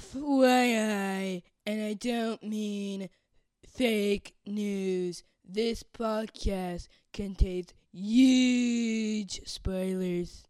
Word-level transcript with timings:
FYI, 0.00 1.42
and 1.66 1.82
I 1.82 1.92
don't 1.92 2.42
mean 2.42 3.10
fake 3.62 4.34
news, 4.46 5.22
this 5.46 5.82
podcast 5.82 6.88
contains 7.12 7.74
huge 7.92 9.40
spoilers. 9.44 10.44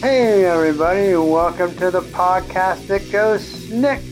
Hey 0.00 0.46
everybody, 0.46 1.14
welcome 1.16 1.76
to 1.76 1.90
the 1.90 2.00
podcast 2.00 2.86
that 2.86 3.12
goes 3.12 3.42
SNIKT. 3.42 4.07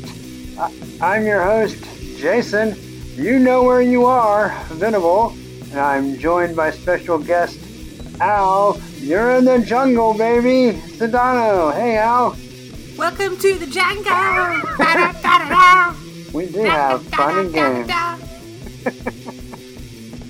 I'm 0.58 1.26
your 1.26 1.42
host, 1.42 1.76
Jason. 2.16 2.74
You 3.14 3.38
know 3.38 3.62
where 3.62 3.82
you 3.82 4.06
are, 4.06 4.54
Venable, 4.68 5.30
and 5.70 5.78
I'm 5.78 6.18
joined 6.18 6.56
by 6.56 6.70
special 6.70 7.18
guest, 7.18 7.58
Al. 8.20 8.80
You're 8.96 9.32
in 9.36 9.44
the 9.44 9.58
jungle, 9.58 10.14
baby. 10.14 10.78
Sedano. 10.96 11.74
Hey, 11.74 11.98
Al. 11.98 12.34
Welcome 12.96 13.36
to 13.38 13.58
the 13.58 13.66
jungle. 13.66 14.14
We 16.32 16.46
do 16.46 16.64
have 16.64 17.02
fun 17.08 17.38
and 17.38 17.54
games. 17.54 17.90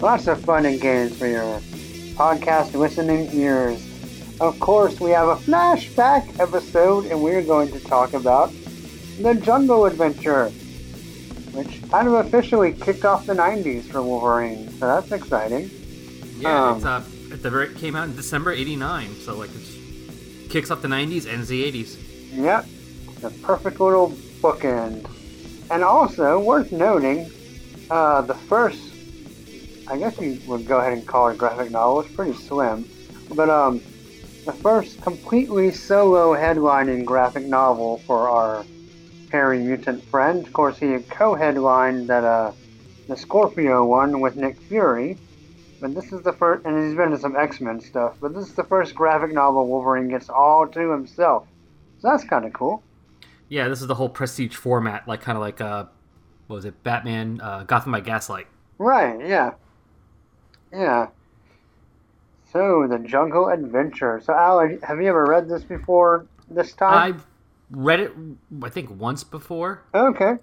Lots 0.01 0.27
of 0.29 0.41
fun 0.43 0.67
and 0.67 0.81
games 0.81 1.17
for 1.19 1.27
your 1.27 1.61
podcast 2.15 2.75
listening 2.75 3.29
ears. 3.33 3.83
Of 4.41 4.59
course, 4.61 5.01
we 5.01 5.11
have 5.11 5.29
a 5.29 5.37
flashback 5.37 6.39
episode, 6.39 7.07
and 7.07 7.21
we're 7.23 7.43
going 7.43 7.73
to 7.73 7.81
talk 7.81 8.13
about 8.13 8.53
the 9.21 9.35
Jungle 9.35 9.87
Adventure, 9.87 10.49
which 11.53 11.83
kind 11.91 12.09
of 12.09 12.15
officially 12.15 12.73
kicked 12.73 13.05
off 13.05 13.27
the 13.27 13.35
90s 13.35 13.85
for 13.85 14.03
Wolverine. 14.03 14.71
So 14.79 14.87
that's 14.87 15.11
exciting. 15.13 15.71
Yeah, 16.39 16.71
Um, 16.71 16.77
it's 16.77 16.85
uh, 16.85 17.03
at 17.33 17.43
the 17.43 17.51
very 17.51 17.69
it 17.69 17.77
came 17.77 17.97
out 17.97 18.09
in 18.09 18.17
December 18.17 18.53
'89, 18.53 19.15
so 19.17 19.35
like 19.37 19.51
it 19.51 20.51
kicks 20.51 20.71
off 20.71 20.83
the 20.83 20.89
'90s, 20.89 21.27
ends 21.27 21.49
the 21.49 21.65
'80s. 21.65 21.97
Yep, 22.35 22.67
the 23.23 23.31
perfect 23.43 23.81
little 23.81 24.11
bookend. 24.43 25.09
And 25.71 25.83
also, 25.83 26.39
worth 26.39 26.71
noting, 26.73 27.31
uh, 27.91 28.21
the 28.21 28.35
first, 28.35 28.79
I 29.89 29.97
guess 29.97 30.21
you 30.21 30.39
would 30.47 30.67
go 30.67 30.79
ahead 30.79 30.93
and 30.93 31.07
call 31.07 31.29
it 31.29 31.35
a 31.35 31.37
graphic 31.39 31.71
novel, 31.71 32.01
it's 32.01 32.15
pretty 32.15 32.35
slim, 32.35 32.87
but 33.35 33.49
um, 33.49 33.81
the 34.45 34.53
first 34.53 35.01
completely 35.03 35.73
solo 35.73 36.35
headlining 36.35 37.05
graphic 37.07 37.47
novel 37.47 37.99
for 38.07 38.29
our 38.29 38.65
hairy 39.31 39.59
mutant 39.59 40.03
friend. 40.05 40.47
Of 40.47 40.53
course, 40.53 40.79
he 40.79 40.99
co-headlined 41.11 42.09
that 42.09 42.25
uh, 42.25 42.53
the 43.09 43.17
Scorpio 43.17 43.85
one 43.85 44.21
with 44.21 44.37
Nick 44.37 44.59
Fury, 44.63 45.19
but 45.81 45.95
this 45.95 46.13
is 46.13 46.23
the 46.23 46.33
first, 46.33 46.65
and 46.65 46.87
he's 46.87 46.97
been 46.97 47.13
in 47.13 47.19
some 47.19 47.37
X-Men 47.37 47.81
stuff, 47.81 48.17
but 48.21 48.35
this 48.35 48.47
is 48.47 48.55
the 48.55 48.65
first 48.65 48.95
graphic 48.95 49.33
novel 49.33 49.67
Wolverine 49.67 50.09
gets 50.09 50.29
all 50.29 50.67
to 50.67 50.91
himself. 50.91 51.47
So 52.01 52.09
that's 52.09 52.25
kind 52.25 52.45
of 52.45 52.53
cool. 52.53 52.83
Yeah, 53.49 53.69
this 53.69 53.81
is 53.81 53.87
the 53.87 53.95
whole 53.95 54.09
prestige 54.09 54.57
format, 54.57 55.07
like 55.07 55.21
kind 55.21 55.37
of 55.37 55.43
like 55.43 55.61
uh, 55.61 55.85
what 56.47 56.57
was 56.57 56.65
it, 56.65 56.83
Batman, 56.83 57.41
uh, 57.41 57.65
Gotham 57.65 57.93
by 57.93 58.01
Gaslight. 58.01 58.47
Right, 58.79 59.21
yeah. 59.27 59.53
Yeah. 60.73 61.09
So, 62.53 62.87
the 62.89 62.99
Jungle 62.99 63.49
Adventure. 63.49 64.21
So, 64.25 64.33
Al, 64.33 64.61
have 64.83 65.01
you 65.01 65.09
ever 65.09 65.25
read 65.27 65.49
this 65.49 65.63
before 65.63 66.27
this 66.51 66.73
time? 66.73 67.15
I've 67.15 67.27
read 67.71 68.01
it, 68.01 68.13
I 68.63 68.69
think, 68.69 68.91
once 68.91 69.25
before, 69.25 69.83
Okay, 69.95 70.35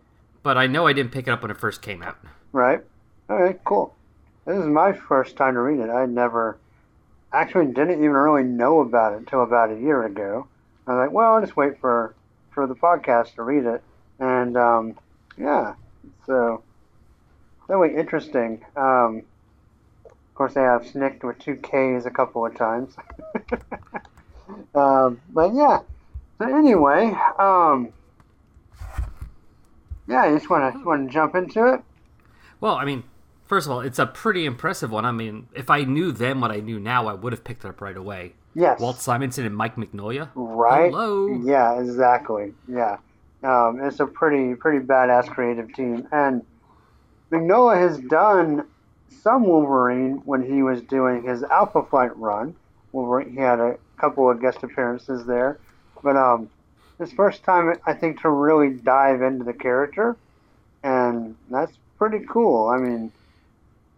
but 0.41 0.57
I 0.57 0.67
know 0.67 0.87
I 0.87 0.93
didn't 0.93 1.11
pick 1.11 1.27
it 1.27 1.31
up 1.31 1.41
when 1.41 1.51
it 1.51 1.57
first 1.57 1.81
came 1.81 2.01
out. 2.03 2.17
right. 2.51 2.81
Alright, 3.29 3.63
cool. 3.63 3.95
This 4.45 4.57
is 4.57 4.65
my 4.65 4.91
first 4.91 5.37
time 5.37 5.53
to 5.53 5.61
read 5.61 5.79
it. 5.79 5.89
I 5.89 6.05
never, 6.05 6.57
actually 7.31 7.67
didn't 7.67 7.99
even 7.99 8.11
really 8.11 8.43
know 8.43 8.81
about 8.81 9.13
it 9.13 9.19
until 9.19 9.43
about 9.43 9.71
a 9.71 9.79
year 9.79 10.03
ago. 10.03 10.47
I 10.85 10.91
was 10.93 11.05
like, 11.05 11.11
well, 11.13 11.33
I'll 11.33 11.41
just 11.41 11.55
wait 11.55 11.79
for, 11.79 12.13
for 12.51 12.67
the 12.67 12.75
podcast 12.75 13.35
to 13.35 13.43
read 13.43 13.63
it. 13.65 13.81
And, 14.19 14.57
um, 14.57 14.99
yeah, 15.37 15.75
so, 16.27 16.61
really 17.69 17.95
interesting. 17.95 18.65
Um, 18.75 19.23
of 20.05 20.35
course, 20.35 20.53
they 20.53 20.61
have 20.61 20.81
SNIKT 20.83 21.23
with 21.23 21.39
two 21.39 21.55
Ks 21.55 22.05
a 22.05 22.11
couple 22.11 22.45
of 22.45 22.55
times. 22.55 22.93
um, 24.75 25.21
but 25.29 25.53
yeah. 25.53 25.79
So 26.39 26.57
anyway, 26.57 27.15
um, 27.39 27.89
yeah, 30.07 30.27
you 30.27 30.37
just 30.37 30.49
want 30.49 30.73
to 30.73 30.83
want 30.83 31.07
to 31.07 31.13
jump 31.13 31.35
into 31.35 31.73
it. 31.73 31.81
Well, 32.59 32.75
I 32.75 32.85
mean, 32.85 33.03
first 33.45 33.67
of 33.67 33.71
all, 33.71 33.81
it's 33.81 33.99
a 33.99 34.05
pretty 34.05 34.45
impressive 34.45 34.91
one. 34.91 35.05
I 35.05 35.11
mean, 35.11 35.47
if 35.53 35.69
I 35.69 35.83
knew 35.83 36.11
then 36.11 36.41
what 36.41 36.51
I 36.51 36.59
knew 36.59 36.79
now, 36.79 37.07
I 37.07 37.13
would 37.13 37.33
have 37.33 37.43
picked 37.43 37.65
it 37.65 37.69
up 37.69 37.81
right 37.81 37.95
away. 37.95 38.33
Yes. 38.55 38.79
Walt 38.79 38.99
Simonson 38.99 39.45
and 39.45 39.55
Mike 39.55 39.75
Mignola. 39.75 40.29
Right. 40.35 40.91
Hello. 40.91 41.27
Yeah, 41.43 41.79
exactly. 41.79 42.53
Yeah. 42.67 42.97
Um, 43.43 43.81
it's 43.83 43.99
a 43.99 44.05
pretty 44.05 44.55
pretty 44.55 44.85
badass 44.85 45.27
creative 45.29 45.73
team, 45.73 46.07
and 46.11 46.43
Mignola 47.31 47.77
has 47.77 47.97
done 47.99 48.65
some 49.21 49.43
Wolverine 49.43 50.21
when 50.25 50.41
he 50.41 50.63
was 50.63 50.81
doing 50.81 51.23
his 51.23 51.43
Alpha 51.43 51.83
Flight 51.83 52.15
run. 52.17 52.55
Wolverine, 52.91 53.31
he 53.31 53.39
had 53.39 53.59
a 53.59 53.77
couple 53.97 54.29
of 54.29 54.39
guest 54.39 54.63
appearances 54.63 55.25
there, 55.25 55.59
but 56.03 56.15
um, 56.15 56.49
his 56.99 57.11
first 57.13 57.43
time 57.43 57.75
I 57.85 57.93
think 57.93 58.21
to 58.21 58.29
really 58.29 58.71
dive 58.71 59.21
into 59.21 59.43
the 59.43 59.53
character, 59.53 60.15
and 60.83 61.35
that's 61.49 61.73
pretty 61.97 62.25
cool. 62.27 62.67
I 62.67 62.77
mean, 62.77 63.11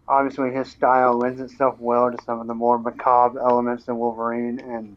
obviously 0.08 0.52
his 0.52 0.68
style 0.68 1.18
lends 1.18 1.40
itself 1.40 1.76
well 1.78 2.10
to 2.10 2.22
some 2.24 2.40
of 2.40 2.46
the 2.46 2.54
more 2.54 2.78
macabre 2.78 3.40
elements 3.40 3.88
in 3.88 3.98
Wolverine, 3.98 4.60
and 4.60 4.96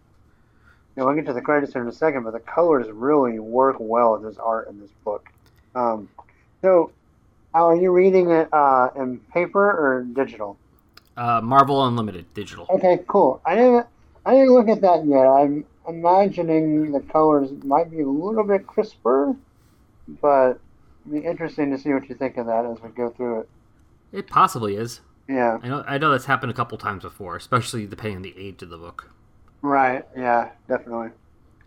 you 0.95 1.01
know, 1.01 1.05
we'll 1.05 1.15
get 1.15 1.25
to 1.27 1.33
the 1.33 1.41
credits 1.41 1.73
here 1.73 1.81
in 1.81 1.87
a 1.87 1.93
second, 1.93 2.23
but 2.23 2.33
the 2.33 2.39
colors 2.39 2.87
really 2.91 3.39
work 3.39 3.77
well 3.79 4.13
with 4.13 4.25
his 4.25 4.37
art 4.37 4.69
in 4.69 4.79
this 4.79 4.91
book. 5.03 5.29
Um, 5.75 6.09
so, 6.61 6.91
are 7.53 7.75
you 7.75 7.91
reading 7.91 8.31
it 8.31 8.49
uh, 8.53 8.89
in 8.95 9.19
paper 9.33 9.63
or 9.63 10.03
digital? 10.13 10.57
Uh, 11.15 11.41
Marvel 11.41 11.85
Unlimited 11.85 12.33
digital. 12.33 12.65
Okay, 12.69 13.03
cool. 13.07 13.41
I 13.45 13.55
didn't, 13.55 13.87
I 14.25 14.33
didn't 14.33 14.53
look 14.53 14.67
at 14.69 14.81
that 14.81 15.05
yet. 15.05 15.25
I'm 15.25 15.65
imagining 15.89 16.91
the 16.91 16.99
colors 17.01 17.49
might 17.63 17.89
be 17.91 18.01
a 18.01 18.07
little 18.07 18.43
bit 18.43 18.67
crisper, 18.67 19.35
but 20.21 20.59
it'd 21.09 21.21
be 21.21 21.27
interesting 21.27 21.71
to 21.71 21.77
see 21.77 21.93
what 21.93 22.07
you 22.09 22.15
think 22.15 22.37
of 22.37 22.45
that 22.45 22.65
as 22.65 22.81
we 22.81 22.89
go 22.89 23.09
through 23.09 23.41
it. 23.41 23.49
It 24.11 24.27
possibly 24.27 24.75
is. 24.75 25.01
Yeah, 25.27 25.59
I 25.61 25.67
know. 25.67 25.83
I 25.87 25.97
know 25.97 26.11
that's 26.11 26.25
happened 26.25 26.51
a 26.51 26.55
couple 26.55 26.77
times 26.77 27.03
before, 27.03 27.35
especially 27.35 27.85
depending 27.85 28.17
on 28.17 28.21
the 28.23 28.33
age 28.37 28.63
of 28.63 28.69
the 28.69 28.77
book. 28.77 29.11
right. 29.61 30.03
Yeah, 30.17 30.49
definitely, 30.67 31.09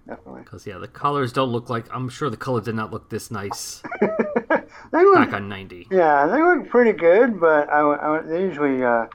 definitely. 0.08 0.40
Because 0.44 0.66
yeah, 0.66 0.78
the 0.78 0.88
colors 0.88 1.32
don't 1.32 1.50
look 1.50 1.70
like. 1.70 1.86
I'm 1.94 2.08
sure 2.08 2.28
the 2.30 2.36
color 2.36 2.60
did 2.60 2.74
not 2.74 2.90
look 2.90 3.08
this 3.10 3.30
nice 3.30 3.82
they 4.00 5.04
look, 5.04 5.14
back 5.14 5.32
on 5.32 5.48
'90. 5.48 5.86
yeah, 5.92 6.26
they 6.26 6.42
look 6.42 6.68
pretty 6.70 6.92
good, 6.92 7.38
but 7.38 7.68
I, 7.72 7.80
I 7.82 8.22
they 8.22 8.40
usually, 8.42 8.82
uh, 8.82 9.06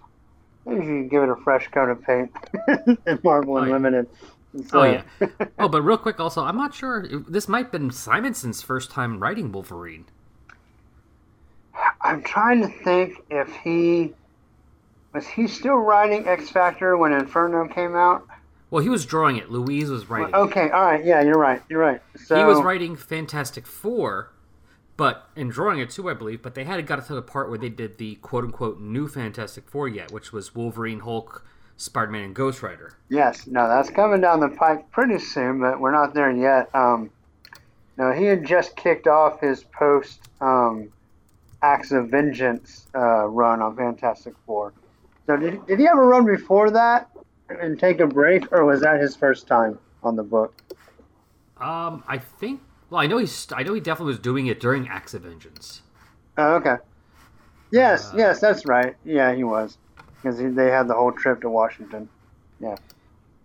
they 0.65 0.75
usually 0.75 1.09
give 1.09 1.23
it 1.23 1.29
a 1.29 1.35
fresh 1.43 1.67
coat 1.67 1.89
of 1.89 2.01
paint 2.03 2.31
in 3.05 3.19
Marvel 3.25 3.57
Oh, 3.57 3.65
yeah. 3.65 3.71
Unlimited. 4.53 4.71
So- 4.71 4.79
Oh 4.79 4.81
uh, 4.81 5.27
yeah. 5.39 5.45
Oh, 5.59 5.69
but 5.69 5.81
real 5.81 5.97
quick, 5.97 6.19
also, 6.19 6.43
I'm 6.43 6.57
not 6.57 6.73
sure. 6.73 7.07
This 7.27 7.47
might 7.47 7.65
have 7.65 7.71
been 7.71 7.89
Simonson's 7.89 8.61
first 8.61 8.91
time 8.91 9.19
writing 9.19 9.51
Wolverine. 9.51 10.05
I'm 12.01 12.23
trying 12.23 12.61
to 12.61 12.67
think 12.83 13.23
if 13.29 13.53
he 13.57 14.13
was 15.13 15.27
he 15.27 15.47
still 15.47 15.77
writing 15.77 16.27
X 16.27 16.49
Factor 16.49 16.97
when 16.97 17.11
Inferno 17.11 17.67
came 17.67 17.95
out. 17.95 18.25
Well, 18.69 18.83
he 18.83 18.89
was 18.89 19.05
drawing 19.05 19.37
it. 19.37 19.49
Louise 19.49 19.89
was 19.89 20.09
writing. 20.09 20.29
it. 20.29 20.37
Okay, 20.37 20.69
all 20.69 20.83
right, 20.83 21.03
yeah, 21.03 21.21
you're 21.21 21.37
right, 21.37 21.61
you're 21.69 21.79
right. 21.79 22.01
So 22.15 22.35
He 22.35 22.43
was 22.43 22.61
writing 22.61 22.95
Fantastic 22.95 23.65
Four, 23.65 24.33
but 24.97 25.29
and 25.35 25.51
drawing 25.51 25.79
it 25.79 25.89
too, 25.89 26.09
I 26.09 26.13
believe. 26.13 26.41
But 26.41 26.55
they 26.55 26.65
hadn't 26.65 26.85
got 26.85 27.05
to 27.05 27.15
the 27.15 27.21
part 27.21 27.49
where 27.49 27.57
they 27.57 27.69
did 27.69 27.97
the 27.97 28.15
quote 28.15 28.43
unquote 28.43 28.79
new 28.79 29.07
Fantastic 29.07 29.69
Four 29.69 29.87
yet, 29.87 30.11
which 30.11 30.33
was 30.33 30.53
Wolverine, 30.53 30.99
Hulk, 30.99 31.45
Spider 31.77 32.11
Man, 32.11 32.23
and 32.23 32.35
Ghost 32.35 32.61
Rider. 32.63 32.93
Yes, 33.09 33.47
no, 33.47 33.67
that's 33.67 33.89
coming 33.89 34.19
down 34.21 34.39
the 34.39 34.49
pipe 34.49 34.89
pretty 34.91 35.19
soon, 35.19 35.59
but 35.59 35.79
we're 35.79 35.91
not 35.91 36.13
there 36.13 36.31
yet. 36.31 36.73
Um, 36.75 37.11
no, 37.97 38.11
he 38.11 38.25
had 38.25 38.45
just 38.45 38.75
kicked 38.75 39.07
off 39.07 39.39
his 39.41 39.63
post 39.63 40.19
um, 40.41 40.89
Acts 41.61 41.91
of 41.91 42.09
Vengeance 42.09 42.87
uh, 42.95 43.25
run 43.27 43.61
on 43.61 43.75
Fantastic 43.75 44.33
Four. 44.45 44.73
So 45.27 45.37
did, 45.37 45.65
did 45.67 45.79
he 45.79 45.87
ever 45.87 46.05
run 46.05 46.25
before 46.25 46.71
that 46.71 47.09
and 47.49 47.79
take 47.79 47.99
a 47.99 48.07
break, 48.07 48.51
or 48.51 48.65
was 48.65 48.81
that 48.81 48.99
his 48.99 49.15
first 49.15 49.47
time 49.47 49.77
on 50.03 50.15
the 50.15 50.23
book? 50.23 50.61
Um, 51.57 52.03
I 52.07 52.17
think. 52.17 52.61
Well, 52.89 53.01
I 53.01 53.07
know 53.07 53.17
he's. 53.17 53.47
I 53.51 53.63
know 53.63 53.73
he 53.73 53.81
definitely 53.81 54.11
was 54.11 54.19
doing 54.19 54.47
it 54.47 54.59
during 54.59 54.87
Acts 54.87 55.13
of 55.13 55.23
Vengeance. 55.23 55.81
Oh, 56.37 56.55
okay. 56.55 56.77
Yes, 57.71 58.13
Uh, 58.13 58.17
yes, 58.17 58.39
that's 58.39 58.65
right. 58.65 58.95
Yeah, 59.03 59.33
he 59.33 59.43
was. 59.43 59.77
Because 60.31 60.55
they 60.55 60.69
had 60.69 60.87
the 60.87 60.93
whole 60.93 61.11
trip 61.11 61.41
to 61.41 61.49
Washington. 61.49 62.09
Yeah, 62.59 62.75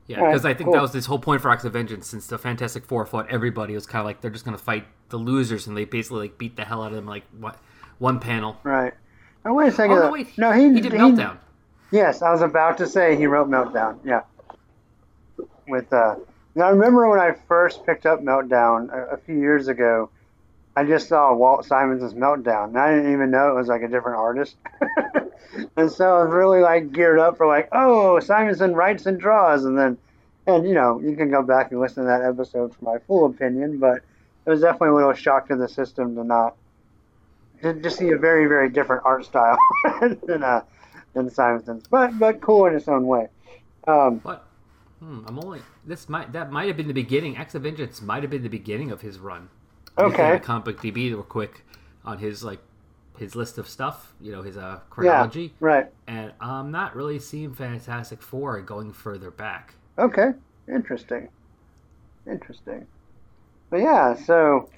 Yeah, 0.07 0.17
because 0.27 0.45
I 0.45 0.55
think 0.55 0.67
cool. 0.69 0.75
that 0.75 0.83
was 0.83 0.93
this 0.93 1.07
whole 1.07 1.19
point 1.19 1.43
for 1.43 1.51
Acts 1.51 1.65
of 1.65 1.73
Vengeance. 1.73 2.09
Since 2.09 2.27
the 2.27 2.39
Fantastic 2.39 2.85
Four 2.85 3.07
fought 3.07 3.29
everybody, 3.31 3.75
it 3.75 3.77
was 3.77 3.87
kind 3.87 4.01
of 4.01 4.07
like 4.07 4.21
they're 4.21 4.31
just 4.31 4.45
going 4.45 4.57
to 4.57 4.63
fight 4.63 4.87
the 5.11 5.19
losers, 5.19 5.67
and 5.67 5.77
they 5.77 5.85
basically 5.85 6.21
like 6.21 6.39
beat 6.39 6.57
the 6.57 6.65
hell 6.65 6.83
out 6.83 6.89
of 6.89 6.97
them. 6.97 7.07
Like, 7.07 7.25
what? 7.39 7.59
one 8.03 8.19
panel. 8.19 8.59
Right. 8.65 8.93
Now 9.45 9.55
wait 9.55 9.69
a 9.69 9.73
second. 9.73 9.93
Oh, 9.93 9.95
no, 9.95 10.03
though. 10.03 10.13
wait. 10.13 10.37
no, 10.37 10.53
he, 10.53 10.75
He 10.75 10.81
did 10.81 10.93
Meltdown. 10.93 11.39
Yes, 11.93 12.21
I 12.21 12.33
was 12.33 12.43
about 12.43 12.77
to 12.79 12.87
say 12.87 13.17
he 13.17 13.27
wrote 13.27 13.49
Meltdown. 13.49 13.99
Yeah. 14.05 14.23
With 15.69 15.91
uh, 15.93 16.17
now 16.55 16.67
I 16.67 16.71
remember 16.71 17.09
when 17.09 17.21
I 17.21 17.33
first 17.49 17.87
picked 17.87 18.05
up 18.05 18.21
Meltdown 18.21 18.93
a, 18.93 19.15
a 19.15 19.17
few 19.17 19.39
years 19.39 19.69
ago. 19.69 20.11
I 20.75 20.85
just 20.85 21.09
saw 21.09 21.35
Walt 21.35 21.67
Simonson's 21.67 22.15
Meltdown, 22.15 22.69
and 22.69 22.79
I 22.79 22.95
didn't 22.95 23.13
even 23.13 23.31
know 23.31 23.51
it 23.51 23.55
was 23.55 23.69
like 23.69 23.83
a 23.83 23.89
different 23.89 24.19
artist. 24.19 24.57
and 25.77 25.91
so 25.91 26.19
I 26.19 26.25
was 26.25 26.33
really 26.33 26.61
like 26.61 26.93
geared 26.93 27.19
up 27.19 27.37
for 27.37 27.47
like, 27.47 27.69
oh, 27.73 28.19
Simonson 28.21 28.75
writes 28.75 29.05
and 29.07 29.21
draws, 29.21 29.65
and 29.65 29.79
then, 29.79 29.99
and 30.47 30.67
you 30.67 30.75
know, 30.75 30.99
you 31.01 31.15
can 31.15 31.31
go 31.31 31.43
back 31.43 31.73
and 31.73 31.81
listen 31.81 32.05
to 32.05 32.09
that 32.09 32.23
episode 32.23 32.75
for 32.75 32.85
my 32.85 32.99
full 33.07 33.27
opinion, 33.27 33.79
but 33.79 34.03
it 34.47 34.51
was 34.51 34.61
definitely 34.61 34.89
a 34.89 34.95
little 34.95 35.13
shock 35.13 35.49
to 35.49 35.57
the 35.57 35.69
system 35.69 36.15
to 36.17 36.25
not 36.25 36.57
to, 37.63 37.75
to 37.75 37.91
see 37.91 38.11
a 38.11 38.19
very 38.19 38.47
very 38.47 38.69
different 38.69 39.03
art 39.05 39.25
style 39.25 39.59
than 40.27 40.43
uh 40.43 40.63
than 41.13 41.29
Simonson's, 41.29 41.87
but 41.87 42.19
but 42.19 42.41
cool 42.41 42.67
in 42.67 42.75
its 42.75 42.89
own 42.89 43.07
way. 43.07 43.29
Um, 43.87 44.21
What? 44.21 44.47
Hmm, 45.01 45.21
I'm 45.27 45.39
only. 45.39 45.61
This 45.85 46.09
might 46.09 46.33
that 46.33 46.51
might 46.51 46.69
have 46.69 46.77
been 46.77 46.89
the 46.89 46.95
beginning. 46.95 47.37
Acts 47.37 47.55
of 47.55 47.63
Vengeance 47.63 48.01
might 48.01 48.23
have 48.23 48.31
been 48.31 48.43
the 48.43 48.49
beginning 48.49 48.91
of 48.91 49.01
his 49.01 49.19
run. 49.19 49.49
Okay. 49.99 50.39
Comic 50.41 50.65
Book 50.65 50.83
DB 50.83 51.11
real 51.11 51.23
quick 51.23 51.65
on 52.05 52.19
his 52.19 52.43
like 52.43 52.61
his 53.19 53.37
list 53.37 53.59
of 53.59 53.69
stuff. 53.69 54.15
You 54.21 54.33
know 54.33 54.43
his 54.43 54.57
uh 54.57 54.81
chronology, 54.91 55.55
right. 55.61 55.87
and 56.07 56.33
I'm 56.41 56.71
not 56.71 56.97
really 56.97 57.19
seeing 57.19 57.53
Fantastic 57.53 58.23
Four 58.23 58.61
going 58.63 58.93
further 58.93 59.31
back. 59.31 59.75
Okay. 59.99 60.33
Interesting. 60.69 61.29
Interesting. 62.27 62.87
But 63.71 63.81
yeah, 63.81 64.15
so 64.15 64.69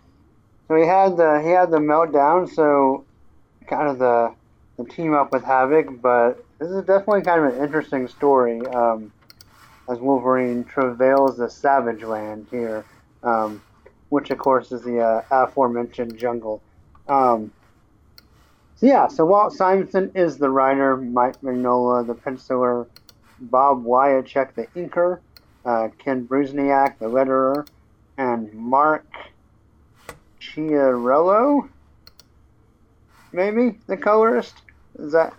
so 0.69 0.77
he 0.77 0.87
had 0.87 1.17
the 1.17 1.41
he 1.43 1.51
had 1.51 1.71
the 1.71 1.79
meltdown, 1.79 2.53
so 2.53 3.05
kind 3.67 3.89
of 3.89 3.99
the 3.99 4.35
the 4.77 4.85
team 4.85 5.15
up 5.15 5.33
with 5.33 5.45
Havoc, 5.45 6.01
but 6.01 6.45
this 6.59 6.71
is 6.71 6.85
definitely 6.85 7.23
kind 7.23 7.45
of 7.45 7.55
an 7.55 7.63
interesting 7.63 8.09
story. 8.09 8.61
Um, 8.67 9.13
as 9.89 9.99
Wolverine 9.99 10.65
travails 10.65 11.37
the 11.37 11.51
Savage 11.51 12.03
Land 12.03 12.47
here, 12.51 12.85
um, 13.23 13.63
which 14.15 14.31
of 14.31 14.39
course 14.39 14.71
is 14.71 14.83
the 14.83 15.01
uh, 15.01 15.23
aforementioned 15.33 16.17
jungle. 16.17 16.63
Um, 17.09 17.51
so 18.77 18.87
yeah, 18.87 19.09
so 19.09 19.27
Walt 19.27 19.53
Simonson 19.53 20.13
is 20.15 20.39
the 20.39 20.49
writer, 20.49 20.97
Mike 20.97 21.41
Mignola 21.41 22.07
the 22.07 22.15
penciler, 22.15 22.87
Bob 23.41 23.85
Wiacek 23.85 24.55
the 24.55 24.67
inker, 24.77 25.19
uh, 25.65 25.89
Ken 25.99 26.29
Bruzenak 26.29 26.97
the 27.01 27.07
letterer, 27.07 27.67
and 28.17 28.55
Mark 28.55 29.05
Chiarello, 30.41 31.69
maybe 33.33 33.81
the 33.89 33.97
colorist. 33.97 34.55
Is 34.97 35.11
that? 35.11 35.35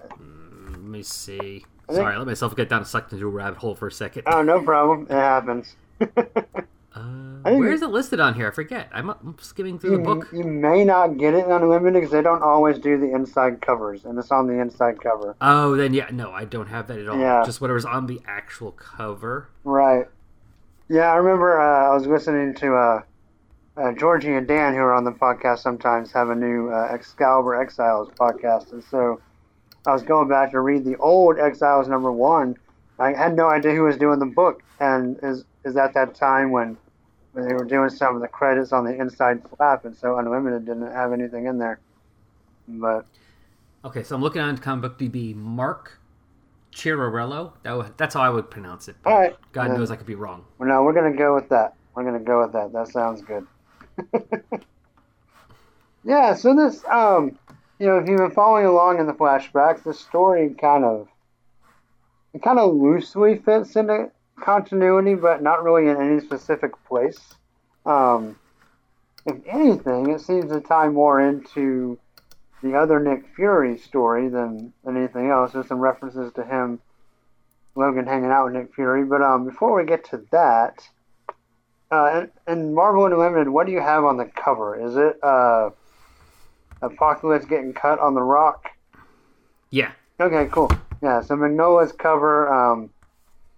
Let 0.70 0.82
me 0.82 1.02
see. 1.02 1.64
Sorry, 1.90 2.14
I 2.14 2.18
let 2.18 2.28
myself 2.28 2.58
get 2.58 2.68
down 2.68 2.84
sucked 2.84 3.14
into 3.14 3.26
a 3.26 3.30
rabbit 3.30 3.60
hole 3.60 3.76
for 3.76 3.88
a 3.88 3.92
second. 3.92 4.24
Oh, 4.26 4.42
no 4.42 4.62
problem. 4.62 5.08
It 5.10 5.14
happens. 5.14 5.78
Uh, 6.96 7.52
where 7.52 7.72
it 7.72 7.82
listed 7.90 8.20
on 8.20 8.34
here? 8.34 8.48
I 8.48 8.52
forget. 8.52 8.90
I'm, 8.94 9.10
I'm 9.10 9.36
skimming 9.40 9.78
through 9.78 9.98
the 9.98 10.04
book. 10.04 10.30
you 10.32 10.44
may 10.44 10.86
not 10.86 11.18
get 11.18 11.34
it 11.34 11.46
on 11.46 11.62
Unlimited 11.62 11.94
because 11.94 12.12
they 12.12 12.22
don't 12.22 12.42
always 12.42 12.80
do 12.80 12.98
the 12.98 13.14
inside 13.14 13.62
covers, 13.62 14.06
and 14.06 14.18
it's 14.18 14.32
on 14.32 14.48
the 14.48 14.54
inside 14.60 15.02
cover. 15.02 15.36
Oh, 15.42 15.76
then 15.76 15.94
yeah, 15.94 16.08
no, 16.12 16.32
I 16.32 16.46
don't 16.46 16.68
have 16.68 16.88
that 16.88 17.00
at 17.00 17.08
all. 17.08 17.20
Yeah. 17.20 17.44
Just 17.46 17.60
whatever's 17.60 17.86
on 17.86 18.08
the 18.08 18.22
actual 18.26 18.72
cover. 18.72 19.50
Right. 19.64 20.08
Yeah, 20.88 21.12
I 21.12 21.16
remember 21.16 21.60
uh, 21.60 21.92
I 21.92 21.94
was 21.94 22.08
listening 22.08 22.54
to 22.56 22.76
uh, 22.76 23.02
uh, 23.78 23.92
Georgie 23.94 24.34
and 24.34 24.48
Dan, 24.48 24.74
who 24.74 24.80
are 24.80 24.94
on 24.94 25.04
the 25.04 25.12
podcast 25.12 25.60
sometimes, 25.60 26.12
have 26.12 26.30
a 26.30 26.36
new 26.36 26.70
uh, 26.70 26.90
Excalibur 26.92 27.56
Exiles 27.56 28.10
podcast. 28.20 28.72
And 28.72 28.84
so 28.84 29.20
I 29.86 29.94
was 29.94 30.04
going 30.04 30.30
back 30.30 30.52
to 30.52 30.62
read 30.62 30.86
the 30.86 30.96
old 30.98 31.40
Exiles 31.40 31.88
number 31.88 32.12
one. 32.12 32.56
I 33.00 33.14
had 33.14 33.36
no 33.36 33.50
idea 33.50 33.74
who 33.74 33.84
was 33.84 33.98
doing 33.98 34.20
the 34.20 34.26
book. 34.26 34.64
And 34.80 35.20
is, 35.24 35.44
is 35.64 35.76
at 35.76 35.94
that 35.94 36.16
time 36.16 36.52
when 36.52 36.78
they 37.36 37.54
were 37.54 37.66
doing 37.66 37.90
some 37.90 38.16
of 38.16 38.22
the 38.22 38.28
credits 38.28 38.72
on 38.72 38.86
the 38.86 38.94
inside 39.00 39.42
flap. 39.58 39.86
And 39.86 39.96
so 39.96 40.18
Unlimited 40.18 40.66
didn't 40.66 40.92
have 40.92 41.12
anything 41.14 41.46
in 41.48 41.58
there. 41.58 41.80
But 42.68 43.06
Okay, 43.84 44.02
so 44.04 44.16
I'm 44.16 44.22
looking 44.22 44.42
on 44.42 44.58
Comic 44.58 44.82
Book 44.82 44.98
DB. 45.00 45.36
Mark 45.36 46.00
Chirarello. 46.74 47.54
That 47.64 47.98
that's 47.98 48.16
how 48.16 48.22
I 48.22 48.30
would 48.30 48.50
pronounce 48.50 48.88
it. 48.88 48.96
but 49.04 49.10
All 49.12 49.20
right. 49.20 49.36
God 49.52 49.68
Yeah. 49.72 49.78
knows 49.78 49.92
I 49.92 49.96
could 49.96 50.08
be 50.08 50.16
wrong. 50.16 50.44
Well, 50.58 50.68
no, 50.70 50.84
we're 50.84 50.94
gonna 50.94 51.16
go 51.16 51.36
with 51.36 51.50
that. 51.50 51.76
We're 51.94 52.04
gonna 52.04 52.20
go 52.20 52.42
with 52.42 52.54
that. 52.54 52.74
That 52.74 52.88
sounds 52.88 53.22
good. 53.22 53.46
yeah. 56.04 56.34
So 56.34 56.56
this, 56.56 56.84
um, 56.86 57.38
you 57.80 57.88
know, 57.88 57.98
if 57.98 58.08
you've 58.08 58.18
been 58.20 58.32
following 58.32 58.66
along 58.66 59.00
in 59.00 59.08
the 59.08 59.14
flashbacks, 59.14 59.84
the 59.84 59.94
story 59.94 60.54
kind 60.60 60.84
of, 60.86 61.08
it 62.34 62.42
kind 62.44 62.60
of 62.60 62.74
loosely 62.76 63.38
fits 63.38 63.76
into 63.76 64.12
continuity, 64.40 65.16
but 65.16 65.42
not 65.42 65.64
really 65.64 65.88
in 65.88 65.98
any 65.98 66.20
specific 66.20 66.72
place. 66.86 67.20
Um, 67.86 68.38
if 69.26 69.38
anything, 69.48 70.12
it 70.12 70.22
seems 70.22 70.52
to 70.52 70.62
tie 70.62 70.90
more 70.90 71.20
into 71.20 71.98
the 72.62 72.76
other 72.76 73.00
Nick 73.00 73.26
Fury 73.36 73.78
story 73.78 74.30
than, 74.30 74.74
than 74.84 74.98
anything 74.98 75.30
else. 75.30 75.54
There's 75.54 75.68
some 75.68 75.80
references 75.80 76.34
to 76.34 76.44
him 76.44 76.80
Logan 77.76 78.06
hanging 78.06 78.32
out 78.32 78.46
with 78.46 78.54
Nick 78.54 78.74
Fury. 78.74 79.04
But 79.04 79.22
um, 79.22 79.46
before 79.46 79.76
we 79.76 79.86
get 79.86 80.06
to 80.12 80.26
that, 80.32 80.88
uh, 81.92 82.26
in, 82.48 82.54
in 82.54 82.74
Marvel 82.74 83.06
Unlimited, 83.06 83.50
what 83.50 83.66
do 83.66 83.74
you 83.74 83.82
have 83.82 84.06
on 84.06 84.18
the 84.18 84.26
cover? 84.26 84.80
Is 84.84 84.96
it 84.96 85.22
uh, 85.24 85.72
Apocalypse 86.82 87.46
getting 87.46 87.74
cut 87.74 88.00
on 88.00 88.14
the 88.14 88.24
rock? 88.24 88.70
Yeah. 89.70 89.92
Okay, 90.20 90.48
cool. 90.52 90.72
Yeah, 91.04 91.22
so 91.22 91.36
Mignola's 91.36 91.92
cover. 91.92 92.52
Um, 92.52 92.90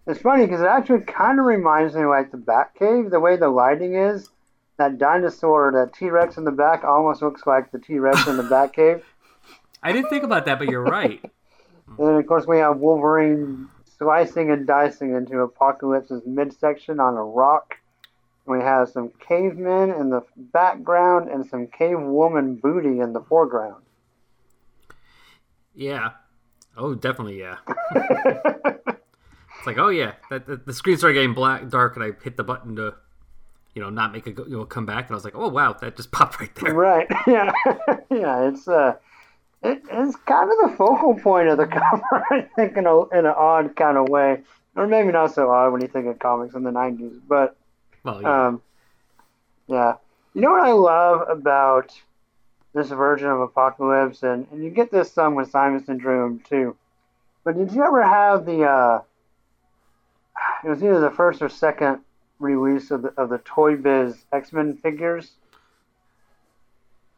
it's 0.07 0.21
funny 0.21 0.45
because 0.45 0.61
it 0.61 0.67
actually 0.67 1.01
kind 1.01 1.39
of 1.39 1.45
reminds 1.45 1.93
me 1.93 2.03
of 2.03 2.09
like 2.09 2.31
the 2.31 2.37
Batcave, 2.37 3.11
the 3.11 3.19
way 3.19 3.35
the 3.35 3.49
lighting 3.49 3.95
is. 3.95 4.29
That 4.77 4.97
dinosaur, 4.97 5.71
that 5.73 5.93
T 5.93 6.09
Rex 6.09 6.37
in 6.37 6.43
the 6.43 6.51
back, 6.51 6.83
almost 6.83 7.21
looks 7.21 7.45
like 7.45 7.71
the 7.71 7.79
T 7.79 7.99
Rex 7.99 8.27
in 8.27 8.37
the 8.37 8.43
Batcave. 8.43 9.01
I 9.83 9.91
didn't 9.91 10.09
think 10.09 10.23
about 10.23 10.45
that, 10.45 10.59
but 10.59 10.69
you're 10.69 10.83
right. 10.83 11.19
And 11.97 12.19
of 12.19 12.27
course, 12.27 12.45
we 12.45 12.59
have 12.59 12.77
Wolverine 12.77 13.69
slicing 13.97 14.51
and 14.51 14.67
dicing 14.67 15.15
into 15.15 15.39
Apocalypse's 15.39 16.21
midsection 16.25 16.99
on 16.99 17.15
a 17.15 17.23
rock. 17.23 17.75
We 18.45 18.59
have 18.59 18.89
some 18.89 19.11
cavemen 19.19 19.91
in 19.91 20.09
the 20.09 20.21
background 20.37 21.29
and 21.29 21.45
some 21.45 21.67
cave 21.67 21.99
woman 21.99 22.55
booty 22.55 22.99
in 22.99 23.13
the 23.13 23.21
foreground. 23.21 23.83
Yeah. 25.75 26.11
Oh, 26.77 26.95
definitely, 26.95 27.39
yeah. 27.39 27.57
it's 29.57 29.67
like, 29.67 29.77
oh 29.77 29.89
yeah, 29.89 30.13
that, 30.29 30.45
that- 30.47 30.65
the 30.65 30.73
screen 30.73 30.97
started 30.97 31.15
getting 31.15 31.33
black, 31.33 31.67
dark, 31.69 31.95
and 31.95 32.03
I 32.03 32.11
hit 32.23 32.37
the 32.37 32.43
button 32.43 32.75
to, 32.77 32.95
you 33.73 33.81
know, 33.81 33.89
not 33.89 34.11
make 34.11 34.25
it 34.27 34.37
you 34.37 34.57
know, 34.57 34.65
come 34.65 34.85
back, 34.85 35.05
and 35.07 35.11
I 35.11 35.15
was 35.15 35.23
like, 35.25 35.35
oh 35.35 35.49
wow, 35.49 35.73
that 35.73 35.95
just 35.95 36.11
popped 36.17 36.39
right 36.39 36.53
there. 36.55 36.73
right? 36.73 37.07
Yeah, 37.27 37.51
yeah. 38.09 38.47
It's 38.49 38.67
uh, 38.67 38.95
it, 39.63 39.81
it's 39.91 40.15
kind 40.17 40.49
of 40.51 40.69
the 40.71 40.75
focal 40.77 41.15
point 41.19 41.47
of 41.49 41.57
the 41.57 41.65
cover, 41.67 42.23
I 42.31 42.47
think, 42.55 42.77
in 42.77 42.85
a 42.85 43.01
in 43.09 43.25
an 43.25 43.33
odd 43.35 43.75
kind 43.75 43.97
of 43.97 44.07
way, 44.09 44.41
or 44.75 44.87
maybe 44.87 45.11
not 45.11 45.33
so 45.33 45.49
odd 45.49 45.71
when 45.71 45.81
you 45.81 45.87
think 45.87 46.05
of 46.07 46.19
comics 46.19 46.55
in 46.55 46.63
the 46.63 46.71
'90s, 46.71 47.19
but 47.27 47.55
Well, 48.03 48.21
yeah. 48.21 48.47
Um, 48.47 48.61
yeah. 49.67 49.93
You 50.33 50.41
know 50.41 50.51
what 50.51 50.67
I 50.67 50.71
love 50.73 51.27
about 51.29 51.91
this 52.73 52.89
version 52.89 53.27
of 53.27 53.39
Apocalypse, 53.41 54.21
and, 54.21 54.45
and 54.51 54.63
you 54.63 54.69
get 54.69 54.91
this 54.91 55.11
some 55.11 55.33
with 55.33 55.49
Simon 55.49 55.83
Syndrome 55.83 56.39
too. 56.47 56.75
But 57.43 57.57
did 57.57 57.71
you 57.71 57.83
ever 57.83 58.03
have 58.03 58.45
the? 58.45 58.63
Uh, 58.63 59.01
it 60.63 60.69
was 60.69 60.83
either 60.83 60.99
the 60.99 61.11
first 61.11 61.41
or 61.41 61.49
second 61.49 61.99
release 62.39 62.91
of 62.91 63.01
the 63.01 63.09
of 63.17 63.29
the 63.29 63.39
Toy 63.39 63.75
Biz 63.75 64.15
X 64.31 64.53
Men 64.53 64.75
figures. 64.77 65.31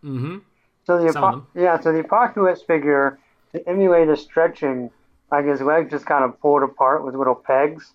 mm-hmm. 0.04 0.38
So 0.86 0.98
the 1.02 1.10
Apo- 1.18 1.46
yeah, 1.56 1.80
so 1.80 1.92
the 1.92 2.00
Apocalypse 2.00 2.62
figure 2.64 3.20
to 3.54 3.68
emulate 3.70 4.08
his 4.08 4.22
stretching, 4.22 4.90
like 5.32 5.46
his 5.46 5.62
legs 5.62 5.92
just 5.92 6.06
kind 6.06 6.24
of 6.24 6.40
pulled 6.42 6.64
apart 6.64 7.04
with 7.06 7.16
little 7.16 7.36
pegs. 7.36 7.94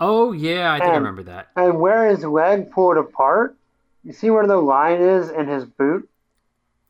Oh 0.00 0.32
yeah, 0.32 0.72
I 0.72 0.78
think 0.78 0.90
I 0.90 0.94
And- 0.94 1.04
remember 1.04 1.22
that. 1.24 1.48
And 1.56 1.80
where 1.80 2.08
his 2.08 2.24
leg 2.24 2.70
pulled 2.70 2.96
apart, 2.96 3.56
you 4.04 4.12
see 4.12 4.30
where 4.30 4.46
the 4.46 4.56
line 4.56 5.00
is 5.02 5.28
in 5.30 5.46
his 5.48 5.64
boot? 5.64 6.08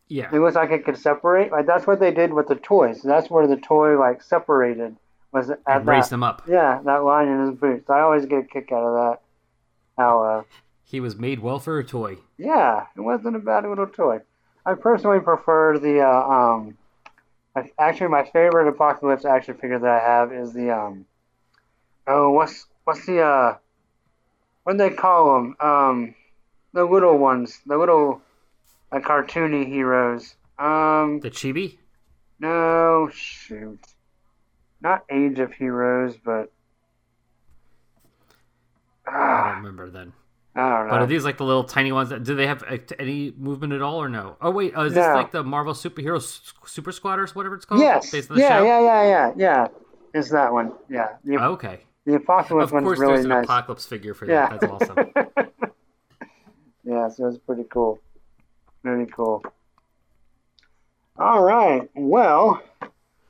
Yeah. 0.09 0.29
It 0.33 0.39
looks 0.39 0.55
like 0.55 0.71
it 0.71 0.85
could 0.85 0.97
separate. 0.99 1.51
Like 1.51 1.67
that's 1.67 1.87
what 1.87 1.99
they 1.99 2.13
did 2.13 2.33
with 2.33 2.47
the 2.47 2.55
toys. 2.55 3.03
That's 3.03 3.29
where 3.29 3.49
the 3.49 3.57
toy 3.57 3.99
like 3.99 4.23
separated 4.23 4.95
was 5.33 5.51
at 5.51 5.61
And 5.67 5.87
raised 5.87 6.11
that. 6.11 6.15
him 6.17 6.23
up. 6.23 6.43
Yeah, 6.49 6.81
that 6.85 7.05
line 7.05 7.29
in 7.29 7.47
his 7.51 7.59
boots. 7.59 7.89
I 7.91 8.01
always 8.01 8.27
get 8.27 8.39
a 8.41 8.43
kick 8.45 8.73
out 8.73 8.85
of 8.85 8.95
that. 8.95 9.21
How 9.99 10.23
uh, 10.25 10.43
He 10.85 11.01
was 11.01 11.17
made 11.17 11.41
well 11.41 11.59
for 11.59 11.79
a 11.79 11.85
toy. 11.85 12.19
yeah, 12.39 12.87
it 12.97 13.01
wasn't 13.01 13.37
a 13.37 13.39
bad 13.41 13.65
little 13.65 13.87
toy. 13.87 14.21
I 14.65 14.75
personally 14.75 15.21
prefer 15.21 15.79
the 15.79 16.01
uh, 16.01 16.29
um. 16.29 16.77
Actually, 17.79 18.09
my 18.09 18.25
favorite 18.25 18.69
Apocalypse 18.69 19.25
action 19.25 19.55
figure 19.55 19.79
that 19.79 19.89
I 19.89 20.05
have 20.05 20.33
is 20.33 20.53
the 20.53 20.71
um. 20.77 21.07
Oh, 22.07 22.31
what's 22.31 22.67
what's 22.85 23.07
the 23.07 23.23
uh? 23.23 23.57
What 24.65 24.73
do 24.73 24.79
they 24.79 24.91
call 24.91 25.35
them? 25.35 25.57
Um, 25.61 26.15
the 26.73 26.85
little 26.85 27.17
ones, 27.17 27.61
the 27.65 27.79
little, 27.79 28.21
uh, 28.93 28.99
cartoony 28.99 29.65
heroes. 29.67 30.35
Um, 30.59 31.21
The 31.21 31.31
Chibi? 31.31 31.79
no, 32.41 33.09
shoot, 33.15 33.79
not 34.81 35.05
Age 35.11 35.39
of 35.39 35.53
Heroes, 35.53 36.17
but 36.23 36.53
I 39.07 39.11
ah, 39.13 39.45
don't 39.49 39.57
remember 39.59 39.91
then. 39.91 40.13
I 40.55 40.61
don't 40.71 40.87
know. 40.87 40.91
But 40.91 41.03
are 41.03 41.07
these 41.07 41.25
like 41.25 41.37
the 41.37 41.45
little 41.45 41.65
tiny 41.65 41.93
ones? 41.93 42.09
That, 42.11 42.25
do 42.25 42.35
they 42.35 42.47
have 42.47 42.65
any 42.99 43.33
movement 43.37 43.73
at 43.73 43.83
all 43.83 44.03
or 44.03 44.09
no? 44.09 44.37
Oh 44.41 44.51
wait, 44.51 44.77
uh, 44.77 44.83
is 44.85 44.95
this 44.95 45.07
No. 45.07 45.15
like 45.15 45.31
the 45.31 45.45
Marvel 45.45 45.75
superhero 45.75 46.21
super 46.67 46.93
squatters, 46.93 47.35
whatever 47.35 47.55
it's 47.55 47.65
called? 47.65 47.81
yes, 47.81 48.11
based 48.11 48.31
on 48.31 48.37
the 48.37 48.43
yeah, 48.43 48.59
show. 48.59 48.65
yeah, 48.65 48.81
yeah, 48.81 49.03
yeah, 49.05 49.33
yeah. 49.37 49.69
It's 50.15 50.31
that 50.31 50.53
one. 50.53 50.73
Yeah, 50.89 51.09
the, 51.25 51.37
Okay. 51.37 51.81
the 52.07 52.15
Apocalypse 52.15 52.69
Of 52.69 52.73
one's 52.73 52.85
course, 52.85 52.99
really 52.99 53.13
there's 53.15 53.25
an 53.27 53.31
nice. 53.31 53.45
apocalypse 53.45 53.85
figure 53.85 54.15
for 54.15 54.27
yeah, 54.27 54.49
that. 54.49 54.61
That's 54.63 54.73
awesome. 54.91 55.13
yeah, 56.85 57.09
so 57.09 57.27
it's 57.27 57.39
pretty 57.39 57.65
cool. 57.65 58.01
Very 58.83 59.07
cool. 59.07 59.43
All 61.19 61.43
right. 61.43 61.89
Well, 61.95 62.63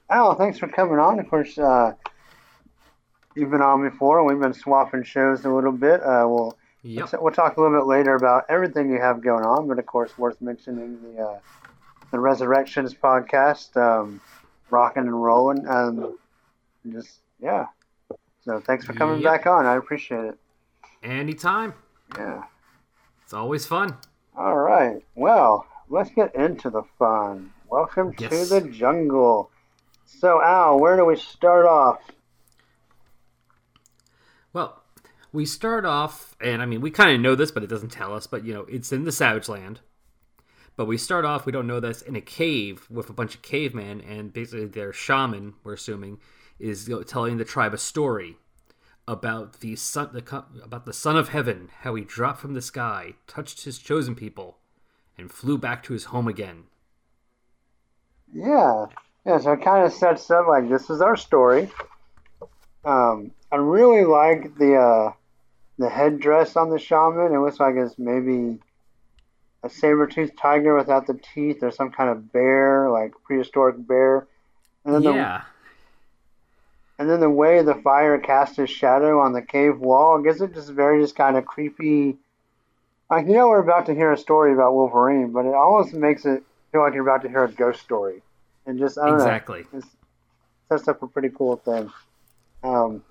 Al, 0.09 0.35
thanks 0.35 0.59
for 0.59 0.69
coming 0.69 0.99
on. 0.99 1.19
Of 1.19 1.29
course, 1.29 1.59
uh, 1.59 1.93
you've 3.35 3.51
been 3.51 3.61
on 3.63 3.83
before, 3.89 4.25
we've 4.25 4.41
been 4.41 4.55
swapping 4.55 5.03
shows 5.03 5.45
a 5.45 5.51
little 5.51 5.73
bit. 5.73 6.03
Uh, 6.03 6.25
we'll 6.29 6.57
Yep. 6.83 7.15
we'll 7.21 7.33
talk 7.33 7.57
a 7.57 7.61
little 7.61 7.77
bit 7.81 7.87
later 7.87 8.15
about 8.15 8.45
everything 8.49 8.89
you 8.91 9.01
have 9.01 9.21
going 9.21 9.45
on, 9.45 9.67
but 9.67 9.79
of 9.81 9.87
course, 9.87 10.17
worth 10.17 10.41
mentioning 10.41 11.01
the 11.03 11.21
uh, 11.21 11.39
the 12.13 12.21
Resurrections 12.21 12.95
podcast, 12.95 13.77
um, 13.77 14.21
rocking 14.71 15.03
and 15.03 15.21
rolling, 15.25 15.67
um, 15.67 16.17
just 16.93 17.19
yeah. 17.41 17.67
So 18.45 18.61
thanks 18.61 18.85
for 18.85 18.93
coming 18.93 19.21
Yep. 19.21 19.25
back 19.33 19.47
on. 19.49 19.67
I 19.67 19.75
appreciate 19.75 20.25
it. 20.27 20.39
Anytime. 21.03 21.75
Yeah. 22.17 22.45
It's 23.25 23.35
always 23.35 23.67
fun. 23.67 23.97
All 24.37 24.57
right. 24.57 25.05
Well, 25.17 25.67
let's 25.89 26.11
get 26.11 26.33
into 26.37 26.71
the 26.71 26.85
fun. 27.01 27.53
Welcome 27.69 28.15
Yes. 28.19 28.31
to 28.49 28.61
the 28.61 28.69
jungle. 28.69 29.51
So, 30.07 30.41
Al, 30.43 30.79
where 30.79 30.97
do 30.97 31.05
we 31.05 31.17
start 31.17 31.67
off? 31.67 31.99
Well, 34.53 34.83
we 35.33 35.45
start 35.45 35.85
off, 35.85 36.37
and 36.41 36.63
I 36.63 36.67
mean, 36.67 36.81
we 36.81 36.91
kind 36.91 37.11
of 37.15 37.21
know 37.21 37.35
this, 37.35 37.51
but 37.51 37.63
it 37.65 37.69
doesn't 37.69 37.91
tell 37.91 38.15
us. 38.15 38.27
But 38.27 38.45
you 38.45 38.55
know, 38.55 38.67
it's 38.71 38.93
in 38.93 39.05
the 39.05 39.13
Savage 39.13 39.49
Land. 39.49 39.81
But 40.77 40.87
we 40.87 40.97
start 40.97 41.25
off, 41.25 41.45
we 41.45 41.53
don't 41.53 41.67
know 41.67 41.81
this, 41.81 42.03
in 42.03 42.17
a 42.17 42.21
cave 42.21 42.87
with 42.91 43.11
a 43.11 43.15
bunch 43.15 43.35
of 43.35 43.43
cavemen, 43.43 44.01
and 44.03 44.33
basically 44.33 44.67
their 44.67 44.93
shaman, 44.93 45.55
we're 45.65 45.75
assuming, 45.75 46.19
is 46.59 46.89
you 46.89 46.97
know, 46.97 47.03
telling 47.03 47.39
the 47.39 47.45
tribe 47.45 47.75
a 47.75 47.79
story 47.79 48.37
about 49.09 49.61
the 49.61 49.75
son, 49.75 50.11
the, 50.13 50.45
about 50.63 50.85
the 50.85 50.93
son 50.93 51.17
of 51.17 51.31
heaven, 51.31 51.71
how 51.81 51.95
he 51.95 52.05
dropped 52.05 52.41
from 52.41 52.55
the 52.55 52.63
sky, 52.63 53.15
touched 53.27 53.65
his 53.65 53.79
chosen 53.79 54.15
people, 54.15 54.59
and 55.17 55.33
flew 55.33 55.57
back 55.57 55.83
to 55.83 55.95
his 55.95 56.05
home 56.05 56.29
again. 56.29 56.65
Yeah. 58.33 58.87
Yeah, 59.27 59.39
so 59.39 59.53
it 59.53 59.63
kind 59.63 59.85
of 59.85 59.93
sets 59.93 60.31
up 60.31 60.47
like 60.47 60.69
this 60.69 60.89
is 60.89 61.01
our 61.01 61.17
story. 61.17 61.69
Um, 62.85 63.33
I 63.51 63.57
really 63.57 64.05
like 64.05 64.57
the 64.57 64.77
uh, 64.77 65.13
the 65.79 65.89
headdress 65.89 66.55
on 66.57 66.71
the 66.71 66.79
shaman. 66.79 67.35
It 67.35 67.41
looks 67.41 67.59
like 67.59 67.75
it's 67.75 67.99
maybe 67.99 68.61
a 69.65 69.69
saber-toothed 69.69 70.39
tiger 70.39 70.77
without 70.77 71.09
the 71.09 71.19
teeth 71.35 71.63
or 71.63 71.73
some 71.73 71.91
kind 71.91 72.11
of 72.11 72.33
bear, 72.33 72.89
like 72.89 73.15
prehistoric 73.25 73.85
bear. 73.85 74.29
And 74.85 74.95
then 74.95 75.03
the 75.03 75.15
yeah, 75.15 75.43
And 76.99 77.11
then 77.11 77.19
the 77.19 77.29
way 77.29 77.63
the 77.63 77.75
fire 77.75 78.19
casts 78.19 78.59
its 78.61 78.71
shadow 78.71 79.21
on 79.21 79.33
the 79.33 79.43
cave 79.43 79.81
wall 79.81 80.21
I 80.21 80.23
guess 80.23 80.41
it 80.41 80.55
just 80.55 80.71
very 80.71 81.03
just 81.03 81.17
kind 81.17 81.37
of 81.37 81.45
creepy. 81.45 82.17
Like 83.11 83.27
you 83.27 83.33
know 83.33 83.49
we're 83.49 83.59
about 83.59 83.87
to 83.87 83.95
hear 83.95 84.13
a 84.13 84.19
story 84.19 84.53
about 84.53 84.75
Wolverine, 84.75 85.33
but 85.33 85.47
it 85.47 85.55
almost 85.55 85.95
makes 85.95 86.25
it 86.25 86.45
feel 86.71 86.83
like 86.83 86.95
you're 86.95 87.09
about 87.09 87.23
to 87.23 87.29
hear 87.29 87.45
a 87.45 87.51
ghost 87.51 87.81
story, 87.81 88.23
and 88.67 88.79
just 88.79 88.99
I 88.99 89.07
don't 89.07 89.15
exactly. 89.17 89.65
know, 89.73 89.81
sets 90.69 90.89
up 90.89 91.03
a 91.03 91.07
pretty 91.07 91.31
cool 91.31 91.57
thing. 91.57 91.91
Um, 92.63 93.03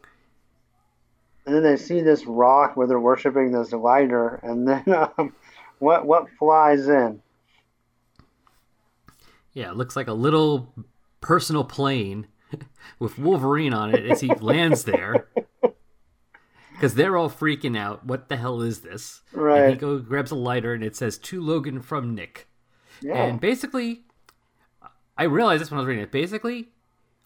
and 1.46 1.56
then 1.56 1.64
they 1.64 1.78
see 1.78 2.02
this 2.02 2.26
rock 2.26 2.76
where 2.76 2.88
they're 2.88 3.00
worshiping 3.00 3.52
this 3.52 3.72
lighter, 3.72 4.40
and 4.44 4.68
then 4.68 4.84
um, 5.18 5.34
what 5.80 6.06
what 6.06 6.28
flies 6.38 6.88
in? 6.88 7.22
Yeah, 9.54 9.70
it 9.72 9.78
looks 9.78 9.96
like 9.96 10.08
a 10.08 10.14
little 10.14 10.74
personal 11.22 11.64
plane 11.64 12.28
with 13.00 13.18
Wolverine 13.18 13.74
on 13.74 13.94
it 13.96 14.10
as 14.10 14.22
he 14.22 14.28
lands 14.36 14.84
there. 14.84 15.28
Because 16.74 16.96
they're 16.96 17.16
all 17.16 17.30
freaking 17.30 17.78
out. 17.78 18.06
What 18.06 18.28
the 18.28 18.36
hell 18.36 18.62
is 18.62 18.82
this? 18.82 19.22
Right. 19.32 19.60
And 19.60 19.66
he 19.68 19.72
Right. 19.74 19.80
go 19.80 19.98
grabs 20.00 20.32
a 20.32 20.36
lighter 20.36 20.74
and 20.74 20.84
it 20.84 20.94
says 20.96 21.18
to 21.20 21.40
Logan 21.42 21.82
from 21.82 22.14
Nick. 22.14 22.50
Yeah. 23.02 23.16
And 23.24 23.40
basically, 23.40 24.04
I 25.18 25.24
realized 25.24 25.62
this 25.62 25.72
when 25.72 25.78
I 25.78 25.82
was 25.82 25.88
reading 25.88 26.04
it. 26.04 26.12
Basically, 26.12 26.70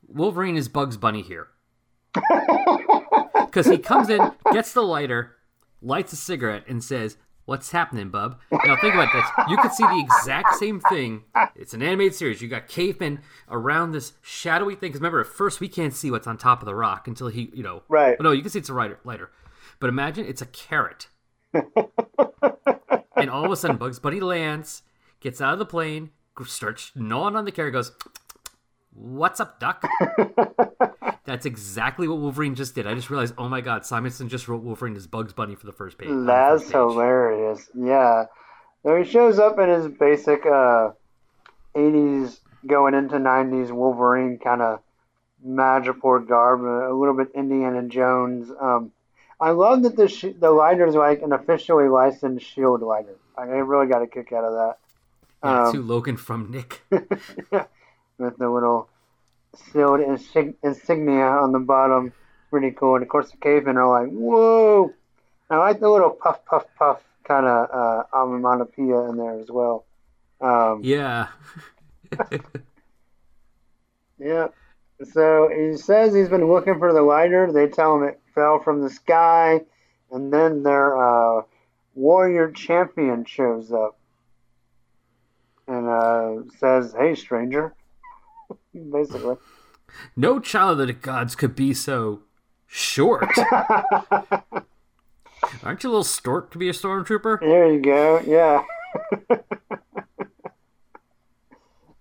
Wolverine 0.08 0.58
is 0.58 0.67
Bugs 0.67 0.98
Bunny 0.98 1.22
here. 1.22 1.48
Because 3.50 3.65
he 3.65 3.79
comes 3.79 4.10
in, 4.12 4.22
gets 4.51 4.74
the 4.74 4.84
lighter, 4.84 5.36
lights 5.81 6.13
a 6.13 6.15
cigarette, 6.15 6.65
and 6.67 6.84
says, 6.84 7.17
What's 7.46 7.72
happening, 7.72 8.10
bub? 8.10 8.39
Now 8.51 8.75
think 8.79 8.93
about 8.93 9.12
this. 9.12 9.25
You 9.50 9.58
could 9.58 9.74
see 9.74 9.84
the 9.84 9.98
exact 10.00 10.53
same 10.58 10.79
thing. 10.81 11.24
It's 11.55 11.74
an 11.74 11.81
animated 11.81 12.13
series. 12.13 12.43
You 12.43 12.48
got 12.48 12.67
cavemen 12.67 13.22
around 13.50 13.91
this 13.91 14.13
shadowy 14.22 14.75
thing. 14.75 14.89
Because 14.89 15.01
remember, 15.01 15.19
at 15.19 15.25
first 15.25 15.60
we 15.60 15.67
can't 15.67 15.96
see 15.96 16.12
what's 16.12 16.27
on 16.27 16.38
top 16.38 16.62
of 16.62 16.67
the 16.67 16.75
rock 16.75 17.08
until 17.08 17.27
he, 17.27 17.50
you 17.51 17.63
know. 17.63 17.81
Right. 17.89 18.15
Oh, 18.19 18.24
no, 18.24 18.31
you 18.34 18.43
can 18.43 18.51
see 18.51 18.60
it's 18.60 18.69
a 18.69 18.74
lighter. 18.75 19.00
lighter. 19.03 19.31
But 19.79 19.89
imagine 19.89 20.27
it's 20.27 20.43
a 20.43 20.46
carrot. 20.46 21.08
and 23.15 23.31
all 23.31 23.46
of 23.46 23.51
a 23.51 23.55
sudden, 23.55 23.77
Bugs 23.77 23.98
Bunny 23.98 24.19
lands, 24.19 24.84
gets 25.19 25.41
out 25.41 25.53
of 25.53 25.60
the 25.60 25.65
plane, 25.65 26.12
starts 26.46 26.91
gnawing 26.96 27.36
on 27.36 27.46
the 27.46 27.51
carrot, 27.51 27.74
goes, 27.74 27.91
What's 28.93 29.39
up, 29.39 29.60
Duck? 29.60 29.88
That's 31.25 31.46
exactly 31.46 32.08
what 32.08 32.17
Wolverine 32.17 32.55
just 32.55 32.75
did. 32.75 32.88
I 32.88 32.96
just 32.96 33.10
realized, 33.10 33.36
oh 33.38 33.48
my 33.48 33.62
god, 33.62 33.86
Simonson 33.86 34.29
just 34.29 34.48
wrote 34.48 34.63
Wolverine 34.63 34.96
as 34.96 35.08
Bugs 35.08 35.31
Bunny 35.31 35.55
for 35.55 35.67
the 35.67 35.72
first 35.72 35.98
page. 35.98 36.10
That's 36.12 36.63
first 36.63 36.65
page. 36.65 36.74
hilarious. 36.74 37.69
Yeah. 37.75 38.25
So 38.84 38.98
he 38.98 39.10
shows 39.10 39.39
up 39.39 39.60
in 39.60 39.69
his 39.69 39.88
basic 39.88 40.46
uh, 40.46 40.91
80s 41.75 42.39
going 42.65 42.93
into 42.93 43.15
90s 43.15 43.72
Wolverine 43.72 44.39
kind 44.39 44.62
of 44.62 44.79
Madripoor 45.46 46.27
garb, 46.27 46.62
a 46.63 46.93
little 46.93 47.15
bit 47.15 47.29
Indiana 47.36 47.88
Jones. 47.88 48.51
Um, 48.60 48.91
I 49.39 49.51
love 49.51 49.84
that 49.84 49.96
the 49.96 50.10
sh- 50.10 50.36
the 50.38 50.51
lighter 50.51 50.86
is 50.86 50.96
like 50.96 51.22
an 51.22 51.31
officially 51.31 51.88
licensed 51.88 52.46
shield 52.46 52.81
lighter. 52.81 53.15
I 53.38 53.43
really 53.43 53.88
got 53.88 54.01
a 54.01 54.08
kick 54.08 54.34
out 54.34 54.43
of 54.43 54.53
that. 54.53 54.77
Yeah, 55.43 55.63
Um, 55.63 55.74
to 55.74 55.81
Logan 55.81 56.17
from 56.17 56.51
Nick. 56.51 56.81
with 56.91 58.38
the 58.38 58.50
little 58.50 58.89
sealed 59.55 60.01
insig- 60.01 60.55
insignia 60.63 61.25
on 61.25 61.51
the 61.51 61.60
bottom. 61.60 62.13
Pretty 62.50 62.72
cool. 62.72 62.96
And 62.96 63.03
of 63.03 63.10
course, 63.10 63.31
the 63.31 63.38
cavemen 63.38 63.77
are 63.77 63.88
like, 63.88 64.12
whoa! 64.12 64.91
I 65.50 65.58
like 65.58 65.79
the 65.79 65.89
little 65.89 66.10
puff, 66.12 66.43
puff, 66.46 66.65
puff 66.77 67.01
kind 67.24 67.46
of 67.46 67.69
uh, 67.72 68.03
onomatopoeia 68.13 69.10
in 69.10 69.17
there 69.17 69.39
as 69.39 69.50
well. 69.50 69.86
Um, 70.41 70.81
Yeah. 70.84 71.27
yeah. 74.19 74.48
So 75.13 75.50
he 75.55 75.77
says 75.77 76.13
he's 76.13 76.29
been 76.29 76.48
looking 76.51 76.77
for 76.79 76.91
the 76.91 77.01
lighter. 77.01 77.51
They 77.51 77.67
tell 77.67 77.96
him 77.96 78.03
it 78.03 78.19
fell 78.36 78.60
from 78.62 78.81
the 78.81 78.89
sky. 78.89 79.62
And 80.12 80.34
then 80.34 80.63
their 80.63 80.98
uh, 80.98 81.43
warrior 81.93 82.51
champion 82.51 83.25
shows 83.25 83.72
up 83.72 83.98
and 85.70 85.88
uh, 85.88 86.42
says, 86.58 86.94
hey, 86.98 87.16
stranger. 87.16 87.74
Basically. 88.74 89.36
no 90.16 90.40
child 90.40 90.82
of 90.82 90.88
the 90.88 90.94
gods 90.94 91.36
could 91.36 91.56
be 91.56 91.74
so 91.74 92.22
short. 92.66 93.30
Aren't 95.64 95.84
you 95.84 95.90
a 95.90 95.92
little 95.92 96.04
stork 96.04 96.52
to 96.52 96.58
be 96.58 96.70
a 96.70 96.74
stormtrooper? 96.74 97.40
There 97.40 97.72
you 97.72 97.82
go. 97.82 98.20
Yeah. 98.26 98.64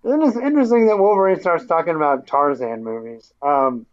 Then 0.03 0.23
it's 0.23 0.37
interesting 0.37 0.87
that 0.87 0.97
Wolverine 0.97 1.39
starts 1.39 1.65
talking 1.65 1.95
about 1.95 2.25
Tarzan 2.25 2.83
movies. 2.83 3.33
Um, 3.41 3.85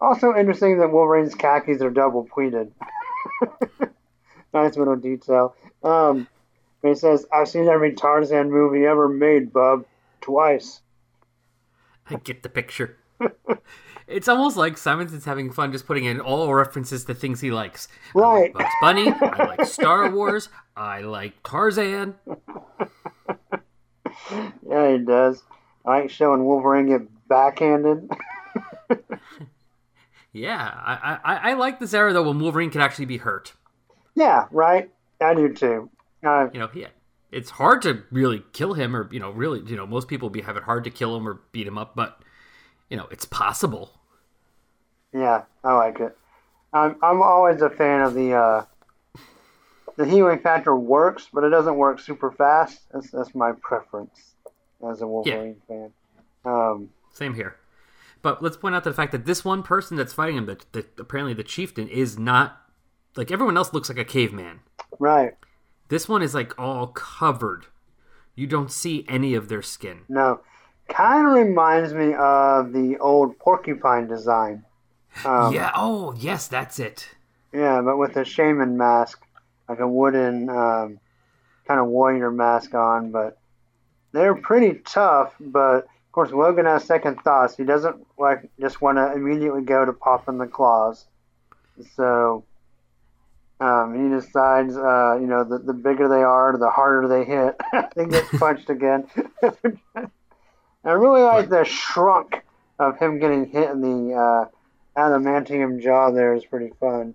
also 0.00 0.34
interesting 0.34 0.78
that 0.78 0.90
Wolverine's 0.90 1.34
khakis 1.34 1.82
are 1.82 1.90
double 1.90 2.24
pleated. 2.24 2.72
nice 4.54 4.76
little 4.76 4.96
detail. 4.96 5.54
Um, 5.82 6.28
he 6.84 6.94
says, 6.94 7.26
"I've 7.32 7.48
seen 7.48 7.68
every 7.68 7.94
Tarzan 7.94 8.50
movie 8.50 8.84
ever 8.86 9.08
made, 9.08 9.52
bub, 9.52 9.84
twice." 10.20 10.80
I 12.10 12.16
get 12.16 12.42
the 12.42 12.48
picture. 12.48 12.96
It's 14.06 14.28
almost 14.28 14.58
like 14.58 14.76
Simonson's 14.76 15.24
having 15.24 15.50
fun 15.50 15.72
just 15.72 15.86
putting 15.86 16.04
in 16.04 16.20
all 16.20 16.52
references 16.52 17.06
to 17.06 17.14
things 17.14 17.40
he 17.40 17.50
likes. 17.50 17.88
I 18.14 18.18
Right. 18.18 18.54
like 18.54 18.64
Bugs 18.64 18.74
Bunny. 18.82 19.10
I 19.10 19.44
like 19.56 19.64
Star 19.64 20.10
Wars. 20.10 20.50
I 20.76 21.00
like 21.00 21.42
Tarzan. 21.42 22.14
Yeah, 24.68 24.92
he 24.92 24.98
does. 24.98 25.42
I 25.86 26.00
like 26.00 26.10
showing 26.10 26.44
Wolverine 26.44 26.86
get 26.86 27.28
backhanded. 27.28 28.10
Yeah, 30.32 30.68
I, 30.74 31.18
I, 31.24 31.50
I 31.50 31.52
like 31.54 31.78
this 31.78 31.94
era 31.94 32.12
though 32.12 32.24
when 32.24 32.40
Wolverine 32.40 32.70
could 32.70 32.80
actually 32.80 33.04
be 33.04 33.18
hurt. 33.18 33.52
yeah, 34.16 34.46
right. 34.50 34.90
I 35.20 35.32
do 35.34 35.52
too. 35.54 35.88
You 36.52 36.60
know, 36.60 36.68
he 36.68 36.86
it's 37.30 37.50
hard 37.50 37.82
to 37.82 38.04
really 38.10 38.44
kill 38.52 38.74
him, 38.74 38.94
or 38.94 39.12
you 39.12 39.20
know, 39.20 39.30
really, 39.30 39.60
you 39.68 39.76
know, 39.76 39.86
most 39.86 40.08
people 40.08 40.30
be 40.30 40.42
have 40.42 40.56
it 40.56 40.62
hard 40.62 40.84
to 40.84 40.90
kill 40.90 41.16
him 41.16 41.28
or 41.28 41.40
beat 41.52 41.66
him 41.66 41.76
up, 41.76 41.94
but 41.96 42.20
you 42.88 42.96
know, 42.96 43.08
it's 43.10 43.24
possible. 43.24 43.90
Yeah, 45.12 45.42
I 45.62 45.74
like 45.74 46.00
it. 46.00 46.16
I'm 46.72 46.96
I'm 47.02 47.22
always 47.22 47.60
a 47.60 47.70
fan 47.70 48.02
of 48.02 48.14
the 48.14 48.34
uh, 48.34 48.64
the 49.96 50.06
healing 50.06 50.38
factor 50.40 50.76
works, 50.76 51.28
but 51.32 51.44
it 51.44 51.50
doesn't 51.50 51.76
work 51.76 52.00
super 52.00 52.30
fast. 52.30 52.80
That's 52.92 53.10
that's 53.10 53.34
my 53.34 53.52
preference 53.52 54.34
as 54.88 55.02
a 55.02 55.06
Wolverine 55.06 55.56
fan. 55.66 55.92
Um, 56.44 56.90
Same 57.12 57.34
here. 57.34 57.56
But 58.22 58.42
let's 58.42 58.56
point 58.56 58.74
out 58.74 58.84
the 58.84 58.92
fact 58.92 59.12
that 59.12 59.26
this 59.26 59.44
one 59.44 59.62
person 59.62 59.96
that's 59.96 60.14
fighting 60.14 60.36
him, 60.36 60.46
that, 60.46 60.72
that 60.72 60.98
apparently 60.98 61.34
the 61.34 61.44
chieftain, 61.44 61.88
is 61.88 62.18
not 62.18 62.60
like 63.16 63.30
everyone 63.30 63.56
else 63.56 63.72
looks 63.72 63.88
like 63.88 63.98
a 63.98 64.04
caveman. 64.04 64.60
right. 64.98 65.34
This 65.94 66.08
one 66.08 66.22
is 66.22 66.34
like 66.34 66.58
all 66.58 66.88
covered. 66.88 67.66
You 68.34 68.48
don't 68.48 68.72
see 68.72 69.06
any 69.08 69.34
of 69.34 69.48
their 69.48 69.62
skin. 69.62 70.00
No, 70.08 70.40
kind 70.88 71.24
of 71.24 71.34
reminds 71.34 71.94
me 71.94 72.14
of 72.14 72.72
the 72.72 72.98
old 73.00 73.38
porcupine 73.38 74.08
design. 74.08 74.64
Um, 75.24 75.54
yeah. 75.54 75.70
Oh, 75.72 76.12
yes, 76.18 76.48
that's 76.48 76.80
it. 76.80 77.10
Yeah, 77.52 77.80
but 77.80 77.96
with 77.96 78.16
a 78.16 78.24
shaman 78.24 78.76
mask, 78.76 79.22
like 79.68 79.78
a 79.78 79.86
wooden 79.86 80.48
um, 80.48 80.98
kind 81.68 81.78
of 81.78 81.86
warrior 81.86 82.32
mask 82.32 82.74
on. 82.74 83.12
But 83.12 83.38
they're 84.10 84.34
pretty 84.34 84.80
tough. 84.84 85.32
But 85.38 85.84
of 85.84 86.10
course, 86.10 86.32
Logan 86.32 86.66
has 86.66 86.82
second 86.82 87.20
thoughts. 87.22 87.56
He 87.56 87.62
doesn't 87.62 88.04
like 88.18 88.50
just 88.58 88.80
want 88.82 88.98
to 88.98 89.12
immediately 89.12 89.62
go 89.62 89.84
to 89.84 89.92
popping 89.92 90.38
the 90.38 90.48
claws. 90.48 91.04
So 91.94 92.42
um, 93.60 93.94
he 93.94 94.14
decides, 94.14 94.76
uh, 94.76 95.16
you 95.20 95.26
know, 95.26 95.44
the, 95.44 95.58
the 95.58 95.72
bigger 95.72 96.08
they 96.08 96.22
are, 96.22 96.56
the 96.58 96.70
harder 96.70 97.08
they 97.08 97.24
hit. 97.24 97.60
he 97.96 98.06
gets 98.06 98.28
punched 98.38 98.68
again. 98.68 99.06
I 100.84 100.90
really 100.90 101.22
like 101.22 101.48
the 101.48 101.64
shrunk 101.64 102.42
of 102.78 102.98
him 102.98 103.18
getting 103.18 103.46
hit 103.46 103.70
in 103.70 103.80
the 103.80 104.14
uh, 104.14 105.00
adamantium 105.00 105.82
jaw. 105.82 106.10
There 106.10 106.34
is 106.34 106.44
pretty 106.44 106.72
fun. 106.80 107.14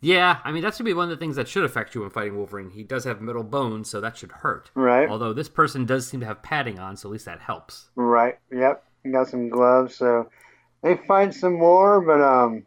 Yeah, 0.00 0.40
I 0.44 0.52
mean 0.52 0.62
that 0.62 0.74
should 0.74 0.84
be 0.84 0.92
one 0.92 1.04
of 1.04 1.10
the 1.10 1.16
things 1.16 1.36
that 1.36 1.48
should 1.48 1.64
affect 1.64 1.94
you 1.94 2.02
when 2.02 2.10
fighting 2.10 2.36
Wolverine. 2.36 2.70
He 2.70 2.82
does 2.82 3.04
have 3.04 3.22
metal 3.22 3.42
bones, 3.42 3.88
so 3.88 4.02
that 4.02 4.18
should 4.18 4.32
hurt. 4.32 4.70
Right. 4.74 5.08
Although 5.08 5.32
this 5.32 5.48
person 5.48 5.86
does 5.86 6.06
seem 6.06 6.20
to 6.20 6.26
have 6.26 6.42
padding 6.42 6.78
on, 6.78 6.96
so 6.96 7.08
at 7.08 7.12
least 7.12 7.24
that 7.24 7.40
helps. 7.40 7.88
Right. 7.94 8.38
Yep. 8.52 8.84
He 9.02 9.10
got 9.10 9.28
some 9.28 9.48
gloves, 9.48 9.94
so 9.94 10.28
they 10.82 10.96
fight 11.08 11.32
some 11.32 11.54
more, 11.54 12.02
but 12.02 12.20
um, 12.20 12.66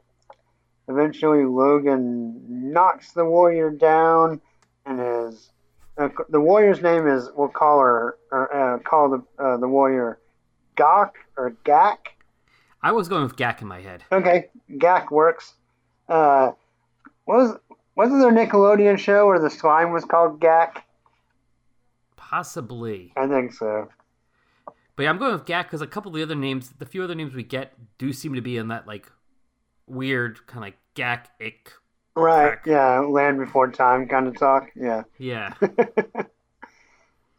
eventually 0.88 1.46
Logan 1.46 2.41
knocks 2.48 3.12
the 3.12 3.25
warrior 3.25 3.70
down, 3.70 4.41
and 4.86 5.00
his 5.00 5.51
uh, 5.98 6.10
the 6.29 6.39
warrior's 6.39 6.82
name 6.82 7.08
is 7.08 7.29
we'll 7.36 7.48
call 7.48 7.79
her 7.79 8.17
or 8.32 8.56
uh, 8.56 8.79
call 8.79 9.10
the 9.10 9.44
uh, 9.44 9.58
the 9.58 9.67
warrior 9.67 10.20
Gok 10.75 11.12
or 11.36 11.51
Gak. 11.65 11.98
I 12.82 12.91
was 12.91 13.08
going 13.08 13.24
with 13.24 13.36
Gak 13.36 13.62
in 13.62 13.67
my 13.67 13.82
head. 13.82 14.03
Okay, 14.12 14.50
Gak 14.77 15.12
works. 15.12 15.56
Uh, 16.08 16.51
was 17.25 17.58
wasn't 17.96 18.22
there 18.22 18.29
a 18.29 18.48
Nickelodeon 18.48 18.98
show 19.00 19.25
where 19.25 19.39
the 19.39 19.50
slime 19.50 19.91
was 19.91 20.06
called 20.06 20.39
Gak? 20.39 20.84
Possibly. 22.15 23.13
I 23.15 23.27
think 23.27 23.53
so. 23.53 23.89
But 24.96 25.03
yeah, 25.03 25.10
I'm 25.10 25.17
going 25.17 25.34
with 25.34 25.46
Gak 25.46 25.63
because 25.63 25.82
a 25.82 25.88
couple 25.88 26.10
of 26.10 26.15
the 26.15 26.24
other 26.24 26.36
names, 26.36 26.74
the 26.77 26.86
few 26.86 27.03
other 27.03 27.15
names 27.15 27.34
we 27.34 27.44
get, 27.44 27.74
do 27.98 28.13
seem 28.13 28.34
to 28.36 28.41
be 28.41 28.58
in 28.58 28.67
that 28.67 28.88
like 28.88 29.12
weird 29.88 30.46
kind 30.48 30.67
of 30.67 30.74
Gak 30.96 31.27
ick. 31.41 31.72
Right. 32.15 32.58
Gak. 32.63 32.65
Yeah, 32.65 33.00
Land 33.00 33.38
Before 33.39 33.70
Time 33.72 34.08
kind 34.08 34.27
of 34.27 34.38
talk. 34.38 34.70
Yeah. 34.75 35.03
Yeah. 35.17 35.53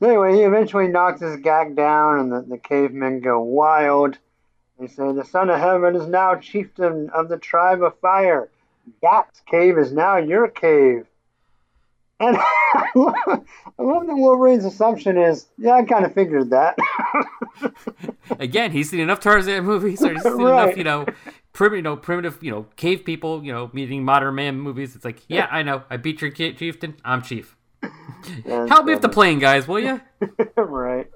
Anyway, 0.00 0.34
he 0.34 0.42
eventually 0.42 0.86
knocks 0.86 1.20
his 1.20 1.40
gag 1.40 1.74
down, 1.74 2.20
and 2.20 2.30
the, 2.32 2.42
the 2.42 2.58
cavemen 2.58 3.20
go 3.20 3.40
wild. 3.40 4.16
They 4.78 4.86
say, 4.86 5.12
The 5.12 5.24
Son 5.24 5.50
of 5.50 5.58
Heaven 5.58 5.96
is 5.96 6.06
now 6.06 6.36
chieftain 6.36 7.10
of 7.10 7.28
the 7.28 7.36
tribe 7.36 7.82
of 7.82 7.98
fire. 7.98 8.48
Gak's 9.02 9.40
cave 9.50 9.76
is 9.76 9.90
now 9.92 10.16
your 10.16 10.46
cave. 10.46 11.04
And 12.20 12.36
I 12.38 12.86
love, 12.94 13.14
I 13.26 13.82
love 13.82 14.06
that 14.06 14.14
Wolverine's 14.14 14.64
assumption 14.64 15.18
is, 15.18 15.46
yeah, 15.58 15.72
I 15.72 15.82
kind 15.82 16.04
of 16.04 16.14
figured 16.14 16.50
that. 16.50 16.78
Again, 18.38 18.70
he's 18.70 18.90
seen 18.90 19.00
enough 19.00 19.18
Tarzan 19.18 19.64
movies, 19.64 20.00
or 20.04 20.12
he's 20.12 20.22
seen 20.22 20.32
Right. 20.36 20.64
enough, 20.64 20.76
you 20.76 20.84
know, 20.84 21.06
prim, 21.58 21.74
you 21.74 21.82
know, 21.82 21.96
primitive, 21.96 22.38
you 22.40 22.52
know, 22.52 22.66
cave 22.76 23.04
people, 23.04 23.44
you 23.44 23.52
know, 23.52 23.68
meeting 23.72 24.04
modern 24.04 24.36
man 24.36 24.60
movies. 24.60 24.94
It's 24.94 25.04
like, 25.04 25.22
yeah, 25.26 25.48
I 25.50 25.64
know, 25.64 25.82
I 25.90 25.96
beat 25.96 26.22
your 26.22 26.30
chieftain, 26.30 26.94
I'm 27.04 27.20
chief. 27.20 27.56
Help 28.46 28.86
me 28.86 28.92
with 28.92 29.02
the 29.02 29.08
plane, 29.08 29.40
guys, 29.40 29.66
will 29.66 29.80
you? 29.80 30.00
right. 30.56 31.10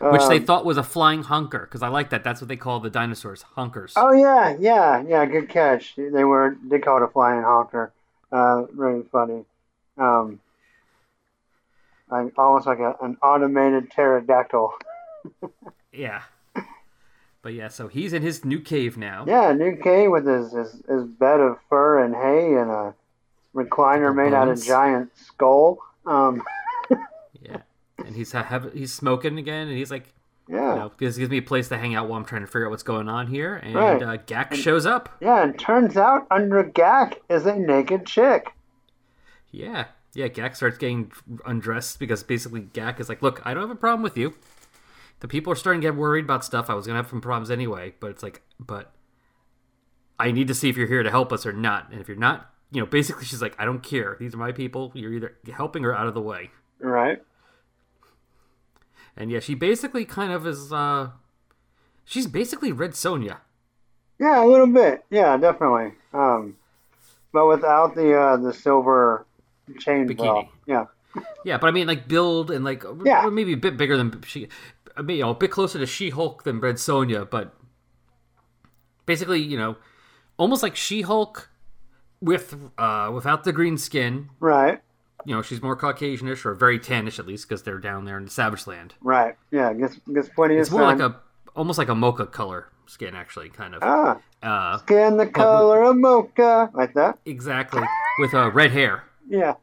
Which 0.00 0.22
they 0.28 0.38
Um, 0.38 0.44
thought 0.44 0.64
was 0.64 0.78
a 0.78 0.82
flying 0.82 1.22
honker, 1.22 1.60
because 1.60 1.82
I 1.82 1.88
like 1.88 2.08
that. 2.10 2.24
That's 2.24 2.40
what 2.40 2.48
they 2.48 2.56
call 2.56 2.80
the 2.80 2.88
dinosaurs, 2.90 3.44
honkers. 3.56 3.92
Oh 3.96 4.12
yeah, 4.12 4.56
yeah, 4.58 5.04
yeah. 5.06 5.26
Good 5.26 5.48
catch. 5.48 5.94
They 5.96 6.24
were 6.24 6.56
they 6.66 6.78
called 6.78 7.02
it 7.02 7.04
a 7.04 7.08
flying 7.08 7.42
honker. 7.42 7.92
Uh, 8.32 8.64
really 8.72 9.04
funny. 9.12 9.44
Um, 9.96 10.40
like 12.10 12.32
almost 12.36 12.66
like 12.66 12.80
a, 12.80 12.96
an 13.02 13.16
automated 13.22 13.90
pterodactyl. 13.90 14.72
Yeah. 15.92 16.22
But 17.48 17.54
yeah, 17.54 17.68
so 17.68 17.88
he's 17.88 18.12
in 18.12 18.20
his 18.20 18.44
new 18.44 18.60
cave 18.60 18.98
now. 18.98 19.24
Yeah, 19.26 19.54
new 19.54 19.74
cave 19.76 20.10
with 20.10 20.26
his, 20.26 20.52
his 20.52 20.82
his 20.86 21.04
bed 21.04 21.40
of 21.40 21.56
fur 21.70 22.04
and 22.04 22.14
hay 22.14 22.52
and 22.60 22.70
a 22.70 22.94
recliner 23.54 24.14
made 24.14 24.34
out 24.34 24.48
of 24.48 24.62
giant 24.62 25.10
skull. 25.16 25.78
Um, 26.04 26.42
Yeah. 27.40 27.62
And 28.04 28.14
he's 28.14 28.32
ha- 28.32 28.42
have, 28.42 28.70
he's 28.74 28.92
smoking 28.92 29.38
again, 29.38 29.66
and 29.68 29.78
he's 29.78 29.90
like, 29.90 30.12
yeah, 30.46 30.74
you 30.74 30.78
know, 30.78 30.92
this 30.98 31.16
gives 31.16 31.30
me 31.30 31.38
a 31.38 31.42
place 31.42 31.68
to 31.68 31.78
hang 31.78 31.94
out 31.94 32.06
while 32.06 32.18
I'm 32.18 32.26
trying 32.26 32.42
to 32.42 32.46
figure 32.46 32.66
out 32.66 32.70
what's 32.70 32.82
going 32.82 33.08
on 33.08 33.28
here. 33.28 33.54
And 33.56 33.74
Right. 33.74 34.02
uh, 34.02 34.18
Gak 34.18 34.52
shows 34.52 34.84
up. 34.84 35.08
yeah. 35.22 35.42
And 35.42 35.58
turns 35.58 35.96
out 35.96 36.26
under 36.30 36.62
Gak 36.62 37.14
is 37.30 37.46
a 37.46 37.56
naked 37.56 38.04
chick. 38.04 38.52
Yeah. 39.50 39.86
Yeah, 40.12 40.28
Gak 40.28 40.54
starts 40.54 40.76
getting 40.76 41.12
undressed 41.46 41.98
because 41.98 42.22
basically 42.22 42.60
Gak 42.74 43.00
is 43.00 43.08
like, 43.08 43.22
look, 43.22 43.40
I 43.46 43.54
don't 43.54 43.62
have 43.62 43.70
a 43.70 43.74
problem 43.74 44.02
with 44.02 44.18
you. 44.18 44.34
The 45.20 45.28
people 45.28 45.52
are 45.52 45.56
starting 45.56 45.80
to 45.80 45.86
get 45.88 45.96
worried 45.96 46.24
about 46.24 46.44
stuff. 46.44 46.70
I 46.70 46.74
was 46.74 46.86
going 46.86 46.94
to 46.96 47.02
have 47.02 47.10
some 47.10 47.20
problems 47.20 47.50
anyway, 47.50 47.94
but 48.00 48.10
it's 48.10 48.22
like, 48.22 48.42
but 48.60 48.92
I 50.18 50.30
need 50.30 50.48
to 50.48 50.54
see 50.54 50.68
if 50.68 50.76
you're 50.76 50.86
here 50.86 51.02
to 51.02 51.10
help 51.10 51.32
us 51.32 51.44
or 51.44 51.52
not. 51.52 51.90
And 51.90 52.00
if 52.00 52.08
you're 52.08 52.16
not, 52.16 52.50
you 52.70 52.80
know, 52.80 52.86
basically 52.86 53.24
she's 53.24 53.42
like, 53.42 53.56
I 53.58 53.64
don't 53.64 53.82
care. 53.82 54.16
These 54.20 54.34
are 54.34 54.38
my 54.38 54.52
people. 54.52 54.92
You're 54.94 55.12
either 55.12 55.36
helping 55.52 55.84
or 55.84 55.94
out 55.94 56.06
of 56.06 56.14
the 56.14 56.20
way. 56.20 56.50
Right. 56.80 57.22
And 59.16 59.30
yeah, 59.30 59.40
she 59.40 59.54
basically 59.54 60.04
kind 60.04 60.32
of 60.32 60.46
is, 60.46 60.72
uh, 60.72 61.10
she's 62.04 62.26
basically 62.28 62.70
Red 62.70 62.92
Sonja. 62.92 63.38
Yeah, 64.20 64.44
a 64.44 64.46
little 64.46 64.66
bit. 64.66 65.04
Yeah, 65.10 65.36
definitely. 65.36 65.92
Um, 66.12 66.56
but 67.32 67.46
without 67.46 67.94
the 67.94 68.18
uh, 68.18 68.36
the 68.36 68.52
silver 68.52 69.26
chain 69.78 70.08
Bikini. 70.08 70.48
Yeah. 70.66 70.86
Yeah, 71.44 71.58
but 71.58 71.68
I 71.68 71.70
mean, 71.70 71.86
like 71.86 72.08
build 72.08 72.50
and 72.50 72.64
like 72.64 72.84
Yeah. 73.04 73.28
maybe 73.30 73.52
a 73.52 73.56
bit 73.56 73.76
bigger 73.76 73.96
than 73.96 74.22
she. 74.22 74.48
I 74.98 75.02
mean, 75.02 75.18
you 75.18 75.22
know, 75.22 75.30
a 75.30 75.34
bit 75.34 75.50
closer 75.52 75.78
to 75.78 75.86
She 75.86 76.10
Hulk 76.10 76.42
than 76.42 76.58
Red 76.60 76.74
Sonja, 76.76 77.28
but 77.30 77.54
basically, 79.06 79.40
you 79.40 79.56
know, 79.56 79.76
almost 80.36 80.62
like 80.62 80.76
She 80.76 81.02
Hulk 81.02 81.50
with 82.20 82.56
uh 82.76 83.10
without 83.14 83.44
the 83.44 83.52
green 83.52 83.78
skin. 83.78 84.28
Right. 84.40 84.80
You 85.24 85.34
know, 85.34 85.42
she's 85.42 85.60
more 85.62 85.76
Caucasianish 85.76 86.44
or 86.44 86.54
very 86.54 86.78
tannish 86.78 87.18
at 87.18 87.26
least 87.26 87.48
because 87.48 87.62
they're 87.62 87.78
down 87.78 88.04
there 88.04 88.16
in 88.18 88.24
the 88.24 88.30
Savage 88.30 88.66
Land. 88.66 88.94
Right. 89.00 89.36
Yeah. 89.50 89.72
Gets 89.72 89.98
gets 90.12 90.28
plenty 90.28 90.56
It's 90.56 90.68
of 90.68 90.72
more 90.74 90.82
sun. 90.82 90.98
like 90.98 91.10
a 91.12 91.20
almost 91.56 91.78
like 91.78 91.88
a 91.88 91.94
mocha 91.94 92.26
color 92.26 92.68
skin, 92.86 93.14
actually, 93.14 93.50
kind 93.50 93.74
of. 93.74 93.82
ah, 93.82 94.18
Uh, 94.42 94.78
skin 94.78 95.16
the 95.18 95.26
color 95.26 95.82
of 95.82 95.96
mocha, 95.96 96.70
like 96.72 96.94
that. 96.94 97.18
exactly 97.26 97.82
with 98.20 98.32
uh, 98.34 98.50
red 98.52 98.70
hair. 98.70 99.04
Yeah. 99.28 99.54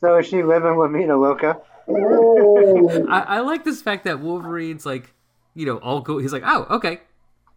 So 0.00 0.16
is 0.18 0.26
she 0.26 0.42
living 0.42 0.76
with 0.76 0.90
Mina 0.90 1.16
Loca? 1.16 1.60
Oh. 1.90 3.06
I, 3.08 3.20
I 3.20 3.40
like 3.40 3.64
this 3.64 3.82
fact 3.82 4.04
that 4.04 4.20
Wolverine's 4.20 4.86
like, 4.86 5.12
you 5.54 5.66
know, 5.66 5.76
all 5.78 6.02
cool. 6.02 6.18
He's 6.18 6.32
like, 6.32 6.42
oh, 6.44 6.66
okay, 6.70 7.00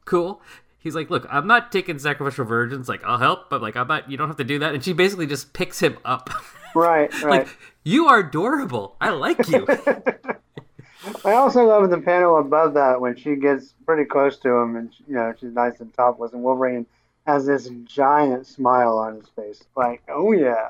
cool. 0.05 0.41
He's 0.79 0.95
like, 0.95 1.09
look, 1.09 1.25
I'm 1.29 1.47
not 1.47 1.71
taking 1.71 1.97
sacrificial 1.99 2.45
virgins. 2.45 2.89
Like, 2.89 3.03
I'll 3.05 3.17
help, 3.17 3.49
but 3.49 3.61
like, 3.61 3.77
I'm 3.77 3.87
not. 3.87 4.11
You 4.11 4.17
don't 4.17 4.27
have 4.27 4.37
to 4.37 4.43
do 4.43 4.59
that. 4.59 4.73
And 4.73 4.83
she 4.83 4.93
basically 4.93 5.27
just 5.27 5.53
picks 5.53 5.79
him 5.79 5.97
up. 6.05 6.29
Right. 6.75 7.13
Right. 7.23 7.45
like, 7.45 7.57
you 7.83 8.07
are 8.07 8.21
adorable. 8.21 8.95
I 8.99 9.11
like 9.11 9.47
you. 9.47 9.67
I 11.23 11.33
also 11.33 11.65
love 11.65 11.87
the 11.91 11.99
panel 11.99 12.39
above 12.39 12.73
that 12.73 12.99
when 12.99 13.15
she 13.15 13.35
gets 13.35 13.75
pretty 13.85 14.05
close 14.05 14.39
to 14.39 14.49
him 14.49 14.75
and 14.75 14.89
you 15.07 15.13
know 15.13 15.35
she's 15.39 15.53
nice 15.53 15.79
and 15.81 15.93
topless 15.93 16.33
and 16.33 16.41
Wolverine 16.41 16.87
has 17.27 17.45
this 17.45 17.69
giant 17.85 18.47
smile 18.47 18.97
on 18.97 19.17
his 19.17 19.27
face, 19.35 19.63
like, 19.75 20.01
oh 20.09 20.31
yeah. 20.31 20.69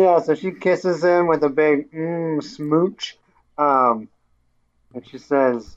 Yeah, 0.00 0.20
so 0.20 0.34
she 0.34 0.52
kisses 0.52 1.02
him 1.02 1.26
with 1.26 1.42
a 1.44 1.48
big 1.48 1.90
mm, 1.92 2.42
smooch, 2.42 3.16
um, 3.58 4.08
and 4.94 5.06
she 5.06 5.18
says, 5.18 5.76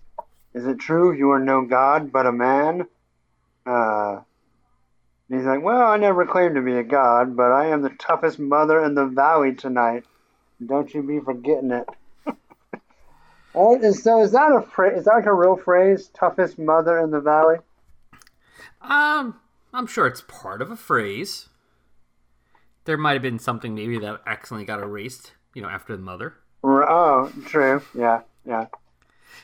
"Is 0.54 0.66
it 0.66 0.80
true 0.80 1.14
you 1.14 1.32
are 1.32 1.40
no 1.40 1.66
god 1.66 2.12
but 2.12 2.26
a 2.26 2.32
man?" 2.32 2.88
Uh, 3.66 4.22
And 5.30 5.40
he's 5.40 5.48
like, 5.48 5.64
Well, 5.64 5.82
I 5.82 5.98
never 5.98 6.26
claimed 6.26 6.56
to 6.56 6.62
be 6.62 6.78
a 6.78 6.84
god, 6.84 7.36
but 7.36 7.52
I 7.52 7.68
am 7.68 7.82
the 7.82 7.90
toughest 7.90 8.38
mother 8.38 8.84
in 8.84 8.94
the 8.94 9.06
valley 9.08 9.56
tonight. 9.56 10.06
Don't 10.64 10.94
you 10.94 11.02
be 11.02 11.20
forgetting 11.20 11.72
it. 11.72 11.90
Oh, 13.58 13.74
and 13.82 13.96
so 13.96 14.22
is 14.22 14.34
that 14.34 14.52
a 14.52 14.62
phrase? 14.62 15.00
Is 15.00 15.06
that 15.06 15.14
like 15.14 15.26
a 15.28 15.34
real 15.34 15.56
phrase? 15.56 16.10
Toughest 16.14 16.60
mother 16.60 17.00
in 17.00 17.10
the 17.10 17.22
valley? 17.22 17.56
Um, 18.82 19.40
I'm 19.74 19.88
sure 19.88 20.06
it's 20.08 20.24
part 20.28 20.62
of 20.62 20.72
a 20.72 20.76
phrase. 20.76 21.48
There 22.86 22.98
might 22.98 23.14
have 23.14 23.22
been 23.22 23.40
something 23.40 23.76
maybe 23.76 24.00
that 24.00 24.22
accidentally 24.26 24.66
got 24.66 24.80
erased, 24.80 25.34
you 25.54 25.62
know, 25.62 25.70
after 25.70 25.96
the 25.96 26.02
mother. 26.04 26.36
Oh, 26.64 27.32
true. 27.46 27.82
Yeah, 27.94 28.22
yeah. 28.46 28.68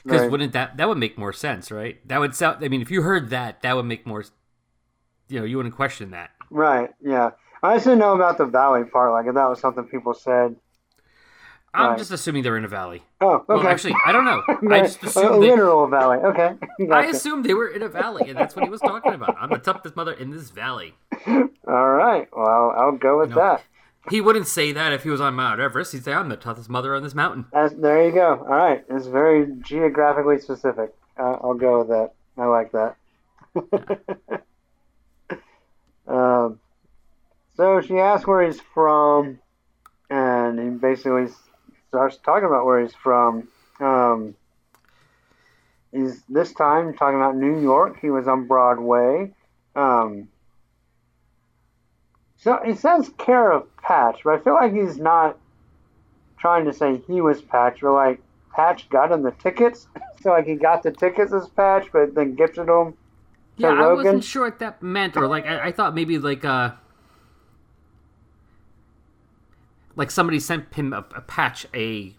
Because 0.04 0.21
Right. 0.21 0.32
wouldn't 0.32 0.54
that 0.54 0.77
that 0.77 0.88
would 0.88 0.97
make 0.97 1.17
more 1.17 1.34
sense, 1.34 1.69
right? 1.71 1.99
That 2.08 2.19
would 2.19 2.36
sound. 2.36 2.63
I 2.63 2.67
mean, 2.67 2.82
if 2.82 2.89
you 2.89 3.01
heard 3.01 3.30
that, 3.30 3.62
that 3.62 3.75
would 3.75 3.86
make 3.86 4.06
more. 4.08 4.23
You 5.27 5.39
know, 5.39 5.45
you 5.45 5.58
wouldn't 5.58 5.75
question 5.75 6.12
that. 6.12 6.32
Right, 6.49 6.89
yeah. 7.01 7.32
I 7.63 7.75
just 7.75 7.86
didn't 7.86 7.99
know 7.99 8.15
about 8.15 8.38
the 8.38 8.45
valley 8.45 8.84
part. 8.86 9.12
Like, 9.12 9.27
if 9.27 9.36
that 9.36 9.49
was 9.49 9.60
something 9.60 9.86
people 9.86 10.13
said. 10.13 10.56
I'm 11.73 11.89
Right. 11.91 11.97
just 11.97 12.12
assuming 12.12 12.43
they're 12.43 12.57
in 12.57 12.65
a 12.65 12.67
valley. 12.67 13.03
Oh, 13.21 13.36
okay. 13.36 13.43
Well, 13.47 13.67
actually, 13.67 13.95
I 14.05 14.12
don't 14.12 14.25
know. 14.25 14.41
I 14.75 14.81
just 14.81 15.01
a 15.03 15.07
assumed 15.07 15.41
they, 15.43 15.49
literal 15.51 15.88
valley. 15.88 16.17
Okay. 16.17 16.55
I 16.91 17.05
assumed 17.05 17.45
they 17.45 17.53
were 17.53 17.69
in 17.69 17.81
a 17.81 17.88
valley, 17.88 18.29
and 18.29 18.38
that's 18.38 18.55
what 18.55 18.65
he 18.65 18.69
was 18.69 18.81
talking 18.81 19.13
about. 19.13 19.36
I'm 19.39 19.49
the 19.49 19.57
toughest 19.57 19.95
mother 19.95 20.12
in 20.12 20.31
this 20.31 20.49
valley. 20.49 20.95
All 21.27 21.89
right. 21.91 22.27
Well, 22.36 22.73
I'll 22.77 22.97
go 22.97 23.19
with 23.19 23.34
that. 23.36 23.63
He 24.10 24.19
wouldn't 24.19 24.47
say 24.47 24.71
that 24.73 24.91
if 24.91 25.03
he 25.03 25.10
was 25.10 25.21
on 25.21 25.36
Mount 25.36 25.60
Everest. 25.62 25.93
He'd 25.93 26.03
say, 26.03 26.13
"I'm 26.13 26.27
the 26.27 26.36
toughest 26.36 26.69
mother 26.69 26.93
on 26.95 27.03
this 27.03 27.13
mountain." 27.15 27.45
That's, 27.53 27.73
there 27.75 28.03
you 28.05 28.12
go. 28.12 28.39
All 28.39 28.45
right. 28.47 28.84
It's 28.89 29.05
very 29.07 29.47
geographically 29.62 30.39
specific. 30.39 30.93
Uh, 31.17 31.38
I'll 31.41 31.53
go 31.53 31.79
with 31.79 31.88
that. 31.89 32.12
I 32.38 32.45
like 32.45 32.71
that. 32.71 32.95
um, 36.07 36.60
so 37.55 37.81
she 37.81 37.97
asks 37.99 38.25
where 38.27 38.43
he's 38.45 38.60
from, 38.73 39.39
and 40.10 40.60
he 40.60 40.69
basically 40.69 41.27
starts 41.91 42.15
talking 42.23 42.45
about 42.45 42.65
where 42.65 42.80
he's 42.80 42.95
from. 42.95 43.49
Um, 43.82 44.34
he's 45.91 46.23
this 46.30 46.54
time 46.54 46.93
talking 46.93 47.17
about 47.17 47.36
New 47.36 47.60
York. 47.60 47.99
He 47.99 48.10
was 48.10 48.30
on 48.30 48.47
Broadway. 48.47 49.34
Um, 49.75 50.30
so 52.38 52.60
he 52.65 52.75
says 52.75 53.12
care 53.17 53.51
of 53.51 53.75
Patch, 53.75 54.21
but 54.23 54.36
I 54.36 54.38
feel 54.39 54.54
like 54.54 54.71
he's 54.73 54.99
not 54.99 55.38
trying 56.39 56.63
to 56.63 56.73
say 56.73 57.01
he 57.08 57.19
was 57.19 57.41
Patch, 57.41 57.80
but 57.82 57.91
like 57.91 58.21
Patch 58.56 58.88
got 58.89 59.12
him 59.12 59.23
the 59.23 59.32
tickets. 59.32 59.88
so 60.21 60.30
like 60.30 60.45
he 60.45 60.56
got 60.56 60.84
the 60.84 60.91
tickets 60.91 61.34
as 61.34 61.49
Patch, 61.49 61.88
but 61.91 62.15
then 62.15 62.36
gifted 62.36 62.67
them 62.67 62.93
Yeah, 63.58 63.73
I 63.73 63.91
wasn't 63.91 64.23
sure 64.23 64.45
what 64.45 64.60
that 64.60 64.82
meant, 64.82 65.17
or 65.17 65.27
like 65.27 65.45
I, 65.45 65.67
I 65.67 65.71
thought 65.73 65.93
maybe 65.93 66.17
like 66.17 66.45
uh, 66.45 66.71
like 69.95 70.12
somebody 70.12 70.39
sent 70.39 70.73
him 70.73 70.93
a, 70.93 71.06
a 71.15 71.21
patch 71.21 71.65
a 71.73 72.15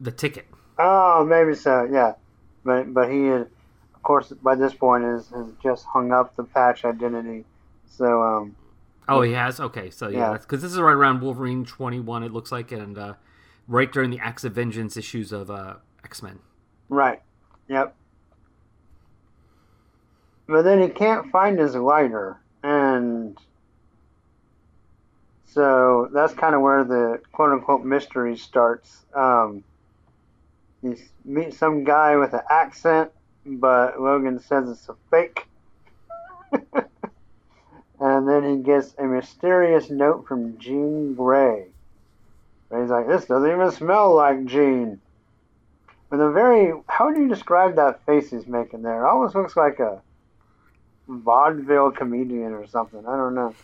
the 0.00 0.10
ticket. 0.10 0.46
Oh, 0.78 1.24
maybe 1.24 1.54
so. 1.54 1.88
Yeah, 1.90 2.12
but 2.64 2.92
but 2.92 3.10
he, 3.10 3.24
had, 3.26 3.42
of 3.94 4.02
course, 4.02 4.32
by 4.42 4.54
this 4.54 4.74
point 4.74 5.04
is 5.04 5.28
has 5.30 5.46
just 5.62 5.84
hung 5.86 6.12
up 6.12 6.36
the 6.36 6.44
Patch 6.44 6.84
identity. 6.84 7.44
So 7.86 8.22
um, 8.22 8.56
Oh, 9.08 9.22
he 9.22 9.32
has. 9.32 9.58
Okay, 9.60 9.88
so 9.90 10.08
yeah, 10.08 10.32
Yeah. 10.32 10.38
because 10.38 10.60
this 10.62 10.72
is 10.72 10.78
right 10.78 10.92
around 10.92 11.20
Wolverine 11.22 11.64
twenty 11.64 12.00
one. 12.00 12.22
It 12.22 12.32
looks 12.32 12.52
like, 12.52 12.72
and 12.72 12.98
uh, 12.98 13.14
right 13.66 13.90
during 13.90 14.10
the 14.10 14.18
Acts 14.18 14.44
of 14.44 14.52
Vengeance 14.52 14.96
issues 14.98 15.32
of 15.32 15.50
uh, 15.50 15.76
X 16.04 16.22
Men. 16.22 16.40
right, 16.90 17.22
yep. 17.68 17.94
But 20.46 20.62
then 20.62 20.80
he 20.80 20.88
can't 20.88 21.30
find 21.32 21.58
his 21.58 21.74
lighter, 21.74 22.38
and 22.62 23.36
so 25.56 26.10
that's 26.12 26.34
kind 26.34 26.54
of 26.54 26.60
where 26.60 26.84
the 26.84 27.18
quote 27.32 27.50
unquote 27.50 27.82
mystery 27.82 28.36
starts. 28.36 29.06
Um, 29.14 29.64
he 30.82 30.96
meets 31.24 31.56
some 31.56 31.82
guy 31.82 32.16
with 32.16 32.34
an 32.34 32.42
accent, 32.50 33.10
but 33.46 33.98
Logan 33.98 34.38
says 34.38 34.68
it's 34.68 34.86
a 34.90 34.96
fake. 35.10 35.46
and 36.52 38.28
then 38.28 38.44
he 38.44 38.62
gets 38.62 38.94
a 38.98 39.04
mysterious 39.04 39.88
note 39.88 40.28
from 40.28 40.58
Jean 40.58 41.14
Grey. 41.14 41.68
And 42.70 42.82
he's 42.82 42.90
like, 42.90 43.08
this 43.08 43.24
doesn't 43.24 43.50
even 43.50 43.70
smell 43.70 44.14
like 44.14 44.44
Jean. 44.44 45.00
With 46.10 46.20
a 46.20 46.30
very, 46.32 46.74
how 46.86 47.06
would 47.06 47.16
you 47.16 47.30
describe 47.30 47.76
that 47.76 48.04
face 48.04 48.30
he's 48.30 48.46
making 48.46 48.82
there? 48.82 49.06
It 49.06 49.08
almost 49.08 49.34
looks 49.34 49.56
like 49.56 49.80
a 49.80 50.02
vaudeville 51.08 51.92
comedian 51.92 52.52
or 52.52 52.66
something. 52.66 53.06
I 53.06 53.16
don't 53.16 53.34
know. 53.34 53.54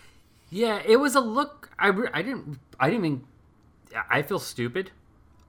Yeah, 0.53 0.83
it 0.85 0.99
was 0.99 1.15
a 1.15 1.21
look. 1.21 1.71
I, 1.79 1.89
re- 1.89 2.11
I 2.13 2.21
didn't. 2.21 2.59
I 2.79 2.91
didn't 2.91 3.05
even. 3.07 3.25
I 4.11 4.21
feel 4.21 4.39
stupid. 4.39 4.91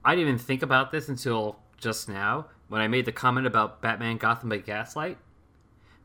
I 0.02 0.14
didn't 0.14 0.28
even 0.28 0.38
think 0.38 0.62
about 0.62 0.90
this 0.92 1.08
until 1.08 1.58
just 1.76 2.08
now 2.08 2.46
when 2.68 2.80
I 2.80 2.88
made 2.88 3.04
the 3.04 3.12
comment 3.12 3.46
about 3.46 3.82
Batman 3.82 4.16
Gotham 4.16 4.48
by 4.48 4.58
Gaslight. 4.58 5.18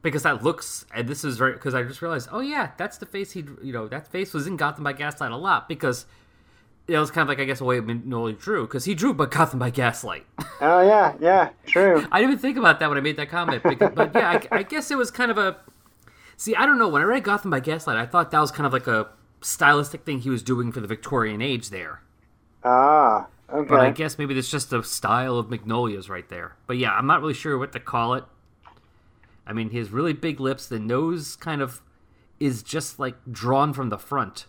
Because 0.02 0.24
that 0.24 0.44
looks, 0.44 0.86
and 0.94 1.08
this 1.10 1.26
is 1.26 1.38
very, 1.38 1.54
because 1.54 1.74
I 1.74 1.84
just 1.84 2.02
realized, 2.02 2.30
oh 2.32 2.40
yeah, 2.40 2.72
that's 2.78 2.98
the 2.98 3.06
face 3.06 3.32
he, 3.32 3.44
you 3.62 3.74
know, 3.74 3.88
that 3.88 4.08
face 4.08 4.34
was 4.34 4.48
in 4.48 4.56
Gotham 4.56 4.84
by 4.84 4.94
Gaslight 4.94 5.32
a 5.32 5.36
lot 5.36 5.68
because 5.68 6.06
it 6.88 6.98
was 6.98 7.12
kind 7.12 7.24
of 7.24 7.28
like 7.28 7.40
I 7.40 7.46
guess 7.46 7.60
a 7.60 7.66
way 7.66 7.78
of 7.78 7.86
Noli 8.06 8.34
drew 8.34 8.66
because 8.66 8.86
he 8.86 8.96
drew 8.96 9.14
but 9.14 9.32
Gotham 9.32 9.60
by 9.60 9.70
Gaslight. 9.70 10.26
Oh, 10.62 10.82
yeah, 10.82 11.14
yeah, 11.22 11.50
true. 11.66 12.06
I 12.12 12.20
didn't 12.20 12.34
even 12.34 12.42
think 12.42 12.58
about 12.58 12.82
that 12.82 12.90
when 12.90 12.98
I 12.98 13.02
made 13.02 13.16
that 13.16 13.30
comment, 13.30 13.64
because, 13.64 13.94
but 13.96 14.14
yeah, 14.14 14.42
I, 14.52 14.58
I 14.58 14.64
guess 14.64 14.92
it 14.92 14.98
was 14.98 15.10
kind 15.10 15.32
of 15.32 15.38
a. 15.38 15.56
See, 16.40 16.56
I 16.56 16.66
don't 16.66 16.80
know. 16.80 16.88
When 16.88 17.02
I 17.02 17.06
read 17.06 17.26
Gotham 17.26 17.52
by 17.52 17.60
Gaslight, 17.60 17.98
I 17.98 18.06
thought 18.06 18.32
that 18.32 18.40
was 18.40 18.50
kind 18.50 18.66
of 18.66 18.72
like 18.72 18.88
a 18.88 19.10
stylistic 19.42 20.06
thing 20.06 20.22
he 20.22 20.30
was 20.30 20.42
doing 20.42 20.72
for 20.72 20.80
the 20.80 20.88
Victorian 20.88 21.42
age 21.42 21.70
there. 21.70 22.02
Ah, 22.64 23.28
okay. 23.52 23.68
But 23.68 23.82
I 23.82 23.92
guess 23.92 24.18
maybe 24.18 24.38
it's 24.40 24.50
just 24.50 24.72
a 24.72 24.82
style 24.82 25.38
of 25.38 25.48
Mignola's 25.48 26.08
right 26.10 26.30
there. 26.30 26.56
But 26.66 26.78
yeah, 26.78 26.92
I'm 26.94 27.06
not 27.06 27.20
really 27.20 27.34
sure 27.34 27.58
what 27.58 27.74
to 27.74 27.80
call 27.82 28.14
it. 28.14 28.24
I 29.46 29.52
mean, 29.52 29.72
his 29.72 29.90
really 29.90 30.14
big 30.14 30.40
lips. 30.40 30.66
The 30.66 30.80
nose 30.80 31.36
kind 31.36 31.62
of 31.62 31.82
is 32.40 32.64
just 32.64 33.00
like 33.00 33.16
drawn 33.30 33.74
from 33.74 33.90
the 33.90 33.98
front. 33.98 34.46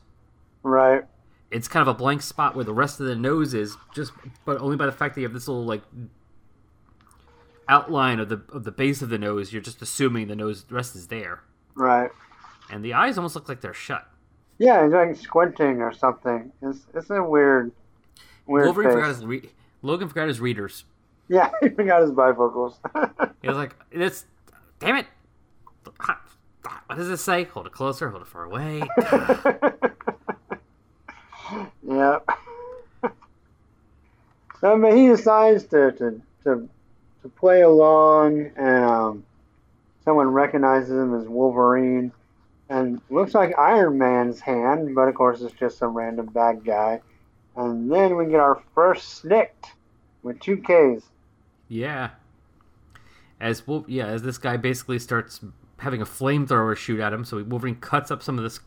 right. 0.63 1.03
It's 1.51 1.67
kind 1.67 1.83
of 1.83 1.89
a 1.89 1.95
blank 1.99 2.23
spot 2.23 2.55
where 2.55 2.65
the 2.65 2.73
rest 2.73 3.01
of 3.01 3.07
the 3.07 3.17
nose 3.17 3.53
is, 3.53 3.77
just 3.93 4.13
but 4.45 4.61
only 4.61 4.77
by 4.77 4.87
the 4.87 4.93
fact 4.93 5.17
that 5.17 5.23
you 5.23 5.27
have 5.27 5.35
this 5.35 5.49
little 5.49 5.65
like 5.65 5.83
outline 7.69 8.21
of 8.21 8.29
the 8.29 8.41
of 8.53 8.63
the 8.63 8.71
base 8.71 9.03
of 9.03 9.09
the 9.09 9.19
nose. 9.19 9.53
You're 9.53 9.61
just 9.61 9.83
assuming 9.83 10.29
the 10.29 10.37
nose 10.37 10.63
the 10.63 10.77
rest 10.77 10.95
is 10.95 11.09
there, 11.09 11.43
Right. 11.81 12.11
and 12.71 12.85
the 12.85 12.93
eyes 12.95 13.17
almost 13.19 13.35
look 13.35 13.49
like 13.49 13.61
they're 13.63 13.73
shut. 13.75 14.07
Yeah, 14.59 14.85
he's 14.85 14.93
like 14.93 15.17
squinting 15.17 15.81
or 15.81 15.93
something. 15.93 16.53
It's 16.63 16.87
it's 16.95 17.09
a 17.11 17.23
weird, 17.23 17.73
weird 18.47 18.67
Wolverine 18.67 18.89
face. 18.89 18.95
forgot 18.95 19.09
his 19.09 19.25
re- 19.25 19.49
Logan 19.83 20.09
forgot 20.09 20.29
his 20.29 20.41
readers. 20.41 20.85
Yeah, 21.29 21.51
he 21.63 21.71
forgot 21.71 22.03
his 22.03 22.11
bifocals. 22.11 22.75
He 23.43 23.49
was 23.49 23.57
like, 23.57 23.75
"It's 23.91 24.27
damn 24.81 24.97
it." 24.97 25.07
What 26.87 26.97
does 26.99 27.09
it 27.09 27.17
say? 27.17 27.45
Hold 27.45 27.67
it 27.67 27.73
closer. 27.73 28.11
Hold 28.11 28.21
it 28.23 28.29
far 28.29 28.45
away. 28.45 28.83
yeah. 31.83 32.19
so, 34.61 34.79
but 34.79 34.93
he 34.95 35.07
decides 35.09 35.65
to 35.69 35.93
to 35.93 36.21
to, 36.45 36.69
to 37.23 37.29
play 37.29 37.63
along, 37.63 38.51
and 38.57 38.85
um, 38.85 39.25
someone 40.05 40.29
recognizes 40.29 40.91
him 40.91 41.15
as 41.15 41.29
Wolverine, 41.29 42.13
and 42.69 43.01
looks 43.11 43.35
like 43.35 43.59
Iron 43.59 43.99
Man's 43.99 44.41
hand, 44.41 44.95
but 44.95 45.09
of 45.09 45.15
course 45.15 45.41
it's 45.43 45.55
just 45.55 45.79
some 45.79 45.97
random 45.97 46.27
bad 46.27 46.65
guy. 46.65 47.01
And 47.57 47.91
then 47.91 48.17
we 48.17 48.27
get 48.27 48.41
our 48.41 48.63
first 48.75 49.23
SNIKT 49.25 49.73
with 50.23 50.39
two 50.41 50.57
Ks. 50.59 51.05
Yeah. 51.69 52.11
As 53.41 53.67
Wolf, 53.67 53.87
yeah, 53.89 54.07
as 54.07 54.23
this 54.23 54.39
guy 54.39 54.57
basically 54.57 54.99
starts 54.99 55.41
having 55.79 56.01
a 56.01 56.07
flamethrower 56.07 56.77
shoot 56.77 57.01
at 57.01 57.13
him, 57.13 57.25
so 57.25 57.43
Wolverine 57.43 57.77
cuts 57.77 58.11
up 58.11 58.23
some 58.23 58.39
of 58.39 58.45
this 58.45 58.61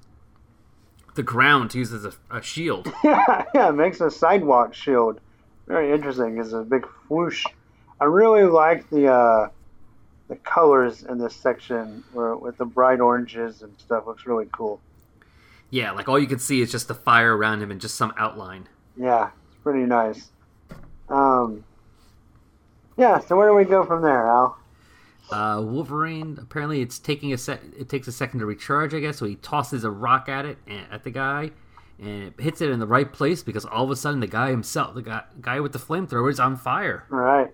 the 1.16 1.24
ground 1.24 1.70
to 1.70 1.78
use 1.78 1.94
as 1.94 2.06
a, 2.06 2.14
a 2.32 2.42
shield. 2.42 2.92
yeah, 3.04 3.46
yeah, 3.56 3.70
it 3.70 3.74
makes 3.74 4.02
a 4.02 4.10
sidewalk 4.10 4.74
shield. 4.74 5.20
Very 5.68 5.94
interesting. 5.94 6.38
It's 6.40 6.54
a 6.54 6.64
big 6.64 6.86
whoosh. 7.08 7.46
I 8.02 8.06
really 8.06 8.44
like 8.44 8.90
the 8.90 9.08
uh, 9.08 9.50
the 10.28 10.36
colors 10.38 11.04
in 11.04 11.18
this 11.18 11.36
section 11.36 12.04
where, 12.14 12.36
with 12.36 12.58
the 12.58 12.66
bright 12.66 13.00
oranges 13.00 13.62
and 13.62 13.74
stuff. 13.80 14.08
Looks 14.08 14.26
really 14.26 14.48
cool. 14.52 14.80
Yeah, 15.70 15.92
like 15.92 16.08
all 16.08 16.20
you 16.20 16.28
can 16.28 16.40
see 16.40 16.62
is 16.62 16.72
just 16.72 16.88
the 16.88 16.94
fire 16.94 17.36
around 17.36 17.62
him 17.62 17.72
and 17.72 17.82
just 17.82 17.96
some 17.96 18.14
outline. 18.18 18.68
Yeah, 18.96 19.32
it's 19.48 19.58
pretty 19.64 19.86
nice. 19.86 20.30
Um, 21.10 21.64
yeah. 22.98 23.20
So 23.20 23.36
where 23.36 23.50
do 23.50 23.56
we 23.56 23.66
go 23.66 23.84
from 23.86 24.02
there, 24.04 24.28
Al? 24.28 24.58
Uh, 25.32 25.62
Wolverine 25.62 26.38
apparently 26.40 26.82
it's 26.82 27.00
taking 27.00 27.34
a 27.34 27.38
sec. 27.38 27.62
It 27.78 27.90
takes 27.90 28.08
a 28.08 28.12
second 28.12 28.40
to 28.42 28.46
recharge, 28.46 28.94
I 28.94 29.00
guess. 29.00 29.18
So 29.18 29.26
he 29.26 29.36
tosses 29.36 29.84
a 29.84 29.90
rock 29.90 30.30
at 30.30 30.46
it 30.46 30.58
and 30.68 30.86
at 30.92 31.04
the 31.04 31.12
guy, 31.12 31.52
and 31.98 32.24
it 32.26 32.40
hits 32.40 32.62
it 32.62 32.70
in 32.70 32.80
the 32.80 32.88
right 32.88 33.12
place 33.12 33.42
because 33.42 33.66
all 33.66 33.86
of 33.86 33.90
a 33.90 33.96
sudden 33.96 34.20
the 34.20 34.28
guy 34.28 34.52
himself, 34.52 34.94
the 34.94 35.02
guy, 35.02 35.24
guy 35.42 35.60
with 35.60 35.72
the 35.72 35.80
flamethrower, 35.80 36.30
is 36.30 36.40
on 36.40 36.56
fire. 36.56 37.06
All 37.12 37.18
right. 37.18 37.52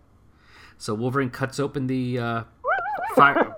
So 0.78 0.94
Wolverine 0.94 1.30
cuts 1.30 1.60
open 1.60 1.88
the 1.88 2.20
uh, 2.20 2.44
fire 3.16 3.56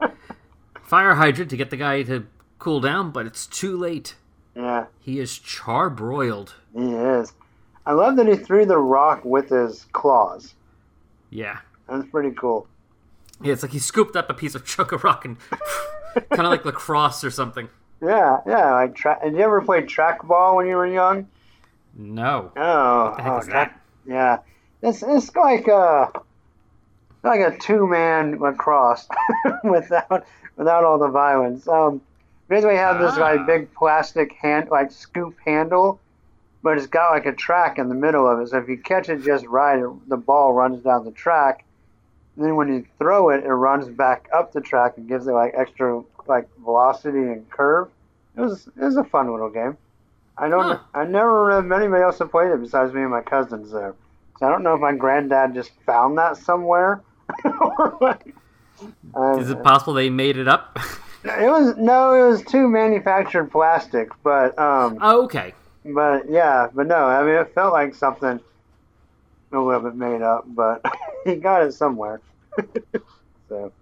fire 0.81 1.15
hydrant 1.15 1.49
to 1.51 1.57
get 1.57 1.69
the 1.69 1.77
guy 1.77 2.03
to 2.03 2.25
cool 2.59 2.79
down, 2.81 3.11
but 3.11 3.25
it's 3.25 3.47
too 3.47 3.77
late. 3.77 4.15
Yeah, 4.55 4.85
He 4.99 5.19
is 5.19 5.31
charbroiled. 5.31 6.53
he 6.75 6.93
is. 6.93 7.33
I 7.85 7.93
love 7.93 8.17
that 8.17 8.27
he 8.27 8.35
threw 8.35 8.65
the 8.65 8.77
rock 8.77 9.23
with 9.23 9.49
his 9.49 9.85
claws. 9.93 10.53
Yeah. 11.29 11.59
That's 11.89 12.05
pretty 12.09 12.31
cool. 12.31 12.67
Yeah, 13.41 13.53
it's 13.53 13.63
like 13.63 13.71
he 13.71 13.79
scooped 13.79 14.15
up 14.15 14.29
a 14.29 14.33
piece 14.33 14.53
of 14.53 14.65
chunk 14.65 14.91
of 14.91 15.03
rock 15.03 15.25
and 15.25 15.37
kind 16.13 16.41
of 16.41 16.47
like 16.51 16.65
lacrosse 16.65 17.23
or 17.23 17.31
something. 17.31 17.69
Yeah, 18.03 18.41
yeah. 18.45 18.71
Like, 18.71 18.95
tra- 18.95 19.19
did 19.23 19.33
you 19.33 19.39
ever 19.39 19.61
play 19.61 19.81
trackball 19.83 20.57
when 20.57 20.67
you 20.67 20.75
were 20.75 20.85
young? 20.85 21.27
No. 21.95 22.51
Oh, 22.55 23.13
the 23.17 23.23
heck 23.23 23.31
oh, 23.31 23.37
is 23.39 23.47
that? 23.47 23.81
Yeah, 24.05 24.37
it's 24.81 25.03
it's 25.03 25.35
like 25.35 25.67
a 25.67 26.11
like 27.23 27.39
a 27.39 27.57
two 27.57 27.87
man 27.87 28.39
lacrosse 28.39 29.07
without 29.63 30.25
without 30.57 30.83
all 30.83 30.97
the 30.97 31.07
violence. 31.07 31.67
Um, 31.67 32.01
basically 32.47 32.75
have 32.75 32.99
this 32.99 33.17
Ah. 33.17 33.21
like 33.21 33.45
big 33.45 33.73
plastic 33.73 34.33
hand 34.33 34.69
like 34.69 34.91
scoop 34.91 35.35
handle, 35.45 35.99
but 36.63 36.77
it's 36.77 36.87
got 36.87 37.11
like 37.11 37.25
a 37.25 37.33
track 37.33 37.77
in 37.77 37.89
the 37.89 37.95
middle 37.95 38.27
of 38.27 38.39
it. 38.39 38.49
So 38.49 38.57
if 38.57 38.67
you 38.67 38.77
catch 38.77 39.09
it 39.09 39.23
just 39.23 39.45
right, 39.45 39.79
it, 39.79 40.09
the 40.09 40.17
ball 40.17 40.53
runs 40.53 40.83
down 40.83 41.05
the 41.05 41.11
track. 41.11 41.63
And 42.35 42.45
then 42.45 42.55
when 42.55 42.69
you 42.69 42.85
throw 42.97 43.29
it, 43.29 43.43
it 43.43 43.53
runs 43.53 43.87
back 43.89 44.29
up 44.33 44.53
the 44.53 44.61
track 44.61 44.97
and 44.97 45.07
gives 45.07 45.27
it 45.27 45.31
like 45.33 45.53
extra 45.55 46.01
like 46.27 46.47
velocity 46.63 47.19
and 47.19 47.49
curve. 47.49 47.89
It 48.35 48.41
was 48.41 48.67
it 48.67 48.83
was 48.83 48.97
a 48.97 49.03
fun 49.03 49.31
little 49.31 49.49
game. 49.49 49.77
I 50.37 50.47
don't. 50.49 50.63
Huh. 50.63 50.79
I 50.93 51.03
never 51.05 51.45
remember 51.45 51.75
anybody 51.75 52.03
else 52.03 52.17
that 52.17 52.31
played 52.31 52.51
it 52.51 52.61
besides 52.61 52.93
me 52.93 53.01
and 53.01 53.11
my 53.11 53.21
cousins 53.21 53.71
there. 53.71 53.93
So 54.39 54.47
I 54.47 54.49
don't 54.49 54.63
know 54.63 54.73
if 54.73 54.79
my 54.81 54.93
granddad 54.93 55.53
just 55.53 55.71
found 55.85 56.17
that 56.17 56.37
somewhere. 56.37 57.01
Uh, 59.15 59.37
Is 59.39 59.49
it 59.49 59.63
possible 59.63 59.93
they 59.93 60.09
made 60.09 60.37
it 60.37 60.47
up? 60.47 60.77
it 61.23 61.49
was 61.49 61.75
no, 61.77 62.13
it 62.13 62.29
was 62.29 62.43
too 62.43 62.67
manufactured 62.67 63.51
plastic, 63.51 64.09
but 64.23 64.57
um, 64.57 64.97
oh, 65.01 65.23
okay. 65.25 65.53
but 65.85 66.29
yeah, 66.29 66.67
but 66.73 66.87
no, 66.87 67.05
I 67.05 67.23
mean 67.23 67.35
it 67.35 67.53
felt 67.53 67.73
like 67.73 67.93
something 67.95 68.39
a 69.53 69.59
little 69.59 69.81
bit 69.81 69.95
made 69.95 70.21
up, 70.21 70.45
but 70.47 70.83
he 71.25 71.35
got 71.35 71.63
it 71.63 71.73
somewhere. 71.73 72.21
so 73.49 73.73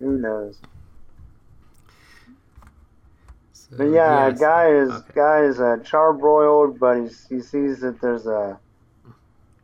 who 0.00 0.18
knows? 0.18 0.60
So, 3.52 3.76
But 3.76 3.84
yeah, 3.84 4.30
yes. 4.30 4.40
guy 4.40 4.68
is 4.70 4.90
Okay. 4.90 5.12
guy 5.14 5.42
is 5.44 5.60
uh, 5.60 5.76
charbroiled, 5.82 6.78
but 6.78 7.00
he's, 7.00 7.26
he 7.28 7.40
sees 7.40 7.80
that 7.80 8.00
there's 8.00 8.26
a 8.26 8.58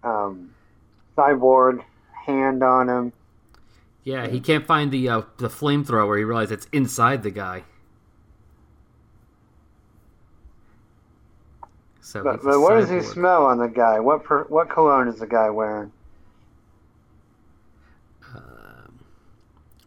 um, 0.03 0.52
cyborg 1.17 1.85
hand 2.27 2.63
on 2.63 2.89
him. 2.89 3.13
Yeah, 4.05 4.27
he 4.27 4.41
can't 4.41 4.67
find 4.67 4.91
the 4.91 5.09
uh, 5.09 5.23
the 5.39 5.49
flamethrower. 5.49 6.19
He 6.19 6.25
realizes 6.25 6.53
it's 6.53 6.67
inside 6.73 7.23
the 7.23 7.31
guy. 7.31 7.65
So 12.01 12.23
But, 12.25 12.43
but 12.43 12.61
what 12.61 12.75
does 12.75 12.91
he 12.91 13.01
smell 13.01 13.47
on 13.47 13.59
the 13.59 13.69
guy? 13.69 14.01
What 14.01 14.25
per, 14.25 14.45
what 14.45 14.69
cologne 14.69 15.09
is 15.09 15.21
the 15.21 15.27
guy 15.27 15.51
wearing? 15.51 15.93
Um, 18.35 19.01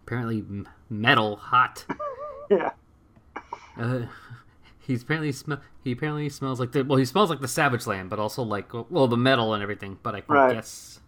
apparently 0.03 0.43
metal 0.89 1.35
hot. 1.37 1.85
Yeah, 2.47 2.73
Uh, 3.75 4.01
he's 4.77 5.01
apparently 5.01 5.31
smell. 5.31 5.59
He 5.83 5.91
apparently 5.93 6.29
smells 6.29 6.59
like 6.59 6.73
the 6.73 6.83
well. 6.83 6.99
He 6.99 7.05
smells 7.05 7.31
like 7.31 7.41
the 7.41 7.47
Savage 7.47 7.87
Land, 7.87 8.11
but 8.11 8.19
also 8.19 8.43
like 8.43 8.71
well 8.91 9.07
the 9.07 9.17
metal 9.17 9.55
and 9.55 9.63
everything. 9.63 9.97
But 10.03 10.13
I 10.13 10.21
Right. 10.27 10.53
guess. 10.53 10.99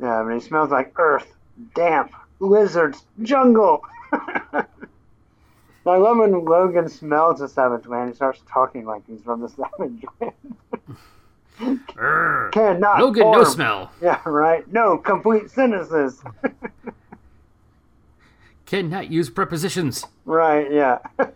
Yeah, 0.00 0.22
but 0.24 0.34
he 0.34 0.40
smells 0.40 0.70
like 0.70 0.92
earth, 0.98 1.32
damp, 1.74 2.12
lizards, 2.40 3.04
jungle. 3.22 3.84
I 4.12 5.96
love 5.96 6.18
when 6.18 6.44
Logan 6.44 6.88
smells 6.88 7.40
the 7.40 7.48
Savage 7.48 7.86
Land. 7.86 8.10
He 8.10 8.16
starts 8.16 8.40
talking 8.48 8.84
like 8.84 9.02
he's 9.06 9.22
from 9.22 9.40
the 9.40 9.48
Savage 9.48 10.04
Land. 10.20 10.32
Urgh. 11.60 12.52
Cannot 12.52 13.00
Logan, 13.00 13.30
no 13.30 13.44
smell. 13.44 13.92
Yeah, 14.00 14.20
right. 14.24 14.70
No 14.72 14.98
complete 14.98 15.50
sentences. 15.50 16.22
Cannot 18.66 19.10
use 19.10 19.30
prepositions. 19.30 20.06
right. 20.24 20.70
Yeah. 20.70 20.98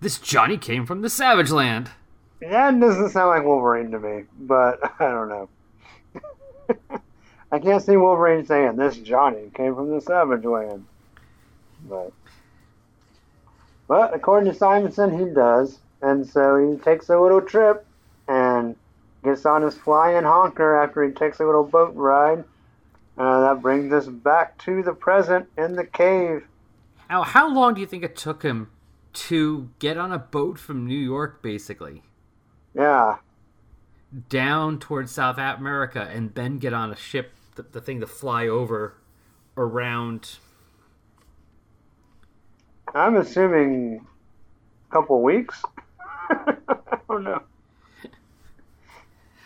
This 0.00 0.18
Johnny 0.18 0.56
came 0.56 0.86
from 0.86 1.02
the 1.02 1.10
Savage 1.10 1.50
Land. 1.50 1.90
That 2.40 2.80
doesn't 2.80 3.10
sound 3.10 3.28
like 3.28 3.44
Wolverine 3.44 3.90
to 3.90 3.98
me, 3.98 4.24
but 4.38 4.78
I 4.98 5.10
don't 5.10 5.28
know. 5.28 5.50
I 7.52 7.58
can't 7.58 7.82
see 7.82 7.96
Wolverine 7.96 8.46
saying 8.46 8.76
this 8.76 8.96
Johnny 8.96 9.50
came 9.54 9.74
from 9.74 9.90
the 9.90 10.00
Savage 10.00 10.44
Land. 10.44 10.86
But 11.88 12.12
but 13.88 14.14
according 14.14 14.52
to 14.52 14.58
Simonson 14.58 15.18
he 15.18 15.32
does. 15.32 15.78
And 16.02 16.26
so 16.26 16.56
he 16.56 16.78
takes 16.78 17.08
a 17.10 17.18
little 17.18 17.42
trip 17.42 17.84
and 18.26 18.76
gets 19.22 19.44
on 19.44 19.62
his 19.62 19.74
flying 19.74 20.24
honker 20.24 20.76
after 20.76 21.04
he 21.04 21.12
takes 21.12 21.40
a 21.40 21.44
little 21.44 21.64
boat 21.64 21.94
ride. 21.94 22.44
Uh, 23.18 23.40
that 23.40 23.60
brings 23.60 23.92
us 23.92 24.06
back 24.06 24.56
to 24.64 24.82
the 24.82 24.94
present 24.94 25.46
in 25.58 25.76
the 25.76 25.84
cave. 25.84 26.46
Now, 27.10 27.22
how 27.22 27.52
long 27.52 27.74
do 27.74 27.80
you 27.80 27.86
think 27.86 28.02
it 28.02 28.16
took 28.16 28.42
him 28.42 28.70
to 29.12 29.68
get 29.78 29.98
on 29.98 30.12
a 30.12 30.18
boat 30.18 30.58
from 30.58 30.86
New 30.86 30.98
York, 30.98 31.42
basically, 31.42 32.02
Yeah. 32.74 33.16
Down 34.28 34.78
towards 34.78 35.12
South 35.12 35.38
America, 35.38 36.08
and 36.12 36.34
then 36.34 36.58
get 36.58 36.72
on 36.72 36.90
a 36.90 36.96
ship, 36.96 37.32
the, 37.54 37.62
the 37.62 37.80
thing 37.80 38.00
to 38.00 38.06
fly 38.06 38.46
over 38.46 38.94
around? 39.56 40.36
I'm 42.94 43.16
assuming 43.16 44.06
a 44.88 44.92
couple 44.92 45.22
weeks. 45.22 45.62
I 46.30 46.56
don't 47.08 47.24
know. 47.24 47.42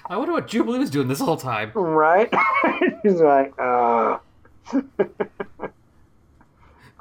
I 0.06 0.16
wonder 0.18 0.32
what 0.32 0.48
Jubilee 0.48 0.78
was 0.78 0.90
doing 0.90 1.08
this 1.08 1.20
whole 1.20 1.38
time. 1.38 1.72
Right? 1.74 2.32
He's 3.02 3.20
like, 3.20 3.54
uh. 3.58 4.18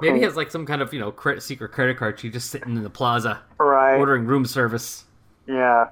Maybe 0.00 0.18
he 0.18 0.24
has 0.24 0.36
like 0.36 0.50
some 0.50 0.66
kind 0.66 0.82
of 0.82 0.92
you 0.92 1.00
know 1.00 1.12
credit, 1.12 1.42
secret 1.42 1.70
credit 1.72 1.96
card. 1.96 2.18
She's 2.18 2.32
just 2.32 2.50
sitting 2.50 2.76
in 2.76 2.82
the 2.82 2.90
plaza 2.90 3.40
right. 3.58 3.96
ordering 3.96 4.26
room 4.26 4.44
service. 4.44 5.04
Yeah. 5.46 5.88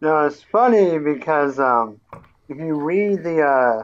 No, 0.00 0.26
it's 0.26 0.42
funny 0.42 0.98
because 0.98 1.58
um, 1.58 2.00
if 2.48 2.58
you 2.58 2.74
read 2.74 3.22
the 3.22 3.42
uh, 3.42 3.82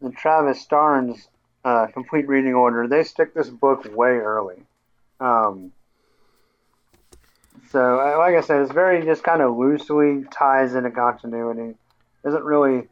the 0.00 0.10
Travis 0.10 0.64
Starnes 0.64 1.26
uh, 1.64 1.86
complete 1.92 2.28
reading 2.28 2.54
order, 2.54 2.86
they 2.86 3.02
stick 3.02 3.34
this 3.34 3.48
book 3.48 3.84
way 3.94 4.10
early. 4.10 4.62
Um, 5.20 5.72
so, 7.70 7.96
like 8.18 8.34
I 8.34 8.40
said, 8.40 8.62
it's 8.62 8.72
very 8.72 9.04
just 9.04 9.22
kind 9.22 9.42
of 9.42 9.56
loosely 9.56 10.24
ties 10.30 10.74
into 10.74 10.90
continuity. 10.90 11.74
Doesn't 12.24 12.44
really 12.44 12.88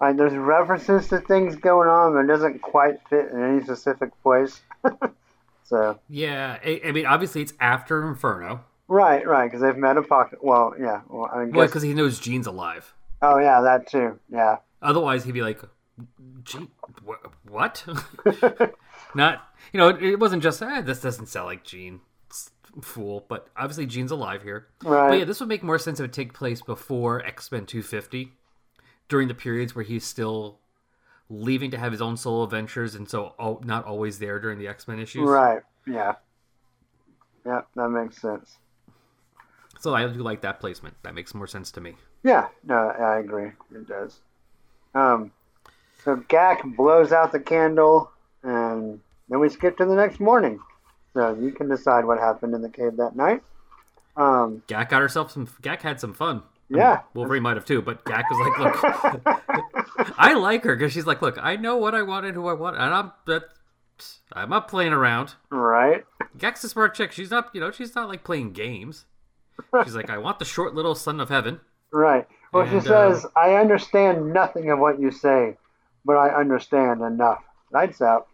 like 0.00 0.16
there's 0.16 0.34
references 0.34 1.08
to 1.08 1.20
things 1.20 1.56
going 1.56 1.88
on, 1.88 2.12
but 2.14 2.20
it 2.20 2.28
doesn't 2.28 2.62
quite 2.62 3.00
fit 3.08 3.30
in 3.32 3.42
any 3.42 3.62
specific 3.62 4.10
place. 4.22 4.60
so. 5.64 5.98
Yeah, 6.08 6.58
I, 6.64 6.80
I 6.86 6.92
mean, 6.92 7.06
obviously 7.06 7.42
it's 7.42 7.52
after 7.60 8.06
Inferno. 8.06 8.64
Right, 8.88 9.26
right, 9.26 9.46
because 9.46 9.60
they've 9.60 9.76
met 9.76 9.96
Apocalypse. 9.96 10.42
Well, 10.42 10.74
yeah. 10.80 11.02
Well, 11.08 11.30
I 11.32 11.44
Well, 11.44 11.66
because 11.66 11.82
he 11.82 11.94
knows 11.94 12.18
Jean's 12.18 12.46
alive. 12.46 12.94
oh, 13.22 13.38
yeah, 13.38 13.60
that 13.60 13.86
too. 13.86 14.18
Yeah. 14.30 14.56
Otherwise, 14.80 15.24
he'd 15.24 15.32
be 15.32 15.42
like, 15.42 15.60
Jean, 16.42 16.68
wh- 17.06 17.50
what? 17.50 17.84
Not, 19.14 19.46
you 19.72 19.78
know, 19.78 19.88
it, 19.88 20.02
it 20.02 20.18
wasn't 20.18 20.42
just, 20.42 20.62
eh, 20.62 20.80
this 20.80 21.00
doesn't 21.00 21.26
sound 21.26 21.46
like. 21.46 21.72
It's- 21.72 22.50
Fool. 22.82 23.24
But 23.28 23.48
obviously, 23.56 23.86
Jean's 23.86 24.10
alive 24.12 24.42
here. 24.42 24.68
Right. 24.84 25.08
But 25.08 25.18
yeah, 25.18 25.24
this 25.24 25.40
would 25.40 25.48
make 25.48 25.62
more 25.64 25.78
sense 25.78 25.98
if 25.98 26.04
it 26.04 26.12
take 26.12 26.32
place 26.32 26.62
before 26.62 27.24
X 27.24 27.50
Men 27.50 27.66
250, 27.66 28.32
during 29.08 29.26
the 29.26 29.34
periods 29.34 29.74
where 29.74 29.84
he's 29.84 30.04
still 30.04 30.60
leaving 31.28 31.70
to 31.72 31.78
have 31.78 31.92
his 31.92 32.00
own 32.00 32.16
solo 32.16 32.44
adventures 32.44 32.94
and 32.94 33.08
so 33.08 33.34
oh, 33.38 33.60
not 33.64 33.84
always 33.84 34.18
there 34.18 34.38
during 34.38 34.58
the 34.58 34.68
X 34.68 34.86
Men 34.86 35.00
issues. 35.00 35.28
Right. 35.28 35.60
Yeah. 35.86 36.16
Yeah, 37.44 37.62
that 37.74 37.88
makes 37.88 38.20
sense. 38.20 38.58
So 39.80 39.94
I 39.94 40.06
do 40.06 40.22
like 40.22 40.40
that 40.42 40.60
placement. 40.60 40.94
That 41.02 41.14
makes 41.14 41.34
more 41.34 41.46
sense 41.46 41.70
to 41.72 41.80
me. 41.80 41.94
Yeah, 42.22 42.48
no, 42.64 42.74
I 42.74 43.18
agree. 43.18 43.52
It 43.74 43.86
does. 43.88 44.20
Um, 44.94 45.30
so 46.04 46.16
Gak 46.16 46.76
blows 46.76 47.12
out 47.12 47.32
the 47.32 47.40
candle, 47.40 48.10
and 48.42 49.00
then 49.28 49.40
we 49.40 49.48
skip 49.48 49.76
to 49.78 49.84
the 49.84 49.94
next 49.94 50.18
morning. 50.20 50.60
So 51.14 51.34
you 51.40 51.52
can 51.52 51.68
decide 51.68 52.04
what 52.04 52.18
happened 52.18 52.54
in 52.54 52.62
the 52.62 52.68
cave 52.68 52.96
that 52.96 53.14
night. 53.16 53.42
Um, 54.16 54.62
Gak 54.66 54.88
got 54.90 55.00
herself 55.00 55.30
some. 55.30 55.46
Gak 55.62 55.82
had 55.82 56.00
some 56.00 56.12
fun. 56.12 56.42
I 56.70 56.72
mean, 56.72 56.80
Yeah. 56.80 57.00
Wolverine 57.14 57.42
might 57.42 57.56
have 57.56 57.64
too, 57.64 57.80
but 57.80 58.04
Gak 58.04 58.24
was 58.30 58.48
like, 58.48 58.58
"Look, 59.94 60.14
I 60.18 60.34
like 60.34 60.64
her 60.64 60.74
because 60.76 60.92
she's 60.92 61.06
like, 61.06 61.22
look, 61.22 61.38
I 61.40 61.56
know 61.56 61.76
what 61.76 61.94
I 61.94 62.02
want 62.02 62.26
and 62.26 62.34
who 62.34 62.46
I 62.48 62.52
want, 62.52 62.76
and 62.76 62.92
I'm 62.92 63.12
that 63.26 63.44
I'm 64.32 64.50
not 64.50 64.68
playing 64.68 64.92
around." 64.92 65.34
right. 65.50 66.04
Gak's 66.36 66.62
a 66.62 66.68
smart 66.68 66.94
chick. 66.94 67.10
She's 67.12 67.30
not, 67.30 67.50
you 67.52 67.60
know, 67.60 67.70
she's 67.70 67.94
not 67.96 68.08
like 68.08 68.22
playing 68.22 68.52
games. 68.52 69.06
She's 69.84 69.94
like, 69.94 70.10
I 70.10 70.18
want 70.18 70.38
the 70.38 70.44
short 70.44 70.74
little 70.74 70.94
son 70.94 71.20
of 71.20 71.28
heaven. 71.28 71.60
Right. 71.92 72.26
Well, 72.52 72.64
she 72.66 72.76
And, 72.78 72.86
uh, 72.88 73.12
says, 73.14 73.26
I 73.36 73.54
understand 73.54 74.32
nothing 74.32 74.70
of 74.70 74.78
what 74.78 75.00
you 75.00 75.10
say, 75.10 75.56
but 76.04 76.16
I 76.16 76.28
understand 76.30 77.02
enough. 77.02 77.42
Lights 77.72 78.00
out. 78.00 78.28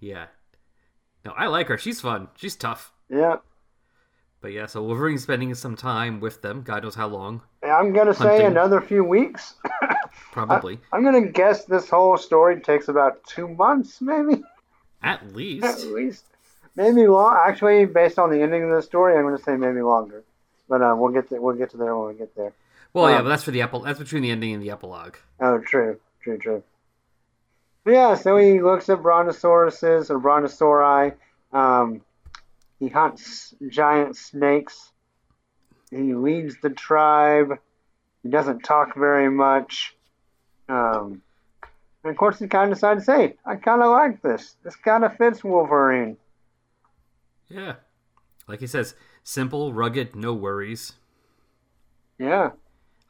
Yeah. 0.00 0.26
No, 1.24 1.32
I 1.36 1.46
like 1.46 1.68
her. 1.68 1.78
She's 1.78 2.00
fun. 2.00 2.28
She's 2.36 2.56
tough. 2.56 2.92
yeah. 3.10 3.36
But 4.40 4.52
yeah, 4.52 4.66
so 4.66 4.84
Wolverine's 4.84 5.24
spending 5.24 5.52
some 5.56 5.74
time 5.74 6.20
with 6.20 6.42
them. 6.42 6.62
God 6.62 6.84
knows 6.84 6.94
how 6.94 7.08
long. 7.08 7.42
I'm 7.64 7.92
gonna 7.92 8.14
say 8.14 8.44
another 8.44 8.80
few 8.80 9.02
weeks. 9.02 9.54
Probably. 10.32 10.78
I'm 10.92 11.02
gonna 11.02 11.26
guess 11.26 11.64
this 11.64 11.88
whole 11.90 12.16
story 12.16 12.60
takes 12.60 12.86
about 12.86 13.24
two 13.24 13.48
months, 13.48 14.00
maybe 14.00 14.40
At 15.02 15.34
least. 15.34 15.64
at 15.66 15.80
least. 15.92 16.24
Maybe 16.78 17.06
long. 17.06 17.36
Actually, 17.46 17.84
based 17.84 18.18
on 18.18 18.30
the 18.30 18.40
ending 18.40 18.62
of 18.62 18.70
the 18.70 18.80
story, 18.82 19.18
I'm 19.18 19.24
gonna 19.24 19.38
say 19.38 19.56
maybe 19.56 19.82
longer. 19.82 20.24
But 20.68 20.80
uh, 20.80 20.94
we'll 20.96 21.12
get 21.12 21.28
to 21.30 21.40
we'll 21.40 21.56
get 21.56 21.70
to 21.70 21.76
there 21.76 21.94
when 21.94 22.14
we 22.14 22.18
get 22.18 22.34
there. 22.36 22.52
Well, 22.94 23.10
yeah, 23.10 23.18
Um, 23.18 23.24
but 23.24 23.30
that's 23.30 23.42
for 23.42 23.50
the 23.50 23.60
apple. 23.62 23.80
That's 23.80 23.98
between 23.98 24.22
the 24.22 24.30
ending 24.30 24.54
and 24.54 24.62
the 24.62 24.70
epilogue. 24.70 25.16
Oh, 25.40 25.58
true, 25.58 26.00
true, 26.22 26.38
true. 26.38 26.62
But 27.84 27.92
yeah, 27.92 28.14
so 28.14 28.36
he 28.36 28.60
looks 28.62 28.88
at 28.88 28.98
brontosauruses 28.98 30.10
or 30.10 30.18
brontosauri. 30.18 31.14
Um, 31.52 32.02
he 32.78 32.88
hunts 32.88 33.54
giant 33.68 34.16
snakes. 34.16 34.92
He 35.90 36.14
leads 36.14 36.56
the 36.62 36.70
tribe. 36.70 37.58
He 38.22 38.28
doesn't 38.28 38.60
talk 38.60 38.94
very 38.96 39.30
much. 39.30 39.96
Um, 40.68 41.22
and 42.04 42.10
of 42.10 42.16
course, 42.16 42.38
he 42.38 42.46
kind 42.46 42.70
of 42.70 42.76
decides, 42.76 43.06
hey, 43.06 43.36
I 43.44 43.56
kind 43.56 43.82
of 43.82 43.90
like 43.90 44.22
this. 44.22 44.54
This 44.62 44.76
kind 44.76 45.04
of 45.04 45.16
fits 45.16 45.42
Wolverine. 45.42 46.16
Yeah. 47.48 47.74
Like 48.46 48.60
he 48.60 48.66
says, 48.66 48.94
simple, 49.22 49.72
rugged, 49.72 50.16
no 50.16 50.32
worries. 50.32 50.94
Yeah, 52.18 52.50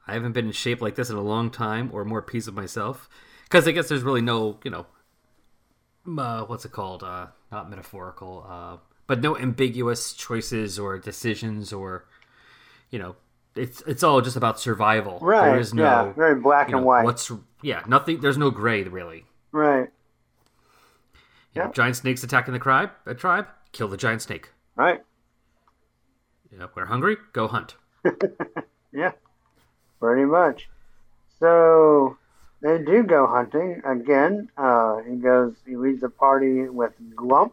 I 0.07 0.15
haven't 0.15 0.33
been 0.33 0.47
in 0.47 0.53
shape 0.53 0.83
like 0.83 0.95
this 0.97 1.11
in 1.11 1.17
a 1.17 1.23
long 1.23 1.51
time, 1.51 1.91
or 1.93 2.05
more 2.05 2.21
peace 2.23 2.47
of 2.47 2.55
myself. 2.55 3.09
Because 3.45 3.67
I 3.67 3.73
guess 3.73 3.89
there's 3.89 4.03
really 4.03 4.21
no, 4.21 4.59
you 4.65 4.71
know, 4.71 4.87
uh, 6.19 6.45
what's 6.45 6.65
it 6.65 6.73
called? 6.73 7.03
Uh, 7.03 7.29
not 7.51 7.71
metaphorical, 7.71 8.45
uh, 8.49 8.77
but 9.07 9.23
no 9.23 9.37
ambiguous 9.37 10.13
choices 10.13 10.79
or 10.79 10.99
decisions, 10.99 11.73
or 11.73 12.05
you 12.91 12.99
know, 12.99 13.17
it's 13.55 13.81
it's 13.87 14.03
all 14.03 14.21
just 14.21 14.37
about 14.37 14.61
survival. 14.61 15.19
right. 15.23 15.45
There 15.51 15.59
is 15.59 15.73
no, 15.73 15.83
yeah, 15.85 16.13
very 16.13 16.35
black 16.41 16.69
you 16.69 16.73
know, 16.73 16.79
and 16.79 16.87
white. 16.87 17.05
what's 17.05 17.31
yeah, 17.63 17.83
nothing. 17.87 18.21
There's 18.21 18.39
no 18.39 18.51
gray 18.51 18.83
really. 18.85 19.25
Right, 19.53 19.89
You 21.55 21.63
know, 21.63 21.67
Yeah. 21.67 21.73
giant 21.73 21.97
snakes 21.97 22.23
attacking 22.23 22.53
the 22.53 22.61
tribe. 22.61 22.91
A 23.07 23.15
tribe, 23.15 23.47
kill 23.73 23.89
the 23.89 23.97
giant 23.97 24.23
snake. 24.23 24.51
right. 24.77 25.03
Know, 26.51 26.69
we're 26.75 26.87
hungry, 26.87 27.17
go 27.33 27.47
hunt. 27.47 27.77
Yeah, 28.93 29.13
pretty 30.01 30.25
much. 30.25 30.69
So 31.39 32.17
they 32.63 32.79
do 32.79 33.03
go 33.03 33.27
hunting 33.27 33.83
again. 33.85 34.51
Uh, 34.57 34.97
he 35.09 35.17
goes. 35.17 35.55
He 35.67 35.77
leads 35.77 36.03
a 36.03 36.09
party 36.09 36.69
with 36.69 36.93
Glump. 37.15 37.53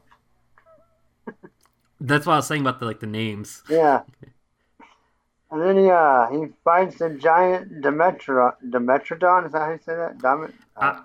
That's 2.00 2.26
what 2.26 2.34
I 2.34 2.36
was 2.38 2.48
saying 2.48 2.62
about 2.62 2.80
the 2.80 2.86
like 2.86 3.02
the 3.02 3.08
names. 3.08 3.64
Yeah. 3.70 4.04
And 5.52 5.62
then 5.62 5.78
he 5.78 5.90
uh 5.90 6.28
he 6.32 6.48
finds 6.64 6.96
the 6.98 7.10
giant 7.12 7.82
Demetro 7.82 8.56
Demetrodon. 8.68 9.46
Is 9.46 9.52
that 9.54 9.60
how 9.60 9.72
you 9.72 9.80
say 9.86 9.96
that? 9.96 10.18
Demet- 10.18 10.54
uh, 10.76 11.02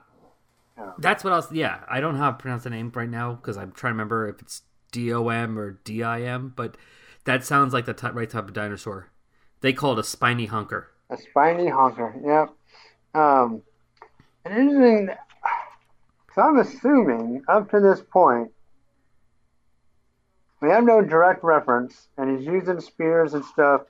Uh, 0.78 0.92
That's 0.98 1.22
what 1.22 1.32
I 1.34 1.36
was. 1.36 1.52
Yeah, 1.52 1.80
I 1.88 2.00
don't 2.00 2.14
know 2.14 2.20
how 2.20 2.30
to 2.32 2.36
pronounce 2.38 2.64
the 2.64 2.70
name 2.70 2.90
right 2.94 3.08
now 3.08 3.34
because 3.34 3.56
I'm 3.58 3.70
trying 3.72 3.90
to 3.90 3.94
remember 3.94 4.28
if 4.28 4.40
it's 4.40 4.62
D 4.90 5.12
O 5.12 5.28
M 5.28 5.58
or 5.58 5.72
D 5.84 6.02
I 6.02 6.22
M, 6.22 6.52
but 6.56 6.76
that 7.24 7.44
sounds 7.44 7.72
like 7.72 7.84
the 7.86 7.94
ty- 7.94 8.10
right 8.10 8.28
type 8.28 8.44
of 8.48 8.52
dinosaur. 8.52 9.10
They 9.60 9.72
call 9.72 9.92
it 9.92 9.98
a 9.98 10.04
spiny 10.04 10.46
honker. 10.46 10.90
a 11.10 11.16
spiny 11.16 11.68
honker. 11.68 12.14
Yep. 12.24 13.20
Um, 13.20 13.62
and 14.44 14.54
interesting. 14.58 15.10
So 16.34 16.42
I'm 16.42 16.58
assuming 16.58 17.42
up 17.48 17.70
to 17.72 17.80
this 17.80 18.00
point, 18.00 18.52
we 20.62 20.68
have 20.70 20.84
no 20.84 21.02
direct 21.02 21.42
reference, 21.42 22.08
and 22.16 22.36
he's 22.38 22.46
using 22.46 22.80
spears 22.80 23.34
and 23.34 23.44
stuff. 23.44 23.82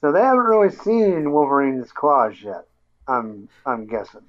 So 0.00 0.12
they 0.12 0.20
haven't 0.20 0.44
really 0.44 0.70
seen 0.74 1.30
Wolverine's 1.32 1.92
claws 1.92 2.34
yet. 2.42 2.66
I'm 3.06 3.48
I'm 3.66 3.86
guessing. 3.86 4.22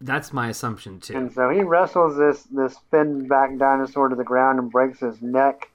That's 0.00 0.32
my 0.32 0.48
assumption 0.48 1.00
too. 1.00 1.16
And 1.16 1.32
so 1.32 1.50
he 1.50 1.62
wrestles 1.62 2.16
this 2.16 2.44
this 2.44 2.76
fin 2.90 3.26
back 3.26 3.56
dinosaur 3.58 4.08
to 4.08 4.14
the 4.16 4.24
ground 4.24 4.58
and 4.60 4.70
breaks 4.70 5.00
his 5.00 5.20
neck, 5.20 5.70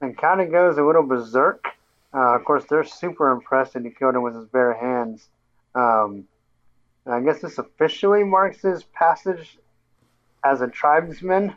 and 0.00 0.16
kind 0.16 0.40
of 0.40 0.50
goes 0.50 0.78
a 0.78 0.82
little 0.82 1.02
berserk. 1.02 1.66
Uh, 2.14 2.34
of 2.34 2.44
course, 2.44 2.64
they're 2.70 2.84
super 2.84 3.30
impressed 3.30 3.74
that 3.74 3.84
he 3.84 3.90
killed 3.90 4.14
him 4.14 4.22
with 4.22 4.34
his 4.34 4.46
bare 4.46 4.72
hands. 4.72 5.28
Um, 5.74 6.24
I 7.06 7.20
guess 7.20 7.40
this 7.40 7.58
officially 7.58 8.24
marks 8.24 8.62
his 8.62 8.82
passage 8.84 9.58
as 10.42 10.62
a 10.62 10.68
tribesman. 10.68 11.54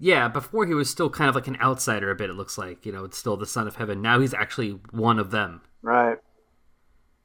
Yeah, 0.00 0.26
before 0.26 0.66
he 0.66 0.74
was 0.74 0.90
still 0.90 1.08
kind 1.10 1.28
of 1.28 1.36
like 1.36 1.46
an 1.46 1.56
outsider 1.60 2.10
a 2.10 2.16
bit. 2.16 2.28
It 2.28 2.32
looks 2.34 2.58
like 2.58 2.84
you 2.84 2.90
know 2.90 3.04
it's 3.04 3.16
still 3.16 3.36
the 3.36 3.46
son 3.46 3.68
of 3.68 3.76
heaven. 3.76 4.02
Now 4.02 4.18
he's 4.18 4.34
actually 4.34 4.80
one 4.90 5.20
of 5.20 5.30
them, 5.30 5.60
Right. 5.82 6.18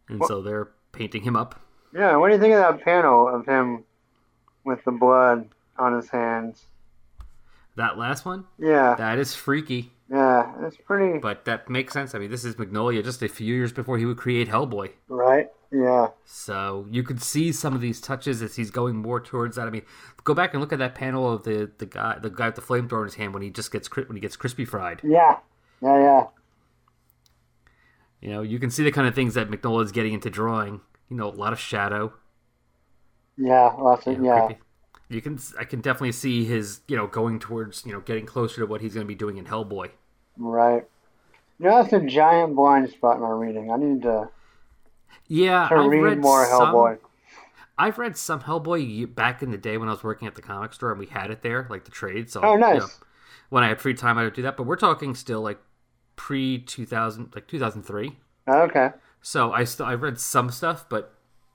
and 0.08 0.20
Well- 0.20 0.30
so 0.30 0.42
they're 0.44 0.70
painting 0.92 1.24
him 1.24 1.36
up. 1.36 1.60
Yeah. 1.98 2.16
What 2.18 2.28
do 2.30 2.36
you 2.36 2.40
think 2.40 2.54
of 2.54 2.60
that 2.60 2.84
panel 2.86 3.28
of 3.28 3.46
him 3.46 3.84
with 4.64 4.84
the 4.86 4.92
blood 4.92 5.50
on 5.80 5.94
his 5.94 6.10
hands? 6.10 6.66
That 7.76 7.98
last 7.98 8.26
one, 8.26 8.46
Yeah. 8.58 8.96
that 8.96 9.20
is 9.20 9.36
freaky, 9.36 9.92
Yeah. 10.10 10.52
It's 10.66 10.78
pretty. 10.78 11.20
but 11.20 11.46
that 11.46 11.70
makes 11.70 11.94
sense. 11.94 12.16
I 12.16 12.20
mean, 12.20 12.32
this 12.32 12.44
is 12.46 12.56
Mignola 12.56 13.04
just 13.04 13.22
a 13.22 13.28
few 13.28 13.54
years 13.54 13.72
before 13.72 13.98
he 13.98 14.06
would 14.06 14.18
create 14.18 14.48
Hellboy. 14.48 14.92
Right. 15.10 15.50
Yeah. 15.72 16.08
So 16.26 16.86
you 16.90 17.04
could 17.04 17.22
see 17.22 17.52
some 17.52 17.74
of 17.76 17.82
these 17.82 18.00
touches 18.02 18.42
as 18.42 18.56
he's 18.56 18.72
going 18.72 18.96
more 18.96 19.20
towards 19.20 19.58
that. 19.58 19.68
I 19.68 19.70
mean, 19.70 19.84
go 20.24 20.34
back 20.34 20.54
and 20.54 20.62
look 20.62 20.72
at 20.74 20.80
that 20.80 20.96
panel 20.96 21.32
of 21.32 21.44
the, 21.44 21.70
the 21.78 21.86
guy 21.86 22.18
the 22.20 22.30
guy 22.30 22.46
with 22.48 22.56
the 22.56 22.62
flamethrower 22.62 23.00
in 23.00 23.06
his 23.06 23.16
hand 23.16 23.34
when 23.34 23.44
he 23.44 23.50
just 23.50 23.72
gets 23.72 23.94
when 23.96 24.16
he 24.16 24.22
gets 24.22 24.38
crispy 24.38 24.64
fried. 24.66 25.02
Yeah. 25.04 25.38
Yeah. 25.82 26.00
Yeah. 26.00 26.28
You 28.22 28.30
know, 28.32 28.42
you 28.42 28.60
can 28.60 28.70
see 28.72 28.84
the 28.84 28.92
kind 28.92 29.08
of 29.08 29.14
things 29.14 29.34
that 29.36 29.50
Mignola's 29.50 29.92
getting 29.92 30.14
into 30.14 30.30
drawing. 30.30 30.82
You 31.10 31.18
know, 31.18 31.30
a 31.30 31.32
lot 31.32 31.54
of 31.54 31.60
shadow. 31.60 32.14
Yeah. 33.38 33.74
Lots 33.80 34.06
of, 34.08 34.14
you 34.14 34.20
know, 34.20 34.26
yeah. 34.26 34.42
creepy. 34.42 34.60
You 35.10 35.22
can 35.22 35.40
I 35.60 35.66
can 35.66 35.82
definitely 35.82 36.14
see 36.14 36.46
his 36.46 36.82
you 36.88 36.96
know 36.98 37.08
going 37.08 37.40
towards 37.40 37.86
you 37.86 37.94
know 37.94 38.02
getting 38.02 38.26
closer 38.26 38.62
to 38.62 38.68
what 38.68 38.82
he's 38.82 38.94
going 38.96 39.06
to 39.06 39.10
be 39.10 39.16
doing 39.16 39.38
in 39.38 39.46
Hellboy. 39.46 39.92
Right. 40.38 40.88
You 41.60 41.66
know, 41.68 41.82
that's 41.84 41.94
a 41.94 42.02
giant 42.02 42.56
blind 42.56 42.90
spot 42.92 43.18
in 43.18 43.24
our 43.24 43.38
reading. 43.38 43.72
I 43.72 43.78
need 43.78 44.04
to, 44.04 44.30
Yeah, 45.28 45.70
to 45.70 45.76
I've 45.76 45.98
read 46.00 46.00
read 46.00 46.20
more 46.20 46.46
some, 46.46 46.48
Hellboy. 46.48 47.00
I've 47.78 47.98
read 47.98 48.18
some 48.18 48.42
Hellboy 48.42 49.14
back 49.16 49.44
in 49.44 49.52
the 49.52 49.58
day 49.58 49.78
when 49.78 49.88
I 49.90 49.92
was 49.92 50.04
working 50.04 50.28
at 50.28 50.36
the 50.36 50.42
comic 50.42 50.74
store 50.74 50.92
and 50.92 51.00
we 51.00 51.08
had 51.08 51.32
it 51.32 51.42
there, 51.42 51.68
like 51.70 51.86
the 51.86 51.92
trade. 51.92 52.30
So 52.32 52.42
Oh, 52.42 52.56
you 52.72 52.78
nice. 52.78 52.80
know, 52.80 52.92
when 53.50 53.64
I 53.64 53.70
had 53.70 53.82
free 53.82 53.94
time, 53.94 54.18
I 54.18 54.24
would 54.24 54.34
do 54.34 54.42
that. 54.44 54.58
But 54.58 54.64
we're 54.66 54.76
talking 54.78 55.16
still 55.16 55.42
like 55.42 55.60
pre 56.16 56.60
two 56.60 56.86
thousand, 56.86 57.34
like 57.36 57.48
two 57.48 57.60
thousand 57.60 57.84
three. 57.84 58.18
Okay. 58.48 58.92
So 59.22 59.52
I 59.52 59.64
still 59.66 59.86
I 59.86 59.94
read 59.96 60.20
some 60.20 60.50
stuff, 60.50 60.86
but 60.90 61.14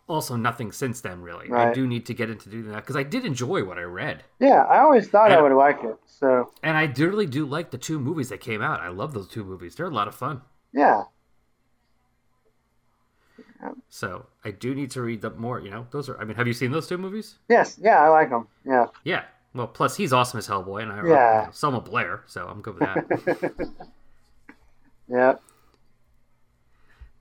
also 0.09 0.37
nothing 0.37 0.73
since 0.73 1.01
then. 1.01 1.23
Really, 1.23 1.51
I 1.51 1.73
do 1.73 1.87
need 1.87 2.05
to 2.07 2.15
get 2.15 2.29
into 2.29 2.51
doing 2.51 2.69
that 2.69 2.77
because 2.83 2.97
I 2.97 3.03
did 3.03 3.25
enjoy 3.25 3.65
what 3.65 3.79
I 3.79 3.83
read, 3.83 4.25
Yeah, 4.41 4.63
I 4.65 4.81
always 4.81 5.09
thought 5.09 5.33
I 5.33 5.41
would 5.41 5.53
like 5.53 5.83
it. 5.85 5.97
So, 6.07 6.53
and 6.63 6.77
I 6.77 6.87
do 6.87 7.09
really 7.09 7.27
do 7.27 7.47
like 7.47 7.71
the 7.71 7.79
two 7.79 7.99
movies 7.99 8.29
that 8.29 8.41
came 8.41 8.61
out. 8.61 8.81
I 8.81 8.89
love 8.89 9.15
those 9.15 9.29
two 9.29 9.45
movies; 9.45 9.75
they're 9.77 9.87
a 9.87 9.91
lot 9.91 10.09
of 10.09 10.15
fun. 10.15 10.43
yeah. 10.73 11.05
So 13.89 14.27
I 14.45 14.51
do 14.51 14.75
need 14.75 14.91
to 14.91 15.03
read 15.03 15.23
them 15.23 15.41
more. 15.41 15.61
You 15.61 15.71
know, 15.71 15.87
those 15.93 16.09
are. 16.09 16.19
I 16.21 16.25
mean, 16.25 16.37
have 16.37 16.49
you 16.49 16.53
seen 16.53 16.73
those 16.73 16.89
two 16.89 16.99
movies? 16.99 17.39
Yes, 17.49 17.79
yeah, 17.81 18.01
I 18.03 18.09
like 18.09 18.31
them. 18.31 18.49
Yeah. 18.67 18.87
Yeah. 19.05 19.23
Well, 19.55 19.69
plus 19.69 19.97
he's 19.97 20.13
awesome 20.13 20.39
as 20.39 20.49
Hellboy, 20.49 20.83
and 20.83 20.93
I 20.93 21.07
Yeah. 21.07 21.51
Selma 21.51 21.81
Blair, 21.81 22.23
so 22.27 22.47
I'm 22.49 22.61
good 22.61 22.75
with 22.75 22.83
that. 22.83 23.71
Yeah. 25.09 25.35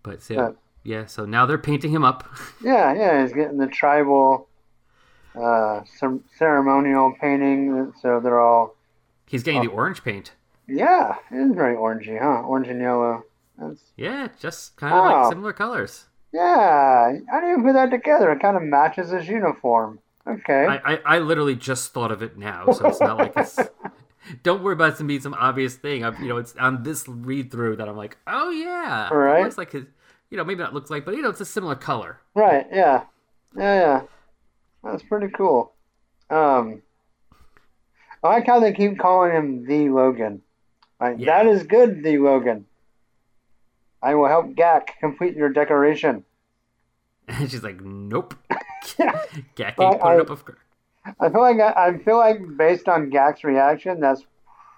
But 0.03 0.21
so, 0.21 0.33
Yeah. 0.33 0.49
yeah, 0.83 1.05
so 1.05 1.25
now 1.25 1.45
they're 1.45 1.57
painting 1.57 1.91
him 1.91 2.03
up. 2.03 2.23
Yeah, 2.63 2.93
yeah, 2.93 3.21
he's 3.23 3.33
getting 3.33 3.57
the 3.57 3.67
tribal 3.67 4.47
uh, 5.35 5.81
cer- 5.97 6.19
ceremonial 6.37 7.13
painting. 7.19 7.93
So 8.01 8.19
they're 8.19 8.39
all, 8.39 8.75
He's 9.27 9.43
getting 9.43 9.61
the 9.61 9.69
orange 9.69 10.03
paint. 10.03 10.33
yeah, 10.67 11.15
it 11.31 11.35
is 11.37 11.55
very 11.55 11.75
orangey, 11.75 12.19
huh? 12.21 12.41
Orange 12.41 12.67
and 12.67 12.81
yellow. 12.81 13.23
That's, 13.57 13.81
Yeah, 13.95 14.27
just 14.39 14.75
kind 14.77 14.93
of 14.93 14.99
Oh. 14.99 15.21
like 15.21 15.29
similar 15.31 15.53
colors. 15.53 16.05
yeah, 16.33 17.11
I 17.31 17.39
didn't 17.39 17.51
even 17.51 17.63
put 17.63 17.73
that 17.73 17.91
together. 17.91 18.31
It 18.31 18.39
kind 18.41 18.57
of 18.57 18.63
matches 18.63 19.09
his 19.11 19.27
uniform. 19.27 19.99
Okay. 20.27 20.65
I, 20.67 20.93
I, 20.93 20.99
I 21.05 21.19
literally 21.19 21.55
just 21.55 21.93
thought 21.93 22.11
of 22.11 22.21
it 22.21 22.37
now, 22.37 22.69
so 22.71 22.87
it's 22.87 22.99
not 23.01 23.17
like 23.17 23.33
it's. 23.37 23.57
Don't 24.43 24.63
worry 24.63 24.73
about 24.73 24.99
it 24.99 25.03
being 25.07 25.21
some 25.21 25.33
obvious 25.33 25.75
thing. 25.75 26.03
I'm, 26.05 26.21
you 26.21 26.29
know, 26.29 26.37
it's 26.37 26.55
on 26.55 26.83
this 26.83 27.07
read 27.07 27.51
through 27.51 27.75
that 27.77 27.87
I'm 27.89 27.97
like, 27.97 28.17
oh 28.27 28.49
yeah, 28.51 29.07
it 29.09 29.13
Right. 29.13 29.43
looks 29.43 29.57
like 29.57 29.71
his. 29.71 29.85
You 30.29 30.37
know, 30.37 30.43
maybe 30.45 30.59
not 30.59 30.73
looks 30.73 30.89
like, 30.89 31.03
but 31.03 31.15
you 31.15 31.21
know, 31.21 31.29
it's 31.29 31.41
a 31.41 31.45
similar 31.45 31.75
color. 31.75 32.19
Right, 32.35 32.65
yeah. 32.71 33.03
Yeah, 33.57 33.75
yeah. 33.81 34.01
That's 34.83 35.03
pretty 35.03 35.27
cool. 35.27 35.73
Um 36.29 36.81
I 38.23 38.27
like 38.29 38.45
how 38.47 38.59
they 38.59 38.71
keep 38.73 38.97
calling 38.99 39.31
him 39.31 39.65
the 39.65 39.89
Logan. 39.89 40.41
Like 40.99 41.15
Yeah. 41.19 41.43
that 41.43 41.47
is 41.51 41.63
good, 41.63 42.03
the 42.03 42.17
Logan. 42.17 42.65
I 44.01 44.15
will 44.15 44.27
help 44.27 44.55
Gak 44.55 44.97
complete 44.99 45.35
your 45.35 45.49
decoration. 45.49 46.23
And 47.27 47.49
she's 47.51 47.63
like, 47.63 47.79
"Nope." 47.81 48.33
Gak 49.55 49.59
ain't 49.59 49.75
putting 49.77 50.01
I- 50.01 50.17
up 50.17 50.29
with. 50.29 50.43
I 51.19 51.29
feel 51.29 51.41
like 51.41 51.59
I, 51.59 51.87
I 51.87 51.97
feel 51.97 52.17
like 52.17 52.39
based 52.57 52.87
on 52.87 53.09
Gak's 53.09 53.43
reaction, 53.43 53.99
that's 53.99 54.23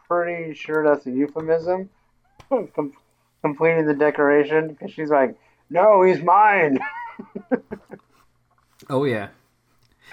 pretty 0.07 0.53
sure 0.53 0.83
that's 0.83 1.05
a 1.05 1.11
euphemism. 1.11 1.89
Com- 2.49 2.93
completing 3.41 3.85
the 3.85 3.93
decoration 3.93 4.69
because 4.69 4.91
she's 4.91 5.09
like, 5.09 5.37
"No, 5.69 6.03
he's 6.03 6.21
mine." 6.21 6.79
Oh 8.89 9.05
yeah, 9.05 9.29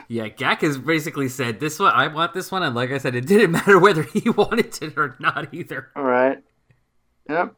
yeah. 0.09 0.29
Gak 0.29 0.61
has 0.61 0.79
basically 0.79 1.29
said 1.29 1.61
this 1.61 1.79
one. 1.79 1.93
I 1.93 2.07
want 2.07 2.35
this 2.35 2.51
one, 2.53 2.63
and 2.63 2.75
like 2.75 2.91
I 2.91 2.99
said, 2.99 3.15
it 3.15 3.27
didn't 3.27 3.51
matter 3.53 3.79
whether 3.79 4.03
he 4.03 4.31
wanted 4.31 4.81
it 4.81 4.97
or 4.97 5.17
not 5.19 5.53
either. 5.53 5.89
All 5.97 6.05
right. 6.05 6.39
Yep. 7.29 7.55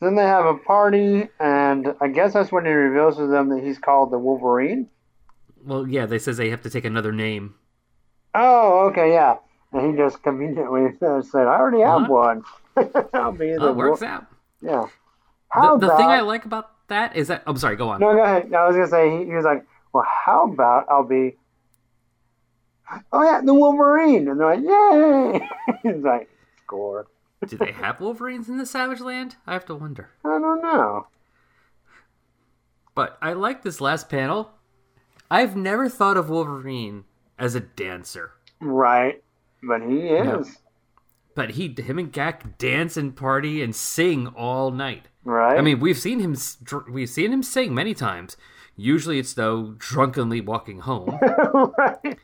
Then 0.00 0.14
they 0.14 0.22
have 0.22 0.46
a 0.46 0.54
party, 0.54 1.28
and 1.38 1.94
I 2.00 2.08
guess 2.08 2.32
that's 2.32 2.50
when 2.50 2.64
he 2.64 2.72
reveals 2.72 3.16
to 3.18 3.26
them 3.26 3.50
that 3.50 3.62
he's 3.62 3.78
called 3.78 4.10
the 4.10 4.18
Wolverine. 4.18 4.88
Well, 5.62 5.86
yeah, 5.86 6.06
they 6.06 6.18
says 6.18 6.38
they 6.38 6.48
have 6.50 6.62
to 6.62 6.70
take 6.70 6.86
another 6.86 7.12
name. 7.12 7.54
Oh, 8.34 8.88
okay, 8.90 9.12
yeah. 9.12 9.36
And 9.72 9.90
he 9.90 9.96
just 9.96 10.22
conveniently 10.22 10.88
said, 11.00 11.46
"I 11.46 11.58
already 11.58 11.80
have 11.82 12.08
What? 12.08 12.44
one. 12.76 13.02
I'll 13.14 13.32
be 13.32 13.52
the 13.52 13.58
Oh, 13.60 13.68
it 13.70 13.76
works 13.76 14.00
Wo- 14.00 14.06
out. 14.06 14.26
Yeah. 14.60 14.86
The, 15.54 15.60
How 15.60 15.76
the 15.76 15.86
about? 15.86 15.96
thing 15.98 16.06
I 16.06 16.20
like 16.20 16.44
about 16.44 16.70
that 16.88 17.16
is 17.16 17.28
that 17.28 17.42
I'm 17.46 17.56
sorry. 17.56 17.76
Go 17.76 17.88
on. 17.88 18.00
no, 18.00 18.12
go 18.12 18.22
ahead. 18.22 18.52
I 18.54 18.66
was 18.66 18.76
gonna 18.76 18.88
say 18.88 19.10
he, 19.18 19.24
he 19.26 19.32
was 19.32 19.44
like, 19.44 19.64
"Well, 19.92 20.04
how 20.08 20.50
about 20.52 20.86
I'll 20.88 21.04
be." 21.04 21.36
Oh 23.12 23.22
yeah, 23.22 23.40
the 23.44 23.54
Wolverine, 23.54 24.28
and 24.28 24.40
they're 24.40 24.56
like, 24.56 24.64
"Yay!" 24.64 25.48
He's 25.82 26.02
like, 26.02 26.28
"Score." 26.64 27.06
Do 27.46 27.56
they 27.56 27.72
have 27.72 28.00
Wolverines 28.00 28.48
in 28.48 28.58
the 28.58 28.66
Savage 28.66 29.00
Land? 29.00 29.36
I 29.46 29.52
have 29.54 29.64
to 29.66 29.74
wonder. 29.74 30.10
I 30.24 30.38
don't 30.38 30.62
know. 30.62 31.06
But 32.94 33.16
I 33.22 33.32
like 33.32 33.62
this 33.62 33.80
last 33.80 34.08
panel. 34.08 34.52
I've 35.30 35.56
never 35.56 35.88
thought 35.88 36.16
of 36.16 36.28
Wolverine 36.28 37.04
as 37.40 37.54
a 37.56 37.60
dancer, 37.60 38.32
Right, 38.60 39.22
but 39.62 39.82
he 39.82 40.08
is. 40.08 40.24
No. 40.26 40.44
but 41.34 41.50
he, 41.52 41.74
him 41.78 41.98
and 41.98 42.12
Gak 42.12 42.58
dance 42.58 42.96
and 42.96 43.16
party 43.16 43.62
and 43.62 43.74
sing 43.74 44.26
all 44.28 44.70
night. 44.70 45.06
Right. 45.24 45.58
I 45.58 45.60
mean, 45.62 45.80
we've 45.80 45.98
seen 45.98 46.20
him, 46.20 46.36
we've 46.90 47.08
seen 47.10 47.32
him 47.32 47.42
sing 47.42 47.74
many 47.74 47.94
times. 47.94 48.36
Usually, 48.76 49.18
it's 49.18 49.34
though 49.34 49.74
drunkenly 49.78 50.40
walking 50.40 50.80
home. 50.80 51.18
right. 51.78 52.18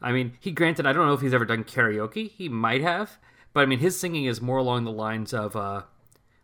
I 0.00 0.12
mean, 0.12 0.34
he 0.40 0.52
granted, 0.52 0.86
I 0.86 0.92
don't 0.92 1.06
know 1.06 1.12
if 1.14 1.20
he's 1.20 1.34
ever 1.34 1.44
done 1.44 1.64
karaoke. 1.64 2.30
He 2.30 2.48
might 2.48 2.80
have, 2.82 3.18
but 3.52 3.60
I 3.60 3.66
mean, 3.66 3.80
his 3.80 3.98
singing 3.98 4.26
is 4.26 4.40
more 4.40 4.58
along 4.58 4.84
the 4.84 4.92
lines 4.92 5.34
of, 5.34 5.56
uh, 5.56 5.82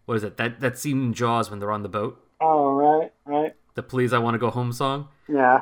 what 0.06 0.16
is 0.16 0.24
it? 0.24 0.36
That 0.38 0.60
that 0.60 0.76
scene 0.78 1.02
in 1.02 1.14
Jaws 1.14 1.50
when 1.50 1.60
they're 1.60 1.70
on 1.72 1.82
the 1.82 1.88
boat, 1.88 2.20
Oh, 2.40 2.72
right, 2.74 3.12
right. 3.24 3.54
the 3.74 3.82
"Please 3.82 4.12
I 4.12 4.18
Want 4.18 4.34
to 4.34 4.38
Go 4.38 4.50
Home" 4.50 4.72
song. 4.72 5.08
Yeah. 5.28 5.60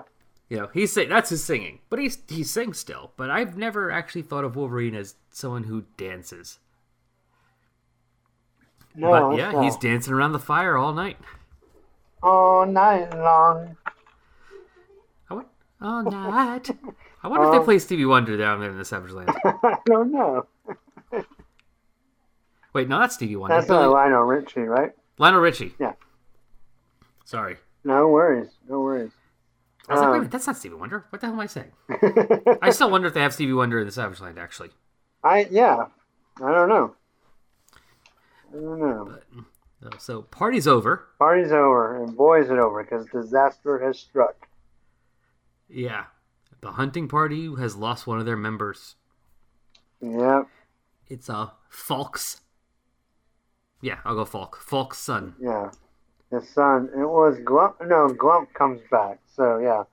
You 0.53 0.59
know, 0.59 0.69
he's 0.75 0.93
sing- 0.93 1.09
that's 1.09 1.31
his 1.31 1.43
singing, 1.43 1.79
but 1.89 1.99
he's 1.99 2.19
he 2.29 2.45
sings 2.45 2.79
still. 2.79 3.13
But 3.17 3.31
I've 3.31 3.57
never 3.57 3.91
actually 3.91 4.21
thought 4.21 4.45
of 4.45 4.55
Wolverine 4.55 4.95
as 4.95 5.15
someone 5.31 5.63
who 5.65 5.85
dances. 5.97 6.59
No, 8.95 9.31
but 9.31 9.39
yeah, 9.39 9.53
not. 9.53 9.65
he's 9.65 9.79
dancing 9.79 10.13
around 10.13 10.33
the 10.33 10.39
fire 10.39 10.77
all 10.77 10.93
night. 10.93 11.17
all 12.23 12.67
night 12.67 13.15
long. 13.17 13.79
I 15.27 15.33
wonder, 15.35 15.49
all 15.81 16.03
night. 16.03 16.71
I 17.23 17.29
wonder 17.29 17.47
if 17.47 17.53
they 17.53 17.59
Um, 17.59 17.65
play 17.65 17.79
Stevie 17.79 18.05
Wonder 18.05 18.37
down 18.37 18.61
there 18.61 18.69
in 18.73 18.77
the 18.77 18.85
Savage 18.85 19.13
Land. 19.13 19.31
I 19.45 19.79
don't 19.87 20.13
know. 20.13 20.47
Wait, 22.75 22.91
no, 22.91 22.99
that's 22.99 23.15
Stevie 23.15 23.37
Wonder. 23.37 23.57
That's 23.57 23.71
not 23.71 23.91
Lionel 23.91 24.25
Richie, 24.25 24.61
right? 24.61 24.93
Lionel 25.17 25.41
Richie. 25.41 25.75
Yeah. 25.79 25.95
Sorry. 27.25 27.57
No 27.85 28.09
worries. 28.09 28.51
No 28.69 28.81
worries. 28.81 29.13
I 29.89 29.93
was 29.93 30.01
like, 30.01 30.11
wait 30.11 30.15
a 30.15 30.15
Um, 30.15 30.19
minute, 30.21 30.31
that's 30.31 30.47
not 30.47 30.57
Stevie 30.57 30.75
Wonder. 30.77 31.07
What 31.11 31.21
the 31.21 31.27
hell 31.27 31.35
am 31.35 31.41
I 31.41 31.47
saying? 31.47 31.73
I 32.63 32.71
still 32.71 32.91
wonder 32.91 33.09
if 33.09 33.15
they 33.15 33.21
have 33.23 33.35
Stevie 33.35 33.53
Wonder 33.53 33.81
in 33.81 33.87
the 33.87 33.93
Savage 33.93 34.21
Land, 34.21 34.39
actually. 34.39 34.71
I 35.25 35.47
yeah. 35.51 35.87
I 36.43 36.53
don't 36.53 36.69
know. 36.69 36.95
I 38.51 38.55
don't 38.55 38.79
know. 38.81 39.19
Uh, 39.85 39.91
So, 39.99 40.23
party's 40.23 40.67
over. 40.69 41.09
Party's 41.19 41.53
over, 41.53 42.03
and 42.03 42.17
boy 42.17 42.43
is 42.43 42.51
it 42.51 42.59
over 42.59 42.83
because 42.83 43.07
disaster 43.07 43.79
has 43.81 43.99
struck. 43.99 44.49
Yeah. 45.69 46.05
The 46.61 46.73
hunting 46.73 47.09
party 47.09 47.53
has 47.59 47.75
lost 47.77 48.07
one 48.07 48.21
of 48.21 48.27
their 48.27 48.37
members. 48.37 48.95
Yep. 50.01 50.47
It's 51.09 51.29
uh, 51.29 51.51
Falk's. 51.69 52.41
Yeah, 53.81 53.99
I'll 54.05 54.15
go 54.15 54.25
Falk. 54.25 54.59
Falk's 54.61 54.99
son. 54.99 55.35
Yeah. 55.41 55.71
His 56.33 56.49
son. 56.49 56.89
It 56.95 57.05
was 57.05 57.37
Glump. 57.39 57.75
No, 57.87 58.09
Glump 58.09 58.53
comes 58.55 58.81
back. 58.91 59.21
So 59.37 59.59
yeah. 59.59 59.85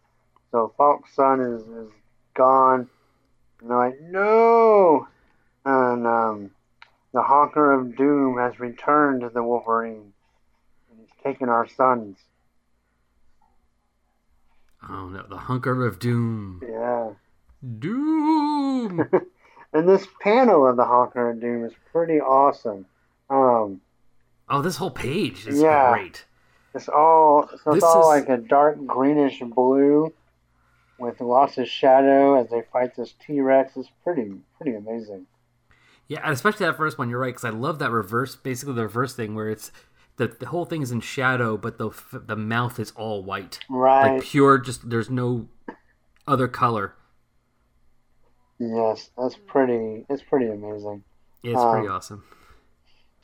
So 0.51 0.73
Falk's 0.77 1.13
son 1.13 1.41
is 1.41 1.61
is 1.61 1.91
gone. 2.33 2.89
And 3.61 3.69
they're 3.69 3.77
like, 3.77 4.01
no. 4.01 5.07
And 5.65 6.07
um, 6.07 6.51
the 7.13 7.21
Honker 7.21 7.73
of 7.73 7.97
Doom 7.97 8.37
has 8.37 8.59
returned 8.59 9.21
to 9.21 9.29
the 9.29 9.43
Wolverine. 9.43 10.13
And 10.89 10.99
he's 11.01 11.23
taken 11.23 11.49
our 11.49 11.67
sons. 11.67 12.17
Oh 14.89 15.09
no, 15.09 15.25
the 15.27 15.37
Honker 15.37 15.85
of 15.85 15.99
Doom. 15.99 16.63
Yeah. 16.67 17.11
Doom! 17.79 19.09
And 19.71 19.87
this 19.87 20.07
panel 20.19 20.65
of 20.67 20.77
the 20.77 20.85
Honker 20.85 21.29
of 21.29 21.39
Doom 21.39 21.63
is 21.63 21.73
pretty 21.91 22.19
awesome. 22.19 22.87
Um, 23.29 23.81
oh, 24.49 24.63
this 24.63 24.77
whole 24.77 24.89
page 24.89 25.45
is 25.45 25.61
Yeah. 25.61 25.91
great. 25.91 26.25
It's 26.73 26.89
all 26.89 27.47
so 27.63 27.71
it's 27.71 27.75
This 27.75 27.83
all 27.83 28.01
is- 28.13 28.21
like 28.21 28.29
a 28.29 28.37
dark 28.41 28.85
greenish 28.85 29.39
blue 29.41 30.13
with 30.99 31.19
lots 31.21 31.57
of 31.57 31.67
shadow 31.67 32.35
as 32.39 32.49
they 32.49 32.61
fight 32.73 32.95
this 32.95 33.13
T 33.25 33.39
Rex. 33.41 33.75
It's 33.77 33.89
pretty 34.03 34.33
pretty 34.57 34.75
amazing. 34.77 35.25
Yeah, 36.07 36.21
and 36.23 36.33
especially 36.33 36.65
that 36.65 36.75
first 36.77 36.97
one. 36.97 37.09
You're 37.09 37.19
right 37.19 37.27
because 37.33 37.45
I 37.45 37.49
love 37.51 37.79
that 37.79 37.91
reverse, 37.91 38.35
basically 38.35 38.73
the 38.75 38.83
reverse 38.83 39.15
thing 39.15 39.35
where 39.35 39.49
it's 39.49 39.71
the, 40.17 40.27
the 40.27 40.47
whole 40.47 40.65
thing 40.65 40.81
is 40.81 40.91
in 40.91 40.99
shadow, 41.01 41.55
but 41.55 41.77
the 41.77 41.91
the 42.11 42.35
mouth 42.35 42.79
is 42.79 42.91
all 42.91 43.23
white, 43.23 43.59
Right. 43.69 44.15
like 44.15 44.23
pure. 44.23 44.57
Just 44.57 44.89
there's 44.89 45.09
no 45.09 45.47
other 46.27 46.47
color. 46.47 46.95
Yes, 48.59 49.11
that's 49.17 49.35
pretty. 49.47 50.05
It's 50.09 50.23
pretty 50.23 50.47
amazing. 50.47 51.03
Yeah, 51.43 51.53
it's 51.53 51.63
pretty 51.63 51.87
Um, 51.87 51.93
awesome. 51.95 52.23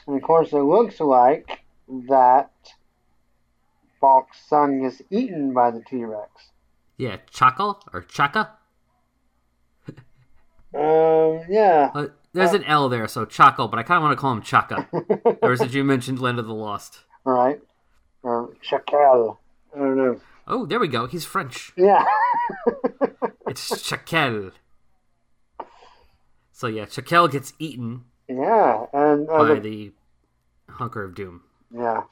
And 0.07 0.15
of 0.15 0.21
course, 0.21 0.53
it 0.53 0.57
looks 0.57 0.99
like 0.99 1.59
that 2.07 2.51
Falk's 3.99 4.37
son 4.47 4.81
gets 4.81 5.01
eaten 5.09 5.53
by 5.53 5.71
the 5.71 5.81
T 5.81 6.03
Rex. 6.03 6.51
Yeah, 6.97 7.17
Chaka 7.31 7.75
or 7.93 8.01
Chaka. 8.01 8.51
Um, 10.73 11.39
yeah. 11.47 11.89
Uh, 11.95 12.07
there's 12.33 12.51
an 12.51 12.65
L 12.65 12.89
there, 12.89 13.07
so 13.07 13.23
Chaco, 13.23 13.69
but 13.69 13.79
I 13.79 13.83
kind 13.83 13.95
of 13.97 14.03
want 14.03 14.11
to 14.11 14.19
call 14.19 14.33
him 14.33 14.41
Chaka. 14.41 14.89
or 15.41 15.53
as 15.53 15.73
you 15.73 15.85
mentioned, 15.85 16.19
Land 16.19 16.37
of 16.37 16.47
the 16.47 16.53
Lost. 16.53 16.99
right. 17.23 17.61
Or 18.23 18.53
Chacal. 18.61 19.37
I 19.73 19.79
don't 19.79 19.95
know. 19.95 20.19
Oh, 20.47 20.65
there 20.65 20.79
we 20.79 20.89
go. 20.89 21.07
He's 21.07 21.23
French. 21.23 21.71
Yeah. 21.77 22.03
It's 23.47 23.71
Chakel. 23.89 24.51
So 26.51 26.67
yeah, 26.67 26.85
Chakel 26.85 27.31
gets 27.31 27.53
eaten 27.59 28.05
yeah, 28.27 28.85
and 28.91 29.29
uh, 29.29 29.37
by 29.37 29.53
the, 29.53 29.59
the 29.59 29.93
Honker 30.73 31.03
of 31.03 31.13
Doom. 31.15 31.43
yeah, 31.71 32.03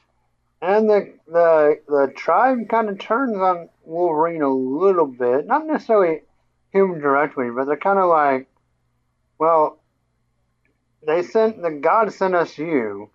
and 0.64 0.88
the 0.88 1.12
the 1.26 1.80
the 1.88 2.12
tribe 2.16 2.68
kind 2.70 2.88
of 2.88 2.98
turns 2.98 3.36
on 3.36 3.68
Wolverine 3.84 4.40
a 4.40 4.48
little 4.48 5.06
bit. 5.06 5.46
Not 5.46 5.66
necessarily 5.66 6.22
him 6.70 7.00
directly, 7.00 7.50
but 7.54 7.66
they're 7.66 7.76
kind 7.76 7.98
of 7.98 8.08
like, 8.08 8.48
well, 9.38 9.78
they 11.06 11.22
sent 11.22 11.60
the 11.60 11.70
God 11.70 12.12
sent 12.14 12.34
us 12.34 12.56
you, 12.56 13.10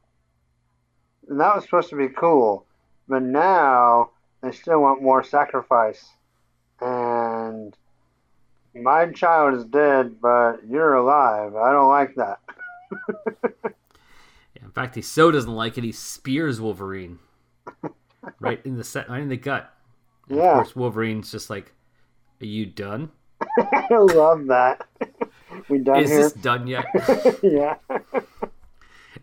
and 1.28 1.40
that 1.40 1.56
was 1.56 1.64
supposed 1.64 1.90
to 1.90 1.96
be 1.96 2.10
cool, 2.10 2.66
but 3.08 3.24
now 3.24 4.12
they 4.44 4.52
still 4.52 4.82
want 4.82 5.02
more 5.02 5.24
sacrifice, 5.24 6.08
and 6.80 7.76
my 8.76 9.08
child 9.08 9.56
is 9.56 9.66
dead, 9.66 10.22
but 10.22 10.58
you're 10.70 10.94
alive. 10.94 11.56
I 11.56 11.72
don't 11.72 11.90
like 11.90 12.14
that. 12.16 12.40
In 14.62 14.70
fact, 14.72 14.94
he 14.94 15.02
so 15.02 15.32
doesn't 15.32 15.52
like 15.56 15.80
it, 15.80 15.84
he 15.84 15.92
spears 15.92 16.62
Wolverine 16.62 17.18
right 18.40 18.60
in 18.66 18.78
the 18.78 18.84
set, 18.84 19.10
right 19.10 19.22
in 19.22 19.30
the 19.30 19.38
gut. 19.38 19.74
And 20.30 20.38
Yeah. 20.38 20.50
Of 20.52 20.56
course, 20.56 20.76
Wolverine's 20.76 21.32
just 21.32 21.50
like, 21.50 21.74
"Are 22.42 22.46
you 22.46 22.66
done? 22.66 23.12
I 23.60 23.88
love 23.98 24.48
that. 24.48 24.86
we 25.70 25.80
done 25.80 26.04
Is 26.04 26.10
here? 26.10 26.24
this 26.24 26.34
done 26.34 26.68
yet?" 26.68 26.86
yeah. 27.44 27.76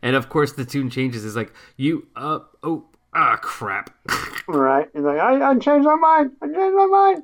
and 0.02 0.16
of 0.16 0.28
course, 0.28 0.52
the 0.52 0.64
tune 0.64 0.90
changes. 0.90 1.24
Is 1.24 1.36
like, 1.36 1.52
"You 1.76 2.06
uh 2.16 2.40
oh 2.62 2.86
ah 3.14 3.36
crap." 3.42 3.90
right. 4.48 4.88
He's 4.92 5.02
like, 5.02 5.18
I, 5.18 5.50
I 5.50 5.58
changed 5.58 5.86
my 5.86 5.96
mind. 5.96 6.32
I 6.42 6.46
changed 6.46 6.76
my 6.76 6.86
mind. 6.86 7.22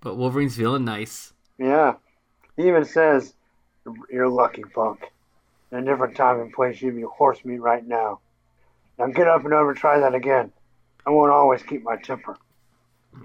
but 0.00 0.16
Wolverine's 0.16 0.56
feeling 0.56 0.84
nice. 0.84 1.32
Yeah. 1.58 1.94
He 2.56 2.68
even 2.68 2.84
says, 2.84 3.34
You're 4.10 4.28
lucky, 4.28 4.62
punk. 4.74 5.00
In 5.70 5.78
a 5.78 5.82
different 5.84 6.16
time 6.16 6.40
and 6.40 6.52
place, 6.52 6.82
you'd 6.82 6.96
be 6.96 7.02
horse 7.02 7.42
meat 7.44 7.60
right 7.60 7.86
now. 7.86 8.20
Now 8.98 9.06
get 9.06 9.26
up 9.28 9.40
and 9.42 9.50
never 9.50 9.74
try 9.74 9.98
that 9.98 10.14
again. 10.14 10.52
I 11.06 11.10
won't 11.10 11.30
always 11.32 11.62
keep 11.62 11.82
my 11.82 11.96
temper. 11.96 12.36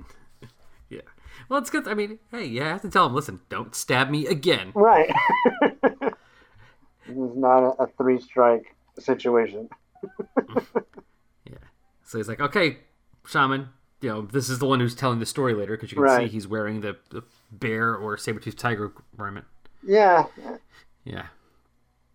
Yeah. 0.90 1.02
Well, 1.50 1.60
it's 1.60 1.70
good. 1.70 1.86
I 1.88 1.94
mean, 1.94 2.20
hey, 2.32 2.46
you 2.46 2.62
have 2.62 2.82
to 2.84 2.90
tell 2.90 3.08
him, 3.08 3.14
listen, 3.14 3.42
don't 3.50 3.76
stab 3.76 4.10
me 4.10 4.26
again. 4.26 4.72
Right. 4.74 5.14
this 5.82 6.14
is 7.10 7.36
not 7.36 7.64
a, 7.64 7.84
a 7.84 7.88
three 7.98 8.20
strike 8.22 8.74
situation. 8.98 9.70
Yeah. 11.46 11.58
So 12.04 12.18
he's 12.18 12.28
like, 12.28 12.40
okay, 12.40 12.78
shaman, 13.26 13.70
you 14.02 14.10
know, 14.10 14.22
this 14.22 14.50
is 14.50 14.60
the 14.60 14.66
one 14.66 14.80
who's 14.80 14.96
telling 14.96 15.20
the 15.20 15.26
story 15.26 15.54
later 15.54 15.76
because 15.76 15.92
you 15.92 15.96
can 15.96 16.04
Right. 16.04 16.28
see 16.28 16.32
he's 16.32 16.48
wearing 16.48 16.82
the, 16.82 16.98
the 17.10 17.24
bear 17.52 17.96
or 17.96 18.18
saber-toothed 18.18 18.58
tiger 18.60 18.92
garment. 19.18 19.46
Yeah. 19.84 20.26
Yeah. 21.04 21.26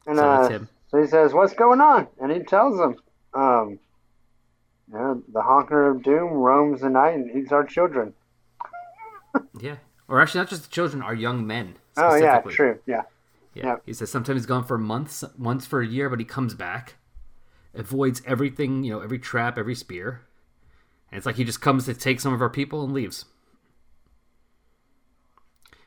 And 0.07 0.19
So 0.19 0.25
uh, 0.31 0.39
that's 0.41 0.51
him. 0.51 0.69
so 0.91 1.01
he 1.01 1.07
says, 1.07 1.33
"What's 1.35 1.55
going 1.55 1.81
on?" 1.81 2.09
And 2.21 2.31
he 2.33 2.41
tells 2.41 2.77
them, 2.79 2.97
um, 3.35 3.78
yeah, 4.93 5.14
the 5.33 5.43
honker 5.43 5.89
of 5.91 6.03
doom 6.03 6.33
roams 6.33 6.80
the 6.83 6.91
night 6.91 7.14
and 7.14 7.30
eats 7.37 7.53
our 7.53 7.64
children. 7.64 8.14
Yeah. 9.61 9.76
Or 10.09 10.20
actually, 10.20 10.41
not 10.41 10.51
just 10.51 10.64
the 10.64 10.68
children, 10.70 11.03
our 11.03 11.14
young 11.14 11.47
men. 11.47 11.76
Oh 11.97 12.14
yeah, 12.14 12.41
true. 12.41 12.78
Yeah. 12.87 13.03
Yeah. 13.55 13.76
He 13.87 13.93
says 13.95 14.11
sometimes 14.11 14.41
he's 14.41 14.47
gone 14.47 14.64
for 14.64 14.78
months, 14.78 15.24
once 15.39 15.66
for 15.66 15.80
a 15.80 15.87
year, 15.87 16.09
but 16.11 16.18
he 16.18 16.24
comes 16.24 16.55
back, 16.55 16.97
avoids 17.74 18.22
everything, 18.26 18.85
you 18.85 18.93
know, 18.93 19.01
every 19.01 19.18
trap, 19.18 19.57
every 19.59 19.74
spear. 19.74 20.22
And 21.11 21.18
it's 21.18 21.26
like 21.26 21.37
he 21.37 21.45
just 21.45 21.61
comes 21.61 21.85
to 21.87 21.95
take 21.95 22.20
some 22.20 22.33
of 22.33 22.41
our 22.43 22.51
people 22.51 22.85
and 22.85 22.93
leaves. 22.93 23.26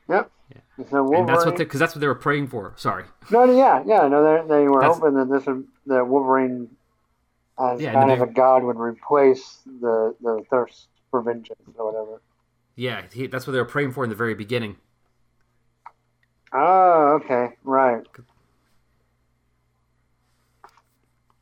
Yep. 0.09 0.31
Yeah. 0.53 0.85
So 0.89 1.01
Wolverine. 1.03 1.21
And 1.21 1.29
that's 1.29 1.45
what 1.45 1.57
because 1.57 1.79
that's 1.79 1.95
what 1.95 2.01
they 2.01 2.07
were 2.07 2.15
praying 2.15 2.47
for. 2.47 2.73
Sorry. 2.77 3.05
No, 3.31 3.45
no, 3.45 3.57
yeah, 3.57 3.83
yeah. 3.85 4.07
No, 4.07 4.23
they 4.23 4.47
they 4.47 4.67
were 4.67 4.81
That's- 4.81 4.99
hoping 4.99 5.15
that 5.15 5.29
this 5.29 5.45
would 5.47 5.67
that 5.87 6.07
Wolverine, 6.07 6.69
as 7.59 7.81
Yeah, 7.81 7.93
kind 7.93 8.11
of 8.11 8.21
a 8.21 8.27
god, 8.27 8.63
would 8.63 8.77
replace 8.77 9.59
the 9.65 10.15
the 10.21 10.43
thirst 10.49 10.87
for 11.11 11.21
vengeance 11.21 11.59
or 11.77 11.91
whatever. 11.91 12.21
Yeah, 12.75 13.03
he, 13.11 13.27
that's 13.27 13.47
what 13.47 13.53
they 13.53 13.59
were 13.59 13.65
praying 13.65 13.91
for 13.91 14.03
in 14.03 14.09
the 14.09 14.15
very 14.15 14.35
beginning. 14.35 14.77
Oh, 16.53 17.19
okay, 17.23 17.55
right. 17.63 18.03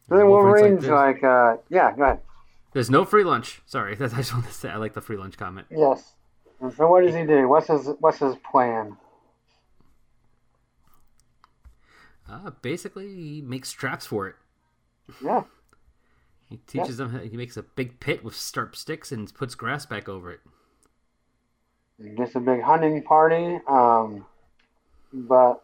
So 0.08 0.18
then 0.18 0.28
Wolverine's 0.28 0.88
like 0.88 1.22
like, 1.22 1.24
uh, 1.24 1.58
yeah, 1.70 1.96
go 1.96 2.04
ahead. 2.04 2.20
There's 2.74 2.90
no 2.90 3.06
free 3.06 3.24
lunch. 3.24 3.62
Sorry, 3.66 3.96
that's 3.96 4.14
I 4.16 4.18
just 4.18 4.34
want 4.34 4.46
to 4.46 4.54
say 4.54 4.70
I 4.70 4.78
like 4.78 4.94
the 4.94 5.02
free 5.02 5.18
lunch 5.18 5.38
comment. 5.38 5.68
Yes. 5.70 6.14
And 6.62 6.74
so 6.74 6.88
what 6.88 7.04
does 7.04 7.16
he 7.16 7.26
do? 7.26 7.48
What's 7.48 7.68
his 7.68 7.90
What's 8.00 8.20
his 8.20 8.36
plan? 8.52 8.98
Uh, 12.30 12.52
basically, 12.62 13.14
he 13.14 13.42
makes 13.42 13.72
traps 13.72 14.06
for 14.06 14.28
it. 14.28 14.36
Yeah. 15.24 15.44
He 16.54 16.60
teaches 16.68 16.98
them. 16.98 17.20
He 17.28 17.36
makes 17.36 17.58
a 17.58 17.64
big 17.64 18.00
pit 18.00 18.24
with 18.24 18.40
sharp 18.40 18.76
sticks 18.76 19.12
and 19.12 19.34
puts 19.34 19.56
grass 19.56 19.88
back 19.88 20.08
over 20.08 20.32
it. 20.32 20.42
He 22.00 22.10
gets 22.10 22.36
a 22.36 22.40
big 22.40 22.62
hunting 22.62 23.02
party. 23.02 23.60
Um, 23.68 24.28
but 25.12 25.64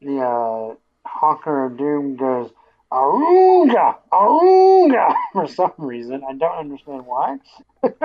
the 0.00 0.20
uh, 0.20 0.76
Honker 1.04 1.64
of 1.64 1.76
Doom 1.76 2.14
goes 2.14 2.52
Arunga, 2.92 3.96
Arunga 4.12 5.12
for 5.32 5.48
some 5.48 5.72
reason. 5.78 6.22
I 6.28 6.34
don't 6.34 6.58
understand 6.58 7.04
why. 7.04 7.38
but 7.82 7.98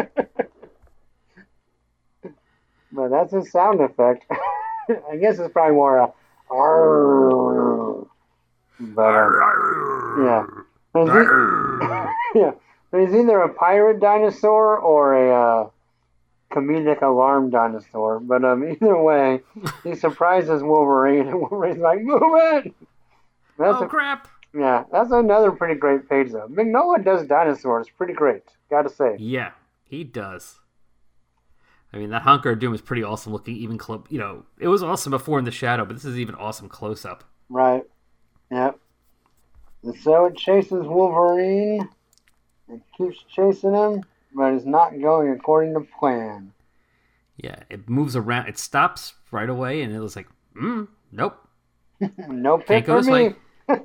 that's 3.09 3.34
a 3.34 3.45
sound 3.45 3.82
effect. 3.82 4.25
I 5.11 5.17
guess 5.17 5.38
it's 5.38 5.53
probably 5.53 5.75
more 5.75 5.99
a 5.99 6.11
Arr. 6.49 8.07
But 8.80 9.30
yeah. 10.23 10.43
Yeah. 12.38 12.51
He's 12.91 13.13
either 13.13 13.41
a 13.41 13.53
pirate 13.53 13.99
dinosaur 13.99 14.77
or 14.77 15.13
a 15.13 15.63
uh, 15.63 15.69
comedic 16.51 17.01
alarm 17.01 17.49
dinosaur. 17.49 18.19
But 18.19 18.43
um, 18.43 18.63
either 18.71 19.01
way, 19.01 19.41
he 19.83 19.95
surprises 19.95 20.63
Wolverine, 20.63 21.27
and 21.27 21.35
Wolverine's 21.39 21.79
like, 21.79 22.01
"Move 22.01 22.21
it!" 22.21 22.73
That's 23.57 23.81
oh 23.81 23.85
a, 23.85 23.88
crap! 23.88 24.27
yeah, 24.53 24.83
that's 24.91 25.11
another 25.11 25.51
pretty 25.51 25.75
great 25.79 26.09
page 26.09 26.31
though. 26.31 26.47
Mignola 26.47 27.03
does 27.03 27.27
dinosaurs 27.27 27.88
pretty 27.97 28.13
great. 28.13 28.43
Gotta 28.69 28.89
say. 28.89 29.15
Yeah, 29.19 29.51
he 29.83 30.03
does. 30.03 30.59
I 31.93 31.97
mean, 31.97 32.09
that 32.09 32.23
Honker 32.23 32.51
of 32.51 32.59
Doom 32.59 32.73
is 32.73 32.81
pretty 32.81 33.03
awesome 33.03 33.31
looking. 33.31 33.55
Even 33.55 33.77
close, 33.77 34.05
you 34.09 34.19
know, 34.19 34.45
it 34.59 34.67
was 34.67 34.83
awesome 34.83 35.11
before 35.11 35.39
in 35.39 35.45
the 35.45 35.51
shadow, 35.51 35.85
but 35.85 35.95
this 35.95 36.05
is 36.05 36.17
even 36.19 36.35
awesome 36.35 36.67
close 36.67 37.05
up. 37.05 37.23
Right. 37.49 37.83
Yep. 38.51 38.77
And 39.83 39.95
so 39.99 40.25
it 40.25 40.38
chases 40.38 40.85
Wolverine. 40.85 41.88
It 42.70 42.82
keeps 42.97 43.24
chasing 43.34 43.74
him, 43.74 44.03
but 44.34 44.53
it's 44.53 44.65
not 44.65 44.99
going 44.99 45.30
according 45.32 45.74
to 45.74 45.88
plan. 45.99 46.53
Yeah, 47.38 47.59
it 47.70 47.88
moves 47.88 48.15
around. 48.15 48.47
It 48.47 48.57
stops 48.57 49.13
right 49.32 49.49
away, 49.49 49.82
and 49.82 49.93
it 49.93 49.99
was 49.99 50.15
like, 50.15 50.28
mm, 50.59 50.88
nope. 51.11 51.38
No 52.28 52.57
pit 52.57 52.86
for 52.86 53.01
me. 53.01 53.34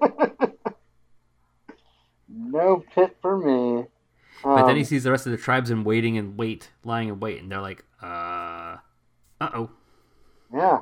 no 2.29 2.85
pit 2.95 3.17
for 3.23 3.39
me. 3.39 3.87
But 4.43 4.63
then 4.63 4.71
Um, 4.71 4.77
he 4.77 4.85
sees 4.85 5.05
the 5.05 5.11
rest 5.11 5.27
of 5.27 5.33
the 5.33 5.39
tribes 5.39 5.71
in 5.71 5.85
waiting 5.85 6.19
and 6.19 6.37
wait, 6.37 6.71
lying 6.85 7.09
in 7.09 7.21
wait, 7.21 7.41
and 7.41 7.51
they're 7.51 7.61
like, 7.61 7.85
uh, 8.03 8.77
uh 9.41 9.51
oh. 9.55 9.71
Yeah. 10.53 10.81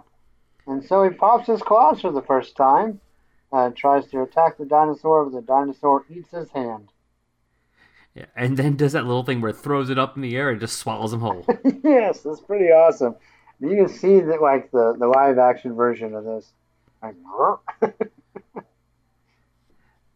And 0.67 0.85
so 0.85 1.05
he 1.05 1.11
pops 1.11 1.47
his 1.47 1.63
claws 1.63 2.01
for 2.01 2.11
the 2.11 2.23
first 2.23 2.57
time. 2.57 3.01
Uh, 3.53 3.71
tries 3.71 4.07
to 4.07 4.23
attack 4.23 4.57
the 4.59 4.65
dinosaur, 4.65 5.25
but 5.25 5.35
the 5.35 5.43
dinosaur 5.43 6.05
eats 6.09 6.31
his 6.31 6.49
hand. 6.51 6.89
Yeah, 8.15 8.27
and 8.35 8.57
then 8.57 8.77
does 8.77 8.93
that 8.93 9.07
little 9.07 9.23
thing 9.23 9.41
where 9.41 9.51
it 9.51 9.57
throws 9.57 9.89
it 9.89 9.99
up 9.99 10.17
in 10.17 10.23
the 10.23 10.37
air 10.37 10.51
and 10.51 10.61
just 10.61 10.79
swallows 10.79 11.13
them 11.13 11.21
whole. 11.21 11.45
yes, 11.85 12.21
that's 12.23 12.41
pretty 12.41 12.67
awesome. 12.67 13.15
You 13.61 13.77
can 13.77 13.89
see 13.89 14.21
that, 14.21 14.43
like 14.43 14.71
the, 14.73 14.97
the 14.99 15.07
live 15.07 15.39
action 15.39 15.75
version 15.75 16.15
of 16.15 16.25
this. 16.25 16.53
Like, 17.03 17.15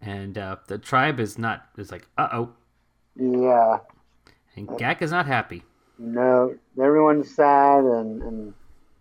and 0.01 0.37
uh, 0.37 0.57
the 0.67 0.79
tribe 0.79 1.21
is 1.21 1.39
not 1.39 1.67
is 1.79 1.93
like, 1.93 2.07
uh 2.19 2.29
oh, 2.33 2.51
yeah, 3.17 3.79
and 4.57 4.69
Gak 4.69 5.01
is 5.01 5.11
not 5.13 5.27
happy. 5.27 5.63
no, 5.99 6.55
everyone's 6.81 7.35
sad 7.35 7.85
and, 7.85 8.23
and 8.23 8.55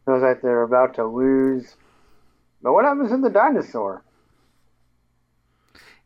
feels 0.05 0.21
like 0.21 0.41
they're 0.41 0.63
about 0.63 0.93
to 0.95 1.05
lose. 1.05 1.75
But 2.61 2.73
what 2.73 2.85
happens 2.85 3.09
to 3.11 3.17
the 3.17 3.29
dinosaur? 3.29 4.03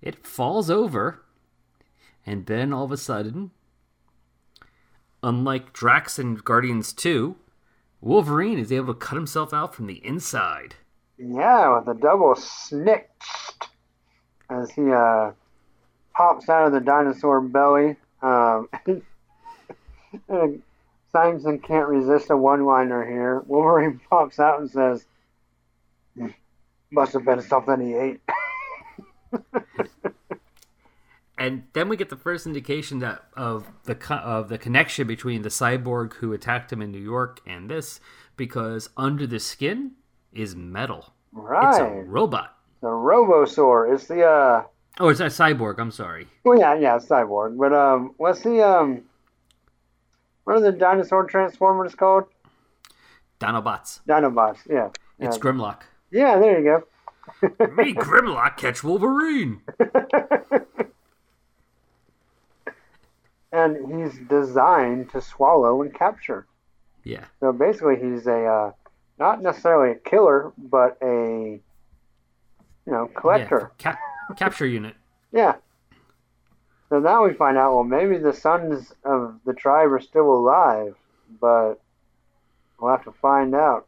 It 0.01 0.25
falls 0.25 0.69
over, 0.69 1.21
and 2.27 2.45
then 2.45 2.73
all 2.73 2.83
of 2.83 2.91
a 2.91 2.97
sudden, 2.97 3.51
unlike 5.23 5.71
Drax 5.71 6.19
and 6.19 6.43
Guardians 6.43 6.91
2, 6.91 7.37
Wolverine 8.01 8.59
is 8.59 8.71
able 8.71 8.93
to 8.93 8.99
cut 8.99 9.15
himself 9.15 9.53
out 9.53 9.73
from 9.73 9.87
the 9.87 10.05
inside. 10.05 10.75
Yeah, 11.17 11.79
with 11.79 11.87
a 11.87 11.99
double 11.99 12.35
snick 12.35 13.09
as 14.49 14.69
he 14.71 14.91
uh, 14.91 15.31
pops 16.13 16.49
out 16.49 16.67
of 16.67 16.73
the 16.73 16.81
dinosaur 16.81 17.39
belly. 17.39 17.95
Um, 18.21 18.69
Simonson 21.13 21.59
can't 21.59 21.87
resist 21.87 22.29
a 22.29 22.35
one-liner 22.35 23.05
here. 23.05 23.41
Wolverine 23.47 24.01
pops 24.09 24.37
out 24.39 24.59
and 24.59 24.69
says, 24.69 25.05
"Hmm, 26.17 26.27
"Must 26.91 27.13
have 27.13 27.23
been 27.23 27.41
something 27.41 27.79
he 27.79 27.93
ate." 27.95 28.19
And 31.37 31.63
then 31.73 31.87
we 31.87 31.97
get 31.97 32.09
the 32.09 32.15
first 32.17 32.47
indication 32.47 32.99
that 32.99 33.23
of 33.35 33.67
the 33.83 33.93
co- 33.95 34.15
of 34.15 34.49
the 34.49 34.57
connection 34.57 35.05
between 35.07 35.43
the 35.43 35.49
cyborg 35.49 36.13
who 36.15 36.33
attacked 36.33 36.73
him 36.73 36.81
in 36.81 36.91
New 36.91 36.97
York 37.01 37.39
and 37.45 37.69
this, 37.69 37.99
because 38.35 38.89
under 38.97 39.27
the 39.27 39.39
skin 39.39 39.91
is 40.33 40.55
metal. 40.55 41.13
Right, 41.31 41.69
It's 41.69 41.77
a 41.79 41.85
robot. 42.09 42.55
the 42.81 42.87
Robosaur. 42.87 43.93
It's 43.93 44.07
the 44.07 44.23
uh, 44.25 44.63
Oh, 44.99 45.09
it's 45.09 45.19
a 45.19 45.25
cyborg. 45.25 45.75
I'm 45.77 45.91
sorry. 45.91 46.27
well, 46.43 46.57
yeah, 46.57 46.73
yeah, 46.73 46.97
cyborg. 46.97 47.55
But 47.59 47.71
um, 47.73 48.15
what's 48.17 48.41
the 48.41 48.61
um, 48.67 49.03
what 50.45 50.55
are 50.57 50.61
the 50.61 50.71
dinosaur 50.71 51.25
transformers 51.25 51.93
called? 51.93 52.23
Dinobots. 53.39 53.99
Dinobots. 54.07 54.57
Yeah, 54.67 54.89
It's. 55.19 55.37
Grimlock. 55.37 55.81
yeah. 56.09 56.39
There 56.39 56.59
you 56.59 56.65
go. 56.65 56.83
Me, 57.75 57.93
Grimlock, 57.93 58.57
catch 58.57 58.83
Wolverine. 58.83 59.61
and 63.57 64.01
he's 64.03 64.19
designed 64.27 65.09
to 65.11 65.21
swallow 65.21 65.81
and 65.81 65.93
capture. 65.93 66.45
Yeah. 67.03 67.25
So 67.39 67.51
basically, 67.51 67.95
he's 67.95 68.27
a 68.27 68.45
uh, 68.45 68.71
not 69.17 69.41
necessarily 69.41 69.91
a 69.91 69.95
killer, 69.95 70.51
but 70.57 70.97
a 71.01 71.59
you 72.85 72.91
know 72.93 73.07
collector. 73.15 73.71
Yeah, 73.79 73.83
cap- 73.83 73.99
capture 74.37 74.65
unit. 74.67 74.95
Yeah. 75.31 75.55
So 76.89 76.99
now 76.99 77.25
we 77.25 77.33
find 77.33 77.57
out. 77.57 77.73
Well, 77.75 77.83
maybe 77.83 78.17
the 78.17 78.33
sons 78.33 78.93
of 79.03 79.39
the 79.45 79.53
tribe 79.53 79.91
are 79.91 79.99
still 79.99 80.31
alive, 80.33 80.95
but 81.41 81.75
we'll 82.79 82.91
have 82.91 83.03
to 83.05 83.11
find 83.11 83.55
out. 83.55 83.87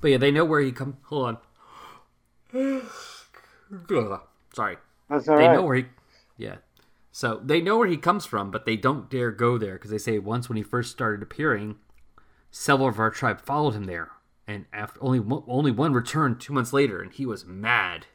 But 0.00 0.10
yeah, 0.12 0.18
they 0.18 0.30
know 0.30 0.44
where 0.44 0.60
he 0.60 0.72
come. 0.72 0.96
Hold 1.04 1.38
on. 2.52 2.82
Sorry. 4.54 4.76
That's 5.10 5.28
all 5.28 5.36
They 5.36 5.46
right. 5.46 5.54
know 5.54 5.62
where 5.62 5.76
he. 5.76 5.84
Yeah. 6.38 6.56
So 7.16 7.40
they 7.44 7.60
know 7.60 7.78
where 7.78 7.86
he 7.86 7.96
comes 7.96 8.26
from, 8.26 8.50
but 8.50 8.66
they 8.66 8.74
don't 8.74 9.08
dare 9.08 9.30
go 9.30 9.56
there 9.56 9.74
because 9.74 9.92
they 9.92 9.98
say 9.98 10.18
once 10.18 10.48
when 10.48 10.56
he 10.56 10.64
first 10.64 10.90
started 10.90 11.22
appearing, 11.22 11.76
several 12.50 12.88
of 12.88 12.98
our 12.98 13.08
tribe 13.08 13.40
followed 13.40 13.74
him 13.74 13.84
there, 13.84 14.10
and 14.48 14.64
after 14.72 15.00
only 15.00 15.20
one, 15.20 15.44
only 15.46 15.70
one 15.70 15.92
returned 15.92 16.40
two 16.40 16.52
months 16.52 16.72
later, 16.72 17.00
and 17.00 17.12
he 17.12 17.24
was 17.24 17.44
mad. 17.46 18.06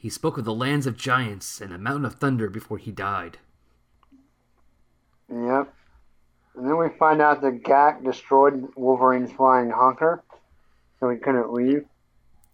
He 0.00 0.10
spoke 0.10 0.36
of 0.36 0.44
the 0.44 0.52
lands 0.52 0.84
of 0.84 0.96
giants 0.96 1.60
and 1.60 1.70
the 1.70 1.78
mountain 1.78 2.06
of 2.06 2.14
thunder 2.16 2.50
before 2.50 2.78
he 2.78 2.90
died. 2.90 3.38
Yep. 5.30 5.72
And 6.56 6.66
then 6.66 6.76
we 6.76 6.88
find 6.98 7.22
out 7.22 7.40
that 7.42 7.62
Gak 7.62 8.02
destroyed 8.02 8.66
Wolverine's 8.74 9.30
flying 9.30 9.70
honker, 9.70 10.24
so 10.98 11.08
he 11.08 11.18
couldn't 11.18 11.52
leave. 11.52 11.84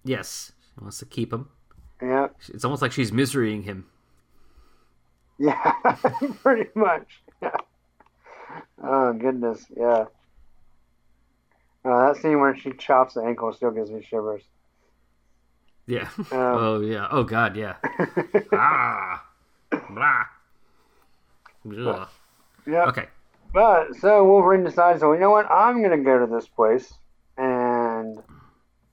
Yes, 0.04 0.52
she 0.62 0.82
wants 0.82 0.98
to 0.98 1.06
keep 1.06 1.32
him. 1.32 1.48
Yep. 2.02 2.36
It's 2.48 2.66
almost 2.66 2.82
like 2.82 2.92
she's 2.92 3.12
miserying 3.12 3.62
him. 3.62 3.86
Yeah, 5.38 5.72
pretty 6.42 6.70
much. 6.74 7.22
Yeah. 7.40 7.56
Oh 8.84 9.12
goodness, 9.14 9.64
yeah. 9.74 10.04
Uh, 11.84 12.06
that 12.12 12.16
scene 12.20 12.38
where 12.38 12.54
she 12.56 12.72
chops 12.72 13.14
the 13.14 13.22
ankle 13.22 13.52
still 13.54 13.70
gives 13.70 13.90
me 13.90 14.02
shivers. 14.02 14.42
Yeah. 15.86 16.08
oh 16.32 16.80
yeah. 16.80 17.08
Oh 17.10 17.24
god. 17.24 17.56
Yeah. 17.56 17.76
ah. 18.52 19.24
Blah. 19.88 20.24
Ugh. 21.66 22.08
Yeah. 22.66 22.84
Okay. 22.86 23.06
But 23.54 23.94
so 23.96 24.24
Wolverine 24.24 24.64
decides, 24.64 25.02
well, 25.02 25.14
you 25.14 25.20
know 25.20 25.30
what? 25.30 25.50
I'm 25.50 25.82
gonna 25.82 25.96
go 25.98 26.18
to 26.18 26.26
this 26.26 26.46
place 26.46 26.92
and 27.38 28.18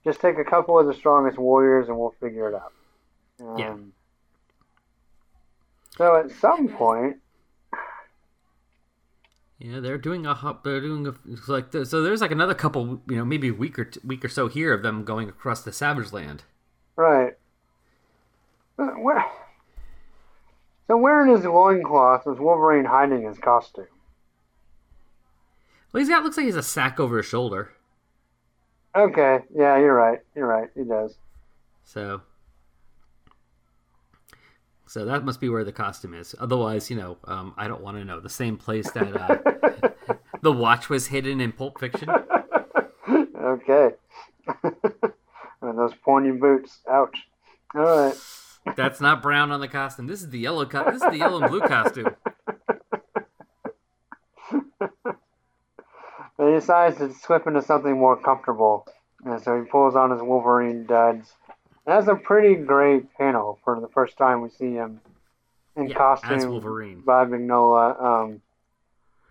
just 0.04 0.20
take 0.20 0.38
a 0.38 0.44
couple 0.44 0.78
of 0.78 0.86
the 0.86 0.94
strongest 0.94 1.36
warriors, 1.38 1.88
and 1.88 1.98
we'll 1.98 2.14
figure 2.20 2.48
it 2.48 2.54
out. 2.54 2.72
Um, 3.40 3.58
Yeah. 3.58 3.76
So 5.96 6.16
at 6.16 6.30
some 6.30 6.68
point, 6.68 7.18
Yeah, 9.58 9.80
they're 9.80 9.98
doing 9.98 10.24
a 10.26 10.34
hop. 10.34 10.64
They're 10.64 10.80
doing 10.80 11.06
a 11.06 11.14
like 11.50 11.72
so. 11.72 12.02
There's 12.02 12.20
like 12.22 12.30
another 12.30 12.54
couple, 12.54 13.02
you 13.08 13.16
know, 13.16 13.24
maybe 13.24 13.48
a 13.48 13.54
week 13.54 13.78
or 13.78 13.84
t- 13.84 14.00
week 14.04 14.24
or 14.24 14.28
so 14.28 14.48
here 14.48 14.72
of 14.72 14.82
them 14.82 15.04
going 15.04 15.28
across 15.28 15.62
the 15.62 15.72
Savage 15.72 16.12
Land. 16.12 16.44
right? 16.96 17.34
But 18.76 18.98
where? 19.00 19.24
So 20.86 20.96
wearing 20.96 21.30
his 21.36 21.44
loincloth 21.44 22.26
was 22.26 22.38
Wolverine 22.38 22.84
hiding 22.86 23.22
his 23.22 23.38
costume. 23.38 23.86
Well, 25.92 26.00
he's 26.00 26.08
got 26.08 26.24
looks 26.24 26.36
like 26.36 26.46
he's 26.46 26.56
a 26.56 26.62
sack 26.62 26.98
over 26.98 27.18
his 27.18 27.26
shoulder. 27.26 27.72
Okay, 28.96 29.40
yeah, 29.54 29.78
you're 29.78 29.94
right. 29.94 30.20
You're 30.34 30.46
right. 30.46 30.68
He 30.74 30.84
does. 30.84 31.16
So, 31.84 32.22
so 34.90 35.04
that 35.04 35.24
must 35.24 35.40
be 35.40 35.48
where 35.48 35.62
the 35.62 35.70
costume 35.70 36.14
is. 36.14 36.34
Otherwise, 36.40 36.90
you 36.90 36.96
know, 36.96 37.16
um, 37.22 37.54
I 37.56 37.68
don't 37.68 37.80
want 37.80 37.96
to 37.98 38.04
know. 38.04 38.18
The 38.18 38.28
same 38.28 38.56
place 38.56 38.90
that 38.90 39.16
uh, 39.16 40.16
the 40.42 40.50
watch 40.50 40.90
was 40.90 41.06
hidden 41.06 41.40
in 41.40 41.52
Pulp 41.52 41.78
Fiction. 41.78 42.10
Okay. 43.40 43.90
and 44.64 45.78
those 45.78 45.94
pointy 46.04 46.32
boots. 46.32 46.80
Ouch. 46.90 47.16
All 47.72 47.82
right. 47.82 48.14
That's 48.74 49.00
not 49.00 49.22
brown 49.22 49.52
on 49.52 49.60
the 49.60 49.68
costume. 49.68 50.08
This 50.08 50.22
is 50.22 50.30
the 50.30 50.40
yellow. 50.40 50.66
Co- 50.66 50.90
this 50.90 51.00
is 51.00 51.08
the 51.08 51.18
yellow 51.18 51.40
and 51.40 51.50
blue 51.50 51.60
costume. 51.60 52.16
But 56.36 56.48
he 56.48 56.54
decides 56.54 56.96
to 56.96 57.12
slip 57.12 57.46
into 57.46 57.60
something 57.60 57.96
more 57.98 58.16
comfortable. 58.16 58.86
And 59.26 59.42
so 59.42 59.60
he 59.60 59.68
pulls 59.68 59.94
on 59.94 60.10
his 60.10 60.22
Wolverine 60.22 60.86
duds. 60.86 61.34
That's 61.90 62.06
a 62.06 62.14
pretty 62.14 62.54
great 62.54 63.12
panel 63.14 63.58
for 63.64 63.80
the 63.80 63.88
first 63.88 64.16
time 64.16 64.42
we 64.42 64.48
see 64.50 64.74
him 64.74 65.00
in 65.74 65.88
Yeah, 65.88 65.96
costume 65.96 66.38
as 66.38 66.46
Wolverine. 66.46 67.00
by 67.00 67.24
Mignola. 67.24 68.00
Um, 68.00 68.42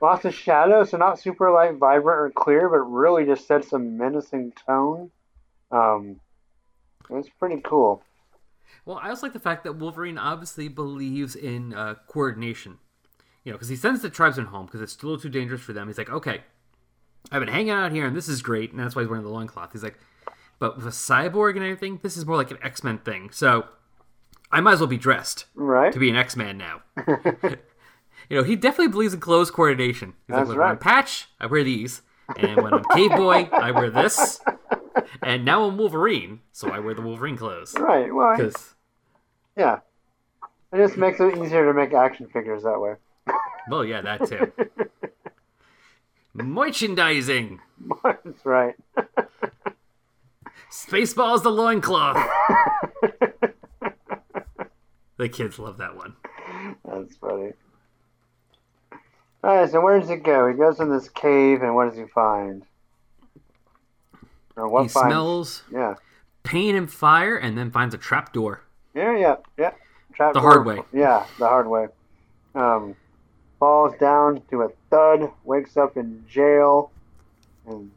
lots 0.01 0.25
of 0.25 0.35
shadow, 0.35 0.83
so 0.83 0.97
not 0.97 1.21
super 1.21 1.49
light, 1.51 1.75
vibrant 1.75 2.19
or 2.19 2.29
clear, 2.31 2.67
but 2.67 2.79
really 2.79 3.25
just 3.25 3.47
sets 3.47 3.71
a 3.71 3.79
menacing 3.79 4.51
tone. 4.67 5.09
Um, 5.71 6.19
it's 7.09 7.29
pretty 7.39 7.61
cool. 7.61 8.03
Well, 8.83 8.99
I 9.01 9.07
also 9.07 9.27
like 9.27 9.33
the 9.33 9.39
fact 9.39 9.63
that 9.63 9.77
Wolverine 9.77 10.17
obviously 10.17 10.67
believes 10.67 11.37
in 11.37 11.73
uh, 11.73 11.95
coordination. 12.09 12.79
You 13.45 13.53
know, 13.53 13.57
because 13.57 13.69
he 13.69 13.77
sends 13.77 14.01
the 14.01 14.09
tribesmen 14.09 14.47
home 14.47 14.65
because 14.65 14.81
it's 14.81 15.01
a 15.01 15.05
little 15.05 15.21
too 15.21 15.29
dangerous 15.29 15.61
for 15.61 15.71
them. 15.71 15.87
He's 15.87 15.97
like, 15.97 16.09
okay, 16.09 16.41
I've 17.31 17.39
been 17.39 17.47
hanging 17.47 17.71
out 17.71 17.93
here 17.93 18.05
and 18.05 18.17
this 18.17 18.27
is 18.27 18.41
great, 18.41 18.71
and 18.71 18.79
that's 18.81 18.97
why 18.97 19.03
he's 19.03 19.09
wearing 19.09 19.23
the 19.23 19.31
loincloth. 19.31 19.71
He's 19.71 19.81
like, 19.81 19.97
but 20.59 20.75
with 20.75 20.85
a 20.85 20.89
cyborg 20.91 21.55
and 21.55 21.63
everything, 21.63 21.99
this 22.03 22.15
is 22.17 22.25
more 22.25 22.35
like 22.37 22.51
an 22.51 22.57
X 22.61 22.83
Men 22.83 22.97
thing. 22.99 23.29
So 23.31 23.65
I 24.51 24.59
might 24.61 24.73
as 24.73 24.79
well 24.79 24.87
be 24.87 24.97
dressed 24.97 25.45
Right? 25.55 25.91
to 25.93 25.99
be 25.99 26.09
an 26.09 26.15
X 26.15 26.35
Man 26.35 26.57
now. 26.57 26.81
you 28.29 28.37
know, 28.37 28.43
he 28.43 28.55
definitely 28.55 28.89
believes 28.91 29.13
in 29.13 29.19
close 29.19 29.49
coordination. 29.51 30.13
He's 30.27 30.35
That's 30.35 30.49
like, 30.49 30.57
when 30.57 30.65
I'm 30.67 30.71
right. 30.73 30.79
Patch, 30.79 31.29
I 31.39 31.45
wear 31.47 31.63
these, 31.63 32.01
and 32.37 32.57
when 32.61 32.73
I'm 32.73 32.83
Cave 32.93 33.11
Boy, 33.11 33.49
I 33.53 33.71
wear 33.71 33.89
this, 33.89 34.39
and 35.23 35.45
now 35.45 35.63
I'm 35.63 35.77
Wolverine, 35.77 36.41
so 36.51 36.69
I 36.69 36.79
wear 36.79 36.93
the 36.93 37.01
Wolverine 37.01 37.37
clothes. 37.37 37.75
Right. 37.79 38.13
Well, 38.13 38.35
Because 38.35 38.75
yeah. 39.57 39.79
It 40.71 40.77
just 40.77 40.97
makes 40.97 41.19
it 41.19 41.35
easier 41.37 41.65
to 41.65 41.73
make 41.73 41.93
action 41.93 42.27
figures 42.27 42.63
that 42.63 42.79
way. 42.79 42.95
Well, 43.69 43.85
yeah, 43.85 44.01
that 44.01 44.27
too. 44.27 44.51
Merchandising. 46.33 47.59
That's 48.03 48.45
right. 48.45 48.75
Spaceballs 50.71 51.43
the 51.43 51.51
loincloth. 51.51 52.17
the 55.17 55.29
kids 55.29 55.59
love 55.59 55.77
that 55.77 55.95
one. 55.95 56.15
That's 56.85 57.15
funny. 57.17 57.53
Alright, 59.43 59.71
so 59.71 59.81
where 59.81 59.99
does 59.99 60.09
he 60.09 60.15
go? 60.17 60.47
He 60.47 60.53
goes 60.55 60.79
in 60.79 60.89
this 60.91 61.09
cave, 61.09 61.61
and 61.61 61.73
what 61.73 61.89
does 61.89 61.97
he 61.97 62.05
find? 62.13 62.63
Or 64.55 64.67
what 64.67 64.83
he 64.83 64.87
finds? 64.89 65.07
smells 65.07 65.63
Yeah. 65.71 65.95
pain 66.43 66.75
and 66.75 66.91
fire 66.91 67.37
and 67.37 67.57
then 67.57 67.71
finds 67.71 67.95
a 67.95 67.97
trap 67.97 68.33
door. 68.33 68.61
Yeah, 68.93 69.15
yeah, 69.17 69.35
yeah. 69.57 69.71
Trap 70.13 70.33
The 70.33 70.41
door- 70.41 70.51
hard 70.51 70.65
way. 70.65 70.81
Yeah, 70.91 71.25
the 71.37 71.47
hard 71.47 71.67
way. 71.67 71.87
Um, 72.55 72.95
falls 73.59 73.93
down 73.99 74.41
to 74.49 74.63
a 74.63 74.69
thud, 74.89 75.31
wakes 75.45 75.77
up 75.77 75.95
in 75.95 76.25
jail, 76.27 76.91
and, 77.65 77.89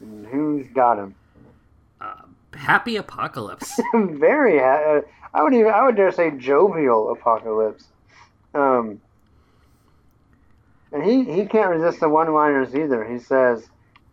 and 0.00 0.26
who's 0.26 0.66
got 0.74 0.98
him? 0.98 1.14
Happy 2.60 2.96
apocalypse. 2.96 3.80
Very. 3.94 4.58
Ha- 4.58 4.98
uh, 4.98 5.00
I 5.32 5.42
would 5.42 5.54
even. 5.54 5.72
I 5.72 5.86
would 5.86 5.96
dare 5.96 6.12
say 6.12 6.30
jovial 6.32 7.10
apocalypse. 7.10 7.84
Um, 8.54 9.00
and 10.92 11.02
he 11.02 11.24
he 11.24 11.46
can't 11.46 11.70
resist 11.70 12.00
the 12.00 12.08
one-liners 12.08 12.74
either. 12.74 13.04
He 13.04 13.18
says, 13.18 13.68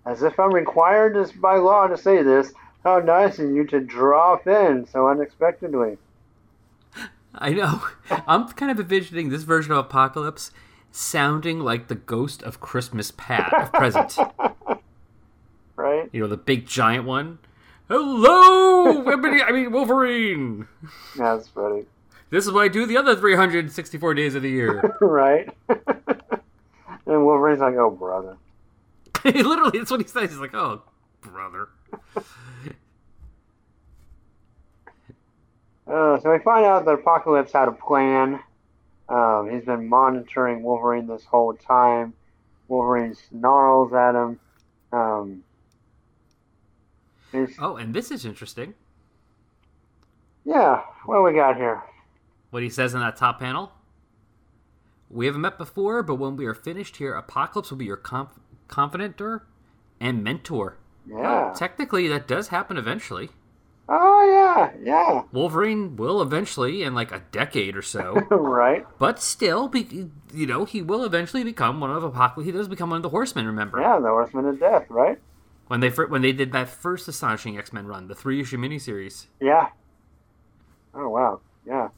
"As 0.05 0.23
if 0.23 0.39
I'm 0.39 0.53
required 0.53 1.13
to, 1.15 1.37
by 1.39 1.57
law 1.57 1.87
to 1.87 1.97
say 1.97 2.23
this. 2.23 2.53
How 2.83 2.99
nice 2.99 3.37
of 3.39 3.49
you 3.51 3.65
to 3.65 3.81
drop 3.81 4.47
in 4.47 4.87
so 4.91 5.09
unexpectedly." 5.09 5.97
I 7.35 7.51
know. 7.51 7.81
I'm 8.27 8.47
kind 8.49 8.71
of 8.71 8.79
envisioning 8.79 9.29
this 9.29 9.43
version 9.43 9.73
of 9.73 9.79
apocalypse 9.79 10.51
sounding 10.91 11.59
like 11.59 11.87
the 11.89 11.95
ghost 11.95 12.41
of 12.43 12.61
Christmas 12.61 13.11
Pat 13.11 13.53
of 13.53 13.73
present. 13.73 14.17
Right? 15.75 16.09
You 16.11 16.21
know, 16.21 16.27
the 16.27 16.37
big 16.37 16.65
giant 16.65 17.05
one. 17.05 17.37
Hello, 17.89 18.99
everybody. 18.99 19.41
I 19.41 19.51
mean, 19.51 19.71
Wolverine. 19.71 20.67
That's 21.15 21.47
funny. 21.47 21.85
This 22.29 22.45
is 22.45 22.51
what 22.51 22.65
I 22.65 22.67
do 22.67 22.85
the 22.85 22.97
other 22.97 23.15
364 23.15 24.13
days 24.13 24.35
of 24.35 24.41
the 24.41 24.49
year. 24.49 24.93
right? 25.01 25.49
and 25.69 27.25
Wolverine's 27.25 27.61
like, 27.61 27.75
"Oh, 27.75 27.89
brother." 27.89 28.37
Literally, 29.23 29.79
that's 29.79 29.89
what 29.89 30.01
he 30.01 30.07
says. 30.07 30.31
He's 30.31 30.39
like, 30.39 30.53
"Oh, 30.53 30.81
brother." 31.21 31.69
Uh, 35.87 36.19
so 36.19 36.33
we 36.33 36.39
find 36.39 36.65
out 36.65 36.83
that 36.83 36.91
Apocalypse 36.91 37.53
had 37.53 37.69
a 37.69 37.71
plan. 37.71 38.41
Um, 39.07 39.49
he's 39.49 39.63
been 39.63 39.87
monitoring 39.87 40.61
Wolverine 40.61 41.07
this 41.07 41.23
whole 41.23 41.53
time. 41.53 42.13
Wolverine 42.67 43.15
snarls 43.15 43.93
at 43.93 44.13
him. 44.13 44.37
Um, 44.91 45.43
he's, 47.31 47.55
Oh, 47.59 47.75
and 47.77 47.93
this 47.93 48.11
is 48.11 48.25
interesting. 48.25 48.73
yeah, 50.45 50.81
what 51.05 51.23
we 51.23 51.33
got 51.33 51.57
here? 51.57 51.83
What 52.51 52.63
he 52.63 52.69
says 52.69 52.93
in 52.93 52.99
that 53.01 53.15
top 53.17 53.39
panel. 53.39 53.71
We 55.09 55.25
haven't 55.25 55.41
met 55.41 55.57
before, 55.57 56.03
but 56.03 56.15
when 56.15 56.35
we 56.35 56.45
are 56.45 56.53
finished 56.53 56.97
here, 56.97 57.13
Apocalypse 57.13 57.69
will 57.71 57.77
be 57.77 57.85
your 57.85 57.97
conf- 57.97 58.39
confidenter 58.67 59.41
and 59.99 60.23
mentor. 60.23 60.77
Yeah. 61.09 61.53
Technically, 61.55 62.07
that 62.09 62.27
does 62.27 62.49
happen 62.49 62.77
eventually. 62.77 63.29
Oh 63.89 64.29
yeah, 64.29 64.71
yeah. 64.83 65.21
Wolverine 65.31 65.95
will 65.95 66.21
eventually, 66.21 66.83
in 66.83 66.93
like 66.93 67.13
a 67.13 67.23
decade 67.31 67.77
or 67.77 67.81
so, 67.81 68.15
right. 68.31 68.85
but 68.99 69.21
still, 69.21 69.69
be, 69.69 70.09
you 70.33 70.45
know, 70.45 70.65
he 70.65 70.81
will 70.81 71.05
eventually 71.05 71.45
become 71.45 71.79
one 71.79 71.91
of 71.91 72.03
Apocalypse. 72.03 72.45
He 72.45 72.51
does 72.51 72.67
become 72.67 72.89
one 72.89 72.97
of 72.97 73.03
the 73.03 73.09
Horsemen. 73.09 73.45
Remember 73.45 73.79
Yeah, 73.79 73.99
the 73.99 74.09
Horseman 74.09 74.45
of 74.45 74.59
Death. 74.59 74.87
Right. 74.89 75.19
When 75.67 75.79
they 75.79 75.89
when 75.89 76.21
they 76.21 76.31
did 76.31 76.51
that 76.53 76.69
first 76.69 77.07
astonishing 77.07 77.57
X 77.57 77.73
Men 77.73 77.87
run, 77.87 78.07
the 78.07 78.15
three 78.15 78.41
issue 78.41 78.57
miniseries. 78.57 79.27
Yeah. 79.39 79.69
Oh 80.93 81.09
wow. 81.09 81.41
Yeah. 81.65 81.89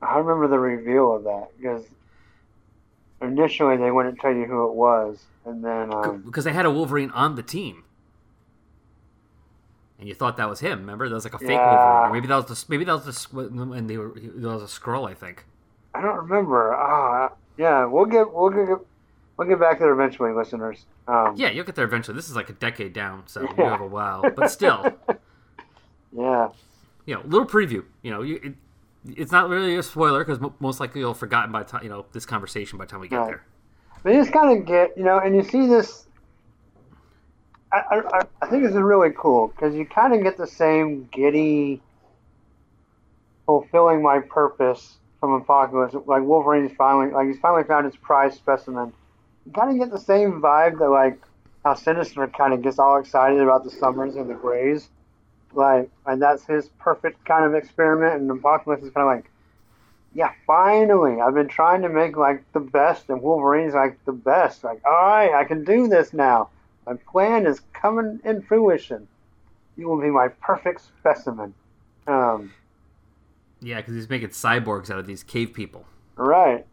I 0.00 0.18
remember 0.18 0.48
the 0.48 0.58
reveal 0.58 1.14
of 1.14 1.24
that 1.24 1.48
because 1.56 1.84
initially 3.20 3.76
they 3.76 3.90
wouldn't 3.90 4.18
tell 4.18 4.34
you 4.34 4.44
who 4.46 4.68
it 4.68 4.74
was, 4.74 5.24
and 5.44 5.64
then 5.64 5.92
um, 5.92 6.22
because 6.22 6.44
they 6.44 6.52
had 6.52 6.66
a 6.66 6.70
Wolverine 6.70 7.10
on 7.10 7.36
the 7.36 7.42
team, 7.42 7.84
and 9.98 10.08
you 10.08 10.14
thought 10.14 10.36
that 10.38 10.48
was 10.48 10.60
him. 10.60 10.80
Remember, 10.80 11.08
that 11.08 11.14
was 11.14 11.24
like 11.24 11.34
a 11.34 11.38
fake 11.38 11.50
Yeah. 11.50 11.68
Wolverine, 11.68 12.10
or 12.10 12.12
maybe 12.12 12.26
that 12.26 12.48
was 12.48 12.64
the 12.64 12.64
maybe 12.68 12.84
that 12.84 13.04
was 13.04 13.26
the 13.26 13.38
when 13.38 13.86
they 13.86 13.96
were 13.96 14.12
that 14.14 14.48
was 14.48 14.62
a 14.62 14.68
scroll, 14.68 15.06
I 15.06 15.14
think. 15.14 15.44
I 15.94 16.00
don't 16.00 16.16
remember. 16.16 16.74
Ah, 16.74 17.32
yeah, 17.56 17.84
we'll 17.84 18.06
get 18.06 18.32
we'll 18.32 18.50
get 18.50 18.78
we'll 19.36 19.48
get 19.48 19.58
back 19.60 19.78
there 19.78 19.92
eventually, 19.92 20.32
listeners. 20.32 20.84
Um, 21.08 21.34
Yeah, 21.36 21.50
you'll 21.50 21.64
get 21.64 21.74
there 21.74 21.84
eventually. 21.84 22.14
This 22.16 22.28
is 22.28 22.36
like 22.36 22.48
a 22.50 22.54
decade 22.54 22.92
down, 22.92 23.24
so 23.26 23.42
you 23.42 23.64
have 23.64 23.80
a 23.80 23.86
while, 23.86 24.22
but 24.34 24.50
still, 24.50 24.92
yeah, 26.12 26.48
you 27.06 27.14
know, 27.14 27.22
little 27.24 27.46
preview. 27.46 27.84
You 28.02 28.10
know, 28.10 28.22
you, 28.22 28.40
it, 28.42 28.54
it's 29.16 29.32
not 29.32 29.48
really 29.48 29.76
a 29.76 29.82
spoiler 29.82 30.24
because 30.24 30.40
mo- 30.40 30.54
most 30.60 30.78
likely 30.80 31.00
you'll 31.00 31.10
have 31.12 31.18
forgotten 31.18 31.50
by 31.50 31.62
the 31.62 31.68
time 31.68 31.82
you 31.82 31.88
know 31.88 32.06
this 32.12 32.24
conversation 32.26 32.78
by 32.78 32.84
the 32.84 32.90
time 32.90 33.00
we 33.00 33.08
get 33.08 33.16
Right. 33.16 33.26
there. 33.28 33.44
But 34.02 34.14
you 34.14 34.20
just 34.20 34.32
kind 34.32 34.58
of 34.58 34.66
get, 34.66 34.96
you 34.96 35.04
know, 35.04 35.18
and 35.18 35.34
you 35.36 35.42
see 35.44 35.66
this. 35.68 36.06
I, 37.72 38.00
I, 38.12 38.20
I 38.42 38.46
think 38.48 38.64
this 38.64 38.72
is 38.72 38.80
really 38.80 39.10
cool 39.16 39.48
because 39.48 39.74
you 39.74 39.86
kind 39.86 40.12
of 40.12 40.22
get 40.22 40.36
the 40.36 40.46
same 40.46 41.08
giddy, 41.12 41.80
fulfilling 43.46 44.02
my 44.02 44.18
purpose 44.20 44.98
from 45.20 45.32
Apocalypse. 45.32 45.94
Like 46.06 46.22
Wolverine's 46.22 46.72
finally, 46.76 47.12
like 47.12 47.28
he's 47.28 47.38
finally 47.38 47.64
found 47.64 47.86
his 47.86 47.96
prize 47.96 48.34
specimen. 48.34 48.92
Kind 49.54 49.70
of 49.72 49.78
get 49.78 49.90
the 49.90 50.02
same 50.04 50.40
vibe 50.40 50.78
that 50.78 50.88
like 50.88 51.18
how 51.64 51.74
Sinister 51.74 52.26
kind 52.28 52.54
of 52.54 52.62
gets 52.62 52.78
all 52.78 52.98
excited 52.98 53.40
about 53.40 53.64
the 53.64 53.70
Summers 53.70 54.16
and 54.16 54.28
the 54.28 54.34
Greys, 54.34 54.88
like, 55.52 55.90
and 56.06 56.20
that's 56.20 56.44
his 56.44 56.68
perfect 56.78 57.24
kind 57.24 57.44
of 57.44 57.54
experiment. 57.54 58.20
And 58.20 58.30
Apocalypse 58.30 58.82
is 58.84 58.90
kind 58.90 59.08
of 59.08 59.16
like, 59.16 59.30
yeah, 60.14 60.32
finally. 60.46 61.20
I've 61.20 61.34
been 61.34 61.48
trying 61.48 61.82
to 61.82 61.88
make 61.88 62.16
like 62.16 62.44
the 62.52 62.60
best, 62.60 63.08
and 63.10 63.20
Wolverine's 63.22 63.74
like 63.74 64.02
the 64.04 64.12
best. 64.12 64.64
Like, 64.64 64.80
all 64.84 64.92
right, 64.92 65.32
I 65.32 65.44
can 65.44 65.64
do 65.64 65.88
this 65.88 66.12
now. 66.12 66.48
My 66.86 66.94
plan 66.94 67.46
is 67.46 67.60
coming 67.72 68.20
in 68.24 68.42
fruition. 68.42 69.06
You 69.76 69.88
will 69.88 70.00
be 70.00 70.10
my 70.10 70.28
perfect 70.28 70.82
specimen. 70.82 71.54
Um, 72.06 72.52
Yeah, 73.60 73.76
because 73.76 73.94
he's 73.94 74.08
making 74.10 74.30
cyborgs 74.30 74.90
out 74.90 74.98
of 74.98 75.06
these 75.06 75.22
cave 75.22 75.52
people. 75.54 75.84
right. 76.16 76.66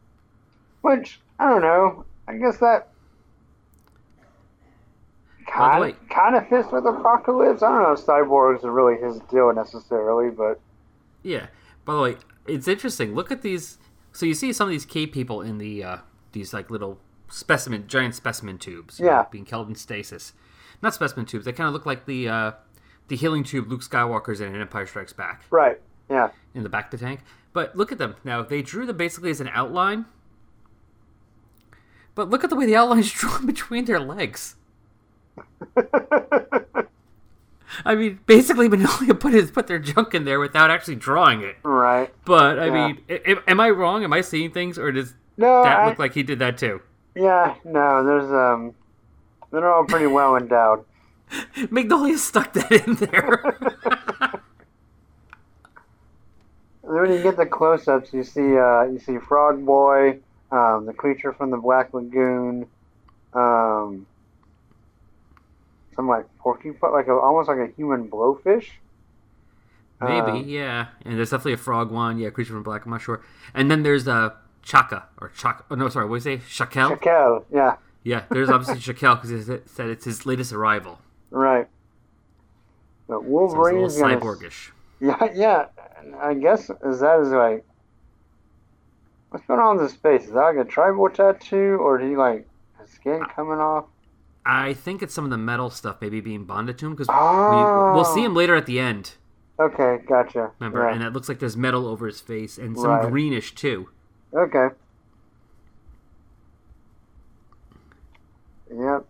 Which 0.82 1.20
I 1.38 1.50
don't 1.50 1.62
know. 1.62 2.06
I 2.30 2.38
guess 2.38 2.58
that 2.60 2.90
By 5.58 5.76
the 5.76 5.82
way- 5.82 5.92
kind 5.94 6.10
kind 6.10 6.36
of 6.36 6.48
fits 6.48 6.72
with 6.72 6.84
the 6.84 6.90
Apocalypse. 6.92 7.64
I 7.64 7.70
don't 7.72 7.84
know 7.84 7.92
if 7.94 8.00
cyborgs 8.06 8.64
are 8.64 8.72
really 8.72 8.98
his 8.98 9.20
deal 9.32 9.52
necessarily, 9.54 10.30
but 10.30 10.60
Yeah. 11.24 11.48
By 11.86 11.96
the 11.96 12.02
way, 12.02 12.18
it's 12.46 12.68
interesting. 12.68 13.16
Look 13.16 13.32
at 13.32 13.42
these. 13.42 13.78
So 14.12 14.26
you 14.26 14.34
see 14.36 14.54
some 14.54 14.68
of 14.68 14.72
these 14.72 14.86
cave 14.86 15.12
people 15.12 15.42
in 15.42 15.58
the 15.58 15.84
uh, 15.84 15.98
these 16.34 16.54
like 16.54 16.70
little 16.70 17.00
specimen, 17.30 17.88
giant 17.88 18.14
specimen 18.16 18.58
tubes. 18.60 19.00
you 19.00 19.06
know, 19.06 19.12
Yeah. 19.12 19.26
being 19.32 19.46
held 19.46 19.68
in 19.70 19.76
stasis. 19.76 20.34
Not 20.82 20.94
specimen 20.94 21.26
tubes. 21.26 21.46
They 21.46 21.52
kind 21.52 21.68
of 21.68 21.74
look 21.74 21.86
like 21.86 22.06
the 22.06 22.30
uh, 22.30 22.52
the 23.08 23.16
healing 23.16 23.44
tube 23.44 23.70
Luke 23.70 23.82
Skywalker's 23.82 24.40
in 24.40 24.54
in 24.54 24.62
Empire 24.62 24.86
Strikes 24.86 25.14
Back 25.14 25.44
right. 25.50 25.80
Yeah. 26.10 26.30
in 26.54 26.62
the 26.64 26.70
back 26.70 26.94
of 26.94 27.00
the 27.00 27.04
tank. 27.06 27.22
But 27.54 27.76
look 27.76 27.92
at 27.92 27.98
them 27.98 28.16
now. 28.24 28.44
They 28.44 28.62
drew 28.62 28.86
them 28.86 28.98
basically 28.98 29.32
as 29.32 29.42
an 29.42 29.50
outline. 29.52 30.06
But 32.20 32.30
look 32.30 32.44
at 32.44 32.50
the 32.50 32.58
way 32.58 32.66
the 32.66 32.76
outline's 32.76 33.10
drawn 33.14 33.46
between 33.46 33.86
their 33.86 33.98
legs. 34.02 34.58
I 37.86 37.96
mean, 37.96 38.20
basically, 38.26 38.68
Mignola 38.68 39.18
put 39.18 39.32
his 39.32 39.52
put 39.52 39.68
their 39.68 39.80
junk 39.80 40.14
in 40.14 40.26
there 40.26 40.38
without 40.42 40.70
actually 40.70 40.96
drawing 40.96 41.40
it. 41.44 41.56
right. 41.64 42.14
But 42.26 42.60
I 42.60 42.66
Yeah. 42.66 42.88
mean, 42.88 43.02
i- 43.10 43.38
am 43.48 43.62
I 43.62 43.70
wrong? 43.70 44.04
Am 44.04 44.12
I 44.12 44.20
seeing 44.20 44.52
things, 44.52 44.78
or 44.78 44.92
does 44.92 45.14
No, 45.38 45.64
that 45.64 45.80
I, 45.80 45.88
look 45.88 45.98
like 45.98 46.14
he 46.14 46.24
did 46.24 46.40
that 46.40 46.58
too? 46.58 46.82
yeah, 47.16 47.56
no. 47.64 48.04
There's 48.04 48.30
um, 48.30 48.74
they're 49.52 49.72
all 49.74 49.86
pretty 49.86 50.08
well 50.08 50.36
endowed. 50.36 50.84
Mignola 51.56 52.18
stuck 52.18 52.52
that 52.52 52.70
in 52.86 52.96
there. 52.96 53.58
When 56.82 57.14
you 57.14 57.22
get 57.22 57.38
the 57.38 57.46
close-ups, 57.46 58.12
you 58.14 58.24
see 58.24 58.58
uh, 58.58 58.84
you 58.84 59.00
see 59.00 59.20
Frog 59.20 59.64
Boy, 59.66 60.20
um, 60.52 60.86
the 60.86 60.94
creature 60.94 61.34
from 61.34 61.52
the 61.52 61.58
Black 61.58 61.94
Lagoon, 61.94 62.66
um, 63.34 64.06
some 65.96 66.08
like 66.08 66.26
porcupine, 66.40 66.92
like 66.92 67.08
a, 67.08 67.14
almost 67.14 67.48
like 67.50 67.60
a 67.60 67.68
human 67.76 68.10
blowfish. 68.10 68.66
Maybe, 70.02 70.32
Um, 70.32 70.44
yeah. 70.48 70.88
And 71.04 71.18
there's 71.18 71.30
definitely 71.32 71.54
a 71.54 71.58
frog 71.58 71.92
one. 71.92 72.18
Yeah, 72.20 72.30
creature 72.30 72.54
from 72.54 72.64
black. 72.64 72.86
I'm 72.86 72.92
not 72.92 73.02
sure. 73.02 73.22
And 73.54 73.70
then 73.70 73.84
there's 73.84 74.08
uh, 74.08 74.30
Chaka 74.64 75.04
or 75.20 75.30
Chaka. 75.38 75.66
Oh 75.70 75.76
no, 75.76 75.90
sorry. 75.90 76.08
What 76.08 76.24
do 76.24 76.30
you 76.30 76.38
say? 76.40 76.44
Shakel. 76.66 76.98
Shakel, 76.98 77.44
yeah, 77.54 77.76
Yeah, 78.04 78.24
there's 78.30 78.50
obviously 78.50 78.78
Shakel 78.94 79.22
because 79.22 79.50
it 79.50 79.68
said 79.70 79.90
it's 79.90 80.06
his 80.06 80.26
latest 80.26 80.54
arrival. 80.54 81.00
right. 81.32 81.68
But 83.08 83.16
So 83.16 83.20
it's 83.22 83.26
a 83.26 83.30
Wolverine's 83.30 84.00
little 84.00 84.20
cyborgish. 84.20 84.70
yeah, 85.02 85.28
yeah. 85.34 85.66
I 86.22 86.34
guess 86.36 86.70
is 86.86 87.00
that 87.02 87.20
is 87.20 87.30
like, 87.30 87.66
what's 89.30 89.46
going 89.46 89.60
on 89.60 89.78
with 89.78 89.92
his 89.92 90.00
face? 90.00 90.26
Is 90.26 90.32
that 90.32 90.42
like 90.42 90.58
a 90.58 90.66
tribal 90.66 91.10
tattoo, 91.10 91.78
or 91.82 91.98
do 91.98 92.10
he 92.10 92.16
like 92.16 92.48
his 92.80 92.90
skin 92.90 93.24
coming 93.36 93.60
off? 93.60 93.86
I 94.46 94.74
think 94.74 95.04
it's 95.04 95.14
some 95.14 95.26
of 95.26 95.30
the 95.30 95.38
metal 95.38 95.70
stuff 95.70 95.98
maybe 96.02 96.22
being 96.22 96.46
bonded 96.46 96.78
to 96.80 96.88
him 96.88 96.94
because 96.94 97.10
Oh. 97.10 97.50
we, 97.50 97.94
we'll 97.94 98.06
see 98.06 98.24
him 98.24 98.34
later 98.34 98.56
at 98.56 98.66
the 98.66 98.80
end. 98.80 99.14
Okay, 99.60 100.00
gotcha. 100.08 100.52
Remember, 100.60 100.80
Right. 100.80 100.94
and 100.96 101.04
it 101.04 101.12
looks 101.14 101.28
like 101.30 101.40
there's 101.40 101.58
metal 101.58 101.86
over 101.86 102.08
his 102.08 102.22
face 102.22 102.58
and 102.58 102.78
some 102.78 102.92
Right. 102.92 103.10
greenish 103.10 103.54
too. 103.54 103.90
Okay. 104.34 104.70
Yep. 108.74 109.06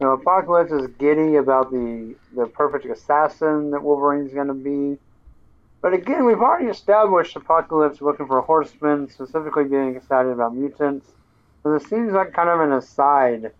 So 0.00 0.10
Apocalypse 0.12 0.72
is 0.72 0.88
giddy 0.98 1.36
about 1.36 1.70
the 1.70 2.16
the 2.34 2.46
perfect 2.46 2.84
assassin 2.86 3.70
that 3.70 3.82
Wolverine's 3.82 4.32
going 4.34 4.48
to 4.48 4.54
be. 4.54 4.98
But 5.84 5.92
again, 5.92 6.24
we've 6.24 6.40
already 6.40 6.68
established 6.68 7.36
Apocalypse 7.36 8.00
looking 8.00 8.26
for 8.26 8.40
horsemen, 8.40 9.06
specifically 9.06 9.64
being 9.64 9.96
excited 9.96 10.32
about 10.32 10.56
mutants. 10.56 11.10
So 11.62 11.74
this 11.74 11.84
seems 11.90 12.14
like 12.14 12.32
kind 12.32 12.48
of 12.48 12.60
an 12.60 12.72
aside 12.72 13.52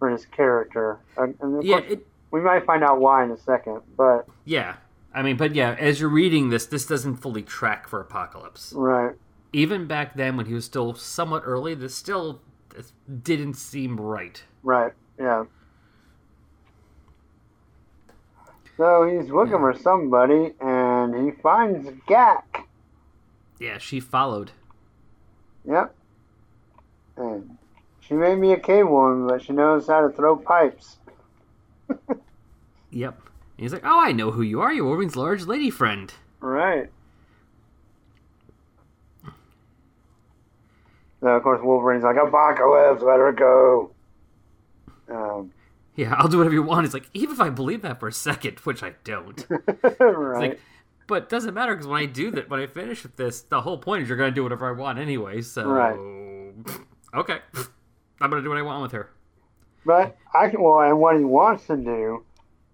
for 0.00 0.10
his 0.10 0.26
character. 0.26 0.98
And 1.16 1.36
Yeah, 1.62 1.78
course, 1.78 1.92
it, 1.92 2.06
we 2.32 2.40
might 2.40 2.66
find 2.66 2.82
out 2.82 2.98
why 2.98 3.22
in 3.22 3.30
a 3.30 3.36
second. 3.36 3.82
But 3.96 4.26
yeah. 4.44 4.78
I 5.14 5.22
mean, 5.22 5.36
but 5.36 5.54
yeah, 5.54 5.76
as 5.78 6.00
you're 6.00 6.08
reading 6.08 6.50
this, 6.50 6.66
this 6.66 6.86
doesn't 6.86 7.18
fully 7.18 7.42
track 7.42 7.86
for 7.86 8.00
Apocalypse. 8.00 8.72
right, 8.72 9.14
Even 9.52 9.86
back 9.86 10.16
then, 10.16 10.36
when 10.36 10.46
he 10.46 10.54
was 10.54 10.64
still 10.64 10.96
somewhat 10.96 11.44
early, 11.46 11.76
this 11.76 11.94
still 11.94 12.40
this 12.74 12.92
didn't 13.22 13.54
seem 13.54 13.96
right. 14.00 14.42
right, 14.64 14.92
yeah. 15.20 15.44
So 18.76 19.04
he's 19.04 19.30
looking 19.30 19.58
for 19.58 19.74
somebody, 19.74 20.54
and 20.58 20.69
he 21.14 21.30
finds 21.40 21.88
Gak. 22.08 22.64
Yeah, 23.58 23.78
she 23.78 24.00
followed. 24.00 24.52
Yep. 25.66 25.94
And 27.16 27.58
she 28.00 28.14
made 28.14 28.38
me 28.38 28.52
a 28.52 28.58
cave 28.58 28.88
woman, 28.88 29.26
but 29.28 29.42
she 29.42 29.52
knows 29.52 29.86
how 29.86 30.06
to 30.06 30.14
throw 30.14 30.36
pipes. 30.36 30.98
Yep. 32.92 33.20
And 33.22 33.62
he's 33.62 33.72
like, 33.72 33.84
"Oh, 33.84 34.00
I 34.00 34.10
know 34.10 34.32
who 34.32 34.42
you 34.42 34.60
are. 34.60 34.72
You're 34.72 34.84
Wolverine's 34.84 35.14
large 35.14 35.44
lady 35.44 35.70
friend." 35.70 36.12
Right. 36.40 36.90
So 41.20 41.28
of 41.28 41.42
course 41.42 41.60
Wolverine's 41.62 42.02
like, 42.02 42.16
Apocalypse, 42.16 43.02
let 43.02 43.18
her 43.18 43.32
go. 43.32 43.90
Um, 45.10 45.52
Yeah, 45.94 46.14
I'll 46.14 46.28
do 46.28 46.38
whatever 46.38 46.54
you 46.54 46.62
want. 46.62 46.86
He's 46.86 46.94
like, 46.94 47.10
even 47.12 47.34
if 47.34 47.40
I 47.40 47.50
believe 47.50 47.82
that 47.82 48.00
for 48.00 48.08
a 48.08 48.12
second, 48.12 48.58
which 48.60 48.82
I 48.82 48.94
don't. 49.04 49.46
right. 50.00 50.50
like, 50.50 50.60
but 51.10 51.24
it 51.24 51.28
doesn't 51.28 51.54
matter 51.54 51.74
because 51.74 51.88
when 51.88 52.00
I 52.00 52.06
do 52.06 52.30
that, 52.30 52.48
when 52.48 52.60
I 52.60 52.66
finish 52.68 53.02
with 53.02 53.16
this, 53.16 53.42
the 53.42 53.60
whole 53.60 53.76
point 53.76 54.04
is 54.04 54.08
you're 54.08 54.16
gonna 54.16 54.30
do 54.30 54.44
whatever 54.44 54.68
I 54.68 54.72
want 54.72 54.98
anyway. 54.98 55.42
So, 55.42 55.68
Right. 55.68 55.98
okay, 57.12 57.40
I'm 58.20 58.30
gonna 58.30 58.42
do 58.42 58.48
what 58.48 58.58
I 58.58 58.62
want 58.62 58.80
with 58.82 58.92
her. 58.92 59.10
But 59.84 60.16
I 60.32 60.48
can, 60.48 60.62
well, 60.62 60.80
and 60.80 61.00
what 61.00 61.16
he 61.18 61.24
wants 61.24 61.66
to 61.66 61.76
do 61.76 62.24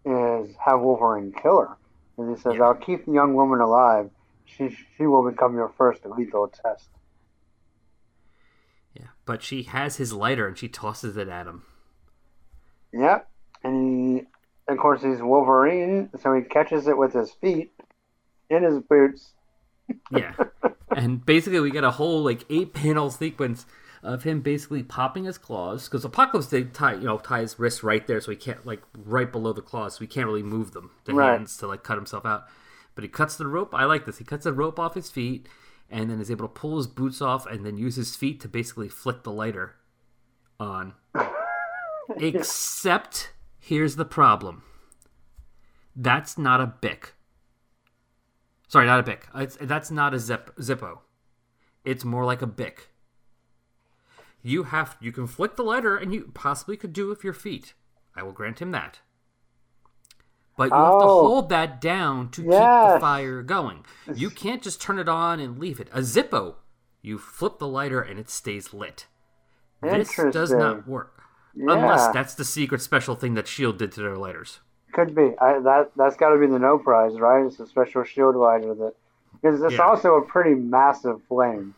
is 0.04 0.54
have 0.56 0.80
Wolverine 0.80 1.32
kill 1.32 1.60
her. 1.60 1.76
And 2.18 2.36
he 2.36 2.40
says, 2.40 2.56
Yeah. 2.56 2.64
"I'll 2.64 2.74
keep 2.74 3.06
the 3.06 3.12
young 3.12 3.34
woman 3.34 3.60
alive. 3.60 4.10
She 4.44 4.68
she 4.96 5.06
will 5.06 5.28
become 5.28 5.54
your 5.54 5.70
first 5.70 6.04
lethal 6.04 6.48
test." 6.48 6.90
Yeah, 8.94 9.08
but 9.24 9.42
she 9.42 9.62
has 9.64 9.96
his 9.96 10.12
lighter 10.12 10.46
and 10.46 10.58
she 10.58 10.68
tosses 10.68 11.16
it 11.16 11.28
at 11.28 11.46
him. 11.46 11.62
Yep. 12.92 13.28
And 13.64 14.18
he, 14.18 14.26
of 14.68 14.78
course, 14.78 15.02
he's 15.02 15.22
Wolverine, 15.22 16.10
so 16.20 16.34
he 16.34 16.42
catches 16.42 16.86
it 16.86 16.96
with 16.98 17.12
his 17.12 17.32
feet 17.32 17.72
in 18.50 18.62
his 18.62 18.80
boots. 18.80 19.32
Yeah, 20.10 20.34
and 20.96 21.24
basically 21.24 21.60
we 21.60 21.70
get 21.70 21.84
a 21.84 21.92
whole 21.92 22.22
like 22.22 22.44
eight 22.50 22.72
panel 22.74 23.10
sequence 23.10 23.66
of 24.02 24.24
him 24.24 24.40
basically 24.40 24.82
popping 24.82 25.24
his 25.24 25.38
claws 25.38 25.88
because 25.88 26.04
Apocalypse 26.04 26.48
they 26.48 26.64
tie 26.64 26.94
you 26.94 27.04
know 27.04 27.18
tie 27.18 27.40
his 27.40 27.58
wrists 27.58 27.82
right 27.82 28.06
there 28.06 28.20
so 28.20 28.30
he 28.30 28.36
can't 28.36 28.64
like 28.66 28.82
right 28.96 29.30
below 29.32 29.52
the 29.52 29.62
claws 29.62 29.94
so 29.94 30.00
he 30.00 30.06
can't 30.06 30.26
really 30.26 30.42
move 30.42 30.72
them 30.72 30.90
the 31.04 31.14
Right. 31.14 31.32
hands 31.32 31.56
to 31.58 31.66
like 31.66 31.82
cut 31.82 31.96
himself 31.96 32.24
out. 32.26 32.44
But 32.94 33.04
he 33.04 33.08
cuts 33.08 33.36
the 33.36 33.46
rope. 33.46 33.74
I 33.74 33.84
like 33.84 34.06
this. 34.06 34.18
He 34.18 34.24
cuts 34.24 34.44
the 34.44 34.52
rope 34.52 34.78
off 34.78 34.94
his 34.94 35.10
feet, 35.10 35.46
and 35.90 36.08
then 36.10 36.18
is 36.20 36.30
able 36.30 36.48
to 36.48 36.52
pull 36.54 36.78
his 36.78 36.86
boots 36.86 37.20
off 37.20 37.46
and 37.46 37.64
then 37.66 37.76
use 37.76 37.96
his 37.96 38.16
feet 38.16 38.40
to 38.40 38.48
basically 38.48 38.88
flick 38.88 39.22
the 39.22 39.30
lighter 39.32 39.74
on. 40.58 40.94
Except, 42.16 43.32
here's 43.58 43.96
the 43.96 44.04
problem. 44.04 44.62
That's 45.94 46.38
not 46.38 46.60
a 46.60 46.66
Bic. 46.66 47.12
Sorry, 48.68 48.86
not 48.86 49.00
a 49.00 49.02
Bic. 49.02 49.26
It's, 49.34 49.56
that's 49.60 49.90
not 49.90 50.14
a 50.14 50.18
zip, 50.18 50.54
Zippo. 50.56 50.98
It's 51.84 52.04
more 52.04 52.24
like 52.24 52.42
a 52.42 52.46
Bic. 52.46 52.88
You 54.42 54.64
have 54.64 54.96
you 55.00 55.12
can 55.12 55.26
flick 55.26 55.56
the 55.56 55.62
lighter, 55.64 55.96
and 55.96 56.12
you 56.14 56.30
possibly 56.34 56.76
could 56.76 56.92
do 56.92 57.08
with 57.08 57.24
your 57.24 57.32
feet. 57.32 57.74
I 58.16 58.22
will 58.22 58.32
grant 58.32 58.60
him 58.60 58.70
that. 58.72 59.00
But 60.56 60.70
you 60.70 60.74
have 60.76 61.00
to 61.00 61.04
Oh. 61.04 61.26
hold 61.28 61.48
that 61.50 61.80
down 61.80 62.30
to 62.30 62.40
keep 62.42 62.50
the 62.50 62.98
fire 63.00 63.42
going. 63.42 63.84
You 64.14 64.30
can't 64.30 64.62
just 64.62 64.80
turn 64.80 64.98
it 64.98 65.08
on 65.08 65.38
and 65.38 65.58
leave 65.58 65.80
it. 65.80 65.88
A 65.92 65.98
Zippo, 66.00 66.54
you 67.02 67.18
flip 67.18 67.58
the 67.58 67.68
lighter 67.68 68.00
and 68.00 68.18
it 68.18 68.30
stays 68.30 68.72
lit. 68.72 69.06
This 69.82 70.14
does 70.32 70.50
not 70.52 70.88
work. 70.88 71.22
Unless 71.54 72.08
that's 72.12 72.34
the 72.34 72.44
secret 72.44 72.80
special 72.80 73.14
thing 73.16 73.34
that 73.34 73.46
Shield 73.46 73.78
did 73.78 73.92
to 73.92 74.00
their 74.00 74.16
lighters. 74.16 74.60
Could 74.92 75.14
be. 75.14 75.34
I, 75.40 75.58
that 75.60 75.90
that's 75.96 76.16
got 76.16 76.30
to 76.30 76.38
be 76.38 76.46
the 76.46 76.58
no 76.58 76.78
prize, 76.78 77.18
right? 77.18 77.44
It's 77.44 77.60
a 77.60 77.66
special 77.66 78.04
shield 78.04 78.36
lighter 78.36 78.74
that 78.74 78.94
because 79.42 79.62
it's 79.62 79.74
Yeah. 79.74 79.80
also 79.82 80.14
a 80.14 80.22
pretty 80.22 80.54
massive 80.54 81.20
flame. 81.28 81.74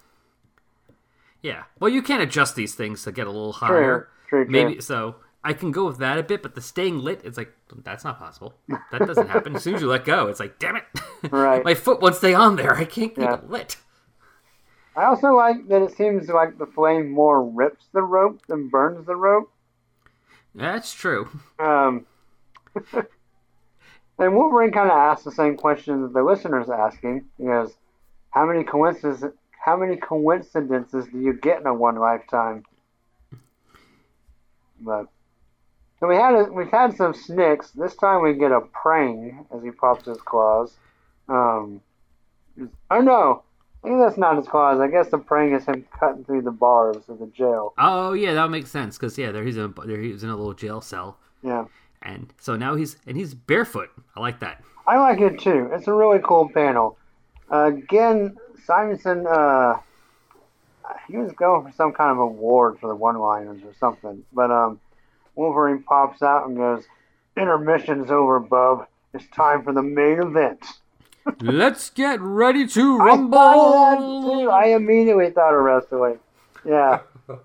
Yeah. 1.43 1.65
Well, 1.81 1.91
you 1.91 2.03
can't 2.03 2.23
adjust 2.23 2.55
these 2.57 2.75
things 2.75 3.03
to 3.05 3.13
get 3.13 3.27
a 3.27 3.31
little 3.31 3.53
higher. 3.55 4.09
True, 4.29 4.45
true. 4.45 4.53
Maybe 4.53 4.81
so. 4.81 5.17
I 5.45 5.53
can 5.53 5.71
go 5.71 5.87
with 5.87 5.99
that 5.99 6.19
a 6.19 6.23
bit, 6.23 6.43
but 6.43 6.55
the 6.55 6.61
staying 6.61 6.99
lit, 6.99 7.23
it's 7.25 7.39
like 7.39 7.53
that's 7.85 8.05
not 8.05 8.19
possible. 8.19 8.55
That 8.91 9.07
doesn't 9.07 9.29
happen. 9.29 9.57
As 9.57 9.63
soon 9.63 9.77
as 9.77 9.81
you 9.81 9.89
let 9.89 10.05
go, 10.05 10.27
it's 10.27 10.41
like, 10.41 10.59
damn 10.59 10.77
it, 10.77 10.85
Right. 11.31 11.65
my 11.65 11.75
foot 11.75 12.01
won't 12.01 12.17
stay 12.17 12.35
on 12.35 12.57
there. 12.57 12.75
I 12.75 12.85
can't 12.85 13.15
keep 13.15 13.19
Yeah. 13.19 13.35
it 13.35 13.49
lit. 13.49 13.77
I 14.97 15.05
also 15.05 15.29
like 15.35 15.69
that 15.69 15.81
it 15.83 15.97
seems 15.97 16.29
like 16.29 16.59
the 16.59 16.67
flame 16.67 17.11
more 17.11 17.43
rips 17.43 17.87
the 17.93 18.03
rope 18.03 18.41
than 18.49 18.69
burns 18.69 19.07
the 19.07 19.15
rope. 19.15 19.51
That's 20.57 20.93
true. 20.93 21.29
Um, 21.61 22.05
and 24.19 24.35
Wolverine 24.35 24.73
kind 24.73 24.91
of 24.91 24.97
asks 24.97 25.25
the 25.25 25.33
same 25.33 25.57
question 25.57 26.03
that 26.03 26.13
the 26.13 26.23
listener's 26.23 26.71
asking. 26.71 27.25
He 27.39 27.45
goes, 27.45 27.75
"How 28.31 28.47
many 28.47 28.65
coincidences? 28.65 29.33
How 29.65 29.77
many 29.77 29.97
coincidences 29.97 31.07
do 31.13 31.21
you 31.21 31.33
get 31.33 31.61
in 31.61 31.67
a 31.67 31.75
one 31.75 31.97
lifetime?" 31.97 32.65
But 34.81 35.09
so 36.01 36.07
we 36.07 36.15
had 36.15 36.35
a, 36.35 36.45
we've 36.45 36.71
had 36.71 36.97
some 36.97 37.15
snicks. 37.15 37.71
This 37.73 37.97
time 37.97 38.23
we 38.23 38.35
get 38.35 38.53
a 38.53 38.61
prang 38.61 39.47
as 39.55 39.63
he 39.63 39.71
pops 39.71 40.07
his 40.07 40.19
claws. 40.19 40.77
Um, 41.29 41.81
oh 42.91 43.01
no, 43.01 43.43
I 43.83 43.89
think 43.89 44.01
that's 44.01 44.17
not 44.17 44.37
his 44.37 44.47
claws. 44.47 44.81
I 44.81 44.89
guess 44.89 45.09
the 45.09 45.19
prang 45.19 45.53
is 45.53 45.65
him 45.65 45.85
cutting 45.99 46.25
through 46.25 46.43
the 46.43 46.53
bars 46.53 47.09
of 47.09 47.19
the 47.19 47.27
jail. 47.27 47.75
Oh 47.79 48.13
yeah, 48.13 48.35
that 48.35 48.51
makes 48.51 48.71
sense 48.71 48.97
because 48.97 49.19
yeah, 49.19 49.33
there 49.33 49.45
he's 49.45 49.57
in 49.57 49.75
a, 49.77 49.87
there 49.87 50.01
he's 50.01 50.23
in 50.23 50.31
a 50.31 50.37
little 50.37 50.55
jail 50.55 50.81
cell, 50.81 51.19
Yeah. 51.43 51.65
And 52.03 52.33
so 52.41 52.57
now 52.57 52.75
he's 52.75 52.97
and 53.07 53.17
he's 53.17 53.35
barefoot. 53.35 53.91
I 54.17 54.21
like 54.21 54.41
that. 54.41 54.63
I 54.87 54.99
like 54.99 55.21
it 55.21 55.41
too. 55.41 55.71
It's 55.73 55.87
a 55.87 55.93
really 55.93 56.21
cool 56.23 56.49
panel. 56.49 56.97
Uh, 57.51 57.67
again, 57.67 58.37
Simonson, 58.65 59.27
uh, 59.27 59.79
he 61.07 61.17
was 61.17 61.33
going 61.33 61.67
for 61.67 61.73
some 61.73 61.93
kind 61.93 62.11
of 62.11 62.19
award 62.19 62.79
for 62.79 62.89
the 62.89 62.95
one-liners 62.95 63.63
or 63.63 63.75
something. 63.79 64.25
But 64.33 64.51
um, 64.51 64.81
Wolverine 65.35 65.83
pops 65.83 66.23
out 66.23 66.47
and 66.47 66.57
goes, 66.57 66.85
"Intermission's 67.37 68.11
over, 68.11 68.41
bub. 68.41 68.87
It's 69.13 69.27
time 69.35 69.63
for 69.63 69.73
the 69.73 69.83
main 69.83 70.21
event." 70.21 70.65
Let's 71.41 71.91
get 71.91 72.21
ready 72.21 72.67
to 72.69 72.99
rumble. 72.99 73.39
I 73.39 73.43
thought 73.43 73.67
of 73.67 73.73
that 73.73 74.03
rumble. 74.03 74.41
too. 74.41 74.51
I 74.51 74.65
immediately 74.69 75.31
thought 75.31 75.55
of 75.55 75.63
wrestling. 75.63 76.19
Yeah. 76.65 77.01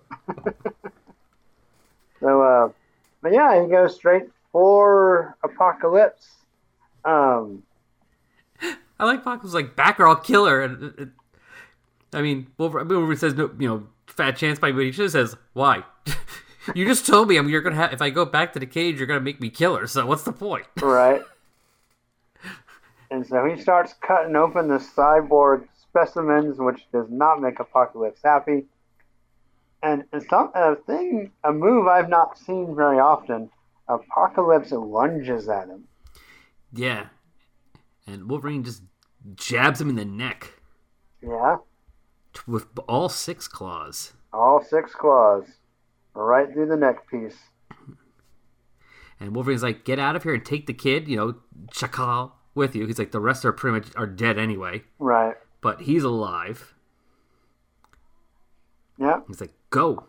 so, 2.19 2.41
uh, 2.41 2.69
but 3.21 3.33
yeah, 3.33 3.61
he 3.61 3.69
goes 3.69 3.95
straight 3.95 4.23
for 4.53 5.35
Apocalypse. 5.43 6.29
Um, 7.03 7.63
I 8.97 9.05
like 9.05 9.25
Pac 9.25 9.43
was 9.43 9.53
like 9.53 9.75
back 9.75 9.99
or 9.99 10.07
I'll 10.07 10.15
kill 10.15 10.45
her. 10.45 10.61
And 10.61 10.83
it, 10.83 10.99
it- 10.99 11.09
I 12.13 12.21
mean, 12.21 12.45
Wolverine, 12.59 12.87
Wolverine 12.87 13.17
says 13.17 13.33
no, 13.33 13.49
you 13.57 13.67
know, 13.67 13.87
fat 14.05 14.37
chance 14.37 14.59
by, 14.59 14.71
but 14.71 14.81
he 14.83 14.91
just 14.91 15.13
says 15.13 15.35
why. 15.53 15.83
you 16.75 16.85
just 16.85 17.07
told 17.07 17.27
me 17.27 17.37
I'm 17.37 17.49
you're 17.49 17.61
gonna 17.61 17.75
have 17.75 17.91
if 17.91 18.03
I 18.03 18.11
go 18.11 18.23
back 18.23 18.53
to 18.53 18.59
the 18.59 18.67
cage, 18.67 18.99
you're 18.99 19.07
gonna 19.07 19.19
make 19.19 19.41
me 19.41 19.49
kill 19.49 19.75
her. 19.75 19.87
So 19.87 20.05
what's 20.05 20.21
the 20.23 20.31
point? 20.31 20.65
right? 20.81 21.23
and 23.09 23.25
so 23.25 23.45
he 23.45 23.59
starts 23.59 23.95
cutting 24.01 24.35
open 24.35 24.67
the 24.67 24.77
cyborg 24.77 25.67
specimens, 25.81 26.59
which 26.59 26.85
does 26.91 27.07
not 27.09 27.41
make 27.41 27.59
Apocalypse 27.59 28.21
happy. 28.23 28.65
And 29.81 30.03
it's 30.13 30.27
some 30.29 30.51
a 30.53 30.75
thing, 30.75 31.31
a 31.43 31.51
move 31.51 31.87
I've 31.87 32.09
not 32.09 32.37
seen 32.37 32.75
very 32.75 32.99
often. 32.99 33.49
Apocalypse 33.87 34.71
lunges 34.71 35.47
at 35.49 35.67
him. 35.67 35.85
Yeah, 36.71 37.07
and 38.07 38.29
Wolverine 38.29 38.63
just 38.63 38.83
jabs 39.35 39.79
him 39.79 39.89
in 39.89 39.95
the 39.95 40.05
neck 40.05 40.53
Yeah, 41.21 41.57
with 42.47 42.65
all 42.87 43.09
six 43.09 43.47
claws. 43.47 44.13
all 44.31 44.63
six 44.63 44.93
claws, 44.95 45.45
right 46.15 46.51
through 46.51 46.67
the 46.67 46.77
neck 46.77 47.07
piece. 47.09 47.37
And 49.19 49.35
Wolverine's 49.35 49.63
like, 49.63 49.85
"Get 49.85 49.99
out 49.99 50.15
of 50.15 50.23
here 50.23 50.33
and 50.33 50.43
take 50.45 50.65
the 50.65 50.73
kid, 50.73 51.07
you 51.07 51.15
know, 51.15 51.35
Chakal 51.71 52.31
with 52.55 52.75
you." 52.75 52.85
He's 52.87 52.99
like, 52.99 53.11
"The 53.11 53.19
rest 53.21 53.45
are 53.45 53.53
pretty 53.53 53.75
much 53.79 53.95
are 53.95 54.07
dead 54.07 54.37
anyway, 54.39 54.83
Right. 54.99 55.35
but 55.61 55.81
he's 55.81 56.03
alive." 56.03 56.73
Yeah. 58.97 59.21
He's 59.27 59.39
like, 59.41 59.53
"Go." 59.69 60.07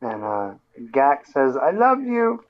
And 0.00 0.22
uh, 0.22 0.54
Gak 0.92 1.26
says, 1.26 1.56
"I 1.56 1.70
love 1.72 2.00
you." 2.00 2.44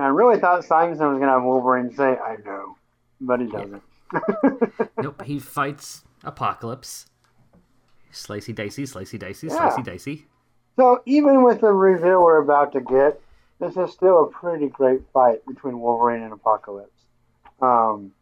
And 0.00 0.06
I 0.06 0.08
really 0.12 0.40
thought 0.40 0.64
Simonson 0.64 1.08
was 1.10 1.18
gonna 1.20 1.32
have 1.32 1.42
Wolverine 1.42 1.94
say, 1.94 2.16
"I 2.16 2.36
know," 2.42 2.74
but 3.20 3.38
he 3.38 3.48
doesn't. 3.48 3.82
Nope, 5.02 5.20
he 5.26 5.38
fights 5.38 6.04
Apocalypse. 6.24 7.04
Slicey 8.10 8.54
dicey, 8.54 8.84
slicey 8.84 9.18
dicey, 9.18 9.48
Yeah. 9.48 9.58
slicey 9.68 9.84
dicey. 9.84 10.26
So 10.76 11.02
even 11.04 11.42
with 11.42 11.60
the 11.60 11.70
reveal 11.74 12.24
we're 12.24 12.38
about 12.40 12.72
to 12.72 12.80
get, 12.80 13.20
this 13.58 13.76
is 13.76 13.92
still 13.92 14.24
a 14.24 14.26
pretty 14.28 14.68
great 14.68 15.02
fight 15.12 15.44
between 15.44 15.78
Wolverine 15.80 16.22
and 16.22 16.32
Apocalypse. 16.32 17.04
Um, 17.60 18.12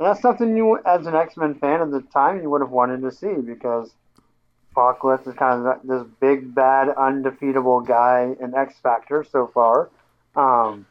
and 0.00 0.08
that's 0.08 0.20
something 0.20 0.56
you, 0.56 0.78
as 0.84 1.06
an 1.06 1.14
X 1.14 1.36
Men 1.36 1.54
fan 1.54 1.80
at 1.80 1.92
the 1.92 2.00
time, 2.12 2.42
you 2.42 2.50
would 2.50 2.60
have 2.60 2.72
wanted 2.72 3.02
to 3.02 3.12
see 3.12 3.34
because 3.34 3.94
Apocalypse 4.72 5.28
is 5.28 5.34
kind 5.34 5.64
of 5.64 5.80
this 5.86 6.02
big, 6.18 6.56
bad, 6.56 6.88
undefeatable 6.88 7.82
guy 7.82 8.34
in 8.40 8.52
X 8.56 8.80
Factor 8.80 9.22
so 9.22 9.46
far. 9.46 9.90
Um, 10.34 10.86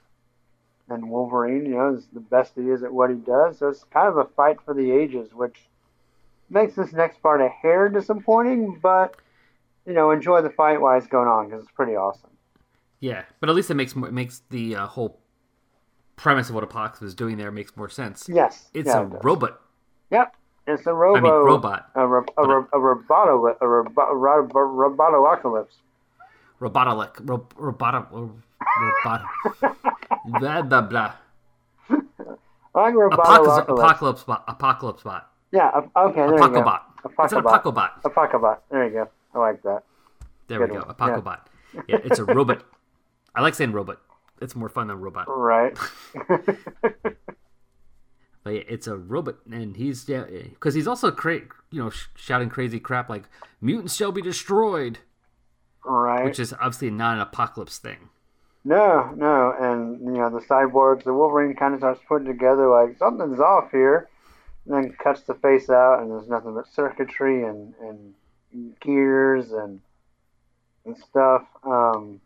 and 0.89 1.09
Wolverine, 1.09 1.65
you 1.65 1.75
know, 1.75 1.93
is 1.95 2.07
the 2.13 2.19
best 2.19 2.53
he 2.55 2.69
is 2.69 2.83
at 2.83 2.93
what 2.93 3.09
he 3.09 3.15
does. 3.17 3.59
So 3.59 3.69
it's 3.69 3.83
kind 3.85 4.07
of 4.07 4.17
a 4.17 4.25
fight 4.25 4.57
for 4.63 4.73
the 4.73 4.91
ages, 4.91 5.33
which 5.33 5.67
makes 6.49 6.75
this 6.75 6.93
next 6.93 7.21
part 7.21 7.41
a 7.41 7.49
hair 7.49 7.89
disappointing, 7.89 8.79
but 8.81 9.15
you 9.85 9.93
know, 9.93 10.11
enjoy 10.11 10.41
the 10.41 10.49
fight 10.49 10.81
while 10.81 10.97
it's 10.97 11.07
going 11.07 11.27
on 11.27 11.47
because 11.47 11.63
it's 11.63 11.71
pretty 11.71 11.95
awesome. 11.95 12.29
Yeah, 12.99 13.23
but 13.39 13.49
at 13.49 13.55
least 13.55 13.69
it 13.69 13.75
makes 13.75 13.95
more, 13.95 14.09
it 14.09 14.13
makes 14.13 14.41
the 14.49 14.75
uh, 14.75 14.87
whole 14.87 15.19
premise 16.15 16.49
of 16.49 16.55
what 16.55 16.63
Apocalypse 16.63 17.01
is 17.01 17.15
doing 17.15 17.37
there 17.37 17.51
makes 17.51 17.75
more 17.77 17.89
sense. 17.89 18.27
Yes, 18.27 18.69
It's 18.73 18.87
yeah, 18.87 19.01
a 19.01 19.03
it 19.03 19.23
robot. 19.23 19.61
Yep, 20.09 20.35
it's 20.67 20.87
a 20.87 20.93
robo. 20.93 21.17
I 21.17 21.21
mean, 21.21 21.31
robot. 21.31 21.91
A, 21.95 22.07
ro- 22.07 22.25
a, 22.37 22.47
ro- 22.47 22.67
a 22.73 22.77
roboto. 22.77 23.55
A 23.61 23.67
robo- 23.67 24.13
ro- 24.13 24.49
ro- 24.51 24.91
robotocalypse. 24.91 25.75
Robot. 28.79 29.25
Blah 30.39 30.61
blah 30.63 30.81
blah. 30.81 31.13
I 32.75 32.89
like 32.91 32.93
Apocalypse. 33.13 33.67
robotocalypse. 33.67 33.79
Apocalypse 33.79 34.23
bot. 34.23 34.43
Apocalypse 34.47 35.03
bot. 35.03 35.31
Yeah. 35.51 35.71
Okay. 35.95 36.15
There 36.15 36.31
you 36.31 36.37
go. 36.37 36.47
Apocobot. 36.47 36.79
It's 37.23 37.33
an 37.33 37.43
Apocobot. 37.43 38.01
Apocobot. 38.03 38.57
There 38.69 38.85
you 38.85 38.91
go. 38.91 39.09
I 39.33 39.39
like 39.39 39.63
that. 39.63 39.83
There 40.47 40.61
we 40.61 40.67
go. 40.67 40.75
one. 40.75 40.83
Apocobot. 40.83 41.39
Yeah, 41.87 41.97
it's 42.03 42.19
a 42.19 42.25
robot. 42.37 42.63
I 43.33 43.41
like 43.41 43.55
saying 43.55 43.71
robot. 43.71 43.99
It's 44.41 44.55
more 44.55 44.69
fun 44.69 44.87
than 44.87 44.99
robot. 44.99 45.25
Right. 45.27 45.77
But 48.47 48.53
yeah, 48.53 48.63
it's 48.69 48.87
a 48.87 48.95
robot, 48.95 49.39
and 49.51 49.75
he's 49.75 50.07
yeah, 50.07 50.23
because 50.23 50.73
he's 50.73 50.87
also 50.87 51.11
cra- 51.11 51.41
you 51.69 51.83
know 51.83 51.89
sh- 51.89 52.05
shouting 52.15 52.47
crazy 52.47 52.79
crap 52.79 53.09
like 53.09 53.23
mutants 53.59 53.93
shall 53.93 54.13
be 54.13 54.21
destroyed, 54.21 54.99
right. 55.83 56.23
which 56.23 56.39
is 56.39 56.53
obviously 56.53 56.89
not 56.89 57.15
an 57.15 57.19
apocalypse 57.19 57.77
thing. 57.77 58.07
No, 58.67 59.13
no, 59.15 59.53
and 59.57 60.01
you 60.01 60.19
know 60.19 60.29
the 60.29 60.45
cyborgs, 60.45 61.05
the 61.05 61.13
Wolverine 61.13 61.55
kind 61.55 61.73
of 61.73 61.79
starts 61.79 62.01
putting 62.05 62.27
together 62.27 62.67
like 62.67 62.97
something's 62.97 63.39
off 63.39 63.71
here, 63.71 64.09
and 64.65 64.75
then 64.75 64.91
cuts 65.01 65.21
the 65.21 65.35
face 65.35 65.69
out, 65.69 66.01
and 66.01 66.11
there's 66.11 66.27
nothing 66.27 66.53
but 66.53 66.67
circuitry 66.67 67.45
and 67.45 67.73
and 67.79 68.13
gears 68.81 69.53
and 69.53 69.79
and 70.85 70.97
stuff. 70.97 71.43
Um, 71.63 72.19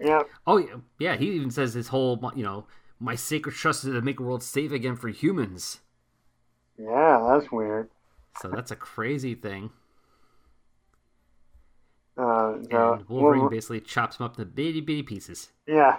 yeah, 0.00 0.22
Oh 0.48 0.56
yeah, 0.56 0.78
yeah. 0.98 1.14
He 1.14 1.30
even 1.30 1.52
says 1.52 1.74
his 1.74 1.86
whole 1.86 2.20
you 2.34 2.42
know 2.42 2.66
my 2.98 3.14
sacred 3.14 3.54
trust 3.54 3.84
is 3.84 3.92
to 3.92 4.02
make 4.02 4.16
the 4.16 4.24
world 4.24 4.42
safe 4.42 4.72
again 4.72 4.96
for 4.96 5.10
humans. 5.10 5.78
Yeah, 6.76 7.24
that's 7.30 7.52
weird. 7.52 7.88
So 8.42 8.48
that's 8.48 8.72
a 8.72 8.76
crazy 8.76 9.36
thing. 9.36 9.70
Uh, 12.72 12.92
And 12.94 13.08
Wolverine 13.08 13.40
Wolver- 13.40 13.50
basically 13.54 13.80
chops 13.80 14.18
him 14.18 14.26
up 14.26 14.38
into 14.38 14.50
bitty 14.50 14.80
bitty 14.80 15.02
pieces. 15.02 15.50
yeah. 15.66 15.98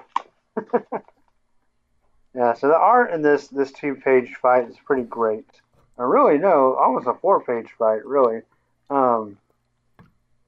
yeah, 2.36 2.54
so 2.54 2.68
the 2.68 2.76
art 2.78 3.12
in 3.12 3.22
this 3.22 3.48
this 3.48 3.72
two 3.72 3.96
page 3.96 4.36
fight 4.42 4.68
is 4.70 4.76
pretty 4.86 5.04
great. 5.04 5.46
I 5.98 6.04
really, 6.04 6.38
no, 6.38 6.76
almost 6.76 7.08
a 7.08 7.14
four 7.14 7.42
page 7.44 7.70
fight, 7.78 8.06
really. 8.06 8.42
Um, 8.90 9.38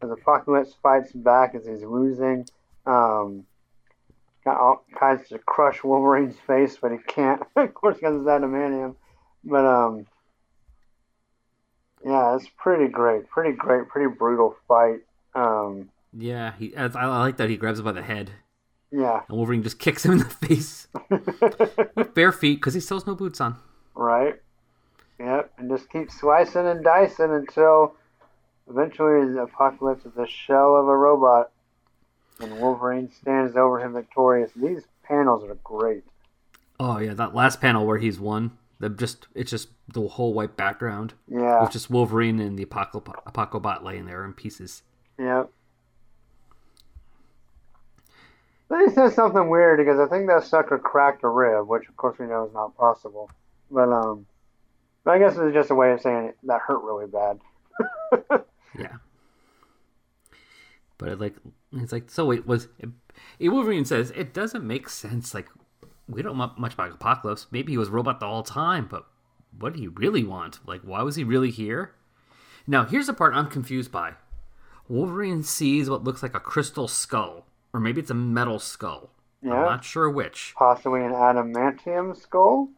as 0.01 0.09
Apocalypse 0.09 0.73
fights 0.81 1.11
back 1.11 1.53
as 1.55 1.65
he's 1.67 1.83
losing. 1.83 2.45
Um, 2.85 3.45
got 4.43 4.57
all 4.57 4.83
kinds 4.99 5.27
to 5.29 5.37
crush 5.39 5.83
Wolverine's 5.83 6.37
face, 6.47 6.77
but 6.81 6.91
he 6.91 6.97
can't, 7.07 7.41
of 7.55 7.73
course, 7.73 7.97
because 7.97 8.15
it's 8.15 8.25
adamantium. 8.25 8.95
But 9.43 9.65
um, 9.65 10.07
yeah, 12.05 12.35
it's 12.35 12.49
pretty 12.57 12.87
great, 12.91 13.29
pretty 13.29 13.55
great, 13.55 13.87
pretty 13.89 14.13
brutal 14.15 14.55
fight. 14.67 15.01
Um, 15.35 15.89
Yeah, 16.13 16.53
he. 16.57 16.75
I, 16.75 16.85
I 16.85 17.05
like 17.19 17.37
that 17.37 17.49
he 17.49 17.57
grabs 17.57 17.79
him 17.79 17.85
by 17.85 17.91
the 17.93 18.01
head, 18.01 18.31
yeah, 18.91 19.21
and 19.27 19.37
Wolverine 19.37 19.63
just 19.63 19.79
kicks 19.79 20.05
him 20.05 20.13
in 20.13 20.17
the 20.19 20.25
face 20.47 20.87
with 21.09 22.13
bare 22.13 22.31
feet 22.31 22.59
because 22.59 22.73
he 22.73 22.79
still 22.79 22.97
has 22.97 23.07
no 23.07 23.15
boots 23.15 23.39
on. 23.41 23.55
right. 23.95 24.35
Yep, 25.19 25.53
and 25.59 25.69
just 25.69 25.89
keeps 25.91 26.19
slicing 26.19 26.65
and 26.67 26.83
dicing 26.83 27.31
until 27.31 27.93
eventually 28.67 29.31
the 29.31 29.41
Apocalypse 29.43 30.03
is 30.05 30.17
a 30.17 30.25
shell 30.27 30.75
of 30.75 30.87
a 30.87 30.97
robot, 30.97 31.51
and 32.39 32.59
Wolverine 32.59 33.11
stands 33.11 33.55
over 33.55 33.79
him 33.79 33.93
victorious. 33.93 34.51
These 34.55 34.81
panels 35.03 35.43
are 35.43 35.55
great. 35.63 36.03
Oh 36.79 36.97
yeah, 36.97 37.13
that 37.13 37.35
last 37.35 37.61
panel 37.61 37.85
where 37.85 37.99
he's 37.99 38.19
won. 38.19 38.57
The 38.79 38.89
just 38.89 39.27
it's 39.35 39.51
just 39.51 39.69
the 39.93 40.07
whole 40.07 40.33
white 40.33 40.57
background 40.57 41.13
Yeah, 41.27 41.61
with 41.61 41.71
just 41.71 41.91
Wolverine 41.91 42.39
and 42.39 42.57
the 42.57 42.63
Apocalypse 42.63 43.11
Apocobot 43.27 43.83
laying 43.83 44.05
there 44.07 44.25
in 44.25 44.33
pieces. 44.33 44.81
Yep. 45.19 45.51
Then 48.71 48.87
he 48.87 48.95
says 48.95 49.13
something 49.15 49.49
weird 49.49 49.77
because 49.79 49.99
I 49.99 50.07
think 50.07 50.27
that 50.27 50.45
sucker 50.45 50.79
cracked 50.79 51.23
a 51.25 51.27
rib, 51.27 51.67
which 51.67 51.87
of 51.89 51.97
course 51.97 52.17
we 52.17 52.25
know 52.25 52.45
is 52.45 52.53
not 52.53 52.75
possible. 52.77 53.29
But 53.69 53.89
um, 53.89 54.25
but 55.03 55.11
I 55.11 55.19
guess 55.19 55.35
it's 55.37 55.53
just 55.53 55.71
a 55.71 55.75
way 55.75 55.91
of 55.91 55.99
saying 55.99 56.27
it, 56.29 56.37
that 56.43 56.61
hurt 56.61 56.81
really 56.83 57.07
bad. 57.07 57.39
Yeah. 58.79 58.95
But 60.97 61.09
it 61.09 61.19
like 61.19 61.35
it's 61.73 61.91
like 61.91 62.09
so 62.09 62.25
wait 62.25 62.47
was 62.47 62.69
it, 62.79 62.89
it- 63.39 63.49
Wolverine 63.49 63.83
says 63.85 64.11
it 64.15 64.33
doesn't 64.33 64.65
make 64.65 64.87
sense 64.87 65.33
like 65.33 65.49
we 66.07 66.21
don't 66.21 66.37
know 66.37 66.51
much 66.57 66.73
about 66.75 66.91
Apocalypse. 66.91 67.47
Maybe 67.51 67.73
he 67.73 67.77
was 67.77 67.89
robot 67.89 68.19
the 68.21 68.27
whole 68.27 68.43
time, 68.43 68.87
but 68.89 69.05
what 69.57 69.73
did 69.73 69.79
he 69.79 69.87
really 69.89 70.23
want? 70.23 70.59
Like 70.65 70.81
why 70.83 71.01
was 71.01 71.15
he 71.17 71.23
really 71.25 71.51
here? 71.51 71.93
Now 72.67 72.85
here's 72.85 73.07
the 73.07 73.13
part 73.13 73.33
I'm 73.33 73.49
confused 73.49 73.91
by. 73.91 74.13
Wolverine 74.87 75.43
sees 75.43 75.89
what 75.89 76.03
looks 76.03 76.23
like 76.23 76.35
a 76.35 76.39
crystal 76.39 76.87
skull, 76.87 77.45
or 77.73 77.79
maybe 77.79 78.01
it's 78.01 78.11
a 78.11 78.15
metal 78.15 78.59
skull. 78.59 79.11
Yeah. 79.41 79.53
I'm 79.53 79.65
not 79.65 79.83
sure 79.83 80.09
which. 80.09 80.53
possibly 80.55 81.03
an 81.03 81.11
adamantium 81.11 82.15
skull. 82.15 82.69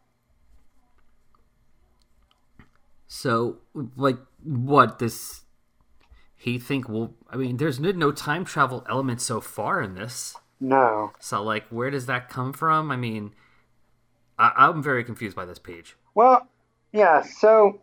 So, 3.07 3.57
like, 3.95 4.17
what 4.43 4.99
this? 4.99 5.41
He 6.35 6.57
think 6.57 6.89
well. 6.89 7.13
I 7.29 7.35
mean, 7.35 7.57
there's 7.57 7.79
no, 7.79 7.91
no 7.91 8.11
time 8.11 8.43
travel 8.43 8.85
element 8.89 9.21
so 9.21 9.39
far 9.39 9.81
in 9.81 9.95
this. 9.95 10.35
No. 10.59 11.11
So, 11.19 11.43
like, 11.43 11.67
where 11.67 11.91
does 11.91 12.05
that 12.07 12.29
come 12.29 12.53
from? 12.53 12.91
I 12.91 12.95
mean, 12.95 13.33
I, 14.39 14.51
I'm 14.55 14.81
very 14.81 15.03
confused 15.03 15.35
by 15.35 15.45
this 15.45 15.59
page. 15.59 15.95
Well, 16.15 16.47
yeah. 16.91 17.21
So 17.21 17.81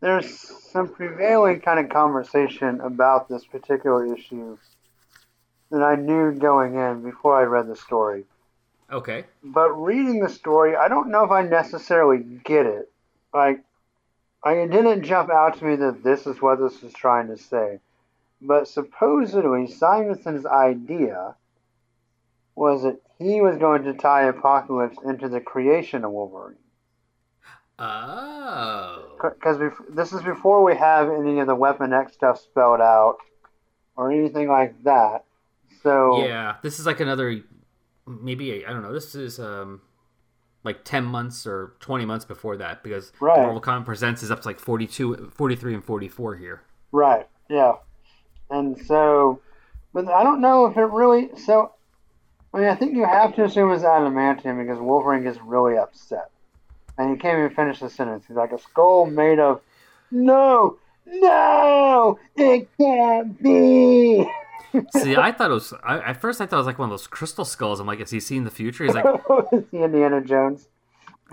there's 0.00 0.38
some 0.70 0.88
prevailing 0.88 1.60
kind 1.60 1.80
of 1.80 1.88
conversation 1.88 2.80
about 2.80 3.28
this 3.28 3.44
particular 3.44 4.14
issue 4.14 4.58
that 5.70 5.82
I 5.82 5.96
knew 5.96 6.32
going 6.32 6.74
in 6.74 7.02
before 7.02 7.38
I 7.38 7.44
read 7.44 7.68
the 7.68 7.76
story. 7.76 8.24
Okay. 8.90 9.26
but 9.44 9.70
reading 9.72 10.20
the 10.20 10.30
story, 10.30 10.74
I 10.74 10.88
don't 10.88 11.10
know 11.10 11.22
if 11.22 11.30
I 11.30 11.42
necessarily 11.42 12.18
get 12.44 12.64
it. 12.64 12.90
Like, 13.34 13.62
I 14.42 14.52
it 14.52 14.70
didn't 14.70 15.02
jump 15.02 15.30
out 15.30 15.58
to 15.58 15.64
me 15.64 15.76
that 15.76 16.02
this 16.02 16.26
is 16.26 16.40
what 16.40 16.58
this 16.58 16.82
is 16.82 16.94
trying 16.94 17.26
to 17.28 17.36
say. 17.36 17.80
But 18.40 18.68
supposedly, 18.68 19.66
Simonson's 19.66 20.46
idea 20.46 21.34
was 22.54 22.82
that 22.82 23.00
he 23.18 23.40
was 23.40 23.58
going 23.58 23.82
to 23.84 23.94
tie 23.94 24.24
Apocalypse 24.24 24.96
into 25.04 25.28
the 25.28 25.40
creation 25.40 26.04
of 26.04 26.12
Wolverine. 26.12 26.56
Oh. 27.78 29.16
Because 29.22 29.60
this 29.90 30.12
is 30.12 30.22
before 30.22 30.64
we 30.64 30.76
have 30.76 31.10
any 31.10 31.40
of 31.40 31.46
the 31.46 31.54
Weapon 31.54 31.92
X 31.92 32.14
stuff 32.14 32.40
spelled 32.40 32.80
out 32.80 33.18
or 33.96 34.10
anything 34.10 34.48
like 34.48 34.82
that. 34.84 35.24
So 35.82 36.24
Yeah, 36.24 36.56
this 36.62 36.78
is 36.78 36.86
like 36.86 37.00
another, 37.00 37.40
maybe 38.06 38.64
I 38.66 38.72
don't 38.72 38.82
know. 38.82 38.92
This 38.92 39.14
is 39.14 39.38
um, 39.38 39.80
like 40.64 40.84
ten 40.84 41.04
months 41.04 41.46
or 41.46 41.74
twenty 41.80 42.04
months 42.04 42.24
before 42.24 42.56
that 42.56 42.82
because 42.82 43.12
Right. 43.20 43.38
Marvel 43.40 43.60
Comics 43.60 43.86
Presents 43.86 44.22
is 44.22 44.30
up 44.30 44.42
to 44.42 44.48
like 44.48 44.58
42, 44.58 45.32
43 45.34 45.74
and 45.74 45.84
forty 45.84 46.08
four 46.08 46.36
here. 46.36 46.62
Right. 46.92 47.26
Yeah. 47.48 47.74
And 48.50 48.78
so, 48.86 49.40
but 49.92 50.08
I 50.08 50.22
don't 50.22 50.40
know 50.40 50.66
if 50.66 50.76
it 50.76 50.80
really. 50.80 51.28
So, 51.36 51.72
I 52.54 52.58
mean, 52.58 52.68
I 52.68 52.74
think 52.74 52.94
you 52.94 53.04
have 53.04 53.34
to 53.36 53.44
assume 53.44 53.70
it's 53.72 53.84
adamantium 53.84 54.58
because 54.58 54.78
Wolverine 54.80 55.22
gets 55.22 55.38
really 55.40 55.76
upset, 55.76 56.30
and 56.96 57.10
he 57.10 57.16
can't 57.16 57.38
even 57.38 57.54
finish 57.54 57.80
the 57.80 57.90
sentence. 57.90 58.24
He's 58.26 58.36
like 58.36 58.52
a 58.52 58.58
skull 58.58 59.06
made 59.06 59.38
of. 59.38 59.60
No, 60.10 60.78
no, 61.06 62.18
it 62.36 62.68
can't 62.78 63.42
be. 63.42 64.26
See, 64.90 65.16
I 65.16 65.32
thought 65.32 65.50
it 65.50 65.54
was. 65.54 65.72
I, 65.82 65.98
at 66.00 66.20
first, 66.20 66.40
I 66.40 66.46
thought 66.46 66.56
it 66.56 66.58
was 66.58 66.66
like 66.66 66.78
one 66.78 66.86
of 66.86 66.92
those 66.92 67.06
crystal 67.06 67.44
skulls. 67.44 67.80
I'm 67.80 67.86
like, 67.86 68.00
is 68.00 68.10
he 68.10 68.20
seeing 68.20 68.44
the 68.44 68.50
future? 68.50 68.84
He's 68.84 68.94
like, 68.94 69.04
it's 69.52 69.70
the 69.70 69.82
Indiana 69.84 70.20
Jones. 70.20 70.68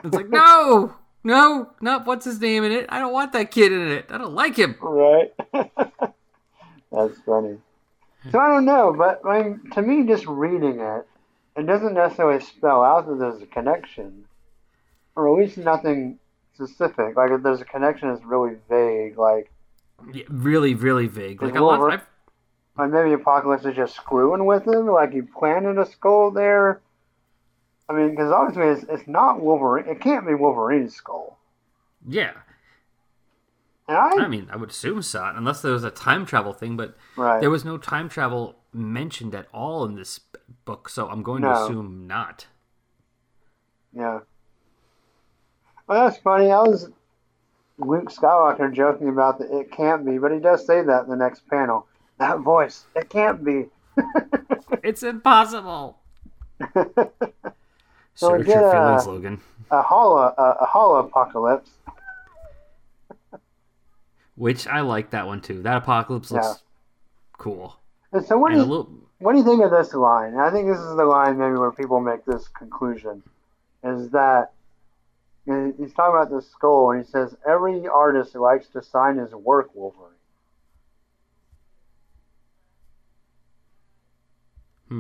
it's 0.04 0.16
like, 0.16 0.30
no, 0.30 0.96
no, 1.24 1.72
not 1.82 2.06
what's 2.06 2.26
his 2.26 2.40
name 2.40 2.64
in 2.64 2.72
it. 2.72 2.86
I 2.90 3.00
don't 3.00 3.12
want 3.14 3.34
that 3.34 3.52
kid 3.52 3.72
in 3.72 3.88
it. 3.90 4.06
I 4.10 4.18
don't 4.18 4.34
like 4.34 4.56
him. 4.56 4.76
Right. 4.82 5.34
That's 5.54 7.18
funny. 7.26 7.58
So 8.32 8.40
I 8.40 8.48
don't 8.48 8.66
know, 8.66 8.94
but 8.98 9.22
I 9.28 9.44
mean, 9.44 9.62
to 9.74 9.82
me, 9.82 10.06
just 10.08 10.26
reading 10.26 10.80
it, 10.80 11.08
it 11.58 11.66
doesn't 11.68 11.94
necessarily 11.94 12.44
spell 12.44 12.84
out 12.84 13.08
that 13.08 13.20
there's 13.20 13.42
a 13.42 13.46
connection, 13.46 14.26
or 15.16 15.28
at 15.28 15.42
least 15.44 15.58
nothing 15.58 16.18
specific. 16.56 17.16
Like 17.16 17.32
if 17.32 17.44
there's 17.44 17.62
a 17.62 17.66
connection, 17.66 18.10
it's 18.10 18.24
really 18.24 18.56
vague. 18.70 19.18
Like, 19.18 19.52
Yeah, 20.14 20.24
really, 20.30 20.74
really 20.74 21.08
vague. 21.08 21.42
Like 21.42 21.52
Is 21.54 21.58
a 21.58 21.64
lot. 21.64 21.80
Wolver- 21.80 21.94
I've, 21.94 22.08
like 22.78 22.92
maybe 22.92 23.14
Apocalypse 23.14 23.66
is 23.66 23.76
just 23.76 23.96
screwing 23.96 24.46
with 24.46 24.68
him. 24.68 24.88
Like 24.88 25.14
he 25.14 25.22
planted 25.22 25.78
a 25.78 25.86
skull 25.86 26.32
there. 26.32 26.82
I 27.88 27.94
mean, 27.94 28.12
because 28.12 28.32
obviously 28.32 28.68
it's, 28.68 28.84
it's 28.90 29.08
not 29.08 29.42
Wolverine. 29.42 29.88
It 29.88 30.02
can't 30.02 30.26
be 30.26 30.34
Wolverine's 30.34 30.96
skull. 30.96 31.38
yeah. 32.08 32.34
And 33.88 33.98
I, 33.98 34.26
I 34.26 34.28
mean, 34.28 34.48
I 34.52 34.56
would 34.56 34.72
assume 34.72 35.04
so, 35.04 35.32
unless 35.36 35.62
there 35.62 35.72
was 35.72 35.84
a 35.84 35.92
time 35.92 36.26
travel 36.26 36.54
thing. 36.54 36.76
But 36.76 36.98
right. 37.16 37.40
there 37.40 37.52
was 37.52 37.64
no 37.64 37.78
time 37.78 38.10
travel 38.10 38.56
mentioned 38.74 39.36
at 39.36 39.48
all 39.54 39.86
in 39.86 39.96
this 39.96 40.20
book, 40.66 40.90
so 40.90 41.08
I'm 41.08 41.22
going 41.22 41.44
to 41.44 41.52
assume 41.52 42.08
not. 42.08 42.48
Yeah. 43.94 44.22
Well, 45.88 46.08
that's 46.08 46.18
funny. 46.22 46.52
I 46.52 46.62
was 46.62 46.90
Luke 47.78 48.10
Skywalker 48.10 48.74
joking 48.74 49.10
about 49.10 49.38
the 49.38 49.60
it 49.60 49.72
can't 49.72 50.04
be, 50.06 50.18
but 50.18 50.32
he 50.32 50.40
does 50.40 50.66
say 50.66 50.82
that 50.82 51.04
in 51.04 51.10
the 51.10 51.16
next 51.16 51.48
panel. 51.48 51.88
That 52.18 52.40
voice, 52.40 52.86
it 52.96 53.10
can't 53.10 53.44
be. 53.44 53.66
It's 54.84 55.04
impossible. 55.04 55.98
So 58.18 58.32
we 58.32 58.38
Search 58.40 58.46
get 58.48 58.56
your 58.62 58.76
a- 58.76 59.04
Logan. 59.04 59.42
a 59.72 59.82
hollow, 59.82 60.34
a, 60.38 60.58
a 60.62 60.66
hollow 60.66 61.00
apocalypse. 61.06 61.70
Which 64.36 64.68
I 64.68 64.82
like 64.82 65.10
that 65.12 65.28
one 65.28 65.42
too. 65.42 65.62
That 65.64 65.78
apocalypse 65.78 66.32
looks 66.32 66.46
Yeah. 66.46 66.54
cool. 67.38 67.76
And 68.14 68.26
so 68.26 68.38
what 68.38 68.50
do 68.50 68.54
And 68.56 68.62
a 68.62 68.66
you 68.66 68.70
little, 68.72 68.90
what 69.20 69.32
do 69.34 69.38
you 69.40 69.44
think 69.44 69.64
of 69.64 69.72
this 69.72 69.94
line? 69.94 70.32
And 70.34 70.42
I 70.42 70.50
think 70.52 70.68
this 70.68 70.80
is 70.80 70.96
the 70.96 71.04
line 71.06 71.38
maybe 71.38 71.56
where 71.58 71.72
people 71.72 72.00
make 72.00 72.24
this 72.26 72.48
conclusion, 72.50 73.22
is 73.84 74.10
that 74.12 74.52
he's 75.46 75.94
talking 75.94 76.16
about 76.16 76.30
the 76.30 76.42
skull, 76.42 76.92
and 76.92 77.04
he 77.06 77.10
says 77.12 77.36
every 77.46 77.86
artist 77.88 78.34
who 78.34 78.40
likes 78.40 78.68
to 78.70 78.82
sign 78.82 79.18
his 79.18 79.32
work 79.34 79.70
Wolverine. 79.74 80.12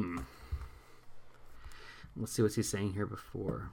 Hmm. 0.01 0.17
Let's 2.17 2.31
see 2.31 2.41
what 2.41 2.53
he's 2.53 2.69
saying 2.69 2.93
here 2.93 3.05
before. 3.05 3.71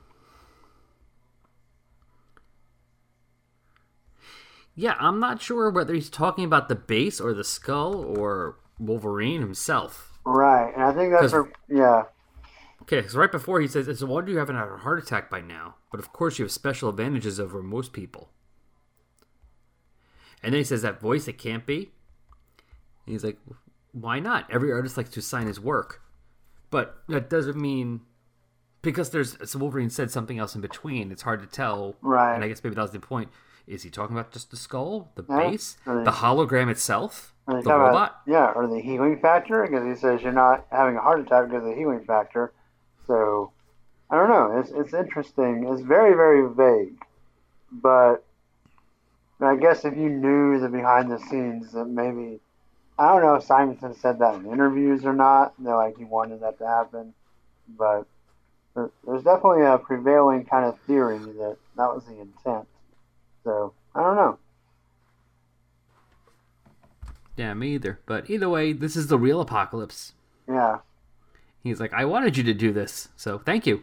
Yeah, 4.74 4.94
I'm 4.98 5.20
not 5.20 5.40
sure 5.40 5.70
whether 5.70 5.94
he's 5.94 6.10
talking 6.10 6.44
about 6.44 6.68
the 6.68 6.74
base 6.74 7.20
or 7.20 7.34
the 7.34 7.44
skull 7.44 7.94
or 7.94 8.56
Wolverine 8.78 9.40
himself. 9.40 10.18
Right, 10.24 10.72
and 10.74 10.82
I 10.82 10.92
think 10.92 11.12
that's 11.12 11.32
her. 11.32 11.52
Yeah, 11.68 12.04
Okay, 12.82 13.06
so 13.06 13.20
right 13.20 13.30
before 13.30 13.60
he 13.60 13.68
says, 13.68 13.86
"It's 13.86 14.02
a 14.02 14.06
wonder 14.06 14.32
you 14.32 14.38
haven't 14.38 14.56
had 14.56 14.68
a 14.68 14.78
heart 14.78 14.98
attack 15.00 15.30
by 15.30 15.40
now." 15.40 15.76
But 15.92 16.00
of 16.00 16.12
course, 16.12 16.38
you 16.38 16.44
have 16.44 16.50
special 16.50 16.88
advantages 16.88 17.38
over 17.38 17.62
most 17.62 17.92
people. 17.92 18.30
And 20.42 20.52
then 20.52 20.58
he 20.58 20.64
says 20.64 20.82
that 20.82 21.00
voice 21.00 21.28
it 21.28 21.38
can't 21.38 21.64
be. 21.64 21.92
And 23.06 23.12
he's 23.12 23.22
like, 23.22 23.38
"Why 23.92 24.18
not? 24.18 24.50
Every 24.50 24.72
artist 24.72 24.96
likes 24.96 25.10
to 25.10 25.22
sign 25.22 25.46
his 25.46 25.60
work." 25.60 26.01
But 26.72 26.96
that 27.08 27.30
doesn't 27.30 27.56
mean 27.56 28.00
because 28.80 29.10
there's 29.10 29.36
so 29.48 29.58
Wolverine 29.60 29.90
said 29.90 30.10
something 30.10 30.38
else 30.40 30.56
in 30.56 30.60
between. 30.60 31.12
It's 31.12 31.22
hard 31.22 31.40
to 31.42 31.46
tell. 31.46 31.94
Right. 32.02 32.34
And 32.34 32.42
I 32.42 32.48
guess 32.48 32.64
maybe 32.64 32.74
that 32.74 32.82
was 32.82 32.90
the 32.90 32.98
point. 32.98 33.28
Is 33.68 33.84
he 33.84 33.90
talking 33.90 34.16
about 34.16 34.32
just 34.32 34.50
the 34.50 34.56
skull, 34.56 35.12
the 35.14 35.24
Yeah. 35.28 35.36
base, 35.50 35.76
Or 35.86 36.02
the 36.02 36.10
hologram 36.10 36.68
itself, 36.68 37.32
the 37.46 37.52
talk 37.54 37.62
about- 37.66 37.86
robot? 37.88 38.20
yeah, 38.26 38.50
or 38.56 38.66
the 38.66 38.80
healing 38.80 39.20
factor, 39.20 39.62
because 39.62 39.84
he 39.84 39.94
says 39.94 40.20
you're 40.22 40.32
not 40.32 40.66
having 40.72 40.96
a 40.96 41.00
heart 41.00 41.20
attack 41.20 41.44
because 41.44 41.62
of 41.62 41.68
the 41.68 41.76
healing 41.76 42.02
factor. 42.04 42.52
So, 43.06 43.52
I 44.10 44.16
don't 44.16 44.28
know. 44.30 44.58
It's, 44.58 44.70
it's 44.70 44.92
interesting. 44.94 45.64
It's 45.68 45.82
very, 45.82 46.14
very 46.14 46.48
vague. 46.52 47.00
But 47.70 48.24
I 49.40 49.56
guess 49.56 49.84
if 49.84 49.96
you 49.96 50.08
knew 50.08 50.58
the 50.58 50.68
behind 50.68 51.10
the 51.12 51.18
scenes, 51.18 51.72
that 51.72 51.84
maybe, 51.84 52.40
I 53.02 53.12
don't 53.12 53.22
know 53.22 53.34
if 53.34 53.44
Simonson 53.44 53.94
said 53.94 54.20
that 54.20 54.36
in 54.36 54.46
interviews 54.46 55.04
or 55.04 55.12
not. 55.12 55.54
They're 55.58 55.74
like 55.74 55.98
he 55.98 56.04
wanted 56.04 56.40
that 56.40 56.58
to 56.58 56.66
happen. 56.66 57.14
But 57.76 58.06
there's 58.74 59.24
definitely 59.24 59.64
a 59.64 59.78
prevailing 59.78 60.44
kind 60.44 60.64
of 60.64 60.78
theory 60.86 61.18
that 61.18 61.56
that 61.76 61.94
was 61.94 62.04
the 62.04 62.20
intent. 62.20 62.68
So, 63.44 63.74
I 63.94 64.02
don't 64.02 64.16
know. 64.16 64.38
Yeah, 67.36 67.54
me 67.54 67.74
either. 67.74 67.98
But 68.06 68.30
either 68.30 68.48
way, 68.48 68.72
this 68.72 68.94
is 68.94 69.08
the 69.08 69.18
real 69.18 69.40
apocalypse. 69.40 70.12
Yeah. 70.48 70.78
He's 71.64 71.80
like, 71.80 71.92
I 71.92 72.04
wanted 72.04 72.36
you 72.36 72.44
to 72.44 72.54
do 72.54 72.72
this, 72.72 73.08
so 73.16 73.38
thank 73.38 73.66
you. 73.66 73.82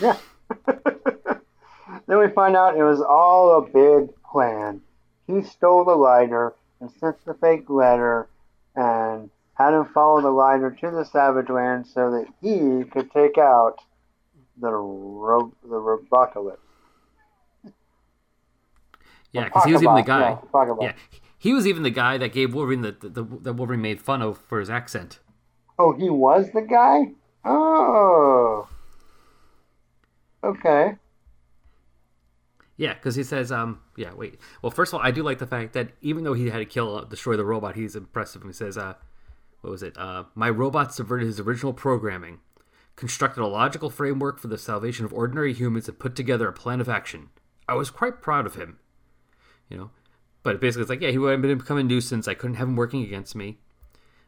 Yeah. 0.00 0.16
then 0.66 2.18
we 2.18 2.28
find 2.28 2.56
out 2.56 2.76
it 2.76 2.82
was 2.84 3.00
all 3.00 3.58
a 3.58 3.62
big 3.62 4.14
plan. 4.24 4.80
He 5.26 5.42
stole 5.42 5.84
the 5.84 5.94
lighter 5.94 6.54
and 6.80 6.90
sent 6.90 7.24
the 7.24 7.34
fake 7.34 7.68
letter 7.68 8.28
and 8.76 9.30
had 9.54 9.72
him 9.72 9.86
follow 9.86 10.20
the 10.20 10.30
lighter 10.30 10.70
to 10.70 10.90
the 10.90 11.04
Savage 11.04 11.48
Land 11.48 11.86
so 11.86 12.10
that 12.10 12.26
he 12.40 12.84
could 12.90 13.10
take 13.10 13.38
out 13.38 13.76
the 14.60 14.70
ro- 14.70 15.52
the 15.62 15.76
Robocalypse. 15.76 16.58
Yeah, 19.32 19.44
because 19.44 19.64
he 19.64 19.72
was 19.72 19.82
even 19.82 19.94
the 19.96 20.02
guy. 20.02 20.38
Yeah, 20.52 20.74
Yeah, 20.80 20.92
he 21.38 21.52
was 21.52 21.66
even 21.66 21.82
the 21.82 21.90
guy 21.90 22.16
that 22.18 22.32
gave 22.32 22.54
Wolverine 22.54 22.82
the, 22.82 22.92
the, 22.92 23.08
the 23.08 23.24
that 23.42 23.52
Wolverine 23.54 23.82
made 23.82 24.00
fun 24.00 24.22
of 24.22 24.38
for 24.38 24.60
his 24.60 24.70
accent. 24.70 25.18
Oh, 25.78 25.92
he 25.92 26.08
was 26.08 26.50
the 26.52 26.62
guy? 26.62 27.12
Oh. 27.44 28.68
Okay. 30.42 30.96
Yeah, 32.76 32.94
because 32.94 33.14
he 33.14 33.22
says, 33.22 33.50
um, 33.50 33.80
yeah, 33.96 34.12
wait. 34.12 34.38
Well, 34.60 34.70
first 34.70 34.92
of 34.92 35.00
all, 35.00 35.06
I 35.06 35.10
do 35.10 35.22
like 35.22 35.38
the 35.38 35.46
fact 35.46 35.72
that 35.72 35.92
even 36.02 36.24
though 36.24 36.34
he 36.34 36.50
had 36.50 36.58
to 36.58 36.66
kill, 36.66 36.96
uh, 36.96 37.04
destroy 37.04 37.36
the 37.36 37.44
robot, 37.44 37.74
he's 37.74 37.96
impressive. 37.96 38.42
He 38.42 38.52
says, 38.52 38.76
uh, 38.76 38.94
what 39.62 39.70
was 39.70 39.82
it? 39.82 39.96
Uh, 39.96 40.24
my 40.34 40.50
robot 40.50 40.94
subverted 40.94 41.26
his 41.26 41.40
original 41.40 41.72
programming, 41.72 42.40
constructed 42.94 43.42
a 43.42 43.46
logical 43.46 43.88
framework 43.88 44.38
for 44.38 44.48
the 44.48 44.58
salvation 44.58 45.04
of 45.06 45.12
ordinary 45.12 45.54
humans, 45.54 45.88
and 45.88 45.98
put 45.98 46.14
together 46.14 46.48
a 46.48 46.52
plan 46.52 46.80
of 46.80 46.88
action. 46.88 47.30
I 47.66 47.74
was 47.74 47.90
quite 47.90 48.20
proud 48.20 48.46
of 48.46 48.56
him. 48.56 48.78
You 49.70 49.78
know, 49.78 49.90
but 50.42 50.60
basically, 50.60 50.82
it's 50.82 50.90
like, 50.90 51.00
yeah, 51.00 51.10
he 51.10 51.18
would 51.18 51.42
have 51.42 51.58
become 51.58 51.78
a 51.78 51.82
nuisance. 51.82 52.28
I 52.28 52.34
couldn't 52.34 52.56
have 52.56 52.68
him 52.68 52.76
working 52.76 53.02
against 53.02 53.34
me. 53.34 53.58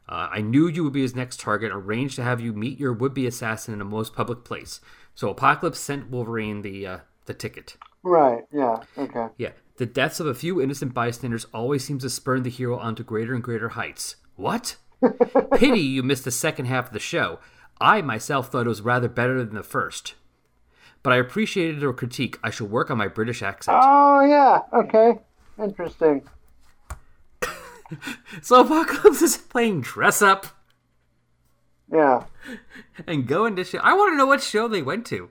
Uh, 0.08 0.28
I 0.32 0.40
knew 0.40 0.66
you 0.66 0.84
would 0.84 0.92
be 0.94 1.02
his 1.02 1.14
next 1.14 1.38
target. 1.38 1.70
Arranged 1.70 2.16
to 2.16 2.24
have 2.24 2.40
you 2.40 2.52
meet 2.54 2.80
your 2.80 2.94
would-be 2.94 3.26
assassin 3.26 3.74
in 3.74 3.80
a 3.80 3.84
most 3.84 4.14
public 4.14 4.42
place. 4.42 4.80
So 5.14 5.28
Apocalypse 5.28 5.78
sent 5.78 6.10
Wolverine 6.10 6.62
the 6.62 6.86
uh, 6.86 6.98
the 7.26 7.34
ticket. 7.34 7.76
Right. 8.02 8.44
Yeah. 8.52 8.78
Okay. 8.96 9.26
Yeah, 9.36 9.50
the 9.76 9.86
deaths 9.86 10.20
of 10.20 10.26
a 10.26 10.34
few 10.34 10.60
innocent 10.60 10.94
bystanders 10.94 11.46
always 11.52 11.84
seems 11.84 12.02
to 12.02 12.10
spurn 12.10 12.42
the 12.42 12.50
hero 12.50 12.78
onto 12.78 13.02
greater 13.02 13.34
and 13.34 13.42
greater 13.42 13.70
heights. 13.70 14.16
What? 14.36 14.76
Pity 15.56 15.80
you 15.80 16.02
missed 16.02 16.24
the 16.24 16.30
second 16.30 16.66
half 16.66 16.88
of 16.88 16.92
the 16.92 16.98
show. 16.98 17.38
I 17.80 18.02
myself 18.02 18.48
thought 18.50 18.66
it 18.66 18.68
was 18.68 18.80
rather 18.82 19.08
better 19.08 19.44
than 19.44 19.54
the 19.54 19.62
first. 19.62 20.14
But 21.02 21.12
I 21.12 21.16
appreciated 21.16 21.80
your 21.80 21.92
critique. 21.92 22.38
I 22.42 22.50
shall 22.50 22.66
work 22.66 22.90
on 22.90 22.98
my 22.98 23.06
British 23.08 23.42
accent. 23.42 23.78
Oh 23.80 24.20
yeah. 24.24 24.60
Okay. 24.80 25.18
Interesting. 25.62 26.22
So 28.42 28.60
Apocalypse 28.60 29.22
is 29.22 29.38
playing 29.38 29.80
dress 29.80 30.20
up 30.20 30.46
Yeah. 31.90 32.24
and 33.06 33.26
going 33.26 33.56
to 33.56 33.64
show. 33.64 33.78
I 33.78 33.94
want 33.94 34.12
to 34.12 34.16
know 34.18 34.26
what 34.26 34.42
show 34.42 34.68
they 34.68 34.82
went 34.82 35.06
to. 35.06 35.30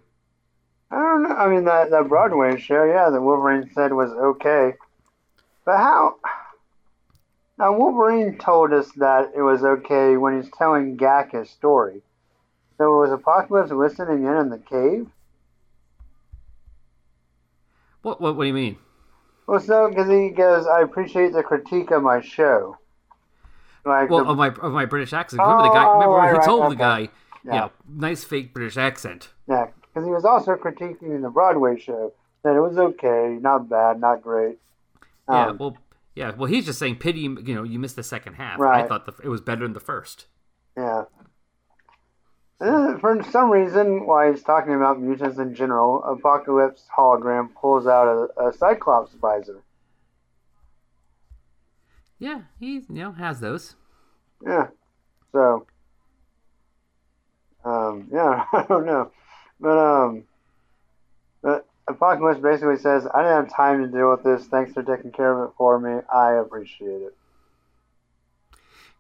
I 0.90 0.96
don't 0.96 1.24
know. 1.24 1.36
I 1.36 1.50
mean, 1.50 1.66
that, 1.66 1.90
that 1.92 2.08
Broadway 2.08 2.58
show, 2.60 2.84
yeah, 2.86 3.10
that 3.10 3.22
Wolverine 3.22 3.70
said 3.74 3.92
was 3.94 4.12
okay. 4.12 4.74
But 5.66 5.78
how? 5.78 6.16
Now, 7.58 7.78
Wolverine 7.78 8.38
told 8.38 8.72
us 8.72 8.90
that 8.98 9.32
it 9.36 9.42
was 9.42 9.64
okay 9.64 10.16
when 10.16 10.42
he's 10.42 10.52
telling 10.58 10.96
Gahck 10.98 11.32
his 11.32 11.50
story. 11.50 12.02
So 12.78 13.00
was 13.00 13.12
Apocalypse 13.12 13.72
listening 13.72 14.24
in 14.26 14.36
in 14.38 14.50
the 14.50 14.60
cave? 14.60 15.08
What? 18.02 18.22
What? 18.22 18.36
What 18.36 18.44
do 18.44 18.48
you 18.48 18.54
mean? 18.54 18.78
Well, 19.48 19.60
so 19.60 19.90
because 19.90 20.10
he 20.10 20.30
goes, 20.30 20.68
I 20.68 20.82
appreciate 20.82 21.34
the 21.34 21.44
critique 21.44 21.92
of 21.92 22.04
my 22.04 22.22
show. 22.22 22.78
Like, 23.86 24.10
Well, 24.10 24.26
the, 24.26 24.32
of 24.32 24.38
my 24.38 24.50
of 24.50 24.72
my 24.74 24.86
British 24.86 25.14
accent. 25.14 25.42
Remember 25.42 25.64
the 25.64 25.70
guy? 25.70 25.86
Oh, 25.86 25.94
Remember 25.94 26.16
right, 26.18 26.30
he 26.32 26.38
right, 26.38 26.46
told 26.46 26.62
the 26.64 26.66
okay. 26.68 26.78
guy, 26.78 27.00
Yeah. 27.44 27.54
yeah, 27.54 27.70
nice 27.90 28.24
fake 28.24 28.54
British 28.54 28.78
accent. 28.78 29.30
yeah, 29.50 29.68
because 29.98 30.08
he 30.08 30.14
was 30.14 30.26
also 30.26 30.56
critiquing 30.56 31.24
the 31.24 31.30
Broadway 31.30 31.80
show. 31.80 32.14
That 32.44 32.56
it 32.56 32.62
was 32.62 32.78
okay, 32.78 33.38
not 33.42 33.68
bad, 33.68 34.00
not 34.00 34.22
great. 34.22 34.60
Yeah, 35.28 35.48
Um, 35.48 35.58
well, 35.58 35.78
yeah, 36.16 36.32
well, 36.36 36.46
he's 36.46 36.66
just 36.66 36.78
saying 36.78 36.98
pity. 36.98 37.22
You 37.22 37.56
know, 37.56 37.64
you 37.64 37.80
missed 37.80 37.96
the 37.96 38.04
second 38.04 38.36
half. 38.36 38.60
I 38.62 38.86
thought 38.86 39.08
the, 39.08 39.14
it 39.24 39.28
was 39.28 39.42
better 39.42 39.64
than 39.64 39.74
the 39.74 39.80
first. 39.80 40.28
Yeah. 40.78 41.06
For 42.60 43.24
some 43.32 43.50
reason, 43.50 44.06
while 44.06 44.32
he's 44.32 44.44
talking 44.44 44.74
about 44.74 45.02
mutants 45.02 45.40
in 45.40 45.56
general, 45.56 46.04
Apocalypse 46.04 46.86
hologram 46.96 47.54
pulls 47.56 47.88
out 47.88 48.30
a, 48.38 48.48
a 48.48 48.54
Cyclops 48.54 49.14
visor. 49.14 49.64
Yeah, 52.20 52.42
he 52.60 52.74
you 52.76 52.86
know 52.90 53.12
has 53.14 53.40
those. 53.40 53.76
Yeah. 54.46 54.68
So, 55.32 55.68
um, 57.66 58.08
yeah, 58.12 58.46
I 58.54 58.66
don't 58.68 58.86
know, 58.86 59.12
but 59.60 59.78
um, 59.78 60.24
but 61.42 61.68
Apocalypse 61.88 62.40
basically 62.40 62.78
says, 62.78 63.08
"I 63.14 63.22
didn't 63.22 63.46
have 63.46 63.56
time 63.56 63.84
to 63.84 63.88
deal 63.88 64.12
with 64.12 64.24
this. 64.24 64.48
Thanks 64.48 64.74
for 64.74 64.84
taking 64.84 65.12
care 65.12 65.32
of 65.32 65.50
it 65.50 65.54
for 65.58 65.80
me. 65.80 66.02
I 66.14 66.34
appreciate 66.34 67.02
it." 67.02 67.16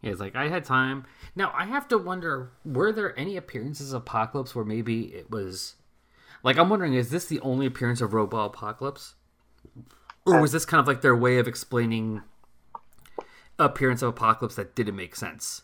Yeah, 0.02 0.12
it's 0.12 0.20
like 0.20 0.36
I 0.36 0.48
had 0.48 0.64
time. 0.64 1.06
Now 1.36 1.52
I 1.56 1.66
have 1.66 1.88
to 1.90 1.98
wonder: 1.98 2.52
were 2.64 2.92
there 2.92 3.18
any 3.20 3.38
appearances 3.38 3.94
of 3.94 4.04
Apocalypse 4.04 4.56
where 4.56 4.66
maybe 4.66 5.14
it 5.14 5.30
was 5.30 5.76
like 6.44 6.58
I'm 6.58 6.70
wondering, 6.70 6.94
is 6.94 7.10
this 7.10 7.26
the 7.26 7.40
only 7.42 7.66
appearance 7.66 8.02
of 8.02 8.14
Robo 8.14 8.46
Apocalypse, 8.46 9.16
or 10.26 10.40
was 10.40 10.52
this 10.52 10.66
kind 10.66 10.80
of 10.80 10.88
like 10.88 11.02
their 11.02 11.16
way 11.16 11.40
of 11.40 11.48
explaining 11.48 12.22
appearance 13.60 14.02
of 14.02 14.10
Apocalypse 14.10 14.56
that 14.56 14.76
didn't 14.76 14.96
make 14.96 15.16
sense? 15.16 15.64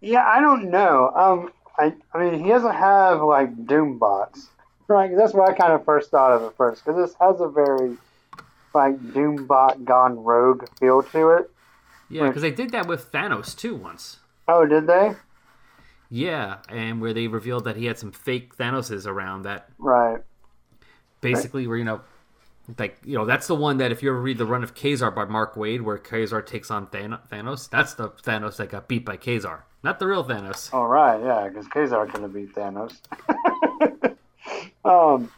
Yeah, 0.00 0.26
I 0.26 0.40
don't 0.40 0.70
know. 0.70 1.10
Um, 1.14 1.52
I, 1.78 1.94
I 2.14 2.18
mean, 2.18 2.42
he 2.42 2.48
doesn't 2.48 2.74
have 2.74 3.22
like 3.22 3.66
Doom 3.66 3.98
bots, 3.98 4.48
right? 4.88 5.10
That's 5.16 5.34
what 5.34 5.48
I 5.50 5.54
kind 5.54 5.72
of 5.72 5.84
first 5.84 6.10
thought 6.10 6.32
of 6.32 6.42
at 6.42 6.56
first, 6.56 6.84
because 6.84 6.96
this 7.00 7.16
has 7.20 7.40
a 7.40 7.48
very 7.48 7.96
like 8.74 9.12
Doom 9.12 9.46
bot 9.46 9.84
gone 9.84 10.22
rogue 10.22 10.68
feel 10.78 11.02
to 11.02 11.30
it. 11.30 11.50
Yeah, 12.08 12.28
because 12.28 12.42
they 12.42 12.50
did 12.50 12.70
that 12.70 12.86
with 12.86 13.10
Thanos 13.10 13.56
too 13.56 13.74
once. 13.74 14.18
Oh, 14.48 14.64
did 14.64 14.86
they? 14.86 15.14
Yeah, 16.08 16.58
and 16.68 17.00
where 17.00 17.12
they 17.12 17.26
revealed 17.26 17.64
that 17.64 17.76
he 17.76 17.86
had 17.86 17.98
some 17.98 18.12
fake 18.12 18.56
Thanoses 18.56 19.06
around 19.06 19.42
that 19.42 19.70
Right. 19.78 20.20
basically 21.20 21.66
were 21.66 21.76
you 21.76 21.84
know 21.84 22.00
like 22.78 22.98
you 23.04 23.16
know 23.16 23.24
that's 23.24 23.46
the 23.46 23.54
one 23.54 23.78
that 23.78 23.92
if 23.92 24.02
you 24.02 24.10
ever 24.10 24.20
read 24.20 24.38
the 24.38 24.46
run 24.46 24.62
of 24.62 24.74
Ka-Zar 24.74 25.10
by 25.10 25.24
Mark 25.24 25.54
Waid 25.54 25.82
where 25.82 25.98
Ka-Zar 25.98 26.42
takes 26.42 26.70
on 26.70 26.86
Thanos 26.88 27.70
that's 27.70 27.94
the 27.94 28.10
Thanos 28.10 28.56
that 28.56 28.70
got 28.70 28.88
beat 28.88 29.04
by 29.04 29.16
Ka-Zar 29.16 29.66
not 29.86 30.00
the 30.00 30.06
real 30.08 30.24
Thanos 30.24 30.74
All 30.74 30.88
right. 30.88 31.22
Yeah, 31.22 31.48
because 31.48 31.68
Ka-Zar 31.68 32.06
gonna 32.06 32.26
beat 32.26 32.52
Thanos. 32.52 32.96
um. 34.84 35.30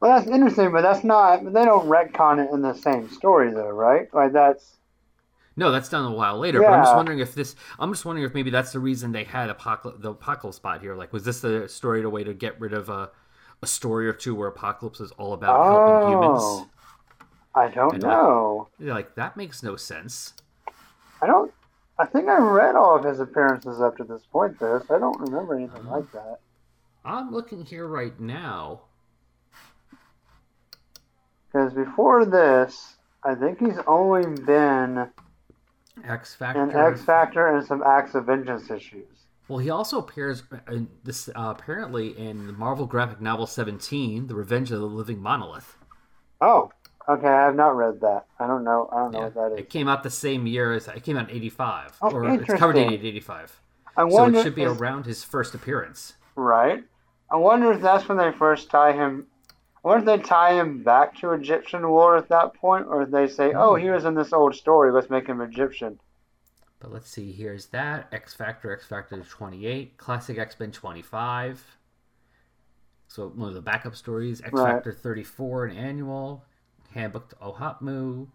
Well, 0.00 0.16
that's 0.18 0.26
interesting, 0.26 0.72
but 0.72 0.80
that's 0.80 1.04
not. 1.04 1.44
They 1.44 1.64
don't 1.66 1.86
retcon 1.86 2.42
it 2.42 2.50
in 2.52 2.62
the 2.62 2.72
same 2.72 3.10
story, 3.10 3.52
though, 3.52 3.68
right? 3.68 4.08
Like 4.14 4.32
that's. 4.32 4.78
no 5.56 5.70
that's 5.70 5.90
done 5.90 6.06
a 6.10 6.14
while 6.14 6.38
later 6.38 6.60
but 6.60 6.72
I'm 6.72 6.84
just 6.84 6.96
wondering 6.96 7.18
if 7.18 7.34
this 7.34 7.54
I'm 7.78 7.92
just 7.92 8.06
wondering 8.06 8.26
if 8.26 8.32
maybe 8.32 8.48
that's 8.48 8.72
the 8.72 8.80
reason 8.80 9.12
they 9.12 9.24
had 9.24 9.50
Apocalypse 9.50 10.00
the 10.00 10.12
Apocalypse 10.12 10.56
spot 10.56 10.80
here 10.80 10.96
like 10.96 11.12
was 11.12 11.24
this 11.24 11.40
the 11.40 11.68
story 11.68 12.00
to 12.00 12.08
way 12.08 12.24
to 12.24 12.32
get 12.32 12.58
rid 12.58 12.72
of 12.72 12.88
a 12.88 13.10
a 13.64 13.66
story 13.66 14.06
or 14.06 14.12
two 14.12 14.34
where 14.34 14.48
Apocalypse 14.48 15.00
is 15.00 15.10
all 15.12 15.32
about 15.32 15.64
helping 15.64 16.12
humans 16.12 16.40
Oh. 16.42 16.68
I 17.56 17.68
don't 17.68 18.00
don't- 18.00 18.10
know. 18.10 18.68
You're 18.78 18.94
like 18.94 19.14
that 19.16 19.36
makes 19.36 19.62
no 19.62 19.74
sense 19.76 20.34
I 21.22 21.26
don't. 21.26 21.52
I 21.98 22.04
think 22.06 22.28
I 22.28 22.36
read 22.38 22.74
all 22.74 22.96
of 22.96 23.04
his 23.04 23.20
appearances 23.20 23.80
up 23.80 23.96
to 23.96 24.04
this 24.04 24.22
point, 24.30 24.58
though, 24.58 24.80
so 24.86 24.96
I 24.96 24.98
don't 24.98 25.18
remember 25.20 25.54
anything 25.54 25.86
like 25.86 26.04
uh-huh. 26.14 26.18
that. 26.18 26.40
I'm 27.04 27.32
looking 27.32 27.64
here 27.64 27.86
right 27.86 28.18
now. 28.20 28.80
Because 31.46 31.72
before 31.72 32.26
this, 32.26 32.96
I 33.22 33.34
think 33.36 33.60
he's 33.60 33.78
only 33.86 34.26
been 34.42 35.08
X 36.04 36.34
Factor. 36.34 36.64
in 36.64 36.72
X 36.72 37.02
Factor 37.02 37.46
and 37.46 37.64
some 37.64 37.82
Acts 37.82 38.14
of 38.14 38.26
Vengeance 38.26 38.70
issues. 38.70 39.06
Well, 39.48 39.58
he 39.58 39.68
also 39.70 39.98
appears 39.98 40.42
in 40.70 40.88
this 41.04 41.28
uh, 41.28 41.32
apparently 41.56 42.16
in 42.18 42.46
the 42.46 42.52
Marvel 42.54 42.86
graphic 42.86 43.20
novel 43.20 43.46
17, 43.46 44.26
The 44.26 44.34
Revenge 44.34 44.70
of 44.72 44.80
the 44.80 44.86
Living 44.86 45.20
Monolith. 45.20 45.76
Oh, 46.40 46.70
okay. 47.08 47.26
I 47.28 47.44
have 47.46 47.54
not 47.54 47.76
read 47.76 48.00
that. 48.00 48.24
I 48.40 48.46
don't 48.46 48.64
know. 48.64 48.88
I 48.90 48.96
don't 49.00 49.12
know 49.12 49.18
Yeah. 49.18 49.24
what 49.26 49.34
that 49.34 49.52
is. 49.52 49.58
It 49.60 49.70
came 49.70 49.86
out 49.86 50.02
the 50.02 50.10
same 50.10 50.46
year 50.46 50.72
as 50.72 50.88
it 50.88 51.02
came 51.02 51.18
out 51.18 51.28
in 51.30 51.36
85. 51.36 51.98
Oh, 52.00 52.10
or 52.10 52.24
it's 52.24 52.46
covered 52.54 52.76
interesting. 52.76 53.00
in 53.00 53.06
85. 53.06 53.60
I 53.96 54.00
So 54.08 54.14
wonder 54.14 54.38
it 54.38 54.42
should 54.42 54.54
be 54.54 54.62
if- 54.62 54.80
around 54.80 55.04
his 55.06 55.22
first 55.24 55.54
appearance. 55.54 56.14
right. 56.36 56.82
I 57.30 57.36
wonder 57.36 57.72
if 57.72 57.80
that's 57.80 58.06
when 58.08 58.18
they 58.18 58.30
first 58.32 58.70
tie 58.70 58.92
him. 58.92 59.26
I 59.84 59.88
wonder 59.88 60.12
if 60.12 60.18
they 60.22 60.24
tie 60.28 60.52
him 60.54 60.82
back 60.84 61.16
to 61.18 61.32
Egyptian 61.32 61.82
lore 61.82 62.16
at 62.16 62.28
that 62.28 62.54
point, 62.54 62.86
or 62.86 63.02
if 63.02 63.10
they 63.10 63.26
say, 63.26 63.52
"Oh, 63.54 63.74
he 63.74 63.90
was 63.90 64.04
in 64.04 64.14
this 64.14 64.32
old 64.32 64.54
story. 64.54 64.92
Let's 64.92 65.10
make 65.10 65.26
him 65.26 65.40
Egyptian." 65.40 65.98
But 66.84 66.92
let's 66.92 67.08
see, 67.08 67.32
here's 67.32 67.64
that 67.68 68.08
X 68.12 68.34
Factor, 68.34 68.70
X 68.70 68.84
Factor 68.84 69.16
28, 69.18 69.96
Classic 69.96 70.36
X 70.36 70.60
Men 70.60 70.70
25. 70.70 71.78
So 73.08 73.28
one 73.28 73.48
of 73.48 73.54
the 73.54 73.62
backup 73.62 73.96
stories, 73.96 74.42
X 74.42 74.52
Right. 74.52 74.74
Factor 74.74 74.92
34, 74.92 75.64
an 75.64 75.76
annual, 75.78 76.44
Handbook 76.90 77.30
to 77.30 77.36
OHOTMU, 77.36 78.26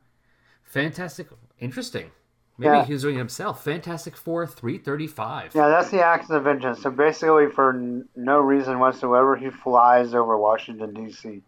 Fantastic, 0.63 1.27
interesting. 1.59 2.09
Maybe 2.57 2.75
Yeah. 2.77 2.85
he 2.85 2.93
was 2.93 3.03
doing 3.03 3.15
it 3.15 3.19
himself. 3.19 3.63
Fantastic 3.63 4.17
Four 4.17 4.47
335. 4.47 5.53
Yeah, 5.53 5.69
that's 5.69 5.91
the 5.91 6.01
Acts 6.03 6.31
of 6.31 6.43
Vengeance. 6.45 6.81
So 6.81 6.89
basically, 6.89 7.51
for 7.51 7.69
n- 7.75 8.09
no 8.15 8.39
reason 8.39 8.79
whatsoever, 8.79 9.35
he 9.35 9.51
flies 9.51 10.15
over 10.15 10.35
Washington 10.39 10.95
D.C. 10.95 11.27
and 11.29 11.43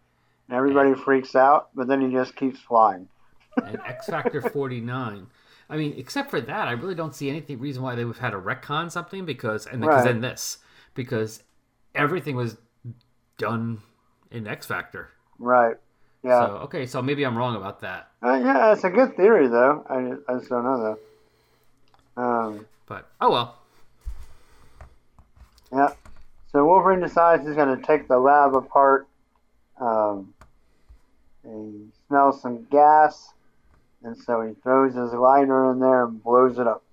everybody 0.51 0.93
freaks 0.93 1.35
out, 1.35 1.69
but 1.73 1.87
then 1.87 1.99
he 2.01 2.11
just 2.11 2.35
keeps 2.35 2.59
flying. 2.59 3.07
and 3.57 3.81
X 3.87 4.05
Factor 4.05 4.39
49. 4.41 5.25
I 5.71 5.77
mean, 5.77 5.93
except 5.97 6.29
for 6.29 6.41
that, 6.41 6.67
I 6.67 6.71
really 6.73 6.93
don't 6.95 7.15
see 7.15 7.29
anything 7.29 7.57
reason 7.59 7.81
why 7.81 7.95
they 7.95 8.03
would 8.05 8.17
have 8.17 8.33
had 8.33 8.37
to 8.37 8.39
retcon 8.39 8.91
something 8.91 9.25
because 9.25 9.65
and 9.65 9.79
because 9.81 10.03
Right. 10.05 10.11
then 10.11 10.21
this 10.21 10.57
because 10.93 11.41
everything 11.95 12.35
was 12.35 12.57
done 13.37 13.81
in 14.29 14.45
X 14.47 14.65
Factor. 14.67 15.09
Right. 15.39 15.77
Yeah. 16.23 16.45
So 16.45 16.53
okay, 16.65 16.85
so 16.85 17.01
maybe 17.01 17.23
I'm 17.23 17.37
wrong 17.37 17.55
about 17.55 17.79
that. 17.81 18.11
Uh, 18.21 18.33
yeah, 18.43 18.73
it's 18.73 18.83
a 18.83 18.89
good 18.89 19.15
theory, 19.15 19.47
though. 19.47 19.83
I, 19.89 20.31
I 20.31 20.37
just 20.37 20.49
don't 20.49 20.63
know, 20.63 20.97
though. 22.15 22.21
Um, 22.21 22.65
But 22.85 23.09
oh 23.21 23.31
well. 23.31 23.57
yeah. 25.73 25.93
So 26.51 26.65
Wolverine 26.65 26.99
decides 26.99 27.45
he's 27.47 27.55
going 27.55 27.79
to 27.79 27.81
take 27.87 28.07
the 28.09 28.19
lab 28.19 28.53
apart. 28.55 29.07
Um, 29.79 30.33
he 31.43 31.87
smells 32.07 32.41
some 32.41 32.65
gas, 32.69 33.33
and 34.03 34.17
so 34.17 34.41
he 34.41 34.53
throws 34.61 34.95
his 34.95 35.13
lighter 35.13 35.71
in 35.71 35.79
there 35.79 36.05
and 36.05 36.23
blows 36.23 36.57
it 36.57 36.67
up. 36.67 36.83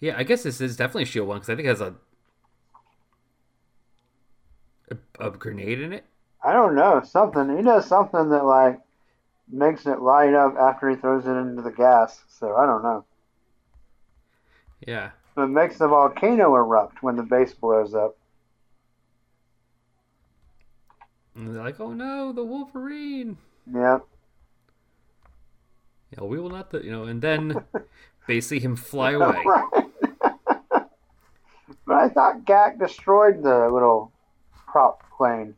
Yeah, 0.00 0.16
I 0.16 0.22
guess 0.22 0.44
this 0.44 0.60
is 0.60 0.76
definitely 0.76 1.06
Shield 1.06 1.26
One 1.26 1.38
because 1.38 1.50
I 1.50 1.56
think 1.56 1.66
it 1.66 1.70
has 1.70 1.80
a, 1.80 1.94
a 4.90 5.26
a 5.26 5.30
grenade 5.30 5.80
in 5.80 5.92
it. 5.92 6.04
I 6.42 6.52
don't 6.52 6.76
know, 6.76 7.02
something. 7.04 7.56
He 7.56 7.62
does 7.64 7.86
something 7.86 8.28
that, 8.30 8.44
like, 8.44 8.80
makes 9.50 9.86
it 9.86 10.00
light 10.00 10.34
up 10.34 10.54
after 10.56 10.88
he 10.88 10.94
throws 10.94 11.26
it 11.26 11.30
into 11.30 11.62
the 11.62 11.72
gas. 11.72 12.22
So 12.28 12.54
I 12.54 12.64
don't 12.64 12.82
know. 12.84 13.04
Yeah. 14.86 15.10
But 15.34 15.44
it 15.44 15.48
makes 15.48 15.78
the 15.78 15.88
volcano 15.88 16.54
erupt 16.54 17.02
when 17.02 17.16
the 17.16 17.24
base 17.24 17.54
blows 17.54 17.94
up. 17.94 18.17
And 21.38 21.54
they're 21.54 21.62
like, 21.62 21.78
oh 21.78 21.92
no, 21.92 22.32
the 22.32 22.42
Wolverine. 22.42 23.38
Yeah. 23.72 24.00
Know, 26.16 26.26
we 26.26 26.40
will 26.40 26.50
not, 26.50 26.74
you 26.82 26.90
know, 26.90 27.04
and 27.04 27.22
then 27.22 27.64
they 28.26 28.40
see 28.40 28.58
him 28.58 28.74
fly 28.74 29.12
away. 29.12 29.44
but 30.72 30.90
I 31.86 32.08
thought 32.08 32.44
Gahck 32.44 32.80
destroyed 32.80 33.44
the 33.44 33.68
little 33.72 34.10
prop 34.66 35.04
plane. 35.16 35.54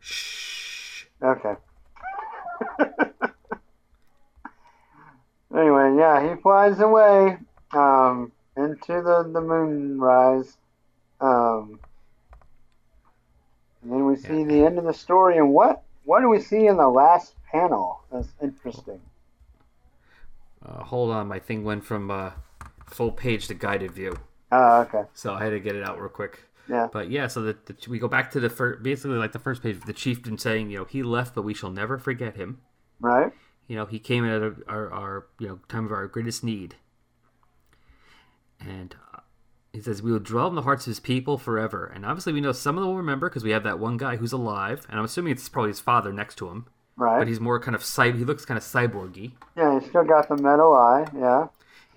Shh. 0.00 1.04
Okay. 1.22 1.54
anyway, 5.54 5.96
yeah, 5.98 6.30
he 6.30 6.40
flies 6.40 6.80
away 6.80 7.36
um, 7.72 8.32
into 8.56 9.02
the, 9.02 9.28
the 9.30 9.42
moonrise. 9.42 10.56
Um, 11.20 11.78
and 13.84 13.92
then 13.92 14.04
we 14.06 14.16
see 14.16 14.40
Yeah. 14.40 14.46
the 14.46 14.66
end 14.66 14.78
of 14.78 14.84
the 14.84 14.92
story. 14.94 15.36
And 15.38 15.52
what 15.52 15.82
what 16.04 16.20
do 16.20 16.28
we 16.28 16.40
see 16.40 16.66
in 16.66 16.76
the 16.76 16.88
last 16.88 17.34
panel? 17.50 18.00
That's 18.10 18.28
interesting. 18.42 19.00
Uh, 20.64 20.82
hold 20.82 21.10
on, 21.10 21.28
my 21.28 21.38
thing 21.38 21.62
went 21.64 21.84
from 21.84 22.10
uh, 22.10 22.30
full 22.86 23.12
page 23.12 23.46
to 23.48 23.54
guided 23.54 23.92
view, 23.92 24.16
Oh, 24.50 24.80
okay. 24.80 25.04
so 25.14 25.34
I 25.34 25.44
had 25.44 25.50
to 25.50 25.60
get 25.60 25.76
it 25.76 25.84
out 25.84 26.00
real 26.00 26.08
quick. 26.08 26.44
Yeah. 26.68 26.88
But 26.90 27.10
yeah, 27.10 27.26
so 27.26 27.42
the, 27.42 27.56
we 27.88 27.98
go 27.98 28.08
back 28.08 28.30
to 28.30 28.40
the 28.40 28.48
first, 28.48 28.82
basically 28.82 29.18
like 29.18 29.32
the 29.32 29.38
first 29.38 29.62
page, 29.62 29.76
of 29.76 29.84
the 29.84 29.92
chieftain 29.92 30.38
saying, 30.38 30.70
you 30.70 30.78
know, 30.78 30.84
he 30.86 31.02
left, 31.02 31.34
but 31.34 31.42
we 31.42 31.52
shall 31.52 31.70
never 31.70 31.98
forget 31.98 32.36
him. 32.36 32.60
Right? 33.00 33.32
You 33.66 33.76
know, 33.76 33.84
he 33.84 33.98
came 33.98 34.24
at 34.24 34.40
a, 34.42 34.54
our, 34.66 34.90
our, 34.90 35.26
you 35.38 35.48
know, 35.48 35.60
time 35.68 35.84
of 35.84 35.92
our 35.92 36.06
greatest 36.06 36.42
need. 36.42 36.76
And 38.58 38.94
uh, 39.14 39.20
he 39.74 39.80
says, 39.80 40.02
we 40.02 40.12
will 40.12 40.18
dwell 40.20 40.46
in 40.48 40.54
the 40.54 40.62
hearts 40.62 40.86
of 40.86 40.90
his 40.92 41.00
people 41.00 41.36
forever. 41.36 41.84
And 41.94 42.06
obviously, 42.06 42.32
we 42.32 42.40
know 42.40 42.52
some 42.52 42.76
of 42.78 42.82
them 42.82 42.90
will 42.90 42.96
remember 42.98 43.28
because 43.28 43.44
we 43.44 43.50
have 43.50 43.64
that 43.64 43.78
one 43.78 43.96
guy 43.96 44.16
who's 44.16 44.32
alive, 44.32 44.86
and 44.88 44.98
I'm 44.98 45.04
assuming 45.04 45.32
it's 45.32 45.48
probably 45.48 45.70
his 45.70 45.80
father 45.80 46.12
next 46.12 46.36
to 46.36 46.48
him. 46.48 46.66
Right. 46.96 47.18
But 47.18 47.26
he's 47.28 47.40
more 47.40 47.58
kind 47.58 47.74
of 47.74 47.82
cy- 47.84 48.12
he 48.12 48.24
looks 48.24 48.44
kind 48.44 48.56
of 48.56 48.62
cyborgy. 48.64 49.32
yeah, 49.56 49.78
he's 49.80 49.88
still 49.88 50.04
got 50.04 50.28
the 50.28 50.36
metal 50.36 50.72
eye. 50.74 51.06
Yeah. 51.16 51.48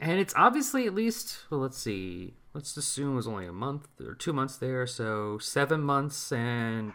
And 0.02 0.20
it's 0.20 0.34
obviously 0.36 0.86
at 0.88 0.94
least, 0.96 1.40
well, 1.52 1.60
let's 1.60 1.78
see. 1.78 2.34
Let's 2.54 2.76
assume 2.76 3.14
it 3.14 3.16
was 3.16 3.28
only 3.28 3.46
a 3.46 3.52
month 3.54 3.88
or 4.04 4.16
two 4.16 4.34
months 4.34 4.58
there, 4.58 4.88
so 4.88 5.38
seven 5.38 5.82
months 5.82 6.32
and. 6.32 6.94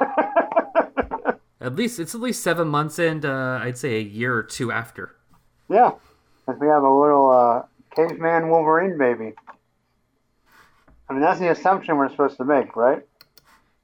at 1.60 1.74
least, 1.76 1.98
it's 2.00 2.14
at 2.14 2.20
least 2.20 2.42
seven 2.42 2.68
months 2.68 2.98
and 2.98 3.24
uh, 3.24 3.58
I'd 3.62 3.78
say 3.78 3.96
a 3.96 4.02
year 4.02 4.34
or 4.36 4.42
two 4.42 4.70
after. 4.72 5.14
Yeah. 5.68 5.92
'Cause 6.46 6.56
we 6.60 6.66
have 6.66 6.82
a 6.82 6.90
little 6.92 7.30
uh, 7.30 7.62
caveman 7.94 8.48
Wolverine 8.48 8.98
baby. 8.98 9.32
I 11.08 11.12
mean, 11.12 11.22
that's 11.22 11.40
the 11.40 11.50
assumption 11.50 11.96
we're 11.96 12.08
supposed 12.10 12.36
to 12.38 12.44
make, 12.44 12.74
right? 12.76 13.06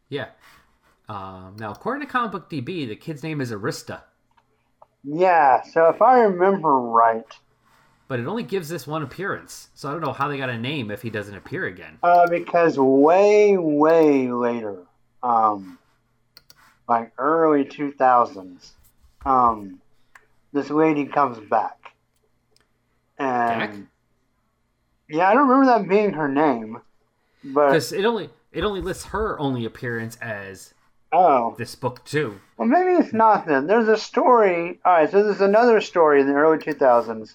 Yeah. 0.09 0.29
Um, 1.09 1.57
now, 1.59 1.73
according 1.73 2.07
to 2.07 2.13
Comic 2.13 2.33
Book 2.33 2.51
DB, 2.51 2.87
the 2.89 2.97
kid's 2.97 3.23
name 3.23 3.41
is 3.41 3.51
Erista, 3.53 4.03
Yeah. 5.05 5.63
So 5.63 5.89
if 5.89 6.01
I 6.03 6.21
remember 6.21 6.77
right, 6.79 7.25
but 8.09 8.19
it 8.19 8.27
only 8.27 8.43
gives 8.43 8.69
this 8.69 8.87
one 8.87 9.03
appearance. 9.03 9.69
So 9.75 9.89
I 9.89 9.93
don't 9.93 10.01
know 10.01 10.13
how 10.13 10.29
they 10.29 10.39
got 10.39 10.49
a 10.51 10.59
name 10.59 10.91
if 10.91 11.03
he 11.03 11.11
doesn't 11.11 11.35
appear 11.37 11.67
again. 11.67 11.99
uh, 12.03 12.27
because 12.29 12.79
way, 12.79 13.57
way 13.59 14.31
later, 14.31 14.83
um, 15.23 15.79
like 16.89 17.13
early 17.19 17.65
2000s, 17.65 18.71
um, 19.27 19.81
this 20.53 20.71
lady 20.71 21.05
comes 21.07 21.39
back. 21.51 21.77
And 23.19 23.61
Jack? 23.61 23.77
yeah, 25.11 25.29
I 25.29 25.35
don't 25.35 25.49
remember 25.49 25.67
that 25.79 25.89
being 25.89 26.13
her 26.15 26.29
name, 26.29 26.81
Because 27.49 27.93
it 27.93 28.05
only 28.05 28.31
it 28.53 28.65
only 28.65 28.81
lists 28.81 29.07
her 29.07 29.39
only 29.39 29.65
appearance 29.65 30.17
as 30.21 30.75
oh, 31.13 31.55
this 31.59 31.75
book 31.75 32.05
too. 32.05 32.41
Well, 32.57 32.69
maybe 32.69 32.93
it's 32.93 33.13
not 33.13 33.47
then. 33.47 33.67
There's 33.67 33.89
a 33.89 33.97
story. 33.97 34.79
All 34.85 34.93
right, 34.93 35.11
so 35.11 35.23
there's 35.23 35.41
another 35.41 35.81
story 35.81 36.21
in 36.21 36.27
the 36.27 36.35
early 36.35 36.59
2000s 36.59 37.35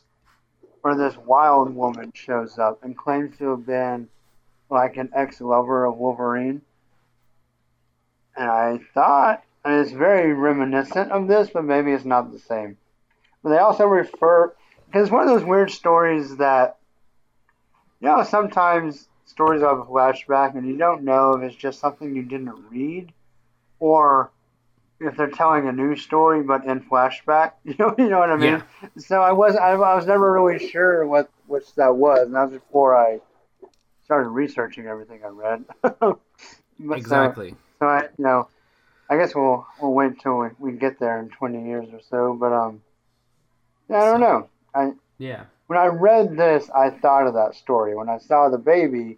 where 0.81 0.95
this 0.95 1.17
wild 1.17 1.73
woman 1.73 2.11
shows 2.13 2.59
up 2.59 2.83
and 2.83 2.97
claims 2.97 3.37
to 3.37 3.51
have 3.51 3.65
been 3.65 4.09
like 4.69 4.97
an 4.97 5.09
ex-lover 5.15 5.85
of 5.85 5.97
Wolverine. 5.97 6.61
And 8.35 8.49
I 8.49 8.79
thought, 8.93 9.43
and 9.63 9.79
it's 9.79 9.91
very 9.91 10.33
reminiscent 10.33 11.11
of 11.11 11.27
this, 11.27 11.49
but 11.53 11.63
maybe 11.63 11.91
it's 11.91 12.03
not 12.03 12.31
the 12.31 12.39
same. 12.39 12.77
But 13.41 13.51
they 13.51 13.59
also 13.59 13.85
refer, 13.85 14.53
because 14.87 15.03
it's 15.03 15.11
one 15.11 15.23
of 15.23 15.29
those 15.29 15.47
weird 15.47 15.71
stories 15.71 16.37
that, 16.37 16.77
you 18.01 18.07
know, 18.07 18.23
sometimes 18.23 19.07
stories 19.25 19.61
have 19.61 19.79
a 19.79 19.85
flashback 19.85 20.55
and 20.55 20.67
you 20.67 20.77
don't 20.77 21.03
know 21.03 21.33
if 21.33 21.43
it's 21.43 21.55
just 21.55 21.79
something 21.79 22.15
you 22.15 22.23
didn't 22.23 22.53
read 22.69 23.11
or 23.79 24.31
if 24.99 25.17
they're 25.17 25.29
telling 25.29 25.67
a 25.67 25.71
new 25.71 25.95
story 25.95 26.43
but 26.43 26.65
in 26.65 26.79
flashback. 26.81 27.53
You 27.63 27.75
know, 27.79 27.95
you 27.97 28.09
know 28.09 28.19
what 28.19 28.29
I 28.29 28.35
mean? 28.37 28.63
Yeah. 28.83 28.89
So 28.97 29.21
I 29.21 29.31
was 29.31 29.55
I, 29.55 29.71
I 29.71 29.95
was 29.95 30.05
never 30.05 30.31
really 30.31 30.69
sure 30.69 31.05
what 31.07 31.29
which 31.47 31.73
that 31.75 31.95
was, 31.95 32.25
and 32.25 32.35
that 32.35 32.51
was 32.51 32.59
before 32.59 32.95
I 32.97 33.19
started 34.05 34.29
researching 34.29 34.87
everything 34.87 35.21
I 35.25 35.29
read. 35.29 35.65
So- 36.79 36.93
Exactly. 36.93 37.55
So, 37.79 37.85
I, 37.87 38.03
you 38.17 38.23
know, 38.25 38.47
I 39.09 39.17
guess 39.17 39.35
we'll 39.35 39.65
we'll 39.81 39.93
wait 39.93 40.19
till 40.19 40.37
we, 40.39 40.47
we 40.59 40.71
get 40.73 40.99
there 40.99 41.19
in 41.19 41.29
twenty 41.29 41.65
years 41.67 41.87
or 41.93 42.01
so. 42.09 42.35
But 42.39 42.51
um, 42.51 42.81
Yeah, 43.89 43.97
I 44.01 44.05
don't 44.11 44.19
know. 44.21 44.49
I 44.73 44.91
Yeah. 45.17 45.45
When 45.67 45.79
I 45.79 45.85
read 45.85 46.37
this, 46.37 46.69
I 46.69 46.89
thought 46.89 47.27
of 47.27 47.33
that 47.35 47.55
story 47.55 47.95
when 47.95 48.09
I 48.09 48.17
saw 48.17 48.49
the 48.49 48.57
baby, 48.57 49.17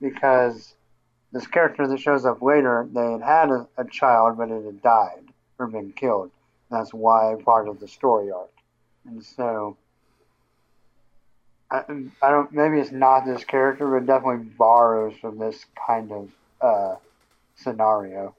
because 0.00 0.74
this 1.32 1.46
character 1.46 1.86
that 1.88 2.00
shows 2.00 2.24
up 2.24 2.42
later, 2.42 2.86
they 2.92 3.12
had 3.12 3.22
had 3.22 3.50
a, 3.50 3.66
a 3.76 3.84
child, 3.84 4.38
but 4.38 4.50
it 4.50 4.64
had 4.64 4.82
died 4.82 5.24
or 5.58 5.66
been 5.66 5.92
killed. 5.92 6.30
That's 6.70 6.92
why 6.92 7.36
part 7.44 7.68
of 7.68 7.80
the 7.80 7.88
story 7.88 8.30
arc, 8.30 8.50
and 9.06 9.24
so 9.24 9.76
I, 11.70 11.84
I 12.22 12.30
don't. 12.30 12.52
Maybe 12.52 12.78
it's 12.78 12.92
not 12.92 13.24
this 13.24 13.44
character, 13.44 13.86
but 13.86 13.96
it 13.96 14.06
definitely 14.06 14.44
borrows 14.44 15.14
from 15.20 15.38
this 15.38 15.64
kind 15.86 16.10
of 16.12 16.30
uh, 16.60 16.96
scenario. 17.56 18.34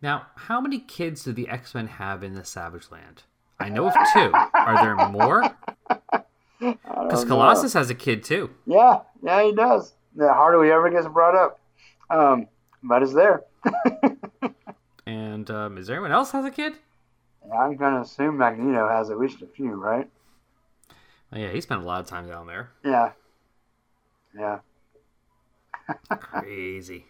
Now, 0.00 0.26
how 0.34 0.60
many 0.60 0.78
kids 0.78 1.24
do 1.24 1.32
the 1.32 1.48
X 1.48 1.74
Men 1.74 1.86
have 1.86 2.22
in 2.22 2.34
the 2.34 2.44
Savage 2.44 2.90
Land? 2.90 3.22
I 3.58 3.68
know 3.68 3.86
of 3.86 3.94
two. 4.12 4.32
Are 4.32 4.82
there 4.82 5.08
more? 5.08 5.56
Because. 6.70 7.24
Colossus 7.24 7.72
has 7.74 7.90
a 7.90 7.94
kid 7.94 8.22
too. 8.24 8.50
Yeah, 8.66 9.00
yeah, 9.22 9.42
he 9.42 9.52
does. 9.54 9.94
That 10.16 10.34
hardly 10.34 10.70
ever 10.70 10.90
gets 10.90 11.08
brought 11.08 11.34
up, 11.34 11.58
um, 12.10 12.46
but 12.82 13.02
it's 13.02 13.12
there. 13.14 13.42
And 15.04 15.50
um, 15.50 15.78
is 15.78 15.88
there 15.88 15.96
anyone 15.96 16.12
else 16.12 16.30
has 16.30 16.44
a 16.44 16.50
kid? 16.50 16.74
I'm 17.52 17.76
gonna 17.76 18.02
assume 18.02 18.38
Magneto 18.38 18.88
has 18.88 19.10
at 19.10 19.18
least 19.18 19.42
a 19.42 19.46
few, 19.46 19.72
right? 19.72 20.08
Oh, 21.32 21.38
yeah, 21.38 21.50
he 21.50 21.60
spent 21.60 21.82
a 21.82 21.84
lot 21.84 22.00
of 22.00 22.06
time 22.06 22.28
down 22.28 22.46
there. 22.46 22.70
Yeah. 22.84 23.10
Yeah. 24.38 24.58
Crazy. 26.08 27.06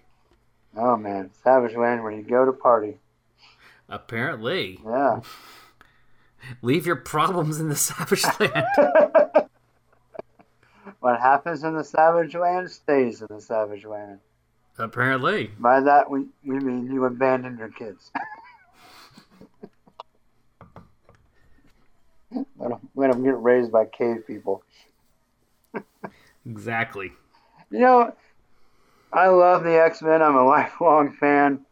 Oh 0.74 0.96
man, 0.96 1.30
Savage 1.44 1.76
Land 1.76 2.02
where 2.02 2.12
you 2.12 2.22
go 2.22 2.46
to 2.46 2.52
party. 2.52 2.96
Apparently, 3.90 4.80
Yeah. 4.84 5.20
leave 6.62 6.86
your 6.86 6.96
problems 6.96 7.60
in 7.60 7.68
the 7.68 7.76
Savage 7.76 8.24
Land. 8.40 8.64
What 11.02 11.20
happens 11.20 11.64
in 11.64 11.74
the 11.76 11.82
Savage 11.82 12.34
Land 12.36 12.70
stays 12.70 13.20
in 13.20 13.26
the 13.28 13.40
Savage 13.40 13.84
Land. 13.84 14.20
Apparently. 14.78 15.50
By 15.58 15.80
that 15.80 16.08
we 16.08 16.26
we 16.44 16.60
mean 16.60 16.86
you 16.90 17.04
abandon 17.04 17.58
your 17.58 17.70
kids. 17.70 18.12
let, 22.30 22.46
them, 22.70 22.88
let 22.94 23.10
them 23.10 23.24
get 23.24 23.42
raised 23.42 23.72
by 23.72 23.84
cave 23.84 24.26
people. 24.26 24.62
Exactly. 26.46 27.12
You 27.70 27.80
know, 27.80 28.14
I 29.12 29.26
love 29.28 29.64
the 29.64 29.80
X 29.80 30.02
Men. 30.02 30.22
I'm 30.22 30.36
a 30.36 30.44
lifelong 30.44 31.16
fan. 31.18 31.66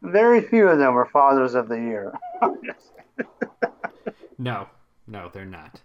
Very 0.00 0.40
few 0.40 0.68
of 0.68 0.78
them 0.78 0.96
are 0.96 1.06
fathers 1.06 1.54
of 1.54 1.68
the 1.68 1.76
year. 1.76 2.12
No, 4.36 4.66
no, 5.06 5.30
they're 5.32 5.44
not. 5.44 5.80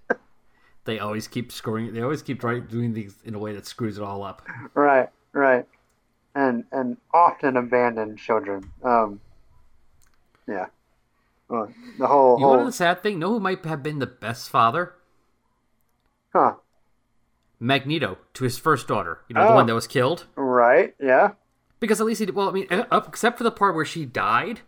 They 0.85 0.99
always 0.99 1.27
keep 1.27 1.51
screwing. 1.51 1.93
They 1.93 2.01
always 2.01 2.21
keep 2.21 2.39
trying 2.39 2.65
doing 2.67 2.93
things 2.93 3.15
in 3.23 3.35
a 3.35 3.39
way 3.39 3.53
that 3.53 3.65
screws 3.65 3.97
it 3.97 4.03
all 4.03 4.23
up. 4.23 4.41
right, 4.73 5.09
right, 5.33 5.65
and 6.33 6.63
and 6.71 6.97
often 7.13 7.57
abandon 7.57 8.17
children. 8.17 8.71
Um, 8.83 9.19
yeah, 10.47 10.67
well, 11.47 11.71
the 11.99 12.07
whole 12.07 12.39
You 12.39 12.45
know 12.45 12.55
whole 12.57 12.65
the 12.65 12.71
sad 12.71 13.03
thing? 13.03 13.19
Know 13.19 13.29
who 13.29 13.39
might 13.39 13.63
have 13.65 13.83
been 13.83 13.99
the 13.99 14.07
best 14.07 14.49
father? 14.49 14.93
huh. 16.33 16.53
Magneto 17.59 18.17
to 18.35 18.43
his 18.45 18.57
first 18.57 18.87
daughter. 18.87 19.19
You 19.27 19.35
know, 19.35 19.45
the 19.45 19.51
Oh. 19.51 19.55
one 19.55 19.65
that 19.65 19.73
was 19.75 19.85
killed. 19.87 20.25
Right, 20.35 20.95
yeah, 20.99 21.31
Because 21.81 21.99
at 21.99 22.07
least 22.07 22.19
he 22.19 22.25
did. 22.25 22.35
Well, 22.35 22.49
I 22.49 22.51
mean, 22.53 22.67
except 22.69 23.37
for 23.37 23.43
the 23.43 23.51
part 23.51 23.75
where 23.75 23.85
she 23.85 24.05
died, 24.05 24.61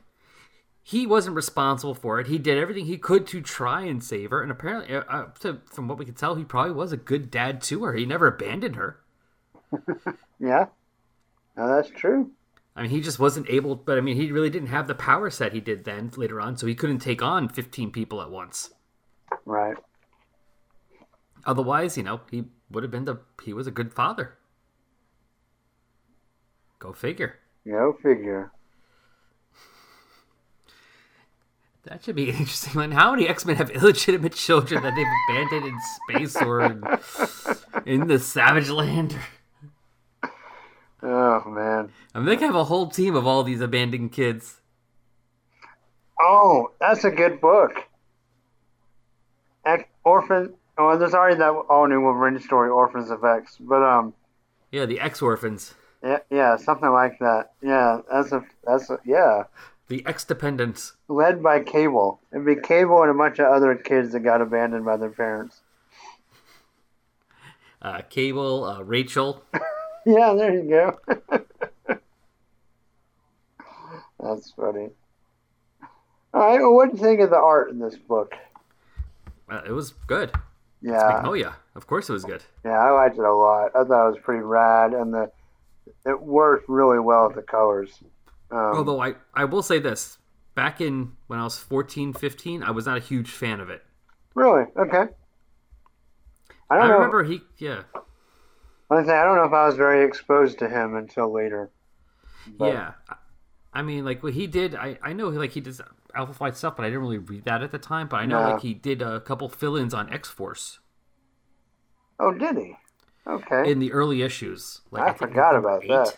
he 0.84 1.06
wasn't 1.06 1.36
responsible 1.36 1.94
for 1.94 2.20
it. 2.20 2.28
He 2.28 2.38
did 2.38 2.58
everything 2.58 2.86
he 2.86 2.98
could 2.98 3.28
to 3.28 3.41
try 3.41 3.82
and 3.82 4.03
save 4.03 4.32
her, 4.32 4.41
and 4.41 4.52
apparently, 4.52 4.95
uh, 4.95 5.03
uh, 5.08 5.26
to, 5.41 5.62
from 5.66 5.88
what 5.88 5.98
we 5.98 6.06
could 6.06 6.18
tell, 6.18 6.36
he 6.36 6.44
probably 6.44 6.74
was 6.74 6.91
a 6.91 6.98
good 6.98 7.30
dad 7.30 7.62
to 7.64 7.84
her. 7.84 7.94
He 7.94 8.06
never 8.06 8.28
abandoned 8.28 8.76
her. 8.76 8.99
yeah. 10.40 10.68
No, 11.56 11.68
that's 11.68 11.90
true. 11.90 12.32
I 12.76 12.84
mean, 12.84 12.91
he 12.91 13.02
just 13.02 13.20
wasn't 13.20 13.49
able. 13.49 13.76
But 13.76 13.98
I 13.98 14.02
mean, 14.02 14.16
he 14.16 14.32
really 14.32 14.49
didn't 14.49 14.70
have 14.70 14.88
the 14.88 14.95
power 14.95 15.30
set 15.30 15.53
he 15.53 15.60
did 15.60 15.84
then 15.84 16.12
later 16.16 16.41
on, 16.41 16.58
so 16.58 16.66
he 16.66 16.76
couldn't 16.76 16.99
take 16.99 17.22
on 17.22 17.49
fifteen 17.49 17.91
people 17.91 18.22
at 18.22 18.32
once. 18.32 18.72
Right. 19.45 19.78
Otherwise, 21.45 21.98
you 21.98 22.03
know, 22.03 22.22
he 22.30 22.45
would 22.70 22.84
have 22.84 22.91
been 22.91 23.06
the. 23.06 23.20
He 23.44 23.53
was 23.53 23.68
a 23.68 23.72
good 23.72 23.94
father. 23.94 24.38
Go 26.80 26.94
figure. 26.94 27.40
Go 27.68 27.94
figure. 28.02 28.52
That 31.86 32.03
should 32.03 32.16
be 32.16 32.30
an 32.30 32.36
interesting 32.40 32.74
one. 32.76 32.91
How 32.91 33.12
many 33.12 33.28
X 33.28 33.45
Men 33.45 33.56
have 33.56 33.70
illegitimate 33.72 34.34
children 34.34 34.84
that 34.84 34.95
they've 34.95 35.08
abandoned 35.30 35.66
in 35.66 35.80
space 36.10 36.36
or 36.41 36.62
in, 36.62 36.84
in 37.86 38.08
the 38.08 38.20
Savage 38.20 38.70
Land? 38.70 39.16
Oh 41.03 41.44
man. 41.48 41.90
I 42.14 42.20
mean, 42.20 42.28
they 42.28 42.36
could 42.36 42.45
have 42.45 42.56
a 42.56 42.66
whole 42.66 42.88
team 42.88 43.16
of 43.16 43.26
all 43.26 43.44
these 43.44 43.62
abandoned 43.62 44.12
kids. 44.12 44.62
Oh, 46.20 46.72
that's 46.80 47.03
a 47.03 47.10
good 47.10 47.41
book. 47.41 47.72
X, 49.66 49.84
Orphan. 50.03 50.53
Oh, 50.78 50.98
there's 50.98 51.14
already 51.14 51.38
that 51.38 51.49
all 51.70 51.88
new 51.88 52.02
Wolverine 52.02 52.40
story, 52.40 52.70
Orphans 52.70 53.10
of 53.10 53.24
X. 53.24 53.58
But 53.60 53.84
um, 53.84 54.14
Yeah, 54.72 54.86
the 54.86 54.99
X 54.99 55.22
Orphans, 55.22 55.74
yeah, 56.03 56.20
yeah, 56.30 56.56
something 56.58 56.90
like 56.91 57.18
that. 57.20 57.53
Yeah, 57.62 58.02
that's 58.12 58.32
a 58.32 58.44
that's 58.66 58.90
a 58.90 58.99
yeah. 59.06 59.44
The 59.92 60.04
Ex 60.06 60.24
Dependents. 60.24 60.94
Led 61.10 61.44
by 61.44 61.60
Cable. 61.60 62.22
It'd 62.32 62.46
be 62.46 62.56
Cable 62.56 63.02
and 63.02 63.12
a 63.12 63.14
bunch 63.14 63.40
of 63.40 63.48
other 63.48 63.76
kids 63.76 64.14
that 64.14 64.22
got 64.22 64.42
abandoned 64.42 64.86
by 64.86 64.96
their 64.96 65.10
parents. 65.10 65.60
Uh, 67.82 68.00
Cable, 68.10 68.64
uh, 68.64 68.82
Rachel. 68.82 69.44
Yeah, 70.04 70.34
there 70.34 70.52
you 70.52 70.68
go. 70.68 70.98
that's 74.20 74.52
funny. 74.54 74.90
All 76.34 76.42
right, 76.42 76.60
well, 76.60 76.74
what 76.74 76.90
do 76.90 76.98
you 76.98 77.04
think 77.04 77.20
of 77.20 77.30
the 77.30 77.36
art 77.36 77.70
in 77.70 77.78
this 77.78 77.98
book? 77.98 78.34
Uh, 79.48 79.62
it 79.64 79.74
was 79.74 79.94
good. 80.08 80.32
Yeah, 80.82 81.22
Oh 81.24 81.34
yeah, 81.34 81.54
of 81.76 81.86
course 81.86 82.10
it 82.10 82.14
was 82.14 82.26
good. 82.26 82.42
yeah, 82.66 82.80
I 82.80 82.90
liked 82.90 83.20
it 83.20 83.24
a 83.24 83.32
lot. 83.32 83.76
I 83.76 83.84
thought 83.84 84.08
it 84.08 84.14
was 84.14 84.20
pretty 84.24 84.42
rad, 84.42 84.94
and 84.94 85.14
the 85.14 85.32
it 86.04 86.20
worked 86.20 86.68
really 86.68 86.98
well 86.98 87.28
with 87.28 87.36
the 87.36 87.44
colors. 87.44 87.92
Um, 88.52 88.57
Although 88.57 89.02
I, 89.02 89.15
I 89.34 89.45
will 89.45 89.64
say 89.64 89.80
this. 89.80 90.18
Back 90.53 90.82
in 90.82 91.14
when 91.28 91.40
I 91.40 91.44
was 91.45 91.57
14, 91.57 92.11
15, 92.14 92.61
I 92.64 92.72
was 92.72 92.86
not 92.86 92.98
a 92.98 92.99
huge 93.02 93.30
fan 93.32 93.61
of 93.61 93.69
it. 93.69 93.84
really, 94.36 94.65
okay. 94.78 95.06
I 96.69 96.76
I, 96.76 96.78
don't 96.78 96.88
know. 96.90 96.94
remember 96.95 97.23
he, 97.23 97.41
yeah, 97.57 97.84
Like 98.90 99.07
I 99.07 99.22
I 99.22 99.26
don't 99.26 99.38
know 99.38 99.45
if 99.45 99.53
I 99.53 99.65
was 99.65 99.76
very 99.76 100.06
exposed 100.06 100.60
to 100.60 100.68
him 100.69 100.95
until 100.95 101.32
later. 101.34 101.72
But- 102.57 102.73
yeah. 102.73 102.91
I- 103.10 103.15
I 103.73 103.84
mean, 103.84 104.03
like 104.03 104.22
what 104.22 104.34
he 104.34 104.48
did, 104.48 104.76
I, 104.76 104.98
I 105.02 105.14
know 105.14 105.30
like 105.30 105.52
he 105.52 105.61
does 105.61 105.80
Alpha 106.14 106.34
Flight 106.34 106.57
stuff, 106.57 106.76
but 106.76 106.84
I 106.84 106.90
didn't 106.90 107.03
really 107.03 107.19
read 107.19 107.45
that 107.45 107.64
at 107.64 107.72
the 107.72 107.78
time. 107.80 108.10
But 108.10 108.18
I 108.18 108.26
know 108.26 108.38
No. 108.44 108.52
like 108.52 108.61
he 108.61 108.73
did 108.73 109.02
a 109.02 109.22
couple 109.22 109.48
fill-ins 109.48 109.94
on 109.94 110.11
X 110.11 110.28
Force 110.28 110.80
Oh, 112.19 112.34
did 112.34 112.57
he? 112.57 112.76
Okay. 113.26 113.72
in 113.72 113.80
the 113.80 113.94
early 113.94 114.23
issues. 114.23 114.82
Like 114.91 115.03
I 115.03 115.06
think 115.14 115.19
forgot 115.32 115.56
about 115.56 115.84
that. 115.88 116.18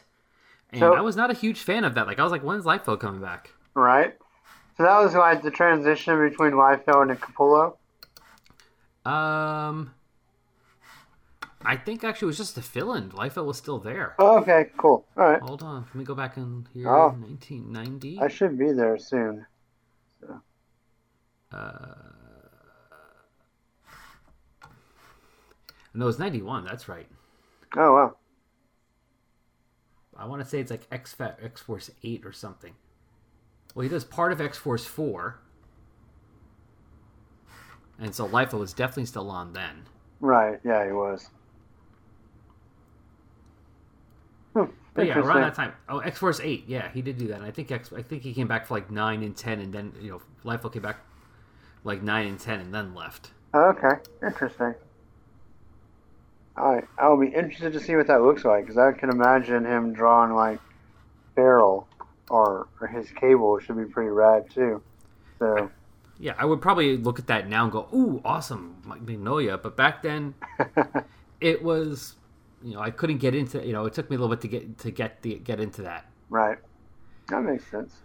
And 0.73 0.79
So- 0.79 0.93
I 0.95 1.01
was 1.01 1.15
not 1.15 1.29
a 1.31 1.33
huge 1.33 1.61
fan 1.61 1.85
of 1.85 1.93
that. 1.95 2.07
Like 2.07 2.19
I 2.19 2.23
was 2.23 2.31
like, 2.31 2.41
when's 2.43 2.65
Liefeld 2.65 2.99
coming 2.99 3.21
back? 3.21 3.51
right. 3.75 4.17
So 4.75 4.81
that 4.83 4.97
was 4.99 5.13
like 5.13 5.43
the 5.43 5.51
transition 5.51 6.17
between 6.27 6.53
Liefeld 6.53 7.11
and 7.11 7.21
Capullo. 7.21 7.77
Um, 9.05 9.93
I 11.63 11.75
think 11.77 12.03
actually 12.03 12.25
it 12.25 12.33
was 12.33 12.37
just 12.37 12.57
a 12.57 12.61
fill-in. 12.63 13.11
Liefeld 13.11 13.45
was 13.45 13.57
still 13.59 13.77
there. 13.77 14.15
Oh, 14.17 14.39
okay, 14.39 14.71
cool. 14.77 15.05
All 15.15 15.29
right. 15.29 15.39
Hold 15.43 15.61
on, 15.61 15.81
let 15.85 15.93
me 15.95 16.03
go 16.03 16.15
back 16.15 16.37
in 16.37 16.67
here. 16.73 16.89
Oh. 16.89 17.09
1990. 17.09 18.19
I 18.19 18.27
should 18.29 18.57
be 18.57 18.71
there 18.71 18.97
soon. 18.97 19.45
Uh, 21.51 21.93
no, 25.93 26.07
it's 26.07 26.17
91. 26.17 26.65
That's 26.65 26.89
right. 26.89 27.05
Oh 27.77 27.93
wow. 27.93 28.15
I 30.23 30.25
want 30.25 30.41
to 30.41 30.47
say 30.47 30.61
it's 30.61 30.71
like 30.71 30.87
X 30.89 31.13
X 31.19 31.59
Force 31.59 31.91
8 32.01 32.25
or 32.25 32.31
something. 32.31 32.73
Well, 33.75 33.83
he 33.83 33.89
does 33.89 34.05
part 34.05 34.31
of 34.31 34.39
X 34.39 34.57
Force 34.57 34.85
4. 34.85 35.37
And 37.99 38.15
so 38.15 38.25
Liefeld 38.27 38.59
was 38.59 38.71
definitely 38.71 39.05
still 39.05 39.29
on 39.29 39.51
then. 39.51 39.83
Right. 40.21 40.61
Yeah, 40.63 40.85
he 40.85 40.93
was. 40.93 41.29
Hmm, 44.53 44.65
But 44.93 45.07
yeah, 45.07 45.19
around 45.19 45.41
that 45.41 45.55
time. 45.55 45.73
Oh, 45.89 45.99
X 45.99 46.19
Force 46.19 46.39
8. 46.39 46.65
Yeah, 46.67 46.89
he 46.93 47.01
did 47.01 47.17
do 47.17 47.27
that. 47.27 47.35
And 47.37 47.45
I 47.45 47.51
think 47.51 47.69
X, 47.69 47.91
I 47.91 48.01
think 48.01 48.23
he 48.23 48.33
came 48.33 48.47
back 48.47 48.65
for 48.65 48.75
like 48.75 48.89
9 48.89 49.23
and 49.23 49.35
10 49.35 49.59
and 49.59 49.73
then, 49.73 49.91
you 50.01 50.09
know, 50.09 50.21
Liefeld 50.45 50.71
came 50.71 50.81
back 50.83 50.99
like 51.83 52.01
9 52.01 52.27
and 52.27 52.39
10 52.39 52.61
and 52.61 52.73
then 52.73 52.95
left. 52.95 53.31
Okay, 53.53 53.95
interesting. 54.25 54.73
Right, 56.55 56.83
I'll 56.97 57.19
be 57.19 57.27
interested 57.27 57.73
to 57.73 57.79
see 57.79 57.95
what 57.95 58.07
that 58.07 58.21
looks 58.21 58.45
like 58.45 58.65
because 58.65 58.77
I 58.77 58.91
can 58.91 59.09
imagine 59.09 59.65
him 59.65 59.93
drawing 59.93 60.33
like 60.33 60.59
Feral 61.35 61.87
or, 62.29 62.67
or 62.79 62.87
his 62.87 63.09
Cable 63.11 63.59
should 63.59 63.77
be 63.77 63.85
pretty 63.85 64.11
rad 64.11 64.49
too. 64.51 64.81
So 65.39 65.71
yeah, 66.19 66.35
I 66.37 66.45
would 66.45 66.61
probably 66.61 66.97
look 66.97 67.19
at 67.19 67.27
that 67.27 67.49
now 67.49 67.63
and 67.63 67.71
go, 67.71 67.87
"Ooh, 67.93 68.21
awesome, 68.23 68.75
Mignola." 68.85 69.61
But 69.61 69.75
back 69.75 70.03
then, 70.03 70.35
it 71.41 71.63
was, 71.63 72.15
you 72.63 72.75
know, 72.75 72.79
I 72.81 72.91
couldn't 72.91 73.17
get 73.17 73.33
into. 73.33 73.65
You 73.65 73.73
know, 73.73 73.85
it 73.85 73.93
took 73.93 74.09
me 74.09 74.15
a 74.15 74.19
little 74.19 74.33
bit 74.33 74.41
to 74.41 74.47
get 74.47 74.77
to 74.79 74.91
get 74.91 75.21
the, 75.21 75.35
get 75.35 75.59
into 75.59 75.81
that. 75.81 76.05
Right. 76.29 76.57
That 77.29 77.41
makes 77.41 77.69
sense. 77.69 77.95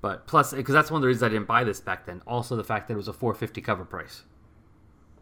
But 0.00 0.26
plus, 0.26 0.52
because 0.52 0.72
that's 0.72 0.90
one 0.90 0.98
of 0.98 1.02
the 1.02 1.08
reasons 1.08 1.24
I 1.24 1.28
didn't 1.28 1.46
buy 1.46 1.64
this 1.64 1.80
back 1.80 2.06
then. 2.06 2.22
Also, 2.26 2.56
the 2.56 2.64
fact 2.64 2.88
that 2.88 2.94
it 2.94 2.96
was 2.96 3.08
a 3.08 3.12
450 3.12 3.60
cover 3.60 3.84
price. 3.84 4.22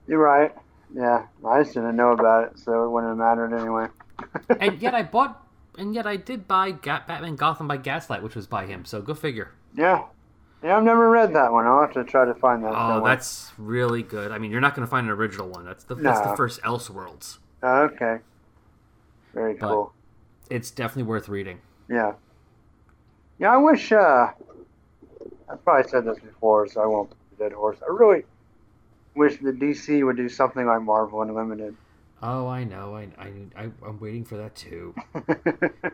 You're 0.07 0.21
right. 0.21 0.55
Yeah, 0.95 1.27
I 1.47 1.63
just 1.63 1.75
didn't 1.75 1.97
know 1.97 2.13
about 2.13 2.45
it, 2.45 2.59
so 2.59 2.85
it 2.85 2.91
wouldn't 2.91 3.11
have 3.11 3.19
mattered 3.19 3.55
anyway. 3.55 3.87
and 4.61 4.81
yet 4.81 4.95
I 4.95 5.03
bought, 5.03 5.47
and 5.77 5.95
yet 5.95 6.07
I 6.07 6.17
did 6.17 6.49
buy 6.49 6.71
Ga- 6.73 7.03
Batman 7.07 7.37
Gotham 7.37 7.69
by 7.69 7.77
Gaslight, 7.77 8.23
which 8.23 8.35
was 8.35 8.47
by 8.47 8.67
him. 8.67 8.85
So 8.85 9.01
go 9.03 9.15
figure. 9.15 9.53
Yeah. 9.75 10.05
Yeah, 10.63 10.77
I've 10.77 10.83
never 10.83 11.09
read 11.09 11.35
that 11.35 11.53
one. 11.53 11.67
I'll 11.67 11.83
have 11.83 11.93
to 11.93 12.03
try 12.05 12.25
to 12.25 12.35
find 12.35 12.65
that. 12.65 12.71
Oh, 12.73 12.95
somewhere. 12.95 13.15
that's 13.15 13.53
really 13.59 14.03
good. 14.03 14.33
I 14.33 14.39
mean, 14.39 14.51
you're 14.51 14.61
not 14.61 14.75
going 14.75 14.85
to 14.87 14.91
find 14.91 15.07
an 15.07 15.13
original 15.13 15.49
one. 15.49 15.65
That's 15.65 15.85
the 15.85 15.95
that's 15.95 16.21
the 16.21 16.35
first 16.37 16.61
Elseworlds. 16.63 17.39
Oh, 17.63 17.83
okay. 17.83 18.19
Very 19.35 19.55
But- 19.55 19.69
cool. 19.69 19.93
It's 20.51 20.71
definitely 20.71 21.03
worth 21.05 21.29
reading. 21.29 21.61
Yeah. 21.91 22.15
Yeah, 23.39 23.53
I 23.53 23.57
wish, 23.59 23.93
uh, 23.93 24.31
I 25.51 25.55
probably 25.63 25.89
said 25.91 26.07
this 26.07 26.19
before, 26.19 26.67
so 26.67 26.81
I 26.83 26.87
won't 26.87 27.13
dead 27.39 27.53
horse. 27.53 27.77
I 27.83 27.93
really 27.93 28.25
wish 29.19 29.39
the 29.39 29.53
DC 29.53 30.05
would 30.07 30.17
do 30.17 30.29
something 30.29 30.65
like 30.67 30.81
Marvel 30.83 31.21
Unlimited. 31.23 31.77
Oh, 32.23 32.47
I 32.49 32.65
know. 32.65 32.97
I, 32.97 33.09
I, 33.19 33.33
I 33.57 33.63
I'm 33.87 34.01
waiting 34.01 34.25
for 34.25 34.37
that 34.39 34.55
too. 34.57 34.95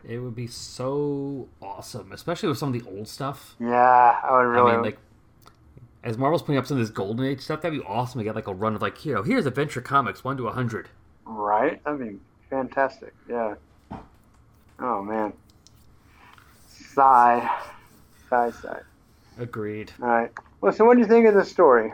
It 0.07 0.19
would 0.19 0.35
be 0.35 0.47
so 0.47 1.47
awesome, 1.61 2.11
especially 2.11 2.49
with 2.49 2.57
some 2.59 2.73
of 2.73 2.81
the 2.83 2.89
old 2.89 3.07
stuff. 3.07 3.55
yeah, 3.59 4.19
I 4.23 4.31
would 4.37 4.43
really. 4.43 4.71
I 4.71 4.75
mean, 4.75 4.83
like, 4.83 4.97
as 6.03 6.17
Marvel's 6.17 6.41
putting 6.43 6.57
up 6.57 6.67
some 6.67 6.77
of 6.77 6.83
this 6.83 6.91
Golden 6.91 7.25
Age 7.25 7.41
stuff, 7.41 7.61
that'd 7.61 7.77
be 7.79 7.85
awesome 7.85 8.19
to 8.19 8.23
get 8.23 8.35
like 8.35 8.47
a 8.47 8.53
run 8.53 8.75
of 8.75 8.81
like, 8.81 9.03
you 9.05 9.13
know, 9.13 9.23
here's 9.23 9.45
Adventure 9.47 9.81
Comics 9.81 10.23
one 10.23 10.37
to 10.37 10.47
a 10.47 10.51
hundred. 10.51 10.89
right? 11.25 11.83
That'd 11.83 11.99
be 11.99 12.19
fantastic. 12.49 13.13
Yeah. 13.29 13.55
Oh, 14.79 15.01
man. 15.03 15.33
Sigh. 16.69 17.49
Sigh, 18.29 18.51
sigh. 18.51 18.81
Agreed. 19.39 19.91
All 20.01 20.07
right. 20.07 20.31
Well, 20.61 20.71
so 20.73 20.85
what 20.85 20.95
do 20.95 21.01
you 21.01 21.07
think 21.07 21.25
of 21.27 21.33
the 21.33 21.43
story? 21.45 21.93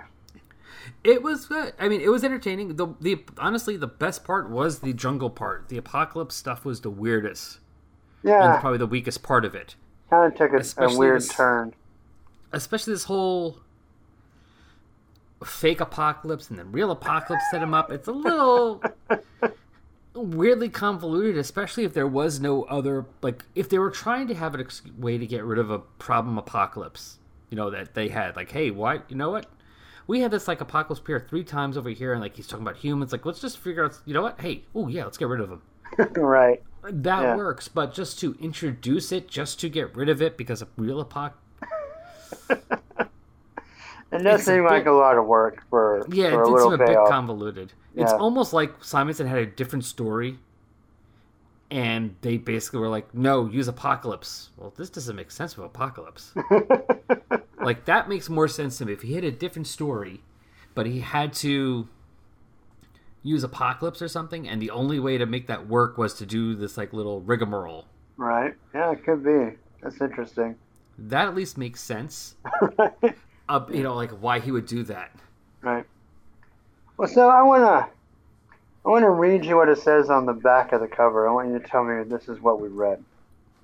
It 1.03 1.21
was 1.23 1.45
good. 1.45 1.73
I 1.79 1.87
mean, 1.89 2.01
it 2.01 2.09
was 2.09 2.23
entertaining. 2.23 2.75
The 2.75 2.87
the 2.99 3.23
honestly, 3.37 3.77
the 3.77 3.87
best 3.87 4.23
part 4.23 4.49
was 4.49 4.79
the 4.79 4.93
jungle 4.93 5.29
part. 5.29 5.69
The 5.69 5.77
apocalypse 5.77 6.35
stuff 6.35 6.63
was 6.65 6.81
the 6.81 6.89
weirdest 6.89 7.59
and 8.23 8.29
Yeah, 8.31 8.59
probably 8.59 8.77
the 8.79 8.87
weakest 8.87 9.23
part 9.23 9.45
of 9.45 9.55
it. 9.55 9.75
kind 10.09 10.31
of 10.31 10.37
took 10.37 10.53
a, 10.53 10.83
a 10.85 10.97
weird 10.97 11.21
this- 11.21 11.29
turn. 11.29 11.73
Especially 12.53 12.93
this 12.93 13.05
whole 13.05 13.57
fake 15.43 15.81
apocalypse 15.81 16.49
and 16.49 16.59
then 16.59 16.71
real 16.71 16.91
apocalypse 16.91 17.43
set 17.49 17.61
him 17.63 17.73
up. 17.73 17.91
It's 17.91 18.07
a 18.07 18.11
little 18.11 18.83
weirdly 20.13 20.69
convoluted, 20.69 21.37
especially 21.37 21.83
if 21.83 21.93
there 21.93 22.07
was 22.07 22.39
no 22.39 22.63
other 22.63 23.05
like 23.21 23.43
if 23.55 23.69
they 23.69 23.79
were 23.79 23.89
trying 23.89 24.27
to 24.27 24.35
have 24.35 24.53
a 24.55 24.59
ex- 24.59 24.81
way 24.97 25.17
to 25.17 25.25
get 25.25 25.43
rid 25.43 25.57
of 25.59 25.71
a 25.71 25.79
problem 25.79 26.37
apocalypse, 26.37 27.17
you 27.49 27.55
know 27.55 27.69
that 27.69 27.93
they 27.93 28.09
had 28.09 28.35
like, 28.35 28.51
hey, 28.51 28.69
why? 28.69 28.99
You 29.07 29.15
know 29.15 29.29
what? 29.31 29.45
We 30.11 30.19
had 30.19 30.31
this 30.31 30.45
like 30.45 30.59
apocalypse 30.59 30.99
appear 30.99 31.21
three 31.21 31.45
times 31.45 31.77
over 31.77 31.89
here, 31.89 32.11
and 32.11 32.21
like 32.21 32.35
he's 32.35 32.45
talking 32.45 32.67
about 32.67 32.75
humans. 32.75 33.13
Like, 33.13 33.25
let's 33.25 33.39
just 33.39 33.57
figure 33.57 33.85
out. 33.85 33.97
You 34.03 34.13
know 34.13 34.23
what? 34.23 34.41
Hey, 34.41 34.63
oh 34.75 34.89
yeah, 34.89 35.05
let's 35.05 35.17
get 35.17 35.29
rid 35.29 35.39
of 35.39 35.49
them. 35.49 35.61
right. 36.17 36.61
That 36.83 37.21
Yeah. 37.21 37.37
works, 37.37 37.69
but 37.69 37.93
just 37.93 38.19
to 38.19 38.35
introduce 38.37 39.13
it, 39.13 39.29
just 39.29 39.61
to 39.61 39.69
get 39.69 39.95
rid 39.95 40.09
of 40.09 40.21
it 40.21 40.35
because 40.37 40.61
a 40.61 40.67
real 40.75 41.01
apoc. 41.01 41.31
It 44.11 44.17
does 44.23 44.41
It's 44.41 44.49
a 44.49 44.51
seem 44.51 44.65
like 44.65 44.85
a 44.87 44.91
lot 44.91 45.17
of 45.17 45.25
work 45.25 45.63
for, 45.69 46.05
Yeah, 46.11 46.31
for 46.31 46.41
it 46.41 46.47
a 46.47 46.51
did 46.51 46.59
seem 46.61 46.73
a 46.73 46.77
bit 46.77 46.97
convoluted. 47.07 47.71
It's 47.95 48.11
almost 48.11 48.51
like 48.51 48.83
Simonson 48.83 49.27
had 49.27 49.37
a 49.37 49.45
different 49.45 49.85
story, 49.85 50.39
and 51.69 52.17
they 52.19 52.35
basically 52.35 52.79
were 52.81 52.89
like, 52.89 53.15
"No, 53.15 53.47
use 53.47 53.69
apocalypse." 53.69 54.49
Well, 54.57 54.73
this 54.75 54.89
doesn't 54.89 55.15
make 55.15 55.31
sense 55.31 55.55
with 55.55 55.67
apocalypse. 55.67 56.33
like 57.63 57.85
that 57.85 58.09
makes 58.09 58.29
more 58.29 58.47
sense 58.47 58.77
to 58.79 58.85
me 58.85 58.93
if 58.93 59.01
he 59.01 59.13
had 59.13 59.23
a 59.23 59.31
different 59.31 59.67
story, 59.67 60.21
but 60.73 60.85
he 60.85 60.99
had 61.01 61.33
to 61.33 61.87
use 63.23 63.43
apocalypse 63.43 64.01
or 64.01 64.07
something, 64.07 64.47
and 64.47 64.61
the 64.61 64.71
only 64.71 64.99
way 64.99 65.17
to 65.17 65.25
make 65.25 65.47
that 65.47 65.67
work 65.67 65.97
was 65.97 66.13
to 66.15 66.25
do 66.25 66.55
this 66.55 66.77
like 66.77 66.91
little 66.93 67.21
rigmarole. 67.21 67.85
right. 68.17 68.53
Yeah, 68.73 68.91
it 68.91 69.03
could 69.03 69.23
be. 69.23 69.57
That's 69.81 69.99
interesting. 70.01 70.55
That 70.97 71.27
at 71.27 71.35
least 71.35 71.57
makes 71.57 71.81
sense. 71.81 72.35
right. 72.77 73.15
Uh, 73.49 73.65
you 73.71 73.83
know, 73.83 73.95
like 73.95 74.11
why 74.11 74.39
he 74.39 74.51
would 74.51 74.65
do 74.65 74.83
that. 74.83 75.11
Right. 75.61 75.85
Well, 76.97 77.07
so 77.07 77.29
I 77.29 77.41
wanna, 77.43 77.89
I 78.85 78.89
wanna 78.89 79.09
read 79.09 79.43
you 79.45 79.55
what 79.57 79.69
it 79.69 79.79
says 79.79 80.09
on 80.09 80.25
the 80.25 80.33
back 80.33 80.71
of 80.71 80.81
the 80.81 80.87
cover. 80.87 81.27
I 81.27 81.31
want 81.31 81.49
you 81.49 81.59
to 81.59 81.67
tell 81.67 81.83
me 81.83 82.03
this 82.03 82.29
is 82.29 82.39
what 82.39 82.59
we 82.61 82.69
read. 82.69 83.03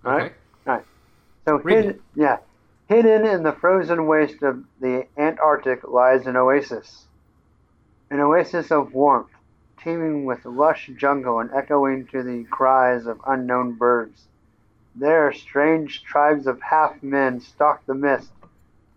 All 0.06 0.12
right. 0.16 0.34
Okay. 0.68 0.84
So 1.46 1.60
Read 1.60 1.86
hidden, 1.86 2.00
yeah, 2.16 2.38
hidden 2.88 3.26
in 3.26 3.44
the 3.44 3.52
frozen 3.52 4.08
waste 4.08 4.42
of 4.42 4.64
the 4.80 5.06
Antarctic 5.18 5.86
lies 5.86 6.26
an 6.26 6.38
oasis, 6.38 7.06
an 8.10 8.20
oasis 8.22 8.72
of 8.72 8.94
warmth, 8.94 9.30
teeming 9.84 10.24
with 10.24 10.46
lush 10.46 10.90
jungle 10.96 11.40
and 11.40 11.52
echoing 11.54 12.08
to 12.08 12.24
the 12.24 12.46
cries 12.46 13.06
of 13.06 13.20
unknown 13.28 13.74
birds. 13.74 14.28
There, 14.96 15.34
strange 15.34 16.04
tribes 16.04 16.48
of 16.48 16.62
half 16.62 17.04
men 17.04 17.42
stalk 17.42 17.86
the 17.86 17.94
mist, 17.94 18.32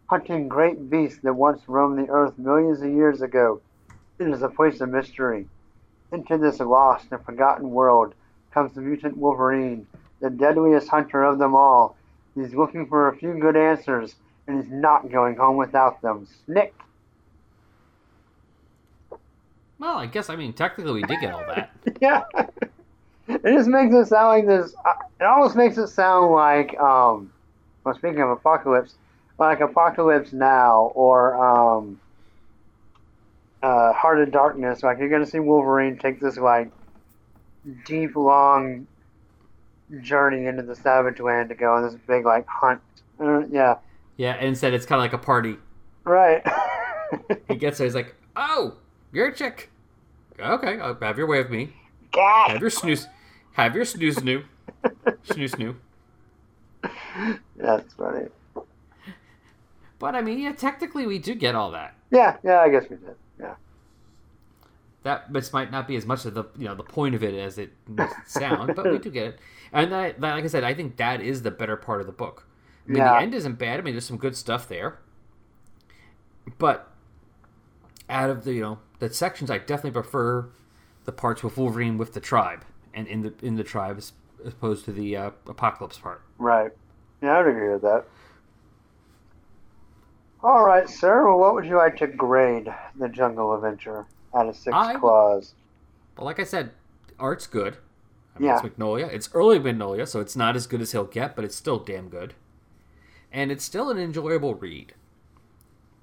hunting 0.07 0.49
great 0.49 0.89
beasts 0.89 1.21
that 1.23 1.35
once 1.35 1.69
roamed 1.69 1.99
the 1.99 2.11
earth 2.11 2.39
millions 2.39 2.81
of 2.83 2.91
years 2.91 3.21
ago. 3.21 3.61
It 4.19 4.29
is 4.29 4.43
a 4.43 4.49
place 4.49 4.81
of 4.81 4.89
mystery. 4.89 5.49
Into 6.13 6.39
this 6.39 6.61
lost 6.61 7.09
and 7.11 7.25
forgotten 7.25 7.71
world 7.71 8.15
comes 8.53 8.75
the 8.75 8.81
mutant 8.81 9.17
Wolverine, 9.17 9.87
the 10.21 10.31
deadliest 10.31 10.89
hunter 10.89 11.23
of 11.23 11.39
them 11.39 11.55
all. 11.55 11.97
He's 12.35 12.55
looking 12.55 12.87
for 12.87 13.09
a 13.09 13.17
few 13.17 13.39
good 13.39 13.57
answers, 13.57 14.15
and 14.47 14.63
he's 14.63 14.73
not 14.73 15.11
going 15.11 15.37
home 15.37 15.57
without 15.57 16.01
them. 16.03 16.27
SNIKT! 16.49 16.73
Well, 19.79 19.97
I 19.97 20.07
guess 20.07 20.29
I 20.29 20.37
mean 20.37 20.53
technically 20.53 20.93
we 20.95 21.03
did 21.03 21.21
get 21.21 21.33
all 21.33 21.45
that. 21.47 21.71
yeah. 22.01 22.23
It 23.29 23.43
just 23.45 23.69
makes 23.69 23.95
it 23.95 24.07
sound 24.07 24.29
like 24.29 24.47
this. 24.47 24.75
uh, 24.85 24.95
It 25.21 25.25
almost 25.25 25.57
makes 25.57 25.79
it 25.79 25.89
sound 25.89 26.33
like, 26.33 26.79
um, 26.81 27.33
well, 27.85 27.95
speaking 27.95 28.21
of 28.21 28.31
apocalypse, 28.31 28.95
like 29.39 29.61
Apocalypse 29.61 30.33
Now 30.33 30.93
or 30.95 31.35
um, 31.37 32.01
uh, 33.63 33.93
Heart 33.93 34.21
of 34.23 34.33
Darkness. 34.33 34.83
Like 34.83 34.99
you're 34.99 35.09
gonna 35.09 35.27
see 35.27 35.41
Wolverine 35.41 35.99
take 35.99 36.21
this 36.21 36.37
like 36.37 36.71
deep, 37.87 38.17
long 38.17 38.87
journey 40.03 40.47
into 40.47 40.63
the 40.63 40.75
Savage 40.77 41.21
Land 41.21 41.49
to 41.51 41.55
go 41.55 41.75
on 41.75 41.83
this 41.85 41.95
big 42.07 42.25
like 42.25 42.47
hunt. 42.47 42.81
Uh, 43.21 43.41
yeah, 43.51 43.77
Yeah, 44.17 44.33
and 44.35 44.49
instead 44.49 44.73
it's 44.75 44.87
kind 44.87 44.99
of 44.99 45.05
like 45.05 45.13
a 45.13 45.25
party. 45.25 45.57
right. 46.05 46.43
He 47.49 47.57
gets 47.57 47.79
there, 47.79 47.87
he's 47.89 47.95
like, 47.97 48.15
"Oh, 48.37 48.77
you're 49.13 49.27
a 49.27 49.35
chick. 49.35 49.69
Okay, 50.39 50.79
I'll 50.79 50.95
have 51.01 51.19
your 51.19 51.27
way 51.27 51.39
with 51.39 51.51
me. 51.51 51.73
God. 52.13 52.53
Have 52.53 52.61
your 52.61 52.71
snooze, 52.71 53.09
have 53.55 53.75
your 53.75 53.85
snooze 53.85 54.17
snoo, 54.17 54.45
snooze 55.25 55.53
snoo." 55.55 55.75
That's 57.57 57.93
funny. 57.95 58.29
But 59.99 60.15
I 60.15 60.23
mean, 60.23 60.39
yeah, 60.39 60.53
technically 60.53 61.05
we 61.07 61.19
do 61.19 61.35
get 61.35 61.55
all 61.57 61.73
that. 61.73 61.95
Yeah, 62.13 62.37
yeah, 62.45 62.61
I 62.61 62.69
guess 62.71 62.85
we 62.89 62.97
did. 62.97 63.17
That 65.03 65.33
this 65.33 65.53
might 65.53 65.71
not 65.71 65.89
be 65.89 65.97
as 65.97 66.05
much 66.05 66.27
of 66.27 66.35
the 66.35 66.45
you 66.59 66.67
know 66.67 66.75
the 66.75 66.83
point 66.83 67.15
of 67.15 67.23
it 67.23 67.35
as 67.35 67.57
it 67.59 67.73
makes 67.89 68.13
it 68.13 68.29
sound, 68.29 68.75
but 68.77 68.91
we 68.91 68.99
do 69.07 69.11
get 69.11 69.27
it. 69.27 69.39
And 69.73 69.91
that, 69.93 70.21
that, 70.21 70.35
like 70.35 70.45
I 70.45 70.49
said, 70.49 70.65
I 70.65 70.75
think 70.75 70.97
that 70.97 71.21
is 71.23 71.43
the 71.43 71.51
better 71.51 71.77
part 71.77 72.01
of 72.01 72.07
the 72.07 72.13
book. 72.13 72.47
I 72.87 72.93
mean, 72.93 72.99
Yeah. 72.99 73.13
the 73.15 73.21
end 73.23 73.35
isn't 73.35 73.59
bad. 73.59 73.79
I 73.79 73.83
mean, 73.83 73.95
there's 73.95 74.05
some 74.05 74.19
good 74.19 74.37
stuff 74.37 74.69
there. 74.69 74.99
But 76.59 76.91
out 78.09 78.29
of 78.31 78.45
the 78.45 78.53
you 78.55 78.61
know 78.63 78.79
the 78.99 79.13
sections, 79.13 79.51
I 79.51 79.59
definitely 79.59 79.93
prefer 79.93 80.49
the 81.05 81.13
parts 81.13 81.43
with 81.43 81.57
Wolverine 81.57 81.97
with 81.97 82.13
the 82.13 82.21
tribe 82.21 82.65
and 82.93 83.07
in 83.07 83.23
the 83.23 83.33
in 83.43 83.55
the 83.57 83.65
tribe 83.65 83.97
as 83.99 84.13
as 84.45 84.53
opposed 84.53 84.85
to 84.87 84.93
the 84.93 85.17
uh, 85.17 85.31
apocalypse 85.47 85.99
part. 85.99 86.23
Right. 86.39 86.73
Yeah, 87.23 87.37
I 87.37 87.43
would 87.43 87.51
agree 87.51 87.69
with 87.73 87.83
that. 87.83 88.05
All 90.43 90.65
right, 90.65 90.89
sir. 90.89 91.27
Well, 91.27 91.39
what 91.39 91.55
would 91.55 91.67
you 91.67 91.77
like 91.77 91.97
to 91.99 92.07
grade 92.07 92.73
the 92.99 93.09
Jungle 93.09 93.55
Adventure 93.55 94.07
out 94.35 94.49
of 94.49 94.57
six 94.57 94.75
I 94.75 94.95
claws? 94.95 95.55
But 96.15 96.25
like 96.25 96.39
I 96.41 96.45
said, 96.45 96.71
art's 97.19 97.47
good. 97.47 97.77
I 98.37 98.39
mean, 98.39 98.49
Yeah. 98.49 98.61
it's 98.65 98.77
Mignola. 98.77 99.13
It's 99.13 99.29
early 99.35 99.59
Mignola, 99.59 100.07
so 100.07 100.21
it's 100.21 100.37
not 100.37 100.57
as 100.57 100.67
good 100.67 100.81
as 100.81 100.93
he'll 100.93 101.05
get, 101.05 101.35
but 101.37 101.45
it's 101.45 101.57
still 101.57 101.79
damn 101.79 102.09
good. 102.09 102.35
And 103.33 103.51
it's 103.53 103.65
still 103.65 103.91
an 103.91 103.99
enjoyable 103.99 104.55
read. 104.55 104.95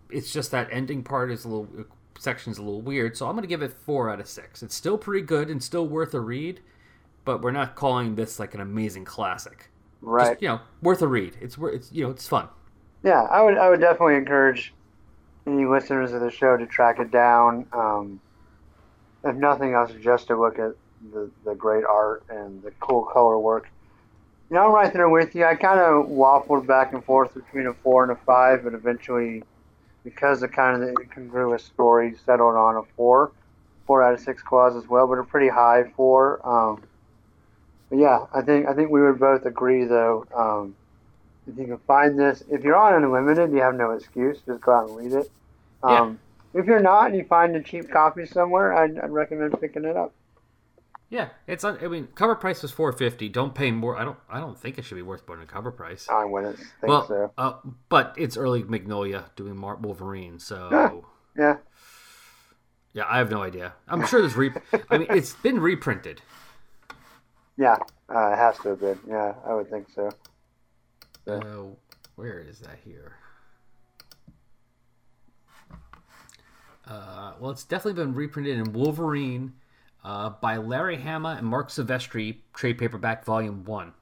It's 0.10 0.32
just 0.32 0.52
that 0.52 0.70
ending 0.72 1.04
part 1.04 1.32
is 1.32 1.44
a 1.46 1.50
little 1.50 1.68
uh, 1.80 1.84
section's 2.18 2.58
a 2.58 2.62
little 2.62 2.82
weird, 2.82 3.18
so 3.18 3.26
I'm 3.28 3.34
going 3.34 3.42
to 3.44 3.48
give 3.48 3.62
it 3.62 3.74
four 3.74 4.10
out 4.10 4.20
of 4.20 4.28
six. 4.28 4.64
It's 4.64 4.76
still 4.76 4.98
pretty 4.98 5.26
good 5.26 5.50
and 5.50 5.62
still 5.62 5.88
worth 5.88 6.14
a 6.14 6.20
read, 6.22 6.62
but 7.26 7.42
we're 7.42 7.52
not 7.52 7.76
calling 7.76 8.16
this 8.16 8.40
like 8.40 8.54
an 8.54 8.62
amazing 8.62 9.04
classic. 9.06 9.70
Right. 10.02 10.30
Just, 10.32 10.42
you 10.42 10.48
know, 10.48 10.62
worth 10.82 11.02
a 11.02 11.08
read. 11.08 11.36
It's 11.42 11.58
wor- 11.58 11.72
it's 11.72 11.92
you 11.92 12.04
know 12.04 12.12
it's 12.12 12.28
fun. 12.28 12.48
Yeah, 13.04 13.24
I 13.24 13.42
would. 13.42 13.58
I 13.58 13.70
would 13.70 13.82
definitely 13.82 14.16
encourage 14.16 14.74
any 15.48 15.66
listeners 15.66 16.12
of 16.12 16.22
the 16.22 16.30
show 16.30 16.58
to 16.58 16.66
track 16.66 17.00
it 17.00 17.12
down. 17.12 17.66
Um, 17.72 18.20
if 19.24 19.36
nothing 19.36 19.74
else, 19.74 19.92
just 20.02 20.28
to 20.28 20.40
look 20.40 20.60
at 20.60 20.74
the, 21.12 21.30
the 21.46 21.56
great 21.56 21.84
art 21.86 22.24
and 22.30 22.62
the 22.62 22.72
cool 22.80 23.04
color 23.04 23.40
work. 23.40 23.70
You 24.50 24.56
know, 24.56 24.66
I'm 24.66 24.72
right 24.72 24.92
there 24.94 25.10
with 25.10 25.36
you. 25.36 25.46
I 25.46 25.56
kind 25.56 25.80
of 25.80 26.08
waffled 26.08 26.68
back 26.68 26.94
and 26.94 27.04
forth 27.04 27.34
between 27.34 27.68
a 27.68 27.74
four 27.74 28.04
and 28.04 28.12
a 28.12 28.16
five, 28.16 28.64
but 28.64 28.74
eventually, 28.74 29.44
because 30.04 30.44
of 30.44 30.52
kind 30.52 30.82
of 30.82 30.88
the 30.88 30.96
incongruous 31.02 31.64
story, 31.64 32.16
settled 32.26 32.56
on 32.56 32.78
a 32.78 32.84
four. 32.96 33.32
Four 33.86 34.04
out 34.04 34.14
of 34.14 34.20
six 34.20 34.42
claws 34.42 34.76
as 34.76 34.88
well, 34.88 35.08
but 35.08 35.18
a 35.18 35.24
pretty 35.24 35.48
high 35.48 35.86
four. 35.96 36.46
Um, 36.48 36.84
yeah, 37.92 38.26
I 38.34 38.42
think 38.42 38.68
I 38.68 38.74
think 38.74 38.90
we 38.90 39.02
would 39.02 39.20
both 39.20 39.46
agree 39.46 39.86
though. 39.86 40.26
Um, 40.36 40.76
if 41.48 41.58
you 41.58 41.66
can 41.66 41.78
find 41.88 42.18
this, 42.20 42.44
if 42.50 42.64
you're 42.64 42.76
on 42.76 42.94
Unlimited, 43.04 43.52
you 43.52 43.62
have 43.62 43.76
no 43.76 43.92
excuse. 43.92 44.40
Just 44.46 44.62
go 44.62 44.74
out 44.74 44.90
and 44.90 44.98
read 44.98 45.14
it. 45.14 45.32
Um, 45.84 46.20
If 46.54 46.66
you're 46.66 46.80
not 46.80 47.08
and 47.08 47.16
you 47.16 47.24
find 47.26 47.56
a 47.56 47.62
cheap 47.62 47.90
copy 47.92 48.26
somewhere, 48.26 48.74
I'd, 48.74 48.98
I'd 49.00 49.12
recommend 49.12 49.60
picking 49.60 49.86
it 49.86 49.96
up. 49.96 50.14
Yeah, 51.10 51.30
it's. 51.46 51.64
un- 51.64 51.78
I 51.82 51.88
mean, 51.88 52.10
cover 52.16 52.36
price 52.36 52.62
was 52.62 52.72
four 52.72 52.92
fifty. 52.92 53.30
Don't 53.30 53.56
pay 53.56 53.72
more. 53.72 53.96
I 53.96 54.04
don't. 54.04 54.18
I 54.30 54.40
don't 54.42 54.58
think 54.60 54.78
it 54.78 54.84
should 54.84 54.96
be 54.96 55.02
worth 55.04 55.26
more 55.26 55.38
than 55.38 55.48
cover 55.48 55.72
price. 55.72 56.06
I 56.10 56.26
wouldn't 56.26 56.58
think 56.58 56.68
well, 56.84 57.08
so. 57.08 57.32
uh, 57.38 57.54
but 57.88 58.14
it's 58.18 58.36
early 58.36 58.64
Mignola 58.64 59.34
doing 59.38 59.56
Mar- 59.56 59.78
Wolverine, 59.78 60.38
so 60.40 61.06
Yeah. 61.38 61.58
yeah, 62.94 63.04
I 63.08 63.20
have 63.20 63.32
no 63.32 63.42
idea. 63.42 63.74
I'm 63.88 64.06
sure 64.06 64.20
there's 64.20 64.36
re. 64.36 64.52
I 64.90 64.98
mean, 64.98 65.08
it's 65.12 65.34
been 65.36 65.60
reprinted. 65.62 66.22
Yeah, 67.60 67.76
uh, 68.14 68.34
it 68.34 68.36
has 68.38 68.56
to 68.60 68.70
have 68.70 68.80
been. 68.82 69.00
Yeah, 69.08 69.34
I 69.44 69.56
would 69.56 69.68
think 69.72 69.88
so. 69.96 70.12
Uh, 71.28 71.64
where 72.16 72.40
is 72.40 72.60
that 72.60 72.78
here? 72.84 73.16
Uh, 76.88 77.34
well, 77.40 77.52
it's 77.52 77.66
definitely 77.66 78.02
been 78.02 78.14
reprinted 78.14 78.58
in 78.58 78.72
Wolverine 78.74 79.54
uh, 80.06 80.30
by 80.30 80.56
Larry 80.58 80.98
Hama 80.98 81.36
and 81.38 81.46
Marc 81.46 81.68
Silvestri, 81.70 82.38
trade 82.54 82.78
paperback 82.78 83.26
volume 83.26 83.66
one, 83.66 83.94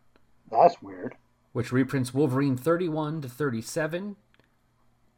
That's 0.52 0.80
weird. 0.84 1.16
which 1.52 1.72
reprints 1.72 2.14
Wolverine 2.14 2.56
31 2.56 3.22
to 3.24 3.30
37, 3.30 4.16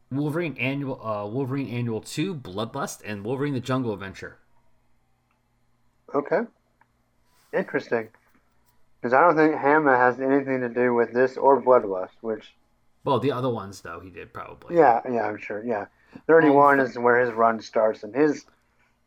Wolverine 0.09 0.55
annual, 0.57 1.05
uh, 1.05 1.25
Wolverine 1.27 1.67
annual 1.67 1.99
two, 1.99 2.33
Bloodlust, 2.33 3.01
and 3.05 3.25
Wolverine 3.25 3.53
the 3.53 3.59
Jungle 3.59 3.91
Adventure. 3.91 4.37
Okay. 6.15 6.39
Interesting. 7.51 8.07
Because 9.07 9.17
I 9.17 9.21
don't 9.21 9.37
think 9.37 9.55
Hama 9.61 9.95
has 9.95 10.19
anything 10.19 10.59
to 10.59 10.67
do 10.67 10.93
with 10.93 11.13
this 11.13 11.37
or 11.37 11.61
Bloodlust, 11.61 12.09
which, 12.19 12.53
Well, 13.05 13.19
the 13.21 13.31
other 13.31 13.49
ones 13.49 13.79
though 13.79 14.01
he 14.01 14.09
did 14.09 14.33
probably. 14.33 14.75
yeah, 14.75 14.99
yeah, 15.09 15.21
I'm 15.21 15.37
sure. 15.37 15.63
Yeah. 15.65 15.85
31 16.27 16.81
is 16.81 16.97
where 16.97 17.17
his 17.17 17.31
run 17.33 17.61
starts, 17.61 18.03
and 18.03 18.13
his 18.13 18.45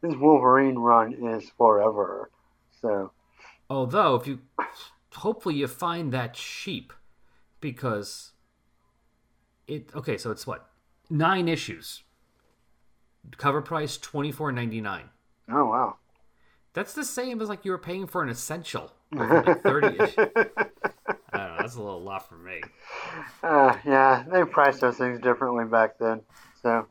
his 0.01 0.16
Wolverine 0.16 0.78
run 0.78 1.12
is 1.12 1.51
forever. 1.59 2.31
So, 2.81 3.10
Although, 3.68 4.14
if 4.14 4.27
you 4.27 4.39
hopefully 5.16 5.56
you 5.56 5.66
find 5.66 6.12
that 6.12 6.32
cheap, 6.32 6.94
because 7.60 8.32
it 9.66 9.90
okay. 9.94 10.16
So 10.16 10.31
it's 10.31 10.47
what 10.47 10.70
nine 11.10 11.47
issues. 11.47 12.05
Cover 13.36 13.60
price 13.60 13.98
twenty 13.98 14.32
four 14.32 14.51
ninety 14.51 14.81
nine. 14.81 15.10
oh, 15.51 15.66
wow. 15.66 15.97
That's 16.72 16.94
the 16.94 17.05
same 17.05 17.43
as 17.43 17.51
like 17.51 17.66
you 17.66 17.70
were 17.72 17.77
paying 17.78 18.06
for 18.06 18.22
an 18.22 18.31
essential. 18.31 18.93
With, 19.12 19.31
Like 19.47 19.62
thirty 19.62 19.97
issues. 20.03 20.16
I 21.32 21.39
don't 21.39 21.49
know. 21.51 21.57
That's 21.59 21.74
a 21.77 21.82
little 21.82 22.03
lot 22.03 22.28
for 22.28 22.37
me. 22.37 22.61
Uh, 23.43 23.77
yeah, 23.85 24.24
they 24.31 24.45
priced 24.45 24.81
those 24.81 24.97
things 24.97 25.20
differently 25.20 25.65
back 25.65 25.99
then. 25.99 26.20
So, 26.62 26.87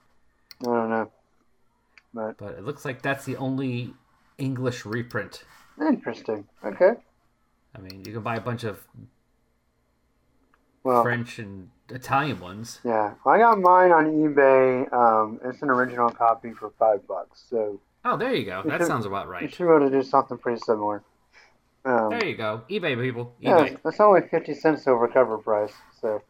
I 0.62 0.66
don't 0.66 0.90
know. 0.90 1.12
But, 2.14 2.38
But 2.38 2.52
it 2.54 2.64
looks 2.64 2.86
like 2.86 3.02
that's 3.02 3.26
the 3.26 3.36
only 3.38 3.94
English 4.38 4.86
reprint. 4.86 5.44
interesting. 5.82 6.46
Okay. 6.64 6.92
I 7.76 7.80
mean, 7.80 8.04
you 8.06 8.14
can 8.14 8.22
buy 8.22 8.36
a 8.38 8.42
bunch 8.42 8.64
of 8.64 8.86
Well, 10.84 11.04
French 11.04 11.38
and 11.40 11.70
Italian 11.90 12.40
ones. 12.40 12.80
yeah. 12.84 13.14
I 13.26 13.38
got 13.38 13.60
mine 13.60 13.92
on 13.92 14.06
eBay. 14.06 14.92
Um, 14.94 15.40
it's 15.44 15.62
an 15.62 15.70
original 15.70 16.10
copy 16.10 16.52
for 16.54 16.72
five 16.80 17.06
bucks. 17.08 17.44
So, 17.50 17.80
Oh, 18.06 18.16
there 18.16 18.34
you 18.34 18.46
go. 18.46 18.64
That 18.66 18.80
should- 18.80 18.88
sounds 18.88 19.06
about 19.06 19.28
right. 19.28 19.44
you 19.44 19.50
should 19.50 19.66
be 19.68 19.74
able 19.74 19.82
to 19.82 19.90
do 19.92 20.02
something 20.02 20.38
pretty 20.38 20.62
similar. 20.62 21.04
Um, 21.86 22.10
There 22.10 22.26
you 22.26 22.36
go. 22.36 22.64
eBay 22.70 23.02
people. 23.02 23.36
Yeah, 23.40 23.60
eBay. 23.66 23.78
that's 23.84 24.00
only 24.00 24.22
fifty 24.30 24.54
cents 24.54 24.88
over 24.88 25.08
cover 25.08 25.38
price. 25.38 25.74
So, 26.02 26.22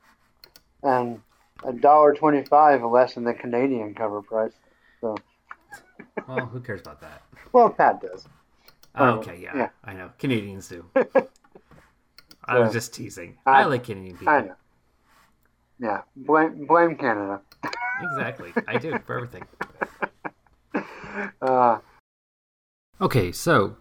and 0.84 1.22
a 1.64 1.74
dollar 1.74 2.14
twenty-five 2.14 2.84
less 2.84 3.16
than 3.16 3.24
the 3.24 3.34
Canadian 3.34 3.94
cover 3.96 4.22
price. 4.22 4.54
So, 5.02 5.16
Well, 6.28 6.46
who 6.46 6.60
cares 6.60 6.82
about 6.82 7.02
that? 7.02 7.24
well, 7.52 7.70
Pat 7.70 8.02
does. 8.02 8.28
Oh, 8.96 9.06
Oh, 9.06 9.10
okay, 9.20 9.40
yeah, 9.42 9.56
yeah. 9.56 9.70
I 9.84 9.94
know. 9.94 10.12
Canadians 10.20 10.68
do. 10.68 10.86
I 12.46 12.60
was 12.60 12.74
just 12.74 12.94
teasing. 12.94 13.38
I- 13.46 13.62
I, 13.62 13.66
like 13.66 13.84
Canadian 13.84 14.18
people. 14.18 14.34
I 14.34 14.42
know. 14.42 14.56
Yeah, 15.80 16.02
blame 16.16 16.66
blame 16.68 16.96
Canada. 16.96 17.42
Exactly. 18.02 18.54
I 18.66 18.78
do 18.78 18.98
for 19.06 19.16
everything. 19.18 19.44
Uh, 21.42 21.80
Okay, 23.02 23.32
so 23.34 23.76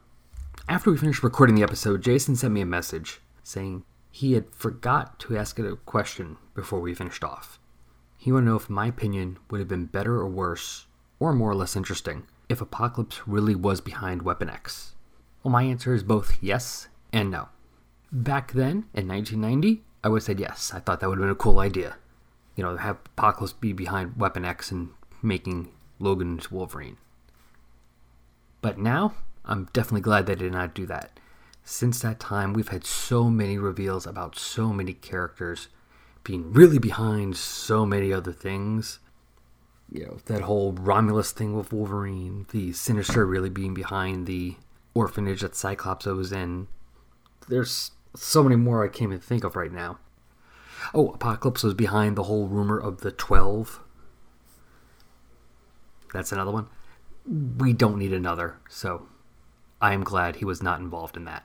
after 0.69 0.91
we 0.91 0.99
finished 0.99 1.23
recording 1.23 1.57
the 1.57 1.63
episode, 1.63 2.03
Jason 2.03 2.37
sent 2.37 2.53
me 2.53 2.61
a 2.61 2.67
message 2.67 3.21
saying 3.43 3.85
he 4.11 4.35
had 4.35 4.55
forgot 4.55 5.19
to 5.19 5.37
ask 5.37 5.59
it 5.59 5.65
a 5.65 5.77
question 5.77 6.37
before 6.55 6.81
we 6.81 6.93
finished 6.93 7.25
off. 7.25 7.59
He 8.19 8.31
wanted 8.31 8.45
to 8.45 8.51
know 8.51 8.57
if 8.57 8.69
my 8.69 8.87
opinion 8.87 9.39
would 9.51 9.61
have 9.61 9.69
been 9.69 9.87
better 9.87 10.17
or 10.17 10.29
worse, 10.29 10.87
or 11.19 11.33
more 11.33 11.51
or 11.51 11.55
less 11.55 11.75
interesting, 11.75 12.27
if 12.51 12.61
Apocalypse 12.61 13.27
really 13.27 13.55
was 13.55 13.81
behind 13.81 14.23
Weapon 14.23 14.51
X. 14.51 14.95
Well, 15.43 15.53
my 15.53 15.63
answer 15.63 15.95
is 15.95 16.03
both 16.03 16.37
yes 16.43 16.89
and 17.13 17.31
no. 17.31 17.49
Back 18.13 18.53
then, 18.53 18.85
in 18.93 19.09
1990, 19.09 19.83
I 20.05 20.09
would 20.09 20.19
have 20.19 20.25
said 20.25 20.41
yes. 20.41 20.73
I 20.75 20.81
thought 20.81 21.01
that 21.01 21.09
would 21.09 21.19
have 21.19 21.25
been 21.25 21.31
a 21.31 21.35
cool 21.35 21.61
idea. 21.61 21.97
You 22.57 22.65
know, 22.65 22.77
have 22.77 22.99
Apocalypse 23.17 23.55
be 23.55 23.73
behind 23.73 24.17
Weapon 24.17 24.45
X 24.45 24.71
and 24.71 24.91
making 25.23 25.71
Logan 25.99 26.33
into 26.33 26.55
Wolverine. 26.55 26.99
But 28.61 28.79
now, 28.79 29.15
I'm 29.49 29.69
definitely 29.73 30.03
glad 30.03 30.27
they 30.27 30.35
did 30.35 30.53
not 30.53 30.75
do 30.75 30.87
that. 30.87 31.19
Since 31.65 32.01
that 32.01 32.21
time, 32.21 32.53
we've 32.53 32.69
had 32.69 32.85
so 32.85 33.25
many 33.31 33.59
reveals 33.59 34.07
about 34.07 34.37
so 34.37 34.73
many 34.73 34.95
characters 34.95 35.69
being 36.25 36.53
really 36.53 36.79
behind 36.79 37.37
so 37.37 37.85
many 37.85 38.13
other 38.13 38.33
things. 38.33 38.99
You 39.91 40.05
know, 40.05 40.19
that 40.27 40.43
whole 40.43 40.73
Romulus 40.73 41.33
thing 41.33 41.55
with 41.55 41.73
Wolverine, 41.73 42.47
the 42.53 42.73
Sinister 42.73 43.27
really 43.27 43.51
being 43.51 43.73
behind 43.73 44.27
the 44.27 44.57
orphanage 44.95 45.41
that 45.41 45.57
Cyclops 45.57 46.07
was 46.07 46.33
in. 46.33 46.69
There's 47.49 47.93
so 48.15 48.43
many 48.43 48.57
more 48.57 48.85
I 48.85 48.89
can't 48.89 49.13
even 49.13 49.21
think 49.21 49.45
of 49.45 49.57
right 49.57 49.73
now. 49.73 49.99
Oh, 50.93 51.11
Apocalypse 51.11 51.63
was 51.63 51.75
behind 51.75 52.17
the 52.17 52.25
whole 52.25 52.47
rumor 52.47 52.79
of 52.79 53.01
the 53.01 53.11
12. 53.11 53.81
That's 56.13 56.33
another 56.33 56.51
one 56.51 56.69
we 57.29 57.73
don't 57.73 57.99
need 57.99 58.13
another. 58.13 58.59
So 58.69 59.07
I 59.81 59.95
am 59.95 60.03
glad 60.05 60.37
he 60.37 60.45
was 60.45 60.63
not 60.63 60.81
involved 60.81 61.17
in 61.17 61.25
that. 61.25 61.45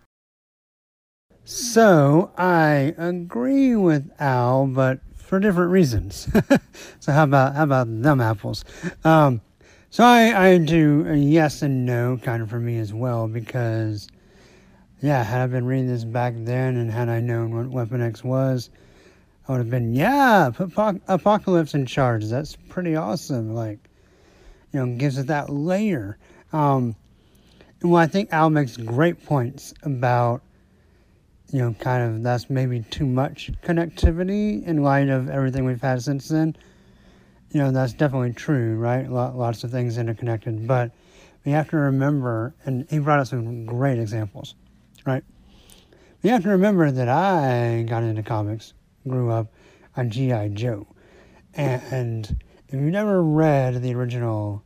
So 1.45 2.31
I 2.38 2.95
agree 2.97 3.76
with 3.76 4.10
Al, 4.19 4.68
but 4.68 5.01
for 5.15 5.39
different 5.39 5.72
reasons. 5.72 6.27
so 6.99 7.11
how 7.11 7.23
about 7.23 7.55
how 7.55 7.64
about 7.64 7.88
them 8.01 8.22
apples? 8.22 8.64
Um, 9.03 9.41
so 9.89 10.03
I 10.03 10.49
I 10.51 10.57
do 10.57 11.05
a 11.07 11.15
yes 11.15 11.61
and 11.61 11.85
no 11.85 12.18
kind 12.22 12.41
of 12.41 12.49
for 12.49 12.60
me 12.60 12.77
as 12.77 12.93
well 12.93 13.27
because 13.27 14.07
yeah, 15.01 15.22
had 15.23 15.41
I 15.41 15.47
been 15.47 15.65
reading 15.65 15.88
this 15.88 16.05
back 16.05 16.34
then 16.38 16.77
and 16.77 16.89
had 16.89 17.10
I 17.10 17.19
known 17.19 17.55
what 17.55 17.68
Weapon 17.68 18.01
X 18.01 18.23
was, 18.23 18.69
I 19.47 19.51
would 19.51 19.57
have 19.57 19.69
been 19.69 19.93
yeah, 19.93 20.49
put 20.53 20.69
Apoc- 20.69 21.01
Apocalypse 21.07 21.73
in 21.73 21.85
charge. 21.85 22.26
That's 22.26 22.55
pretty 22.69 22.95
awesome. 22.95 23.53
Like 23.53 23.89
you 24.72 24.80
know, 24.80 24.95
gives 24.97 25.18
it 25.18 25.27
that 25.27 25.49
layer. 25.49 26.18
Um, 26.53 26.95
well, 27.84 28.01
I 28.01 28.07
think 28.07 28.31
Al 28.31 28.49
makes 28.49 28.77
great 28.77 29.26
points 29.26 29.73
about 29.84 30.41
you 31.53 31.60
know, 31.60 31.73
kind 31.76 32.03
of 32.03 32.23
that's 32.23 32.49
maybe 32.49 32.81
too 32.89 33.05
much 33.05 33.51
connectivity 33.61 34.65
in 34.65 34.81
light 34.81 35.07
of 35.07 35.30
everything 35.30 35.65
we've 35.65 35.81
had 35.81 36.01
since 36.01 36.27
then. 36.27 36.55
You 37.51 37.60
know, 37.60 37.72
that's 37.72 37.93
definitely 37.93 38.34
true, 38.34 38.76
right? 38.77 39.07
Lots 39.07 39.64
of 39.64 39.69
things 39.69 39.99
interconnected, 39.99 40.65
but 40.68 40.91
we 41.45 41.51
have 41.51 41.69
to 41.69 41.77
remember, 41.77 42.55
and 42.65 42.88
he 42.89 42.97
brought 42.97 43.19
up 43.19 43.27
some 43.27 43.68
great 43.68 43.99
examples, 43.99 44.55
right? 45.05 45.23
We 46.23 46.31
have 46.31 46.41
to 46.41 46.49
remember 46.49 46.89
that 46.89 47.07
I 47.07 47.84
got 47.84 48.01
into 48.01 48.23
comics, 48.23 48.73
grew 49.07 49.30
up 49.30 49.53
on 49.95 50.10
G.I. 50.10 50.47
Joe, 50.49 50.88
and 51.53 52.35
if 52.68 52.73
you've 52.73 52.81
never 52.81 53.22
read 53.22 53.80
the 53.84 53.93
original 53.93 54.64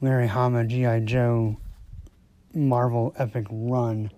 Larry 0.00 0.28
Hama 0.28 0.64
G.I. 0.64 1.00
Joe 1.00 1.58
Marvel 2.54 3.14
epic 3.18 3.46
run, 3.50 4.10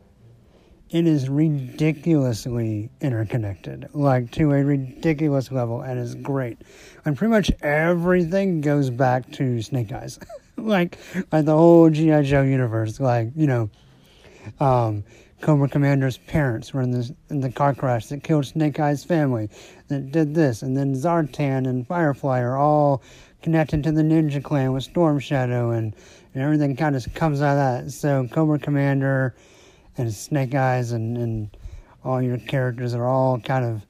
it 0.91 1.07
is 1.07 1.29
ridiculously 1.29 2.91
interconnected, 3.01 3.89
like 3.95 4.31
to 4.33 4.53
a 4.53 4.63
ridiculous 4.63 5.51
level, 5.51 5.81
and 5.81 5.99
is 5.99 6.15
great. 6.15 6.59
And 7.05 7.17
pretty 7.17 7.31
much 7.31 7.51
everything 7.63 8.61
goes 8.61 8.91
back 8.91 9.31
to 9.33 9.63
Snake 9.63 9.93
Eyes, 9.93 10.19
like 10.57 10.99
like 11.33 11.45
the 11.47 11.57
whole 11.57 11.89
GI 11.89 12.23
Joe 12.25 12.43
universe. 12.43 13.01
Like 13.01 13.31
you 13.35 13.47
know, 13.47 13.71
um, 14.61 15.05
Cobra 15.41 15.69
Commander's 15.69 16.19
parents 16.19 16.73
were 16.75 16.83
in 16.83 16.91
the 16.91 17.15
in 17.31 17.41
the 17.41 17.51
car 17.51 17.75
crash 17.75 18.07
that 18.07 18.23
killed 18.23 18.47
Snake 18.47 18.79
Eyes' 18.79 19.03
family, 19.03 19.49
that 19.89 20.13
did 20.13 20.35
this, 20.35 20.63
and 20.63 20.77
then 20.77 20.95
Zartan 20.95 21.67
and 21.67 21.87
Firefly 21.87 22.41
are 22.41 22.57
all 22.57 23.03
connected 23.43 23.83
to 23.83 23.93
the 23.93 24.03
Ninja 24.03 24.43
Clan 24.43 24.73
with 24.73 24.85
Storm 24.85 25.19
Shadow, 25.19 25.71
and, 25.71 25.95
and 26.35 26.43
everything 26.43 26.77
kind 26.77 26.97
of 26.97 27.13
comes 27.15 27.43
out 27.43 27.53
of 27.53 27.85
that. 27.85 27.91
So 27.93 28.29
Cobra 28.31 28.59
Commander 28.59 29.35
and 29.97 30.13
Snake 30.13 30.55
Eyes 30.55 30.93
and, 30.93 31.17
and 31.17 31.57
all 32.05 32.23
your 32.23 32.39
characters 32.39 32.95
are 32.95 33.07
all 33.07 33.39
kind 33.41 33.65
of 33.65 33.87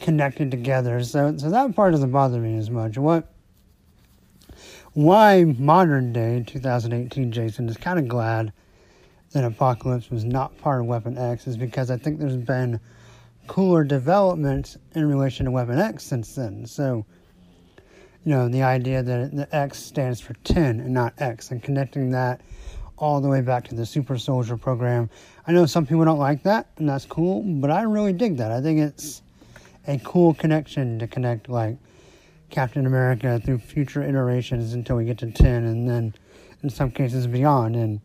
connected 0.00 0.50
together. 0.50 1.02
So 1.04 1.36
so 1.36 1.50
that 1.50 1.74
part 1.74 1.92
doesn't 1.92 2.10
bother 2.10 2.38
me 2.38 2.56
as 2.58 2.70
much. 2.70 2.98
What 2.98 3.32
why 4.94 5.44
modern 5.44 6.12
day 6.12 6.44
2018 6.46 7.32
Jason 7.32 7.68
is 7.68 7.76
kind 7.76 7.98
of 7.98 8.08
glad 8.08 8.52
that 9.32 9.44
Apocalypse 9.44 10.10
was 10.10 10.24
not 10.24 10.56
part 10.58 10.80
of 10.80 10.86
Weapon 10.86 11.16
X 11.16 11.46
is 11.46 11.56
because 11.56 11.90
I 11.90 11.96
think 11.96 12.18
there's 12.18 12.36
been 12.36 12.78
cooler 13.46 13.84
developments 13.84 14.76
in 14.94 15.06
relation 15.06 15.46
to 15.46 15.50
Weapon 15.50 15.78
X 15.78 16.04
since 16.04 16.34
then. 16.34 16.66
So 16.66 17.06
you 18.24 18.30
know, 18.30 18.48
the 18.48 18.62
idea 18.62 19.02
that 19.02 19.34
the 19.34 19.54
X 19.54 19.82
stands 19.82 20.20
for 20.20 20.34
10 20.44 20.80
and 20.80 20.94
not 20.94 21.14
X, 21.18 21.50
and 21.50 21.62
connecting 21.62 22.10
that 22.10 22.40
all 22.96 23.20
the 23.20 23.28
way 23.28 23.40
back 23.40 23.66
to 23.68 23.74
the 23.74 23.84
Super 23.84 24.16
Soldier 24.16 24.56
program. 24.56 25.10
I 25.46 25.52
know 25.52 25.66
some 25.66 25.86
people 25.86 26.04
don't 26.04 26.18
like 26.18 26.44
that, 26.44 26.68
and 26.76 26.88
that's 26.88 27.04
cool, 27.04 27.42
but 27.42 27.70
I 27.70 27.82
really 27.82 28.12
dig 28.12 28.36
that. 28.36 28.52
I 28.52 28.60
think 28.60 28.78
it's 28.78 29.22
a 29.88 29.98
cool 29.98 30.34
connection 30.34 31.00
to 31.00 31.08
connect, 31.08 31.48
like, 31.48 31.76
Captain 32.50 32.86
America 32.86 33.40
through 33.44 33.58
future 33.58 34.02
iterations 34.02 34.74
until 34.74 34.96
we 34.96 35.04
get 35.04 35.18
to 35.18 35.32
10, 35.32 35.64
and 35.64 35.88
then 35.88 36.14
in 36.62 36.70
some 36.70 36.90
cases 36.90 37.26
beyond. 37.26 37.74
And 37.74 38.00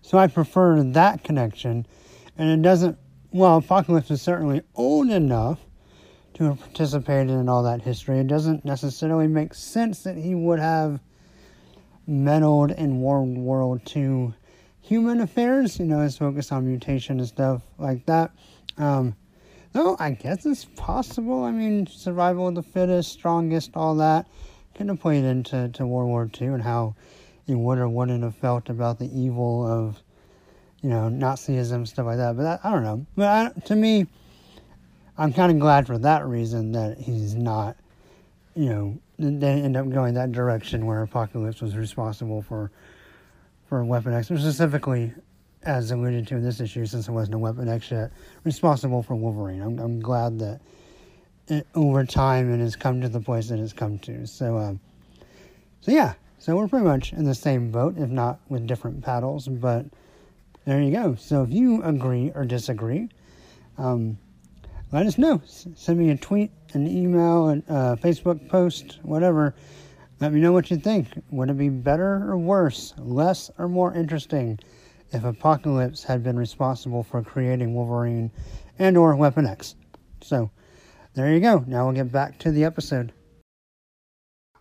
so 0.00 0.16
I 0.16 0.28
prefer 0.28 0.82
that 0.82 1.22
connection, 1.22 1.84
and 2.38 2.50
it 2.50 2.62
doesn't, 2.62 2.96
well, 3.30 3.58
Apocalypse 3.58 4.10
is 4.10 4.22
certainly 4.22 4.62
old 4.74 5.10
enough 5.10 5.58
to 6.34 6.44
have 6.44 6.60
participated 6.60 7.30
in 7.30 7.48
all 7.48 7.62
that 7.62 7.82
history. 7.82 8.18
It 8.18 8.26
doesn't 8.26 8.64
necessarily 8.64 9.26
make 9.26 9.54
sense 9.54 10.02
that 10.02 10.16
he 10.16 10.34
would 10.34 10.58
have 10.58 11.00
meddled 12.06 12.70
in 12.72 13.00
World 13.00 13.38
War 13.38 13.80
II 13.94 14.34
human 14.80 15.20
affairs, 15.20 15.78
you 15.78 15.86
know, 15.86 16.00
his 16.00 16.18
focus 16.18 16.52
on 16.52 16.66
mutation 16.66 17.18
and 17.18 17.28
stuff 17.28 17.62
like 17.78 18.04
that. 18.06 18.32
Um, 18.76 19.16
I 19.74 20.10
guess 20.10 20.46
it's 20.46 20.66
possible. 20.76 21.42
I 21.42 21.50
mean, 21.50 21.86
survival 21.86 22.48
of 22.48 22.54
the 22.54 22.62
fittest, 22.62 23.12
strongest, 23.12 23.72
all 23.74 23.96
that 23.96 24.26
could 24.74 24.88
have 24.88 25.00
played 25.00 25.24
into 25.24 25.68
to 25.68 25.86
World 25.86 26.08
War 26.08 26.30
II 26.40 26.48
and 26.48 26.62
how 26.62 26.94
he 27.46 27.54
would 27.54 27.78
or 27.78 27.88
wouldn't 27.88 28.22
have 28.22 28.36
felt 28.36 28.68
about 28.68 28.98
the 28.98 29.06
evil 29.06 29.66
of, 29.66 30.02
you 30.82 30.90
know, 30.90 31.08
Nazism, 31.10 31.86
stuff 31.88 32.06
like 32.06 32.18
that. 32.18 32.36
But 32.36 32.42
that, 32.42 32.60
I 32.62 32.70
don't 32.70 32.82
know. 32.82 33.06
But 33.16 33.28
I, 33.56 33.60
to 33.66 33.76
me, 33.76 34.06
I'm 35.16 35.32
kind 35.32 35.52
of 35.52 35.58
glad 35.58 35.86
for 35.86 35.98
that 35.98 36.26
reason 36.26 36.72
that 36.72 36.98
he's 36.98 37.34
not, 37.34 37.76
you 38.54 38.68
know, 38.68 38.98
they 39.18 39.52
end 39.62 39.76
up 39.76 39.88
going 39.90 40.14
that 40.14 40.32
direction 40.32 40.86
where 40.86 41.02
Apocalypse 41.02 41.60
was 41.60 41.76
responsible 41.76 42.42
for 42.42 42.70
for 43.68 43.84
Weapon 43.84 44.12
X, 44.12 44.26
specifically, 44.26 45.12
as 45.62 45.90
alluded 45.90 46.26
to 46.28 46.36
in 46.36 46.42
this 46.42 46.60
issue, 46.60 46.84
since 46.84 47.08
it 47.08 47.12
wasn't 47.12 47.34
a 47.34 47.38
Weapon 47.38 47.68
X 47.68 47.90
yet, 47.90 48.12
responsible 48.44 49.02
for 49.02 49.14
Wolverine. 49.14 49.62
I'm, 49.62 49.78
I'm 49.78 50.00
glad 50.00 50.38
that 50.40 50.60
it, 51.48 51.66
over 51.74 52.04
time 52.04 52.52
it 52.52 52.58
has 52.58 52.76
come 52.76 53.00
to 53.00 53.08
the 53.08 53.20
place 53.20 53.48
that 53.48 53.58
it's 53.58 53.72
come 53.72 53.98
to. 54.00 54.26
So, 54.26 54.58
um, 54.58 54.80
so 55.80 55.92
yeah, 55.92 56.14
so 56.38 56.56
we're 56.56 56.68
pretty 56.68 56.84
much 56.84 57.12
in 57.12 57.24
the 57.24 57.34
same 57.34 57.70
boat, 57.70 57.96
if 57.96 58.10
not 58.10 58.40
with 58.48 58.66
different 58.66 59.02
paddles. 59.02 59.48
But 59.48 59.86
there 60.66 60.82
you 60.82 60.90
go. 60.90 61.14
So 61.14 61.42
if 61.42 61.50
you 61.50 61.82
agree 61.82 62.32
or 62.34 62.44
disagree, 62.44 63.08
um, 63.78 64.18
let 64.94 65.06
us 65.06 65.18
know. 65.18 65.42
S- 65.42 65.66
send 65.74 65.98
me 65.98 66.10
a 66.10 66.16
tweet, 66.16 66.52
an 66.72 66.86
email, 66.86 67.48
a 67.48 67.56
uh, 67.68 67.96
Facebook 67.96 68.48
post, 68.48 69.00
whatever. 69.02 69.52
Let 70.20 70.32
me 70.32 70.40
know 70.40 70.52
what 70.52 70.70
you 70.70 70.76
think. 70.76 71.08
Would 71.30 71.50
it 71.50 71.58
be 71.58 71.68
better 71.68 72.30
or 72.30 72.38
worse, 72.38 72.94
less 72.98 73.50
or 73.58 73.68
more 73.68 73.92
interesting 73.92 74.60
if 75.10 75.24
Apocalypse 75.24 76.04
had 76.04 76.22
been 76.22 76.38
responsible 76.38 77.02
for 77.02 77.24
creating 77.24 77.74
Wolverine 77.74 78.30
and 78.78 78.96
or 78.96 79.16
Weapon 79.16 79.46
X? 79.46 79.74
So, 80.22 80.52
there 81.14 81.32
you 81.32 81.40
go. 81.40 81.64
Now 81.66 81.86
we'll 81.86 81.94
get 81.94 82.12
back 82.12 82.38
to 82.38 82.52
the 82.52 82.62
episode. 82.62 83.12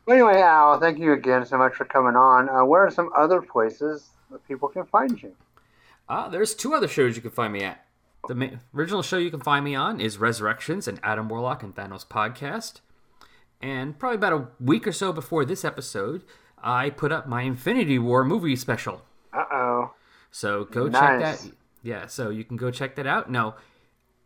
Well, 0.08 0.18
anyway, 0.18 0.42
Al, 0.42 0.80
thank 0.80 0.98
you 0.98 1.14
again 1.14 1.46
so 1.46 1.60
much 1.60 1.76
for 1.76 1.86
coming 1.86 2.16
on. 2.16 2.50
Uh, 2.50 2.66
where 2.66 2.88
are 2.88 2.92
some 2.92 3.12
other 3.16 3.40
places 3.40 4.10
that 4.32 4.46
people 4.48 4.68
can 4.68 4.86
find 4.86 5.22
you? 5.22 5.36
Uh, 6.10 6.28
there's 6.28 6.56
two 6.56 6.74
other 6.74 6.88
shows 6.88 7.16
you 7.16 7.22
can 7.22 7.32
find 7.32 7.54
me 7.54 7.64
at. 7.64 7.83
The 8.28 8.36
ma- 8.36 8.48
original 8.74 9.02
show 9.02 9.18
you 9.18 9.30
can 9.30 9.42
find 9.42 9.66
me 9.66 9.76
on 9.76 10.00
is 10.00 10.18
Resurrections 10.18 10.88
and 10.88 11.00
Adam 11.04 11.28
Warlock 11.28 11.62
and 11.62 11.76
Thanos 11.76 12.08
podcast. 12.08 12.80
And 13.62 13.98
probably 14.00 14.16
about 14.16 14.34
a 14.34 14.48
week 14.64 14.88
or 14.88 14.92
so 14.92 15.12
before 15.12 15.46
this 15.46 15.66
episode, 15.66 16.24
I 16.62 16.90
put 16.90 17.12
up 17.12 17.28
my 17.28 17.42
Infinity 17.42 18.00
War 18.00 18.24
movie 18.24 18.56
special. 18.56 19.02
Uh 19.34 19.44
oh. 19.52 19.94
So 20.32 20.66
go 20.66 20.90
check 20.90 21.20
that. 21.20 21.52
Yeah, 21.82 22.08
so 22.08 22.30
you 22.30 22.44
can 22.46 22.56
go 22.56 22.72
check 22.72 22.96
that 22.96 23.06
out. 23.08 23.30
Now, 23.30 23.56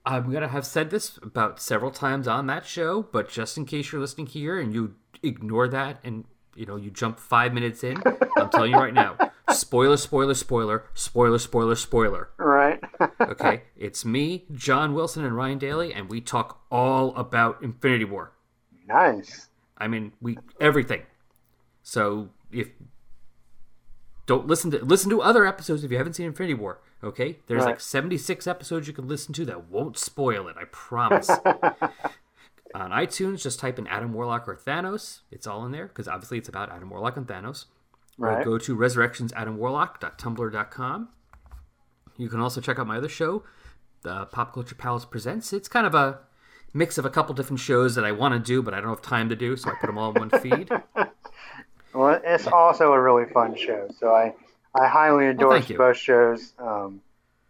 I'm 0.06 0.32
gonna 0.32 0.48
have 0.48 0.66
said 0.66 0.90
this 0.90 1.18
about 1.24 1.60
several 1.60 1.92
times 1.92 2.28
on 2.28 2.48
that 2.48 2.66
show, 2.66 3.02
but 3.02 3.30
just 3.30 3.58
in 3.58 3.66
case 3.66 3.92
you're 3.92 4.00
listening 4.00 4.28
here 4.28 4.60
and 4.60 4.74
you 4.74 4.96
ignore 5.24 5.68
that 5.68 6.00
and 6.04 6.26
you 6.56 6.66
know 6.66 6.76
you 6.76 6.92
jump 6.92 7.20
five 7.20 7.54
minutes 7.54 7.84
in, 7.84 8.02
I'm 8.38 8.50
telling 8.50 8.72
you 8.72 8.78
right 8.78 8.94
now, 8.94 9.18
spoiler, 9.52 9.98
spoiler, 9.98 10.34
spoiler, 10.34 10.84
spoiler, 10.94 11.38
spoiler, 11.40 11.76
spoiler. 11.76 12.30
Right. 12.38 12.80
Okay, 13.20 13.64
it's 13.76 14.04
me, 14.06 14.46
John 14.54 14.94
Wilson, 14.94 15.24
and 15.26 15.36
Ryan 15.36 15.58
Daly, 15.60 15.94
and 15.94 16.10
we 16.10 16.22
talk 16.22 16.62
all 16.72 17.16
about 17.16 17.62
Infinity 17.62 18.06
War. 18.06 18.32
nice. 18.88 19.48
I 19.78 19.88
mean, 19.88 20.14
we 20.22 20.38
everything. 20.60 21.04
So 21.84 22.30
if 22.52 22.70
don't 24.26 24.48
listen 24.48 24.72
to 24.72 24.84
listen 24.84 25.10
to 25.12 25.22
other 25.22 25.46
episodes 25.46 25.84
if 25.84 25.92
you 25.92 25.98
haven't 25.98 26.14
seen 26.14 26.26
Infinity 26.26 26.56
War. 26.56 26.80
Okay, 27.04 27.38
there's 27.48 27.60
Right. 27.64 27.72
like 27.72 27.80
76 27.80 28.48
episodes 28.48 28.88
you 28.88 28.94
can 28.94 29.08
listen 29.08 29.34
to 29.36 29.46
that 29.46 29.70
won't 29.70 29.98
spoil 29.98 30.48
it. 30.48 30.56
I 30.60 30.64
promise. 30.72 31.30
On 32.76 32.92
iTunes, 32.92 33.42
just 33.44 33.60
type 33.60 33.80
in 33.80 33.88
Adam 33.88 34.14
Warlock 34.14 34.48
or 34.48 34.56
Thanos. 34.56 35.20
It's 35.32 35.48
all 35.48 35.64
in 35.66 35.72
there 35.72 35.88
because 35.88 36.08
obviously 36.08 36.38
it's 36.38 36.50
about 36.50 36.70
Adam 36.72 36.90
Warlock 36.90 37.16
and 37.18 37.28
Thanos. 37.28 37.66
Or 38.20 38.44
go 38.44 38.58
to 38.58 38.76
resurrectionsadamwarlock.tumblr.com. 38.76 41.10
You 42.18 42.30
can 42.30 42.40
also 42.40 42.62
check 42.62 42.80
out 42.80 42.88
my 42.88 42.98
other 42.98 43.10
show, 43.10 43.44
the 44.02 44.26
Pop 44.26 44.54
Culture 44.54 44.74
Palace 44.74 45.06
Presents. 45.06 45.54
It's 45.54 45.68
kind 45.68 45.86
of 45.86 45.94
a 45.94 46.22
mix 46.74 46.98
of 46.98 47.06
a 47.06 47.12
couple 47.12 47.36
different 47.36 47.60
shows 47.60 47.94
that 47.96 48.04
I 48.04 48.12
want 48.12 48.34
to 48.34 48.40
do, 48.40 48.64
but 48.64 48.74
I 48.74 48.82
don't 48.82 48.90
have 48.90 49.04
time 49.04 49.30
to 49.30 49.36
do, 49.36 49.56
so 49.56 49.70
I 49.70 49.76
put 49.80 49.86
them 49.88 50.00
all 50.00 50.14
in 50.14 50.30
one 50.30 50.32
feed. 50.42 50.72
Well, 51.98 52.22
it's 52.24 52.46
also 52.46 52.94
a 52.94 53.02
really 53.02 53.26
fun 53.26 53.56
show, 53.56 53.90
so 54.00 54.14
I, 54.14 54.36
I 54.76 54.88
highly 54.88 55.26
endorse 55.26 55.68
you. 55.68 55.78
both 55.78 55.98
shows. 55.98 56.54
Um, 56.60 57.02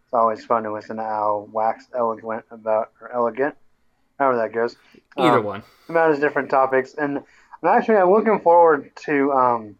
it's 0.04 0.14
always 0.14 0.42
fun 0.42 0.62
to 0.62 0.72
listen 0.72 0.96
to 0.96 1.02
Al 1.02 1.46
wax 1.52 1.86
eloquent 1.94 2.46
about, 2.50 2.92
or 2.98 3.12
elegant, 3.12 3.56
however 4.18 4.38
that 4.38 4.54
goes. 4.54 4.74
Either 5.18 5.40
um, 5.40 5.44
one. 5.44 5.62
about 5.90 6.12
his 6.12 6.20
different 6.20 6.48
topics. 6.48 6.94
And 6.94 7.18
I'm 7.62 7.68
actually 7.68 7.96
I'm 7.96 8.10
looking 8.10 8.40
forward 8.40 8.90
to 9.04 9.32
um, 9.32 9.76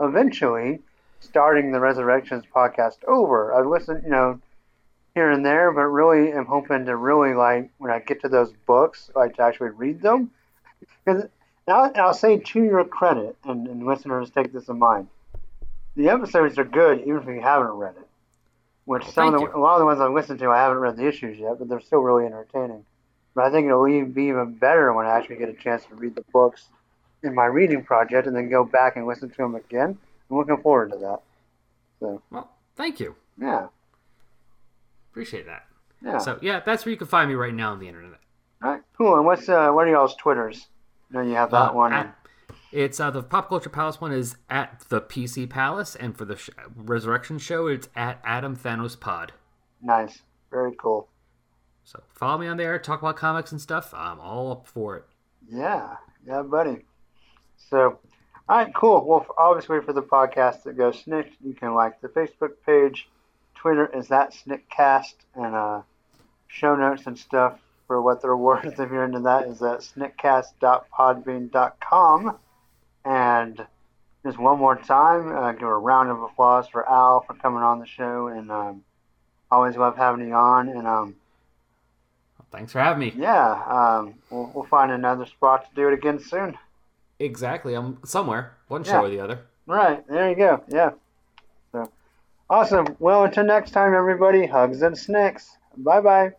eventually 0.00 0.80
starting 1.20 1.72
the 1.72 1.80
Resurrections 1.80 2.44
podcast 2.54 3.04
over. 3.06 3.54
I've 3.54 3.66
listened, 3.66 4.02
you 4.04 4.10
know, 4.10 4.40
here 5.14 5.30
and 5.30 5.44
there, 5.44 5.70
but 5.72 5.82
really 5.82 6.32
am 6.32 6.46
hoping 6.46 6.86
to 6.86 6.96
really 6.96 7.34
like 7.34 7.70
when 7.78 7.90
I 7.90 8.00
get 8.00 8.22
to 8.22 8.28
those 8.28 8.52
books, 8.66 9.10
like 9.14 9.36
to 9.36 9.42
actually 9.42 9.70
read 9.70 10.00
them. 10.00 10.30
Because 11.04 11.24
I'll, 11.68 11.92
I'll 11.94 12.14
say 12.14 12.38
to 12.38 12.62
your 12.62 12.84
credit, 12.84 13.36
and, 13.44 13.66
and 13.68 13.86
listeners 13.86 14.30
take 14.30 14.52
this 14.52 14.68
in 14.68 14.78
mind, 14.78 15.08
the 15.96 16.08
episodes 16.08 16.58
are 16.58 16.64
good 16.64 17.00
even 17.00 17.18
if 17.18 17.26
you 17.26 17.40
haven't 17.40 17.72
read 17.72 17.94
it. 17.96 18.08
Which 18.84 19.08
some 19.10 19.32
of 19.32 19.40
the, 19.40 19.46
you. 19.46 19.56
a 19.56 19.60
lot 19.60 19.74
of 19.74 19.80
the 19.80 19.84
ones 19.84 20.00
I've 20.00 20.12
listened 20.12 20.40
to, 20.40 20.50
I 20.50 20.58
haven't 20.58 20.78
read 20.78 20.96
the 20.96 21.06
issues 21.06 21.38
yet, 21.38 21.58
but 21.58 21.68
they're 21.68 21.80
still 21.80 22.00
really 22.00 22.26
entertaining. 22.26 22.84
But 23.34 23.44
I 23.44 23.50
think 23.50 23.66
it'll 23.66 23.86
even 23.86 24.12
be 24.12 24.24
even 24.24 24.54
better 24.54 24.92
when 24.92 25.06
I 25.06 25.16
actually 25.16 25.36
get 25.36 25.48
a 25.48 25.54
chance 25.54 25.84
to 25.86 25.94
read 25.94 26.14
the 26.14 26.24
books 26.32 26.68
in 27.22 27.34
my 27.34 27.46
reading 27.46 27.84
project 27.84 28.26
and 28.26 28.34
then 28.36 28.48
go 28.48 28.64
back 28.64 28.96
and 28.96 29.06
listen 29.06 29.30
to 29.30 29.36
them 29.36 29.54
again. 29.54 29.96
I'm 30.30 30.36
looking 30.36 30.56
forward 30.58 30.90
to 30.92 30.98
that. 30.98 31.20
So, 32.00 32.22
Well, 32.30 32.50
thank 32.76 32.98
you. 33.00 33.14
yeah. 33.38 33.68
Appreciate 35.10 35.46
that. 35.46 35.66
Yeah. 36.04 36.18
So 36.18 36.38
yeah, 36.42 36.60
that's 36.60 36.84
where 36.84 36.90
you 36.90 36.96
can 36.96 37.06
find 37.06 37.28
me 37.28 37.34
right 37.36 37.54
now 37.54 37.72
on 37.72 37.78
the 37.78 37.86
internet. 37.86 38.18
All 38.62 38.70
right, 38.72 38.82
cool. 38.96 39.16
And 39.16 39.26
what's 39.26 39.48
uh, 39.48 39.70
what 39.70 39.86
are 39.86 39.90
y'all's 39.90 40.16
Twitters? 40.16 40.66
I 41.10 41.14
know 41.14 41.22
you 41.22 41.34
have 41.34 41.50
that 41.50 41.70
Uh, 41.70 41.72
one. 41.74 41.92
at- 41.92 42.16
it's 42.72 42.98
uh, 42.98 43.10
the 43.10 43.22
Pop 43.22 43.50
Culture 43.50 43.68
Palace 43.68 44.00
one 44.00 44.12
is 44.12 44.36
at 44.48 44.86
the 44.88 45.00
PC 45.02 45.48
Palace, 45.48 45.94
and 45.94 46.16
for 46.16 46.24
the 46.24 46.36
sh- 46.36 46.48
Resurrection 46.74 47.38
show, 47.38 47.66
it's 47.66 47.88
at 47.94 48.18
Adam 48.24 48.56
Thanos 48.56 48.98
Pod. 48.98 49.32
Nice. 49.82 50.22
Very 50.50 50.72
cool. 50.78 51.08
So 51.84 52.02
follow 52.14 52.38
me 52.38 52.46
on 52.46 52.56
there, 52.56 52.78
talk 52.78 53.00
about 53.02 53.16
comics 53.16 53.52
and 53.52 53.60
stuff. 53.60 53.92
I'm 53.94 54.18
all 54.20 54.50
up 54.50 54.66
for 54.66 54.96
it. 54.96 55.04
Yeah. 55.46 55.96
Yeah, 56.26 56.40
buddy. 56.42 56.86
So, 57.70 57.98
all 58.48 58.58
right, 58.58 58.74
cool. 58.74 59.06
Well, 59.06 59.24
obviously 59.38 59.80
for 59.80 59.92
the 59.92 60.02
podcast 60.02 60.64
that 60.64 60.76
goes 60.76 61.00
SNIKT, 61.04 61.30
you 61.44 61.54
can 61.54 61.74
like 61.74 62.00
the 62.00 62.08
Facebook 62.08 62.54
page. 62.66 63.08
Twitter 63.54 63.86
is 63.86 64.08
that 64.08 64.34
Sniktcast, 64.34 65.14
and 65.36 65.54
uh, 65.54 65.82
show 66.48 66.74
notes 66.76 67.06
and 67.06 67.18
stuff 67.18 67.58
for 67.86 68.02
what 68.02 68.20
they're 68.22 68.36
worth 68.36 68.64
if 68.80 68.90
you're 68.90 69.04
into 69.04 69.20
that 69.20 69.46
is 69.46 69.62
at 69.62 69.78
sniktcast.podbean.com. 69.80 72.38
And 73.04 73.66
just 74.24 74.38
one 74.38 74.58
more 74.58 74.76
time, 74.76 75.36
uh, 75.36 75.52
give 75.52 75.68
a 75.68 75.76
round 75.76 76.10
of 76.10 76.22
applause 76.22 76.66
for 76.68 76.88
Al 76.88 77.20
for 77.22 77.34
coming 77.34 77.62
on 77.62 77.80
the 77.80 77.86
show, 77.86 78.28
and 78.28 78.50
um, 78.50 78.82
always 79.50 79.76
love 79.76 79.96
having 79.96 80.28
you 80.28 80.34
on. 80.34 80.68
And 80.68 80.86
um, 80.86 81.16
Thanks 82.52 82.72
for 82.72 82.80
having 82.80 83.00
me. 83.00 83.12
yeah, 83.16 83.64
um, 83.66 84.14
we'll, 84.30 84.50
we'll 84.54 84.64
find 84.64 84.92
another 84.92 85.26
spot 85.26 85.68
to 85.68 85.74
do 85.74 85.88
it 85.88 85.94
again 85.94 86.20
soon. 86.20 86.56
Exactly. 87.22 87.74
I'm 87.74 87.98
somewhere, 88.04 88.56
one 88.68 88.84
Yeah. 88.84 88.92
show 88.92 89.04
or 89.04 89.08
the 89.08 89.20
other. 89.20 89.38
Right, 89.66 90.06
there 90.08 90.28
you 90.28 90.36
go. 90.36 90.62
Yeah. 90.68 90.90
So 91.72 91.88
awesome. 92.50 92.96
Well, 92.98 93.24
until 93.24 93.44
next 93.44 93.70
time, 93.70 93.94
everybody, 93.94 94.46
hugs 94.46 94.82
and 94.82 94.96
snikts. 94.98 95.56
Bye 95.76 96.00
bye. 96.00 96.32